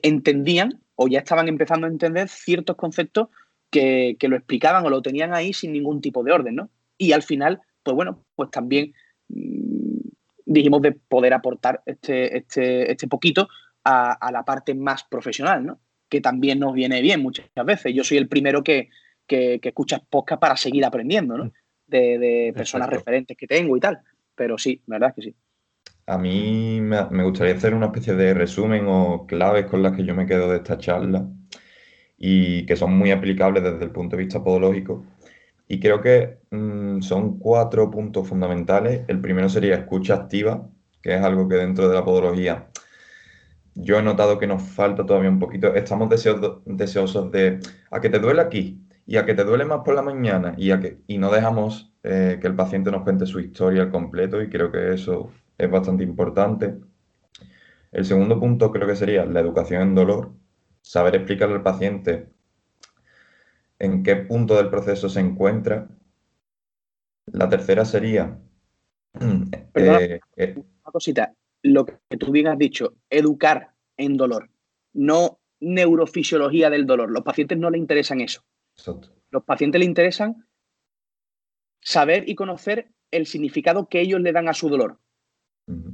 entendían 0.04 0.82
o 0.96 1.08
ya 1.08 1.20
estaban 1.20 1.48
empezando 1.48 1.88
a 1.88 1.90
entender 1.90 2.30
ciertos 2.30 2.76
conceptos 2.76 3.30
que, 3.72 4.16
lo 4.22 4.36
explicaban 4.36 4.86
o 4.86 4.90
lo 4.90 5.02
tenían 5.02 5.34
ahí 5.34 5.54
sin 5.54 5.72
ningún 5.72 6.02
tipo 6.02 6.24
de 6.24 6.32
orden, 6.32 6.56
¿no? 6.56 6.70
Y 6.98 7.14
al 7.14 7.24
final, 7.24 7.62
pues 7.82 7.96
bueno, 7.96 8.24
pues 8.36 8.52
también 8.52 8.94
mm, 9.30 10.02
dijimos 10.46 10.84
de 10.84 10.92
poder 10.92 11.34
aportar 11.34 11.82
este, 11.88 12.38
este, 12.38 12.92
este 12.92 13.08
poquito 13.08 13.48
a, 13.84 14.32
la 14.32 14.44
parte 14.44 14.74
más 14.76 15.04
profesional, 15.04 15.66
¿no? 15.66 15.80
Que 16.10 16.22
también 16.22 16.60
nos 16.60 16.74
viene 16.74 17.02
bien 17.02 17.22
muchas 17.22 17.46
veces. 17.66 17.94
Yo 17.94 18.04
soy 18.04 18.18
el 18.18 18.28
primero 18.28 18.64
que, 18.64 18.90
que, 19.26 19.60
que 19.60 19.70
escucha 19.70 20.02
podcast 20.10 20.42
para 20.42 20.58
seguir 20.58 20.86
aprendiendo, 20.86 21.38
¿no? 21.38 21.52
De, 21.88 22.54
personas 22.56 22.90
referentes 22.90 23.36
que 23.36 23.48
tengo 23.48 23.76
y 23.76 23.80
tal. 23.80 24.00
Pero 24.36 24.58
sí, 24.58 24.82
la 24.88 24.96
verdad 24.96 25.10
es 25.10 25.16
que 25.16 25.22
sí. 25.32 25.36
A 26.08 26.18
mí 26.18 26.82
me, 26.82 27.24
gustaría 27.24 27.54
hacer 27.54 27.74
una 27.74 27.88
especie 27.88 28.14
de 28.16 28.34
resumen 28.34 28.86
o 28.88 29.26
claves 29.28 29.66
con 29.66 29.84
las 29.84 29.96
que 29.96 30.04
yo 30.04 30.16
me 30.16 30.26
quedo 30.26 30.50
de 30.50 30.58
esta 30.58 30.78
charla 30.78 31.28
y 32.18 32.66
que 32.66 32.76
son 32.76 32.98
muy 32.98 33.12
aplicables 33.12 33.64
desde 33.64 33.84
el 33.84 33.92
punto 33.92 34.16
de 34.16 34.24
vista 34.24 34.44
podológico. 34.44 35.06
Y 35.68 35.80
creo 35.80 36.02
que 36.02 36.40
mm, 36.52 37.02
son 37.02 37.40
cuatro 37.40 37.90
puntos 37.90 38.28
fundamentales. 38.28 39.04
El 39.08 39.22
primero 39.22 39.48
sería 39.48 39.76
escucha 39.76 40.16
activa, 40.16 40.68
que 41.02 41.16
es 41.16 41.22
algo 41.22 41.48
que 41.48 41.56
dentro 41.56 41.88
de 41.88 41.96
la 41.96 42.04
podología 42.04 42.71
yo 43.76 43.98
he 43.98 44.04
notado 44.04 44.40
que 44.40 44.48
nos 44.48 44.64
falta 44.64 45.06
todavía 45.06 45.30
un 45.30 45.40
poquito. 45.40 45.74
Estamos 45.74 46.10
deseosos 46.10 47.32
de 47.32 47.60
a 47.90 48.02
que 48.02 48.10
te 48.10 48.20
duele 48.20 48.42
aquí 48.42 48.82
y 49.06 49.18
a 49.18 49.26
que 49.26 49.34
te 49.34 49.44
duele 49.44 49.66
más 49.66 49.82
por 49.84 49.96
la 49.96 50.02
mañana 50.02 50.54
y, 50.58 50.72
a 50.72 50.80
que, 50.80 51.00
y 51.08 51.18
no 51.18 51.32
dejamos 51.32 51.94
eh, 52.04 52.40
que 52.42 52.48
el 52.48 52.56
paciente 52.56 52.92
nos 52.92 53.04
cuente 53.04 53.26
su 53.26 53.40
historia 53.40 53.84
al 53.84 53.92
completo 53.92 54.42
y 54.42 54.50
creo 54.50 54.72
que 54.72 54.94
eso 54.94 55.32
es 55.58 55.70
bastante 55.70 56.04
importante. 56.04 56.78
El 57.92 58.06
segundo 58.06 58.40
punto 58.40 58.72
creo 58.72 58.88
que 58.88 58.96
sería 58.96 59.26
la 59.26 59.40
educación 59.40 59.82
en 59.82 59.96
dolor, 59.96 60.32
saber 60.82 61.16
explicarle 61.16 61.56
al 61.56 61.64
paciente 61.64 62.30
en 63.80 64.04
qué 64.04 64.16
punto 64.16 64.56
del 64.56 64.70
proceso 64.70 65.10
se 65.10 65.20
encuentra. 65.20 65.88
La 67.28 67.50
tercera 67.50 67.86
sería... 67.86 68.38
Eh, 69.74 70.20
eh, 70.36 70.54
una 70.56 70.92
cosita, 70.92 71.34
lo 71.64 71.86
que 71.86 72.18
tú 72.18 72.32
bien 72.32 72.48
has 72.48 72.58
dicho, 72.58 72.96
educar 73.10 73.72
en 73.98 74.18
dolor, 74.18 74.50
no 74.94 75.40
neurofisiología 75.60 76.70
del 76.70 76.86
dolor. 76.86 77.12
Los 77.12 77.24
pacientes 77.24 77.58
no 77.58 77.70
les 77.70 77.80
interesan 77.80 78.20
eso. 78.20 78.44
Los 79.30 79.44
pacientes 79.44 79.80
les 79.80 79.88
interesan 79.88 80.48
saber 81.80 82.28
y 82.28 82.36
conocer 82.36 82.92
el 83.12 83.26
significado 83.26 83.88
que 83.88 84.02
ellos 84.02 84.22
le 84.22 84.32
dan 84.32 84.48
a 84.50 84.54
su 84.54 84.70
dolor. 84.70 85.00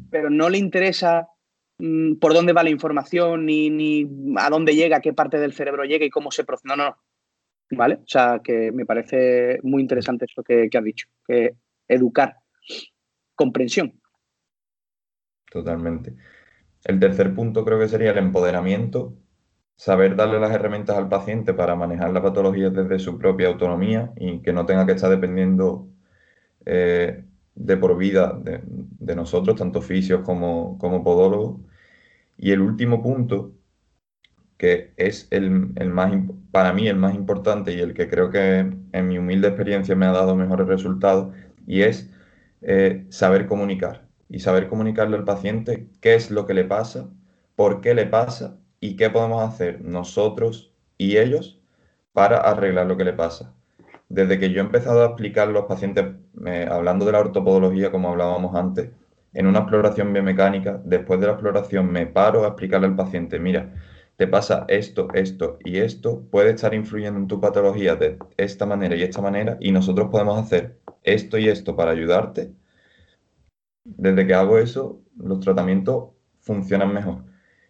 Pero 0.09 0.29
no 0.29 0.49
le 0.49 0.57
interesa 0.57 1.27
mm, 1.79 2.15
por 2.15 2.33
dónde 2.33 2.53
va 2.53 2.63
la 2.63 2.69
información, 2.69 3.45
ni, 3.45 3.69
ni, 3.69 4.09
a 4.37 4.49
dónde 4.49 4.75
llega, 4.75 5.01
qué 5.01 5.13
parte 5.13 5.37
del 5.37 5.53
cerebro 5.53 5.83
llega 5.83 6.05
y 6.05 6.09
cómo 6.09 6.31
se 6.31 6.45
procesa. 6.45 6.69
No, 6.69 6.75
no, 6.75 6.89
no. 6.89 6.97
¿Vale? 7.69 7.95
O 7.95 8.07
sea, 8.07 8.39
que 8.41 8.71
me 8.71 8.85
parece 8.85 9.59
muy 9.63 9.81
interesante 9.81 10.25
eso 10.25 10.41
que, 10.41 10.69
que 10.69 10.77
has 10.77 10.83
dicho, 10.83 11.07
que 11.27 11.55
educar, 11.89 12.37
comprensión. 13.35 13.99
Totalmente. 15.51 16.15
El 16.83 16.99
tercer 16.99 17.33
punto 17.35 17.65
creo 17.65 17.79
que 17.79 17.89
sería 17.89 18.11
el 18.11 18.17
empoderamiento, 18.17 19.15
saber 19.75 20.15
darle 20.15 20.39
las 20.39 20.51
herramientas 20.51 20.97
al 20.97 21.09
paciente 21.09 21.53
para 21.53 21.75
manejar 21.75 22.11
la 22.11 22.21
patología 22.23 22.69
desde 22.71 22.99
su 22.99 23.17
propia 23.19 23.49
autonomía 23.49 24.13
y 24.17 24.41
que 24.41 24.53
no 24.53 24.65
tenga 24.65 24.85
que 24.85 24.93
estar 24.93 25.09
dependiendo 25.09 25.89
eh, 26.65 27.25
de 27.55 27.77
por 27.77 27.97
vida 27.97 28.39
de, 28.43 29.15
nosotros, 29.15 29.57
tanto 29.57 29.81
fisios 29.81 30.21
como, 30.21 30.77
como 30.79 31.03
podólogos. 31.03 31.61
Y 32.37 32.51
el 32.51 32.61
último 32.61 33.03
punto, 33.03 33.53
que 34.57 34.93
es 34.97 35.27
el, 35.31 35.49
más, 35.51 36.13
para 36.51 36.73
mí 36.73 36.87
el 36.87 36.97
más 36.97 37.15
importante 37.15 37.73
y 37.73 37.79
el 37.79 37.93
que 37.93 38.09
creo 38.09 38.29
que 38.31 38.59
en 38.91 39.07
mi 39.07 39.17
humilde 39.17 39.47
experiencia 39.49 39.95
me 39.95 40.05
ha 40.07 40.11
dado 40.11 40.35
mejores 40.35 40.67
resultados, 40.67 41.33
y 41.67 41.81
es 41.83 42.11
eh, 42.61 43.05
saber 43.09 43.47
comunicar 43.47 44.06
y 44.29 44.39
saber 44.39 44.67
comunicarle 44.67 45.17
al 45.17 45.23
paciente 45.23 45.87
qué 46.01 46.15
es 46.15 46.31
lo 46.31 46.45
que 46.45 46.53
le 46.53 46.65
pasa, 46.65 47.09
por 47.55 47.81
qué 47.81 47.93
le 47.93 48.05
pasa 48.05 48.57
y 48.79 48.95
qué 48.95 49.09
podemos 49.09 49.43
hacer 49.43 49.81
nosotros 49.81 50.73
y 50.97 51.17
ellos 51.17 51.59
para 52.13 52.37
arreglar 52.37 52.87
lo 52.87 52.97
que 52.97 53.05
le 53.05 53.13
pasa. 53.13 53.53
Desde 54.09 54.39
que 54.39 54.51
yo 54.51 54.61
he 54.61 54.65
empezado 54.65 55.03
a 55.03 55.07
explicar 55.07 55.49
a 55.49 55.51
los 55.51 55.65
pacientes, 55.65 56.05
hablando 56.69 57.05
de 57.05 57.11
la 57.11 57.19
ortopodología 57.19 57.91
como 57.91 58.09
hablábamos 58.09 58.55
antes, 58.55 58.89
en 59.33 59.47
una 59.47 59.59
exploración 59.59 60.13
biomecánica, 60.13 60.81
después 60.83 61.19
de 61.19 61.27
la 61.27 61.33
exploración 61.33 61.91
me 61.91 62.07
paro 62.07 62.43
a 62.43 62.49
explicarle 62.49 62.87
al 62.87 62.95
paciente, 62.95 63.39
mira, 63.39 63.73
te 64.15 64.27
pasa 64.27 64.65
esto, 64.67 65.09
esto 65.13 65.59
y 65.63 65.77
esto, 65.77 66.23
puede 66.31 66.51
estar 66.51 66.73
influyendo 66.73 67.19
en 67.19 67.27
tu 67.27 67.39
patología 67.39 67.95
de 67.95 68.17
esta 68.37 68.65
manera 68.65 68.95
y 68.95 69.03
esta 69.03 69.21
manera, 69.21 69.57
y 69.59 69.71
nosotros 69.71 70.09
podemos 70.09 70.39
hacer 70.39 70.77
esto 71.03 71.37
y 71.37 71.49
esto 71.49 71.75
para 71.75 71.91
ayudarte 71.91 72.51
desde 73.95 74.27
que 74.27 74.33
hago 74.33 74.57
eso, 74.57 75.01
los 75.17 75.39
tratamientos 75.39 76.09
funcionan 76.39 76.93
mejor. 76.93 77.23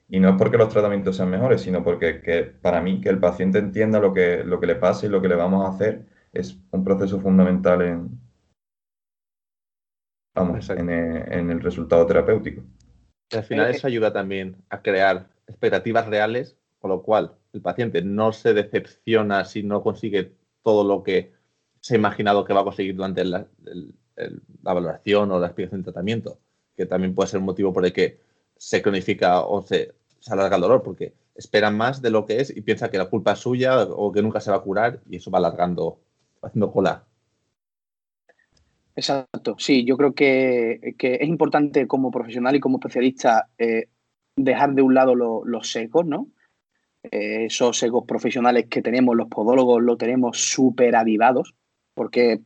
Y 0.10 0.20
no 0.20 0.30
es 0.30 0.36
porque 0.38 0.58
los 0.58 0.70
tratamientos 0.70 1.18
sean 1.18 1.30
mejores, 1.30 1.62
sino 1.62 1.84
porque 1.84 2.22
que, 2.22 2.44
para 2.44 2.82
mí 2.82 3.02
que 3.02 3.10
el 3.10 3.20
paciente 3.20 3.60
entienda 3.60 4.00
lo 4.00 4.14
que, 4.14 4.44
lo 4.44 4.60
que 4.60 4.68
le 4.68 4.76
pasa 4.76 5.06
y 5.06 5.10
lo 5.10 5.22
que 5.22 5.28
le 5.28 5.36
vamos 5.36 5.66
a 5.66 5.74
hacer 5.74 6.06
es 6.32 6.58
un 6.72 6.84
proceso 6.84 7.20
fundamental 7.20 7.82
en, 7.82 8.20
vamos, 10.34 10.70
en, 10.70 10.90
en, 10.90 11.50
el 11.50 11.60
resultado 11.62 12.06
terapéutico. 12.06 12.64
al 13.34 13.44
final 13.44 13.68
eh, 13.68 13.72
eso 13.72 13.88
ayuda 13.88 14.14
también 14.14 14.56
a 14.70 14.82
crear 14.82 15.30
expectativas 15.48 16.08
reales, 16.08 16.58
con 16.80 16.92
lo 16.92 17.02
cual 17.02 17.36
el 17.54 17.62
paciente 17.62 18.02
no 18.02 18.32
se 18.32 18.54
decepciona 18.54 19.46
si 19.46 19.64
no 19.64 19.82
consigue 19.82 20.36
todo 20.64 20.84
lo 20.84 21.04
que 21.04 21.34
se 21.82 21.96
ha 21.96 21.98
imaginado 21.98 22.46
que 22.46 22.54
va 22.54 22.62
a 22.62 22.66
conseguir 22.66 22.96
durante 22.96 23.22
el, 23.22 23.96
la 24.64 24.74
valoración 24.74 25.32
o 25.32 25.40
la 25.40 25.48
explicación 25.48 25.82
de 25.82 25.86
tratamiento, 25.86 26.40
que 26.76 26.86
también 26.86 27.14
puede 27.16 27.30
ser 27.30 27.40
un 27.40 27.46
motivo 27.46 27.74
por 27.74 27.86
el 27.86 27.94
que 27.94 28.20
se 28.58 28.82
cronifica 28.82 29.42
o 29.42 29.62
se, 29.62 29.94
alarga 30.28 30.56
el 30.56 30.62
dolor, 30.62 30.84
porque 30.84 31.14
esperan 31.36 31.78
más 31.78 32.02
de 32.02 32.10
lo 32.10 32.26
que 32.26 32.42
es 32.42 32.56
y 32.56 32.62
piensa 32.62 32.90
que 32.90 32.98
la 32.98 33.06
culpa 33.06 33.34
es 33.34 33.40
suya 33.40 33.84
o 33.84 34.12
que 34.12 34.22
nunca 34.22 34.42
se 34.42 34.52
va 34.52 34.58
a 34.58 34.62
curar 34.62 35.00
y 35.10 35.18
eso 35.18 35.32
va 35.32 35.38
alargando, 35.38 36.00
haciendo 36.42 36.72
cola. 36.72 37.06
Exacto, 38.96 39.56
sí, 39.60 39.86
yo 39.86 39.96
creo 39.96 40.14
que, 40.16 40.96
es 40.98 41.28
importante 41.28 41.86
como 41.86 42.10
profesional 42.10 42.56
y 42.56 42.60
como 42.60 42.80
especialista 42.80 43.48
eh, 43.60 43.90
dejar 44.36 44.74
de 44.74 44.82
un 44.82 44.96
lado 44.96 45.14
los 45.14 45.72
secos, 45.72 46.06
¿no? 46.06 46.30
Eh, 47.04 47.46
esos 47.46 47.78
secos 47.78 48.06
profesionales 48.06 48.66
que 48.70 48.82
tenemos, 48.82 49.16
los 49.16 49.28
podólogos, 49.28 49.84
lo 49.84 49.98
tenemos 49.98 50.40
súper 50.40 50.96
avivados, 50.96 51.54
porque 51.94 52.42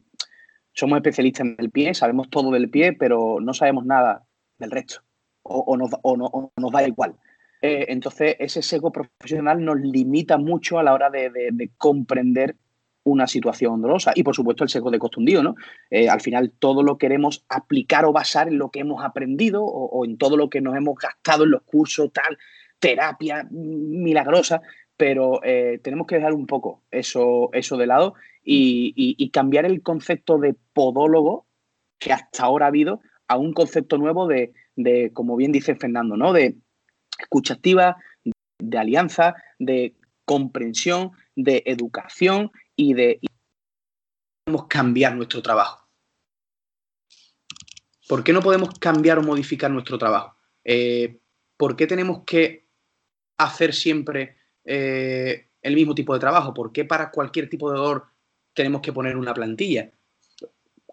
somos 0.74 0.98
especialistas 0.98 1.48
en 1.48 1.56
el 1.58 1.70
pie, 1.70 1.94
sabemos 1.94 2.30
todo 2.30 2.52
del 2.52 2.70
pie, 2.70 2.94
pero 2.94 3.40
no 3.42 3.54
sabemos 3.54 3.86
nada 3.86 4.24
del 4.58 4.72
resto, 4.72 5.02
o, 5.44 5.78
nos, 5.78 6.72
da 6.72 6.88
igual. 6.88 7.16
Eh, 7.62 7.86
entonces, 7.90 8.36
ese 8.40 8.62
sesgo 8.62 8.92
profesional 8.92 9.64
nos 9.64 9.80
limita 9.80 10.38
mucho 10.38 10.80
a 10.80 10.84
la 10.84 10.94
hora 10.94 11.10
de, 11.10 11.72
comprender 11.78 12.56
una 13.04 13.26
situación 13.26 13.82
dolorosa. 13.82 14.12
Y 14.14 14.24
por 14.24 14.36
supuesto 14.36 14.64
el 14.64 14.70
sesgo 14.70 14.92
de 14.92 15.00
costundido, 15.00 15.42
¿no? 15.42 15.56
Eh, 15.90 16.08
al 16.08 16.22
final 16.22 16.52
todo 16.60 16.84
lo 16.84 17.00
queremos 17.00 17.44
aplicar 17.50 18.06
o 18.06 18.14
basar 18.14 18.48
en 18.48 18.60
lo 18.60 18.70
que 18.70 18.82
hemos 18.82 19.04
aprendido 19.04 19.64
o, 19.64 20.06
en 20.06 20.20
todo 20.20 20.38
lo 20.38 20.52
que 20.52 20.62
nos 20.62 20.76
hemos 20.76 20.96
gastado 21.00 21.46
en 21.46 21.52
los 21.52 21.64
cursos, 21.64 22.12
tal, 22.14 22.38
terapia 22.80 23.48
milagrosa, 23.50 24.62
pero 24.96 25.44
eh, 25.44 25.80
tenemos 25.84 26.06
que 26.06 26.16
dejar 26.16 26.34
un 26.34 26.46
poco 26.46 26.84
eso, 26.92 27.50
eso 27.54 27.76
de 27.76 27.88
lado 27.88 28.14
y, 28.44 29.30
cambiar 29.32 29.66
el 29.66 29.82
concepto 29.82 30.38
de 30.38 30.56
podólogo 30.74 31.46
que 32.00 32.12
hasta 32.14 32.44
ahora 32.44 32.66
ha 32.66 32.70
habido 32.70 33.02
a 33.28 33.38
un 33.38 33.54
concepto 33.54 33.98
nuevo 33.98 34.28
de, 34.28 34.54
como 35.14 35.36
bien 35.36 35.52
dice 35.52 35.76
Fernando, 35.76 36.18
¿no? 36.18 36.34
De 36.34 36.58
escucha 37.18 37.54
activa, 37.54 37.98
de 38.60 38.78
alianza, 38.78 39.36
de 39.60 39.96
comprensión, 40.26 41.12
de 41.36 41.64
educación 41.66 42.52
y 42.76 42.94
de 42.94 43.20
podemos 44.44 44.68
cambiar 44.68 45.16
nuestro 45.16 45.42
trabajo. 45.42 45.88
¿Por 48.08 48.24
qué 48.24 48.34
no 48.34 48.42
podemos 48.42 48.78
cambiar 48.80 49.20
o 49.20 49.24
modificar 49.24 49.72
nuestro 49.72 49.98
trabajo? 49.98 50.36
Eh, 50.66 51.20
¿Por 51.56 51.76
qué 51.76 51.88
tenemos 51.88 52.24
que 52.26 52.68
hacer 53.38 53.74
siempre 53.74 54.38
eh, 54.66 55.50
el 55.62 55.76
mismo 55.76 55.96
tipo 55.96 56.14
de 56.14 56.20
trabajo? 56.20 56.54
¿Por 56.54 56.74
qué 56.74 56.84
para 56.84 57.12
cualquier 57.12 57.50
tipo 57.50 57.72
de 57.72 57.78
dolor 57.78 58.11
tenemos 58.54 58.82
que 58.82 58.94
poner 58.94 59.18
una 59.18 59.34
plantilla. 59.34 59.92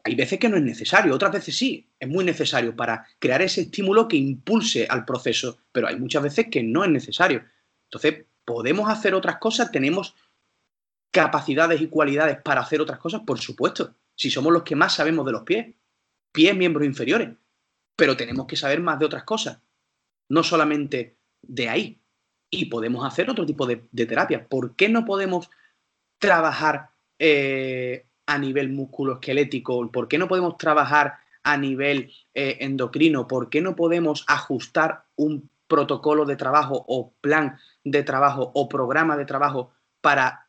Hay 0.04 0.14
veces 0.14 0.38
que 0.38 0.48
no 0.48 0.56
es 0.56 0.62
necesario, 0.62 1.14
otras 1.14 1.32
veces 1.32 1.56
sí, 1.56 1.86
es 1.98 2.08
muy 2.08 2.24
necesario 2.24 2.74
para 2.74 3.06
crear 3.18 3.42
ese 3.42 3.62
estímulo 3.62 4.08
que 4.08 4.16
impulse 4.16 4.86
al 4.88 5.04
proceso, 5.04 5.58
pero 5.72 5.88
hay 5.88 5.96
muchas 5.96 6.22
veces 6.22 6.46
que 6.50 6.62
no 6.62 6.84
es 6.84 6.90
necesario. 6.90 7.44
Entonces, 7.84 8.24
¿podemos 8.44 8.88
hacer 8.88 9.14
otras 9.14 9.38
cosas? 9.38 9.70
¿Tenemos 9.70 10.14
capacidades 11.10 11.80
y 11.80 11.88
cualidades 11.88 12.38
para 12.42 12.60
hacer 12.60 12.80
otras 12.80 12.98
cosas? 12.98 13.22
Por 13.26 13.38
supuesto, 13.38 13.94
si 14.14 14.30
somos 14.30 14.52
los 14.52 14.62
que 14.62 14.76
más 14.76 14.94
sabemos 14.94 15.26
de 15.26 15.32
los 15.32 15.42
pies, 15.42 15.74
pies, 16.32 16.56
miembros 16.56 16.86
inferiores, 16.86 17.30
pero 17.96 18.16
tenemos 18.16 18.46
que 18.46 18.56
saber 18.56 18.80
más 18.80 18.98
de 18.98 19.06
otras 19.06 19.24
cosas, 19.24 19.58
no 20.28 20.42
solamente 20.42 21.16
de 21.42 21.68
ahí. 21.68 22.00
Y 22.50 22.66
podemos 22.66 23.04
hacer 23.06 23.28
otro 23.28 23.44
tipo 23.44 23.66
de, 23.66 23.86
de 23.92 24.06
terapia. 24.06 24.48
¿Por 24.48 24.74
qué 24.74 24.88
no 24.88 25.04
podemos 25.04 25.50
trabajar 26.18 26.90
eh, 27.18 28.06
a 28.26 28.38
nivel 28.38 28.70
musculoesquelético? 28.70 29.90
¿Por 29.90 30.08
qué 30.08 30.18
no 30.18 30.28
podemos 30.28 30.56
trabajar 30.58 31.18
a 31.42 31.56
nivel 31.56 32.12
eh, 32.34 32.58
endocrino? 32.60 33.26
¿Por 33.26 33.48
qué 33.48 33.60
no 33.60 33.74
podemos 33.74 34.24
ajustar 34.28 35.04
un 35.16 35.50
protocolo 35.66 36.24
de 36.24 36.36
trabajo 36.36 36.84
o 36.86 37.14
plan 37.20 37.58
de 37.84 38.02
trabajo 38.02 38.50
o 38.54 38.68
programa 38.68 39.16
de 39.16 39.24
trabajo 39.24 39.72
para 40.00 40.48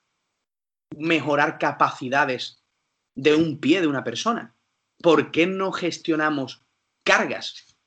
mejorar 0.98 1.58
capacidades 1.58 2.64
de 3.16 3.36
un 3.36 3.60
pie 3.60 3.82
de 3.82 3.88
una 3.88 4.04
persona? 4.04 4.56
¿Por 5.02 5.32
qué 5.32 5.48
no 5.48 5.72
gestionamos 5.72 6.64
cargas? 7.06 7.78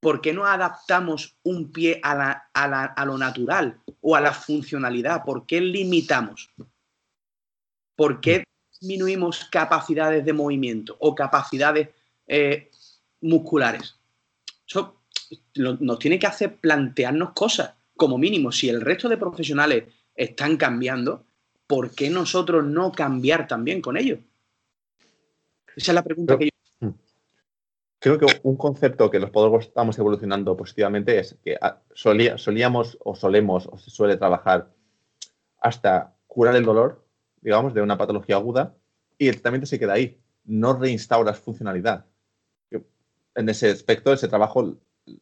¿Por 0.00 0.22
qué 0.22 0.32
no 0.32 0.46
adaptamos 0.46 1.36
un 1.42 1.72
pie 1.72 2.00
a, 2.02 2.48
a 2.54 3.04
lo 3.04 3.18
natural 3.18 3.82
o 4.00 4.16
a 4.16 4.20
la 4.20 4.32
funcionalidad? 4.32 5.24
¿Por 5.24 5.44
qué 5.44 5.60
limitamos? 5.60 6.50
¿Por 8.00 8.18
qué 8.22 8.44
disminuimos 8.80 9.44
capacidades 9.50 10.24
de 10.24 10.32
movimiento 10.32 10.96
o 11.00 11.14
capacidades 11.14 11.90
eh, 12.26 12.70
musculares? 13.20 13.94
Eso 14.66 15.02
nos 15.54 15.98
tiene 15.98 16.18
que 16.18 16.26
hacer 16.26 16.56
plantearnos 16.56 17.32
cosas. 17.32 17.74
Como 17.94 18.16
mínimo, 18.16 18.52
si 18.52 18.70
el 18.70 18.80
resto 18.80 19.06
de 19.06 19.18
profesionales 19.18 19.84
están 20.14 20.56
cambiando, 20.56 21.26
¿por 21.66 21.90
qué 21.90 22.08
nosotros 22.08 22.64
no 22.64 22.90
cambiar 22.90 23.46
también 23.46 23.82
con 23.82 23.98
ellos? 23.98 24.20
Esa 25.76 25.90
es 25.90 25.94
la 25.94 26.02
pregunta 26.02 26.38
que 26.38 26.46
yo. 26.46 26.88
Mm. 26.88 26.94
Creo 27.98 28.18
que 28.18 28.40
un 28.44 28.56
concepto 28.56 29.10
que 29.10 29.20
los 29.20 29.28
podólogos 29.28 29.66
estamos 29.66 29.98
evolucionando 29.98 30.56
positivamente 30.56 31.18
es 31.18 31.36
que 31.44 31.58
ah, 31.60 31.82
solíamos 31.92 32.96
o 33.04 33.14
solemos 33.14 33.68
o 33.70 33.76
se 33.76 33.90
suele 33.90 34.16
trabajar 34.16 34.70
hasta 35.58 36.16
curar 36.26 36.56
el 36.56 36.64
dolor, 36.64 37.09
digamos, 37.40 37.74
de 37.74 37.82
una 37.82 37.98
patología 37.98 38.36
aguda 38.36 38.74
y 39.18 39.28
el 39.28 39.34
tratamiento 39.36 39.66
se 39.66 39.78
queda 39.78 39.94
ahí. 39.94 40.20
No 40.44 40.72
reinstauras 40.74 41.38
funcionalidad. 41.38 42.06
En 43.34 43.48
ese 43.48 43.70
aspecto, 43.70 44.12
ese 44.12 44.28
trabajo, 44.28 44.76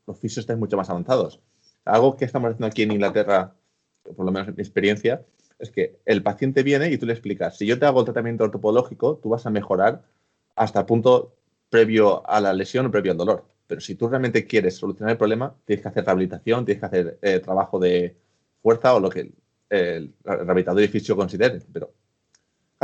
los 0.07 0.19
fisios 0.19 0.45
están 0.45 0.59
mucho 0.59 0.77
más 0.77 0.89
avanzados. 0.89 1.41
Algo 1.85 2.17
que 2.17 2.25
estamos 2.25 2.49
haciendo 2.49 2.67
aquí 2.67 2.83
en 2.83 2.93
Inglaterra, 2.93 3.55
por 4.17 4.25
lo 4.25 4.33
menos 4.33 4.49
en 4.49 4.55
mi 4.55 4.63
experiencia, 4.63 5.25
es 5.59 5.71
que 5.71 5.99
el 6.05 6.23
paciente 6.23 6.63
viene 6.63 6.91
y 6.91 6.99
tú 6.99 7.07
le 7.07 7.13
explicas, 7.13 7.59
si 7.59 7.67
yo 7.67 7.79
te 7.79 7.87
hago 7.87 8.01
el 8.01 8.05
tratamiento 8.05 8.45
ortopodológico, 8.45 9.17
tú 9.17 9.29
vas 9.29 9.45
a 9.47 9.51
mejorar 9.51 10.05
hasta 10.55 10.81
el 10.81 10.87
punto 10.87 11.37
previo 11.69 12.29
a 12.29 12.41
la 12.41 12.53
lesión 12.53 12.87
o 12.87 12.91
previo 12.91 13.13
al 13.13 13.19
dolor. 13.19 13.45
Pero 13.67 13.81
si 13.81 13.95
tú 13.95 14.09
realmente 14.09 14.47
quieres 14.47 14.77
solucionar 14.77 15.13
el 15.13 15.19
problema, 15.19 15.55
tienes 15.65 15.83
que 15.83 15.89
hacer 15.89 16.05
rehabilitación, 16.05 16.65
tienes 16.65 16.81
que 16.81 16.87
hacer 16.87 17.19
eh, 17.21 17.41
trabajo 17.41 17.79
de 17.79 18.17
fuerza 18.63 18.95
o 18.95 19.01
lo 19.01 19.11
que 19.11 19.33
el 19.69 20.15
rehabilitador 20.25 20.83
y 20.83 20.89
fisio 20.89 21.17
considere. 21.17 21.61
Pero 21.73 21.93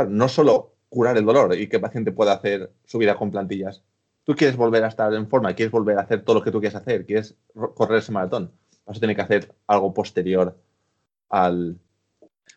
no 0.03 0.27
solo 0.27 0.75
curar 0.89 1.17
el 1.17 1.25
dolor 1.25 1.57
y 1.57 1.67
que 1.67 1.77
el 1.77 1.81
paciente 1.81 2.11
pueda 2.11 2.33
hacer 2.33 2.71
su 2.85 2.97
vida 2.97 3.15
con 3.15 3.31
plantillas. 3.31 3.83
Tú 4.23 4.35
quieres 4.35 4.55
volver 4.57 4.83
a 4.83 4.87
estar 4.87 5.13
en 5.13 5.27
forma, 5.27 5.53
quieres 5.53 5.71
volver 5.71 5.97
a 5.97 6.01
hacer 6.01 6.23
todo 6.23 6.37
lo 6.37 6.43
que 6.43 6.51
tú 6.51 6.59
quieres 6.59 6.75
hacer, 6.75 7.05
quieres 7.05 7.35
correr 7.75 7.99
ese 7.99 8.11
maratón. 8.11 8.51
Vas 8.85 8.97
a 8.97 8.99
tener 8.99 9.15
que 9.15 9.21
hacer 9.21 9.53
algo 9.67 9.93
posterior 9.93 10.57
al, 11.29 11.77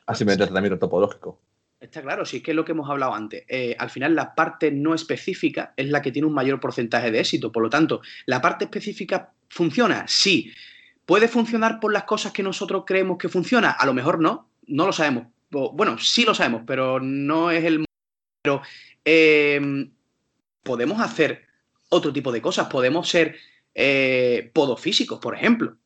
al 0.06 0.16
simplemente 0.16 0.46
tratamiento 0.46 0.78
topológico. 0.78 1.40
Está 1.80 2.02
claro, 2.02 2.24
si 2.24 2.38
es 2.38 2.42
que 2.42 2.50
es 2.50 2.56
lo 2.56 2.64
que 2.64 2.72
hemos 2.72 2.90
hablado 2.90 3.14
antes. 3.14 3.44
Eh, 3.48 3.76
al 3.78 3.90
final, 3.90 4.14
la 4.14 4.34
parte 4.34 4.72
no 4.72 4.94
específica 4.94 5.74
es 5.76 5.88
la 5.88 6.02
que 6.02 6.10
tiene 6.10 6.26
un 6.26 6.34
mayor 6.34 6.58
porcentaje 6.58 7.10
de 7.10 7.20
éxito. 7.20 7.52
Por 7.52 7.62
lo 7.62 7.70
tanto, 7.70 8.00
¿la 8.26 8.40
parte 8.40 8.64
específica 8.64 9.32
funciona? 9.48 10.04
Sí. 10.08 10.52
¿Puede 11.06 11.28
funcionar 11.28 11.78
por 11.78 11.92
las 11.92 12.04
cosas 12.04 12.32
que 12.32 12.42
nosotros 12.42 12.82
creemos 12.84 13.16
que 13.18 13.28
funciona? 13.28 13.70
A 13.70 13.86
lo 13.86 13.94
mejor 13.94 14.18
no, 14.18 14.48
no 14.66 14.86
lo 14.86 14.92
sabemos. 14.92 15.28
Bueno, 15.50 15.98
sí 15.98 16.24
lo 16.24 16.34
sabemos, 16.34 16.62
pero 16.66 17.00
no 17.00 17.50
es 17.50 17.64
el. 17.64 17.84
Pero 18.42 18.62
eh, 19.04 19.90
podemos 20.62 21.00
hacer 21.00 21.46
otro 21.88 22.12
tipo 22.12 22.32
de 22.32 22.42
cosas. 22.42 22.68
Podemos 22.68 23.08
ser 23.08 23.36
eh, 23.74 24.50
podofísicos, 24.52 25.18
por 25.18 25.34
ejemplo. 25.34 25.76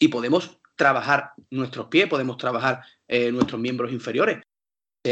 Y 0.00 0.08
podemos 0.08 0.58
trabajar 0.76 1.32
nuestros 1.50 1.86
pies, 1.86 2.08
podemos 2.08 2.36
trabajar 2.36 2.82
nuestros 3.08 3.58
miembros 3.60 3.90
inferiores 3.90 4.42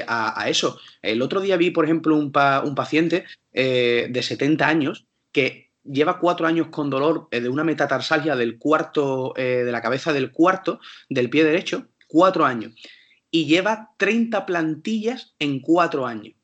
a, 0.06 0.48
eso. 0.48 0.78
El 1.02 1.22
otro 1.22 1.40
día 1.40 1.56
vi, 1.56 1.70
por 1.70 1.84
ejemplo, 1.84 2.16
un, 2.16 2.32
paciente 2.32 3.24
eh, 3.52 4.08
de 4.10 4.22
70 4.22 4.66
años 4.66 5.06
que 5.32 5.70
lleva 5.84 6.18
cuatro 6.18 6.46
años 6.46 6.68
con 6.68 6.90
dolor 6.90 7.28
eh, 7.30 7.40
de 7.40 7.48
una 7.48 7.64
metatarsalgia 7.64 8.36
del 8.36 8.58
cuarto, 8.58 9.34
eh, 9.36 9.62
de 9.64 9.72
la 9.72 9.82
cabeza 9.82 10.12
del 10.12 10.32
cuarto 10.32 10.80
del 11.08 11.30
pie 11.30 11.44
derecho, 11.44 11.88
cuatro 12.08 12.44
años. 12.44 12.74
Y 13.36 13.46
lleva 13.46 13.92
30 13.96 14.46
plantillas 14.46 15.34
en 15.38 15.60
cuatro 15.60 16.06
años. 16.06 16.34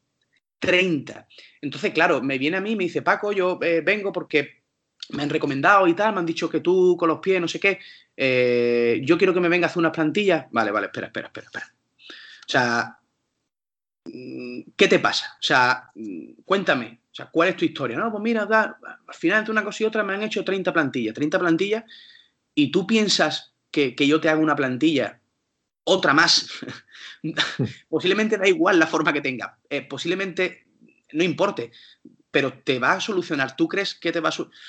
30. 0.59 1.27
Entonces, 1.60 1.93
claro, 1.93 2.23
me 2.23 2.39
viene 2.39 2.56
a 2.56 2.60
mí 2.60 2.73
y 2.73 2.77
me 2.77 2.85
dice, 2.85 3.02
Paco, 3.02 3.32
yo 3.32 3.59
vengo 3.59 4.12
porque 4.12 4.62
me 5.10 5.23
han 5.23 5.31
recomendado 5.31 5.86
y 5.89 5.94
tal, 5.94 6.12
me 6.12 6.20
han 6.20 6.27
dicho 6.27 6.48
que 6.48 6.60
tú 6.60 6.97
con 6.97 7.09
los 7.09 7.19
pies, 7.19 7.40
no 7.40 7.48
sé 7.48 7.59
qué, 7.59 7.78
yo 9.05 9.19
quiero 9.19 9.35
que 9.35 9.40
me 9.40 9.48
venga 9.48 9.66
a 9.66 9.70
hacer 9.70 9.81
unas 9.81 9.93
plantillas. 9.93 10.47
Vale, 10.51 10.70
vale, 10.70 10.86
espera, 10.86 11.09
espera, 11.09 11.27
espera, 11.28 11.47
espera. 11.47 11.74
O 12.47 12.48
sea, 12.48 13.02
Mm, 14.05 14.60
¿qué 14.77 14.89
te 14.89 14.98
pasa? 14.98 15.36
O 15.39 15.43
sea, 15.43 15.90
mm, 15.94 16.43
cuéntame, 16.44 17.01
o 17.10 17.14
sea, 17.14 17.27
¿cuál 17.27 17.51
es 17.51 17.56
tu 17.56 17.64
historia? 17.64 17.97
No, 17.98 18.10
pues 18.10 18.23
mira, 18.23 18.43
al 18.43 19.14
final 19.14 19.40
entre 19.40 19.52
una 19.52 19.64
cosa 19.64 19.82
y 19.82 19.86
otra 19.86 20.02
me 20.02 20.14
han 20.14 20.23
hecho 20.23 20.44
30 20.44 20.73
plantillas, 20.73 21.14
30 21.14 21.39
plantillas, 21.39 21.85
y 22.55 22.70
tú 22.70 22.86
piensas 22.86 23.55
que, 23.70 23.94
yo 23.97 24.20
te 24.20 24.28
hago 24.28 24.43
una 24.43 24.56
plantilla, 24.56 25.20
otra 25.84 26.14
más, 26.14 26.48
posiblemente 27.88 28.36
da 28.36 28.48
igual 28.48 28.78
la 28.78 28.86
forma 28.86 29.12
que 29.12 29.20
tenga, 29.20 29.59
eh, 29.68 29.82
posiblemente 29.82 30.66
no 31.12 31.24
importe, 31.24 31.72
pero 32.30 32.52
te 32.52 32.78
va 32.78 32.92
a 32.92 33.00
solucionar. 33.00 33.56
¿Tú 33.56 33.68
crees 33.68 33.94
que 33.94 34.12
te 34.12 34.20
va 34.20 34.30
a 34.30 34.32
solucionar? 34.32 34.62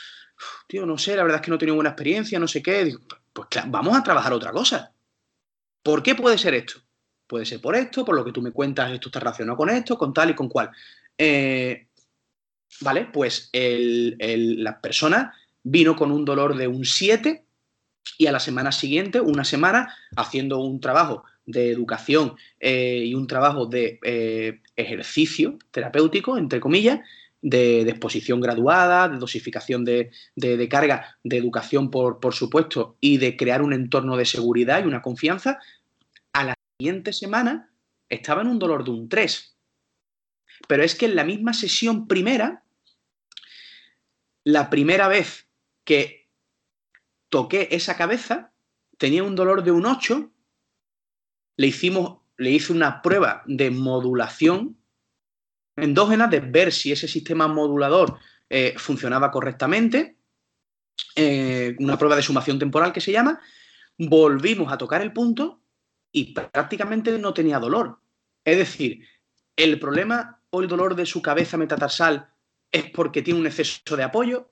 Tío, 0.67 0.85
no 0.85 0.97
sé, 0.97 1.15
la 1.15 1.23
verdad 1.23 1.39
es 1.39 1.45
que 1.45 1.51
no 1.51 1.55
he 1.55 1.59
tenido 1.59 1.75
buena 1.75 1.91
experiencia, 1.91 2.39
no 2.39 2.47
sé 2.47 2.61
qué. 2.61 2.95
pues 3.31 3.47
claro, 3.49 3.69
vamos 3.71 3.97
a 3.97 4.03
trabajar 4.03 4.33
otra 4.33 4.51
cosa. 4.51 4.93
¿Por 5.81 6.03
qué 6.03 6.15
puede 6.15 6.37
ser 6.37 6.53
esto? 6.53 6.81
Puede 7.27 7.45
ser 7.45 7.61
por 7.61 7.75
esto, 7.75 8.03
por 8.03 8.15
lo 8.15 8.25
que 8.25 8.31
tú 8.31 8.41
me 8.41 8.51
cuentas, 8.51 8.91
esto 8.91 9.09
está 9.09 9.19
relacionado 9.19 9.57
con 9.57 9.69
esto, 9.69 9.97
con 9.97 10.13
tal 10.13 10.31
y 10.31 10.35
con 10.35 10.49
cual. 10.49 10.71
Eh, 11.17 11.87
¿Vale? 12.81 13.05
Pues 13.13 13.49
la 13.53 14.81
persona 14.81 15.33
vino 15.61 15.95
con 15.95 16.11
un 16.11 16.25
dolor 16.25 16.57
de 16.57 16.67
un 16.67 16.83
7 16.83 17.45
y 18.17 18.27
a 18.27 18.31
la 18.31 18.39
semana 18.39 18.71
siguiente, 18.71 19.21
una 19.21 19.43
semana, 19.43 19.95
haciendo 20.15 20.59
un 20.59 20.79
trabajo 20.79 21.23
de 21.45 21.71
educación 21.71 22.35
eh, 22.59 23.03
y 23.05 23.15
un 23.15 23.27
trabajo 23.27 23.65
de 23.65 23.99
eh, 24.03 24.61
ejercicio 24.75 25.57
terapéutico, 25.71 26.37
entre 26.37 26.59
comillas, 26.59 26.99
de, 27.41 27.81
exposición 27.81 28.39
graduada, 28.39 29.09
de 29.09 29.17
dosificación 29.17 29.83
de, 29.83 30.11
carga, 30.69 31.17
de 31.23 31.37
educación, 31.37 31.91
por, 31.91 32.19
por, 32.19 32.33
supuesto, 32.33 32.95
y 33.01 33.17
de 33.17 33.35
crear 33.35 33.61
un 33.61 33.73
entorno 33.73 34.15
de 34.15 34.25
seguridad 34.25 34.83
y 34.83 34.87
una 34.87 35.01
confianza, 35.01 35.59
siguiente 36.83 37.13
semana 37.13 37.71
estaba 38.09 38.41
en 38.41 38.49
un 38.49 38.59
dolor 38.59 38.83
de 38.83 38.91
un 38.91 39.07
3. 39.07 39.57
Pero 40.67 40.83
es 40.83 40.95
que 40.95 41.05
en 41.05 41.15
la 41.15 41.23
misma 41.23 41.53
sesión 41.53 42.07
primera, 42.07 42.63
la 44.43 44.69
primera 44.69 45.07
vez 45.07 45.47
que 45.85 46.22
toqué 47.33 47.69
esa 47.71 47.97
cabeza, 47.97 48.53
tenía 48.99 49.23
un 49.23 49.33
dolor 49.33 49.63
de 49.63 49.71
un 49.71 49.87
8, 49.87 50.31
le 51.57 51.65
hicimos, 51.65 52.19
le 52.37 52.51
hice 52.51 52.71
una 52.71 53.01
prueba 53.01 53.41
de 53.47 53.71
modulación 53.71 54.77
endógena 55.75 56.27
de 56.27 56.41
ver 56.41 56.71
si 56.71 56.91
ese 56.91 57.07
sistema 57.07 57.47
modulador 57.47 58.19
eh, 58.51 58.75
funcionaba 58.77 59.31
correctamente, 59.31 60.15
eh, 61.15 61.75
una 61.79 61.97
prueba 61.97 62.15
de 62.15 62.21
sumación 62.21 62.59
temporal 62.59 62.93
que 62.93 63.01
se 63.01 63.11
llama, 63.11 63.41
volvimos 63.97 64.71
a 64.71 64.77
tocar 64.77 65.01
el 65.01 65.11
punto 65.11 65.59
y 66.11 66.35
prácticamente 66.35 67.17
no 67.17 67.33
tenía 67.33 67.57
dolor. 67.57 67.99
Es 68.45 68.59
decir, 68.59 69.07
el 69.55 69.79
problema 69.79 70.39
o 70.51 70.61
el 70.61 70.67
dolor 70.67 70.93
de 70.93 71.07
su 71.07 71.19
cabeza 71.23 71.57
metatarsal 71.57 72.29
es 72.71 72.91
porque 72.91 73.23
tiene 73.23 73.39
un 73.39 73.47
exceso 73.47 73.97
de 73.97 74.03
apoyo 74.03 74.51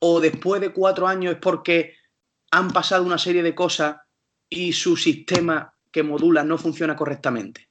o 0.00 0.18
después 0.18 0.60
de 0.60 0.72
cuatro 0.72 1.06
años 1.06 1.34
es 1.34 1.38
porque 1.38 1.96
han 2.50 2.70
pasado 2.70 3.04
una 3.04 3.18
serie 3.18 3.42
de 3.42 3.54
cosas 3.54 3.96
y 4.48 4.72
su 4.72 4.96
sistema 4.96 5.74
que 5.90 6.02
modula 6.02 6.42
no 6.44 6.58
funciona 6.58 6.96
correctamente. 6.96 7.68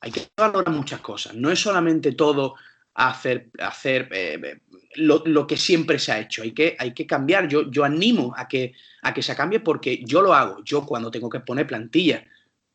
Hay 0.00 0.12
que 0.12 0.28
valorar 0.36 0.74
muchas 0.74 1.00
cosas. 1.00 1.34
No 1.34 1.50
es 1.50 1.60
solamente 1.60 2.12
todo 2.12 2.54
hacer, 2.94 3.50
hacer 3.58 4.08
eh, 4.12 4.60
lo, 4.94 5.46
que 5.46 5.56
siempre 5.56 5.98
se 5.98 6.12
ha 6.12 6.20
hecho. 6.20 6.42
Hay 6.42 6.52
que, 6.52 6.76
hay 6.78 6.94
que 6.94 7.06
cambiar. 7.06 7.48
Yo, 7.48 7.70
yo 7.70 7.84
animo 7.84 8.34
a 8.36 8.46
que, 8.48 8.74
a 9.02 9.12
que 9.12 9.22
se 9.22 9.34
cambie 9.34 9.60
porque 9.60 10.02
yo 10.04 10.22
lo 10.22 10.34
hago. 10.34 10.62
Yo 10.64 10.84
cuando 10.86 11.10
tengo 11.10 11.28
que 11.28 11.40
poner 11.40 11.66
plantillas, 11.66 12.24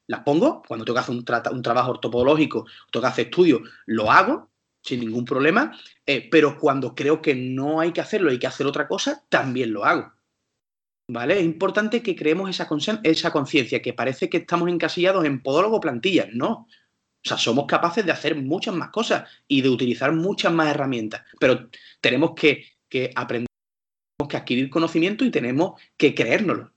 las 0.08 0.22
pongo. 0.22 0.64
Cuando 0.68 0.86
tengo 0.86 0.96
que 0.96 1.02
hacer 1.02 1.16
un, 1.16 1.26
un 1.56 1.62
trabajo 1.62 1.92
ortopodológico, 1.92 2.66
tengo 2.92 3.04
que 3.04 3.10
hacer 3.10 3.26
estudios, 3.26 3.62
lo 3.86 4.12
hago 4.12 4.50
sin 4.82 5.00
ningún 5.00 5.26
problema. 5.26 5.78
Eh, 6.06 6.28
pero 6.30 6.58
cuando 6.58 6.94
creo 6.94 7.22
que 7.22 7.36
no 7.36 7.80
hay 7.80 7.92
que 7.92 8.02
hacerlo, 8.02 8.30
hay 8.30 8.40
que 8.40 8.48
hacer 8.48 8.68
otra 8.68 8.88
cosa, 8.88 9.24
también 9.30 9.72
lo 9.72 9.86
hago. 9.86 10.12
¿Vale? 11.08 11.40
Es 11.40 11.44
importante 11.44 12.02
que 12.02 12.16
creemos 12.16 12.50
esa 12.50 12.68
conciencia, 12.68 13.82
que 13.82 13.94
parece 13.94 14.30
que 14.30 14.38
estamos 14.38 14.70
encasillados 14.70 15.26
en 15.26 15.42
podólogo 15.42 15.80
plantillas. 15.82 16.30
No, 16.34 16.68
o 17.26 17.30
sea, 17.30 17.38
somos 17.38 17.66
capaces 17.68 18.06
de 18.06 18.12
hacer 18.12 18.36
muchas 18.36 18.76
más 18.76 18.90
cosas 18.90 19.30
y 19.48 19.62
de 19.62 19.70
utilizar 19.70 20.12
muchas 20.12 20.52
más 20.52 20.70
herramientas, 20.70 21.24
pero 21.40 21.70
tenemos 22.02 22.34
que, 22.36 22.66
aprender, 23.16 23.48
tenemos 24.18 24.30
que 24.30 24.38
adquirir 24.38 24.70
conocimiento 24.70 25.24
y 25.24 25.32
tenemos 25.32 25.80
que 25.96 26.14
creérnoslo. 26.14 26.72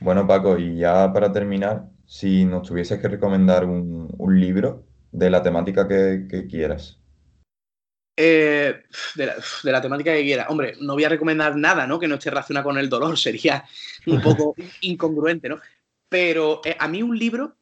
Bueno, 0.00 0.26
Paco, 0.26 0.58
y 0.58 0.78
ya 0.78 1.12
para 1.12 1.32
terminar, 1.32 1.88
si 2.04 2.44
nos 2.44 2.66
tuvieses 2.66 3.00
que 3.00 3.08
recomendar 3.08 3.64
un, 3.64 4.04
libro 4.40 4.84
de 5.12 5.30
la 5.30 5.42
temática 5.42 5.86
que, 5.86 6.46
quieras. 6.48 7.00
Eh, 8.16 8.82
de, 9.16 9.72
la, 9.72 9.82
temática 9.82 10.12
que 10.12 10.22
quiera. 10.22 10.46
Hombre, 10.48 10.74
no 10.80 10.94
voy 10.94 11.04
a 11.04 11.08
recomendar 11.08 11.56
nada, 11.56 11.86
¿no? 11.86 11.98
Que 11.98 12.06
no 12.06 12.14
esté 12.14 12.30
relacionado 12.30 12.64
con 12.64 12.78
el 12.78 12.88
dolor, 12.88 13.18
sería 13.18 13.64
un 14.06 14.20
poco 14.20 14.54
incongruente, 14.82 15.48
¿no? 15.48 15.60
Pero 16.08 16.60
eh, 16.64 16.76
a 16.78 16.86
mí 16.86 17.02
un 17.02 17.18
libro 17.18 17.56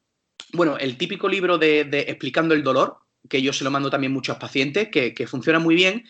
bueno, 0.53 0.77
el 0.79 0.97
típico 0.97 1.29
libro 1.29 1.59
de, 1.59 1.81
Explicando 2.09 2.55
el 2.55 2.63
dolor, 2.63 2.99
que 3.29 3.43
yo 3.43 3.53
se 3.53 3.65
lo 3.65 3.71
mando 3.71 3.91
también 3.91 4.13
a 4.13 4.15
muchos 4.15 4.37
pacientes, 4.37 4.89
que, 4.89 5.27
funciona 5.27 5.59
muy 5.59 5.75
bien. 5.75 6.05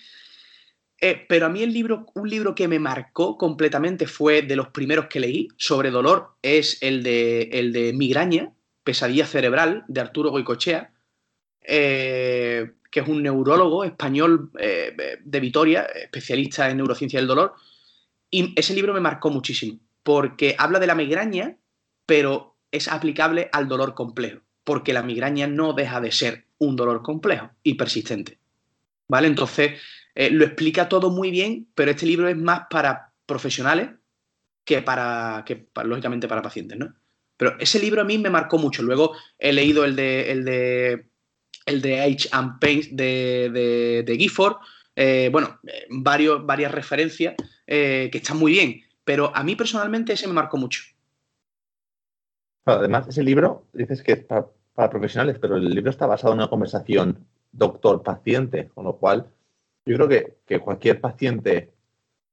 Eh, 1.01 1.25
pero 1.29 1.47
a 1.47 1.49
mí 1.49 1.63
el 1.63 1.73
libro, 1.73 2.07
un 2.15 2.29
libro 2.29 2.55
que 2.55 2.69
me 2.69 2.79
marcó 2.79 3.37
completamente 3.37 4.07
fue 4.07 4.43
de 4.43 4.55
los 4.55 4.69
primeros 4.69 5.07
que 5.07 5.19
leí 5.19 5.49
sobre 5.57 5.91
dolor, 5.91 6.37
es 6.43 6.81
el 6.81 7.03
de, 7.03 7.43
el 7.53 7.73
de 7.73 7.93
Migraña, 7.93 8.53
Pesadilla 8.85 9.27
Cerebral, 9.27 9.85
de 9.89 10.01
Arturo 10.01 10.31
Goicochea, 10.31 10.93
eh, 11.63 12.73
que 12.93 13.01
es 13.01 13.09
un 13.09 13.23
neurólogo 13.23 13.85
español 13.85 14.51
eh, 14.59 15.19
de 15.25 15.41
Vitoria, 15.41 15.83
especialista 15.85 16.69
en 16.69 16.77
neurociencia 16.77 17.19
del 17.19 17.27
dolor. 17.27 17.55
Y 18.31 18.53
ese 18.55 18.75
libro 18.75 18.93
me 18.93 19.01
marcó 19.01 19.31
muchísimo, 19.31 19.81
porque 20.03 20.55
habla 20.59 20.79
de 20.79 20.87
la 20.87 20.95
migraña, 20.95 21.57
pero 22.05 22.55
es 22.71 22.89
aplicable 22.89 23.49
al 23.51 23.67
dolor 23.67 23.95
complejo, 23.95 24.43
porque 24.63 24.93
la 24.93 25.03
migraña 25.03 25.47
no 25.47 25.73
deja 25.73 26.03
de 26.03 26.13
ser 26.13 26.45
un 26.59 26.77
dolor 26.77 27.03
complejo 27.03 27.51
y 27.63 27.75
persistente. 27.75 28.39
¿Vale? 29.09 29.27
Entonces, 29.27 29.81
eh, 30.15 30.31
lo 30.31 30.45
explica 30.45 30.87
todo 30.91 31.09
muy 31.11 31.31
bien, 31.31 31.69
pero 31.75 31.93
este 31.93 32.05
libro 32.05 32.29
es 32.29 32.37
más 32.37 32.65
para 32.69 33.13
profesionales 33.25 33.89
que 34.67 34.83
para, 34.83 35.45
que 35.47 35.67
lógicamente, 35.83 36.29
para 36.29 36.43
pacientes, 36.43 36.79
¿no? 36.79 36.95
Pero 37.39 37.57
ese 37.59 37.81
libro 37.81 38.03
a 38.03 38.05
mí 38.05 38.19
me 38.19 38.31
marcó 38.31 38.59
mucho. 38.59 38.83
Luego 38.83 39.17
he 39.39 39.53
leído 39.53 39.85
el 39.85 39.97
de, 39.97 40.31
el 40.31 40.45
de, 40.45 41.07
el 41.67 41.81
de 41.81 42.01
Age 42.01 42.29
and 42.33 42.59
Pain 42.59 42.83
de, 42.93 44.03
de, 44.05 44.17
Gifford. 44.17 44.57
Eh, 44.95 45.29
bueno, 45.33 45.59
eh, 45.67 45.87
varios, 45.91 46.45
varias 46.45 46.73
referencias 46.73 47.35
que 47.67 48.11
están 48.13 48.39
muy 48.39 48.53
bien. 48.53 48.83
Pero 49.05 49.35
a 49.35 49.43
mí 49.43 49.57
personalmente 49.57 50.13
ese 50.13 50.27
me 50.27 50.35
marcó 50.35 50.57
mucho. 50.57 50.83
Además, 52.65 53.09
ese 53.09 53.23
libro 53.23 53.67
dices 53.73 54.03
que 54.03 54.13
es 54.13 54.25
para, 54.25 54.49
profesionales, 54.91 55.39
pero 55.41 55.57
el 55.57 55.69
libro 55.69 55.91
está 55.91 56.07
basado 56.07 56.33
en 56.33 56.41
una 56.41 56.49
conversación 56.49 57.27
doctor-paciente, 57.51 58.69
con 58.69 58.85
lo 58.85 58.97
cual 58.97 59.31
yo 59.85 59.97
creo 59.97 60.37
que, 60.47 60.61
cualquier 60.61 61.01
paciente, 61.01 61.73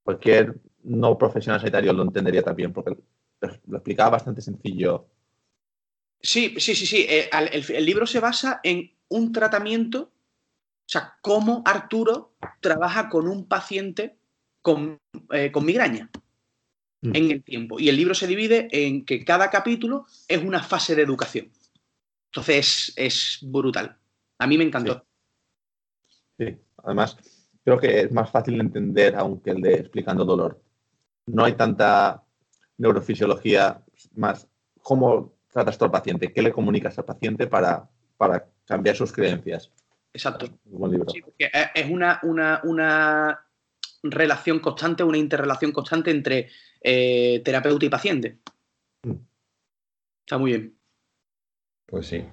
cualquier 0.03 0.55
no 0.83 1.17
profesional 1.17 1.59
sanitario 1.59 1.93
lo 1.93 2.03
entendería 2.03 2.43
también, 2.43 2.71
porque 2.71 2.95
lo, 3.41 3.77
explicaba 3.77 4.11
bastante 4.11 4.41
sencillo. 4.41 5.07
Sí, 6.21 6.55
sí, 6.59 6.75
sí, 6.75 6.85
sí. 6.85 7.05
Eh, 7.09 7.29
el, 7.51 7.85
libro 7.85 8.05
se 8.05 8.19
basa 8.19 8.59
en 8.63 8.91
un 9.09 9.31
tratamiento, 9.31 10.01
o 10.01 10.11
sea, 10.91 11.17
cómo 11.21 11.61
Arturo 11.65 12.35
trabaja 12.61 13.09
con 13.09 13.27
un 13.27 13.47
paciente 13.47 14.17
con, 14.61 14.99
eh, 15.31 15.51
con 15.51 15.65
migraña. 15.65 16.09
Mm. 17.01 17.15
en 17.15 17.31
el 17.31 17.43
tiempo. 17.43 17.79
Y 17.79 17.89
el 17.89 17.95
libro 17.95 18.13
se 18.13 18.27
divide 18.27 18.67
en 18.71 19.05
que 19.05 19.23
cada 19.23 19.49
capítulo 19.49 20.05
es 20.27 20.43
una 20.43 20.61
fase 20.61 20.95
de 20.95 21.03
educación. 21.03 21.51
Entonces 22.31 22.93
es, 22.95 23.39
brutal. 23.41 23.97
A 24.37 24.47
mí 24.47 24.57
me 24.57 24.65
encantó. 24.65 25.05
Sí. 26.37 26.57
además 26.77 27.17
creo 27.65 27.79
que 27.79 28.01
es 28.01 28.11
más 28.11 28.31
fácil 28.31 28.55
de 28.55 28.61
entender 28.61 29.15
aunque 29.15 29.51
el 29.51 29.61
de 29.61 29.75
explicando 29.75 30.25
dolor. 30.25 30.61
No 31.25 31.43
hay 31.43 31.53
tanta 31.53 32.23
neurofisiología 32.77 33.83
más. 34.15 34.47
¿Cómo 34.81 35.35
tratas 35.51 35.77
tú 35.77 35.85
al 35.85 35.91
paciente? 35.91 36.31
¿Qué 36.31 36.41
le 36.41 36.51
comunicas 36.51 36.97
al 36.97 37.05
paciente 37.05 37.47
para, 37.47 37.89
para 38.19 38.45
cambiar 38.65 38.97
sus 38.97 39.13
creencias? 39.13 39.71
Exacto. 40.13 40.47
Sí, 41.07 41.21
porque 41.21 41.49
es 41.73 41.89
una, 41.89 42.19
una, 42.23 42.59
una 42.63 43.45
relación 44.03 44.59
constante, 44.59 45.03
una 45.03 45.17
interrelación 45.17 45.71
constante 45.71 46.11
entre 46.11 46.49
eh, 46.81 47.41
terapeuta 47.45 47.85
y 47.85 47.89
paciente. 47.89 48.39
Mm. 49.03 49.13
Está 50.25 50.37
muy 50.37 50.51
bien. 50.51 50.77
Pues 51.85 52.07
sí. 52.07 52.25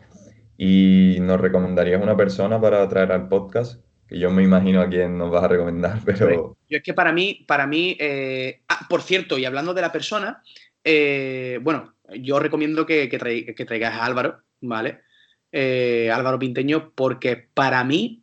¿Y 0.58 1.18
nos 1.20 1.40
recomendarías 1.40 2.02
una 2.02 2.16
persona 2.16 2.60
para 2.60 2.88
traer 2.88 3.12
al 3.12 3.28
podcast? 3.28 3.80
Que 4.08 4.18
yo 4.18 4.30
me 4.30 4.42
imagino 4.42 4.80
a 4.80 4.88
quién 4.88 5.16
nos 5.16 5.30
vas 5.30 5.44
a 5.44 5.48
recomendar, 5.48 6.00
pero... 6.04 6.56
Yo 6.68 6.78
es 6.78 6.82
que 6.82 6.94
para 6.94 7.12
mí, 7.12 7.44
para 7.46 7.66
mí, 7.68 7.96
eh, 8.00 8.62
ah, 8.68 8.86
por 8.88 9.02
cierto, 9.02 9.38
y 9.38 9.44
hablando 9.44 9.72
de 9.72 9.82
la 9.82 9.92
persona, 9.92 10.42
eh, 10.82 11.60
bueno, 11.62 11.94
yo 12.20 12.40
recomiendo 12.40 12.86
que, 12.86 13.08
que, 13.08 13.64
traigas 13.64 13.94
a 13.94 14.04
Álvaro, 14.04 14.42
¿vale? 14.60 15.02
Álvaro 15.52 16.38
Pinteño, 16.38 16.92
porque 16.94 17.48
para 17.54 17.82
mí, 17.84 18.22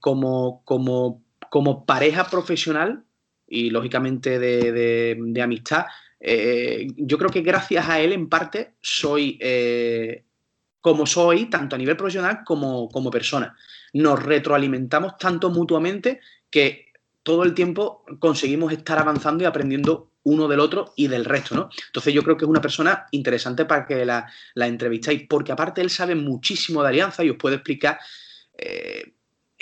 como, 0.00 0.62
como, 0.64 1.22
como 1.50 1.84
pareja 1.84 2.24
profesional, 2.24 3.04
y 3.52 3.68
lógicamente 3.68 4.38
de, 4.38 5.42
amistad, 5.42 5.84
eh, 6.18 6.86
yo 6.96 7.18
creo 7.18 7.30
que 7.30 7.42
gracias 7.42 7.86
a 7.86 8.00
él 8.00 8.12
en 8.12 8.28
parte 8.28 8.76
soy 8.80 9.38
eh, 9.40 10.24
como 10.80 11.04
soy, 11.04 11.46
tanto 11.46 11.76
a 11.76 11.78
nivel 11.78 11.96
profesional 11.96 12.40
como, 12.46 12.88
como 12.88 13.10
persona. 13.10 13.54
Nos 13.92 14.22
retroalimentamos 14.22 15.18
tanto 15.18 15.50
mutuamente 15.50 16.20
que 16.50 16.86
todo 17.22 17.44
el 17.44 17.52
tiempo 17.52 18.04
conseguimos 18.18 18.72
estar 18.72 18.98
avanzando 18.98 19.44
y 19.44 19.46
aprendiendo 19.46 20.10
uno 20.24 20.48
del 20.48 20.60
otro 20.60 20.92
y 20.96 21.08
del 21.08 21.24
resto, 21.24 21.54
¿no? 21.54 21.70
Entonces 21.86 22.14
yo 22.14 22.22
creo 22.22 22.36
que 22.36 22.44
es 22.44 22.48
una 22.48 22.60
persona 22.60 23.06
interesante 23.10 23.64
para 23.64 23.86
que 23.86 24.04
la, 24.04 24.26
entrevistéis, 24.54 25.24
porque 25.28 25.52
aparte 25.52 25.80
él 25.80 25.90
sabe 25.90 26.14
muchísimo 26.14 26.82
de 26.82 26.88
alianza 26.88 27.24
y 27.24 27.30
os 27.30 27.36
puede 27.36 27.56
explicar 27.56 27.98
eh, 28.56 29.14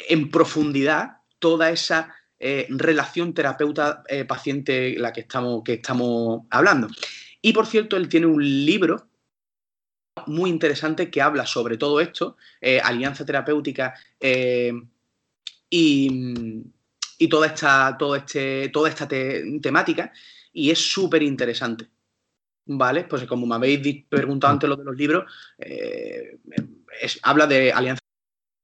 en 0.09 0.31
profundidad 0.31 1.19
toda 1.39 1.70
esa 1.70 2.15
eh, 2.39 2.66
relación 2.70 3.35
terapeuta-paciente 3.35 4.97
la 4.99 5.12
que 5.12 5.20
estamos, 5.20 5.62
que 5.65 5.74
estamos 5.74 6.43
hablando. 6.51 6.89
Y 7.43 7.53
por 7.53 7.66
cierto, 7.66 7.97
él 7.97 8.09
tiene 8.09 8.27
un 8.27 8.43
libro 8.43 9.11
muy 10.27 10.51
interesante 10.51 11.11
que 11.11 11.23
habla 11.23 11.47
sobre 11.47 11.77
todo 11.77 12.01
esto, 12.01 12.37
eh, 12.61 12.81
alianza 12.82 13.24
terapéutica 13.24 13.95
eh, 14.19 14.73
y, 17.20 17.28
toda 17.28 17.47
esta, 17.47 17.97
todo 17.98 18.16
este, 18.16 18.68
toda 18.70 18.88
esta 18.88 19.06
temática, 19.06 20.12
y 20.52 20.70
es 20.70 20.78
súper 20.78 21.22
interesante. 21.22 21.88
¿Vale? 22.66 23.05
Pues 23.05 23.24
como 23.24 23.47
me 23.47 23.55
habéis 23.56 24.05
preguntado 24.09 24.52
antes 24.52 24.68
lo 24.68 24.76
de 24.76 24.84
los 24.84 24.97
libros, 24.97 25.32
habla 27.22 27.47
de 27.47 27.72
alianza 27.72 28.01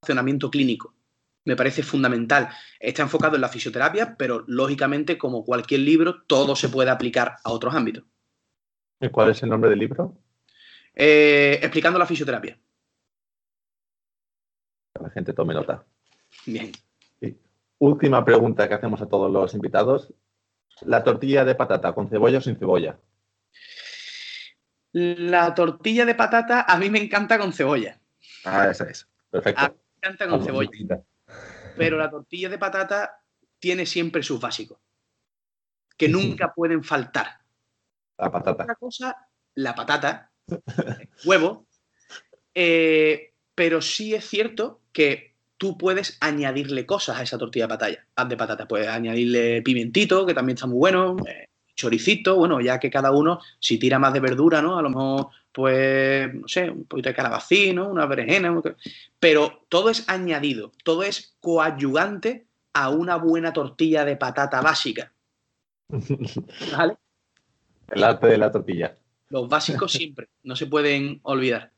funcionamiento 0.01 0.51
clínico 0.51 0.97
me 1.47 1.57
parece 1.57 1.83
fundamental. 1.83 2.49
Está 2.79 3.03
enfocado 3.03 3.37
en 3.37 3.41
la 3.41 3.49
fisioterapia, 3.49 4.17
pero 4.19 4.45
lógicamente, 4.49 5.17
como 5.17 5.45
cualquier 5.45 5.81
libro, 5.81 6.23
todo 6.25 6.57
se 6.57 6.69
puede 6.69 6.91
aplicar 6.91 7.37
a 7.43 7.53
otros 7.53 7.75
ámbitos. 7.75 8.05
¿Y 9.01 9.09
cuál 9.09 9.31
es 9.31 9.43
el 9.43 9.49
nombre 9.49 9.71
del 9.71 9.79
libro? 9.79 10.19
Eh, 10.93 11.59
explicando 11.63 11.99
la 11.99 12.07
fisioterapia. 12.07 12.59
la 15.01 15.11
gente 15.11 15.33
tome 15.33 15.55
nota. 15.55 15.85
Bien. 16.47 16.73
Última 17.79 18.25
pregunta 18.25 18.69
que 18.69 18.75
hacemos 18.75 19.03
a 19.03 19.09
todos 19.09 19.31
los 19.31 19.55
invitados. 19.55 20.13
¿La 20.83 21.05
tortilla 21.05 21.45
de 21.45 21.55
patata 21.55 21.95
con 21.95 22.09
cebolla 22.09 22.39
o 22.39 22.41
sin 22.41 22.57
cebolla? 22.57 22.99
La 24.93 25.55
tortilla 25.55 26.05
de 26.05 26.15
patata 26.15 26.63
a 26.63 26.79
mí 26.79 26.91
me 26.91 27.03
encanta 27.03 27.39
con 27.39 27.53
cebolla. 27.53 28.01
Ah, 28.45 28.71
esa 28.71 28.85
es. 28.85 29.09
Perfecto. 29.31 29.61
A 29.61 29.69
mí 29.69 29.75
me 29.75 30.09
encanta 30.09 30.29
con 30.29 30.45
cebolla 30.45 31.05
pero 31.77 31.99
la 31.99 32.11
tortilla 32.11 32.49
de 32.49 32.59
patata 32.59 33.23
tiene 33.59 33.87
siempre 33.87 34.23
sus 34.23 34.41
básicos, 34.41 34.79
que 35.97 36.09
nunca 36.09 36.53
pueden 36.53 36.83
faltar. 36.83 37.41
La 38.19 38.31
patata. 38.31 38.63
Otra 38.65 38.75
cosa, 38.77 39.29
la 39.55 39.75
patata, 39.75 40.33
huevo, 41.25 41.67
eh, 42.55 43.35
pero 43.55 43.83
sí 43.83 44.15
es 44.15 44.27
cierto 44.27 44.83
que 44.93 45.26
tú 45.59 45.77
puedes 45.79 46.19
añadirle 46.21 46.87
cosas 46.87 47.19
a 47.19 47.23
esa 47.23 47.39
tortilla 47.39 47.67
de 47.67 47.69
patata. 47.69 48.29
De 48.29 48.37
patata. 48.37 48.69
Puedes 48.69 48.89
añadirle 48.89 49.63
pimentito, 49.63 50.27
que 50.27 50.35
también 50.35 50.57
está 50.57 50.67
muy 50.67 50.79
bueno, 50.79 51.17
eh, 51.27 51.49
choricito, 51.75 52.37
bueno, 52.37 52.61
ya 52.61 52.81
que 52.81 52.91
cada 52.91 53.13
uno, 53.13 53.41
si 53.61 53.79
tira 53.79 53.99
más 53.99 54.13
de 54.13 54.21
verdura, 54.21 54.63
¿no? 54.63 54.79
A 54.79 54.83
lo 54.83 54.89
mejor, 54.89 55.29
pues, 55.53 56.35
no 56.35 56.49
sé, 56.49 56.71
un 56.71 56.85
poquito 56.85 57.11
de 57.11 57.15
calabacín, 57.15 57.77
¿no? 57.77 57.89
Una 57.89 58.07
berenjena, 58.07 58.61
pero 59.21 59.65
todo 59.69 59.91
es 59.91 60.09
añadido, 60.09 60.73
todo 60.83 61.03
es 61.03 61.37
coadyuvante 61.41 62.47
a 62.73 62.91
una 62.91 63.17
buena 63.17 63.53
tortilla 63.53 64.05
de 64.05 64.17
patata 64.17 64.61
básica. 64.61 65.13
¿Vale? 66.77 66.97
El 67.89 68.03
arte 68.03 68.27
de 68.27 68.39
la 68.39 68.51
tortilla. 68.51 68.97
Los 69.29 69.49
básicos 69.49 69.93
siempre, 69.93 70.29
no 70.43 70.57
se 70.57 70.67
pueden 70.67 71.21
olvidar. 71.23 71.73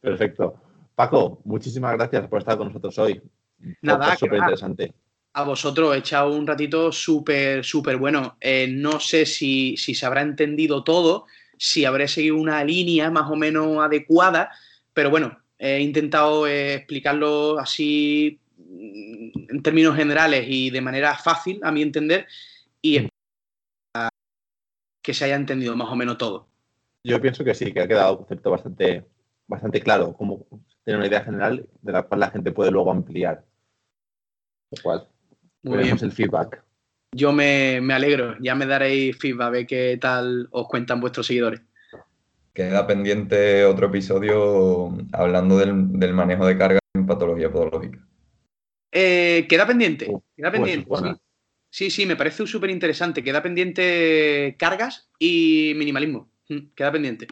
Perfecto. 0.00 0.67
Paco, 0.98 1.40
muchísimas 1.44 1.94
gracias 1.96 2.26
por 2.26 2.40
estar 2.40 2.58
con 2.58 2.66
nosotros 2.66 2.98
hoy. 2.98 3.22
Nada, 3.82 4.16
súper 4.16 4.38
interesante 4.38 4.92
a 5.32 5.44
vosotros 5.44 5.94
he 5.94 5.98
echado 5.98 6.34
un 6.34 6.44
ratito 6.44 6.90
súper, 6.90 7.64
súper 7.64 7.96
bueno. 7.96 8.36
Eh, 8.40 8.66
no 8.68 8.98
sé 8.98 9.24
si, 9.24 9.76
se 9.76 10.04
habrá 10.04 10.22
entendido 10.22 10.82
todo, 10.82 11.26
si 11.56 11.84
habré 11.84 12.08
seguido 12.08 12.34
una 12.36 12.64
línea 12.64 13.08
más 13.12 13.30
o 13.30 13.36
menos 13.36 13.78
adecuada, 13.78 14.50
pero 14.92 15.10
bueno, 15.10 15.38
he 15.56 15.78
intentado 15.78 16.48
eh, 16.48 16.74
explicarlo 16.74 17.60
así 17.60 18.40
mm, 18.56 19.50
en 19.50 19.62
términos 19.62 19.94
generales 19.94 20.44
y 20.48 20.70
de 20.70 20.80
manera 20.80 21.16
fácil, 21.16 21.60
a 21.62 21.70
mi 21.70 21.82
entender, 21.82 22.26
y 22.82 22.98
mm. 22.98 23.08
que 25.00 25.14
se 25.14 25.26
haya 25.26 25.36
entendido 25.36 25.76
más 25.76 25.92
o 25.92 25.94
menos 25.94 26.18
todo. 26.18 26.48
Yo 27.04 27.20
pienso 27.20 27.44
que 27.44 27.54
sí, 27.54 27.72
que 27.72 27.82
ha 27.82 27.86
quedado 27.86 28.10
un 28.10 28.18
concepto 28.24 28.50
bastante 28.50 29.04
bastante 29.48 29.80
claro, 29.80 30.12
como 30.12 30.46
tener 30.88 31.00
una 31.00 31.06
idea 31.06 31.20
general 31.22 31.68
de 31.82 31.92
la 31.92 32.02
cual 32.04 32.20
la 32.20 32.30
gente 32.30 32.50
puede 32.50 32.70
luego 32.70 32.90
ampliar. 32.90 33.44
Lo 34.70 34.82
cual, 34.82 35.06
Muy 35.62 35.78
bien. 35.82 35.98
el 36.00 36.12
feedback. 36.12 36.64
Yo 37.14 37.30
me, 37.30 37.78
me 37.82 37.92
alegro. 37.92 38.36
Ya 38.40 38.54
me 38.54 38.64
daréis 38.64 39.18
feedback 39.18 39.46
a 39.46 39.50
ver 39.50 39.66
qué 39.66 39.98
tal 40.00 40.48
os 40.50 40.66
cuentan 40.66 40.98
vuestros 40.98 41.26
seguidores. 41.26 41.60
Queda 42.54 42.86
pendiente 42.86 43.66
otro 43.66 43.88
episodio 43.88 44.96
hablando 45.12 45.58
del, 45.58 45.98
del 45.98 46.14
manejo 46.14 46.46
de 46.46 46.56
carga 46.56 46.78
en 46.94 47.06
patología 47.06 47.52
podológica. 47.52 47.98
Eh, 48.90 49.46
queda 49.46 49.66
pendiente. 49.66 50.06
Uh, 50.08 50.22
Queda 50.34 50.50
pues, 50.50 50.62
pendiente. 50.62 50.96
sí. 50.96 51.10
sí, 51.68 51.90
sí, 51.90 52.06
me 52.06 52.16
parece 52.16 52.46
súper 52.46 52.70
interesante. 52.70 53.22
Queda 53.22 53.42
pendiente 53.42 54.56
cargas 54.58 55.10
y 55.18 55.74
minimalismo. 55.76 56.30
Mm, 56.48 56.68
Queda 56.74 56.92
pendiente. 56.92 57.26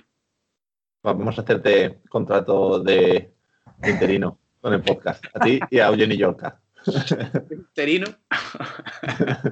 Vamos 1.03 1.39
a 1.39 1.41
hacerte 1.41 2.01
contrato 2.11 2.81
de 2.81 3.36
interino 3.85 4.39
con 4.61 4.73
el 4.75 4.83
podcast. 4.83 5.25
A 5.35 5.41
ti 5.41 5.61
y 5.71 5.79
a 5.79 5.89
Eugeni 5.89 6.17
Yorca. 6.17 6.61
Terino. 7.75 8.07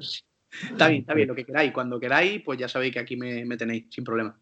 está 0.71 0.89
bien, 0.89 1.01
está 1.01 1.15
bien, 1.15 1.29
lo 1.29 1.35
que 1.35 1.45
queráis. 1.45 1.73
Cuando 1.73 1.99
queráis, 1.99 2.43
pues 2.45 2.59
ya 2.59 2.69
sabéis 2.69 2.93
que 2.93 3.01
aquí 3.01 3.17
me, 3.17 3.45
me 3.45 3.57
tenéis, 3.57 3.87
sin 3.91 4.05
problema. 4.05 4.39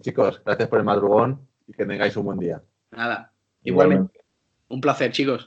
Chicos, 0.00 0.42
gracias 0.44 0.68
por 0.68 0.78
el 0.78 0.84
madrugón 0.84 1.48
y 1.66 1.72
que 1.72 1.86
tengáis 1.86 2.16
un 2.16 2.24
buen 2.24 2.38
día. 2.38 2.62
Nada. 2.90 3.32
Igualmente. 3.62 4.12
Igualmente. 4.12 4.24
Un 4.68 4.80
placer, 4.80 5.10
chicos. 5.12 5.36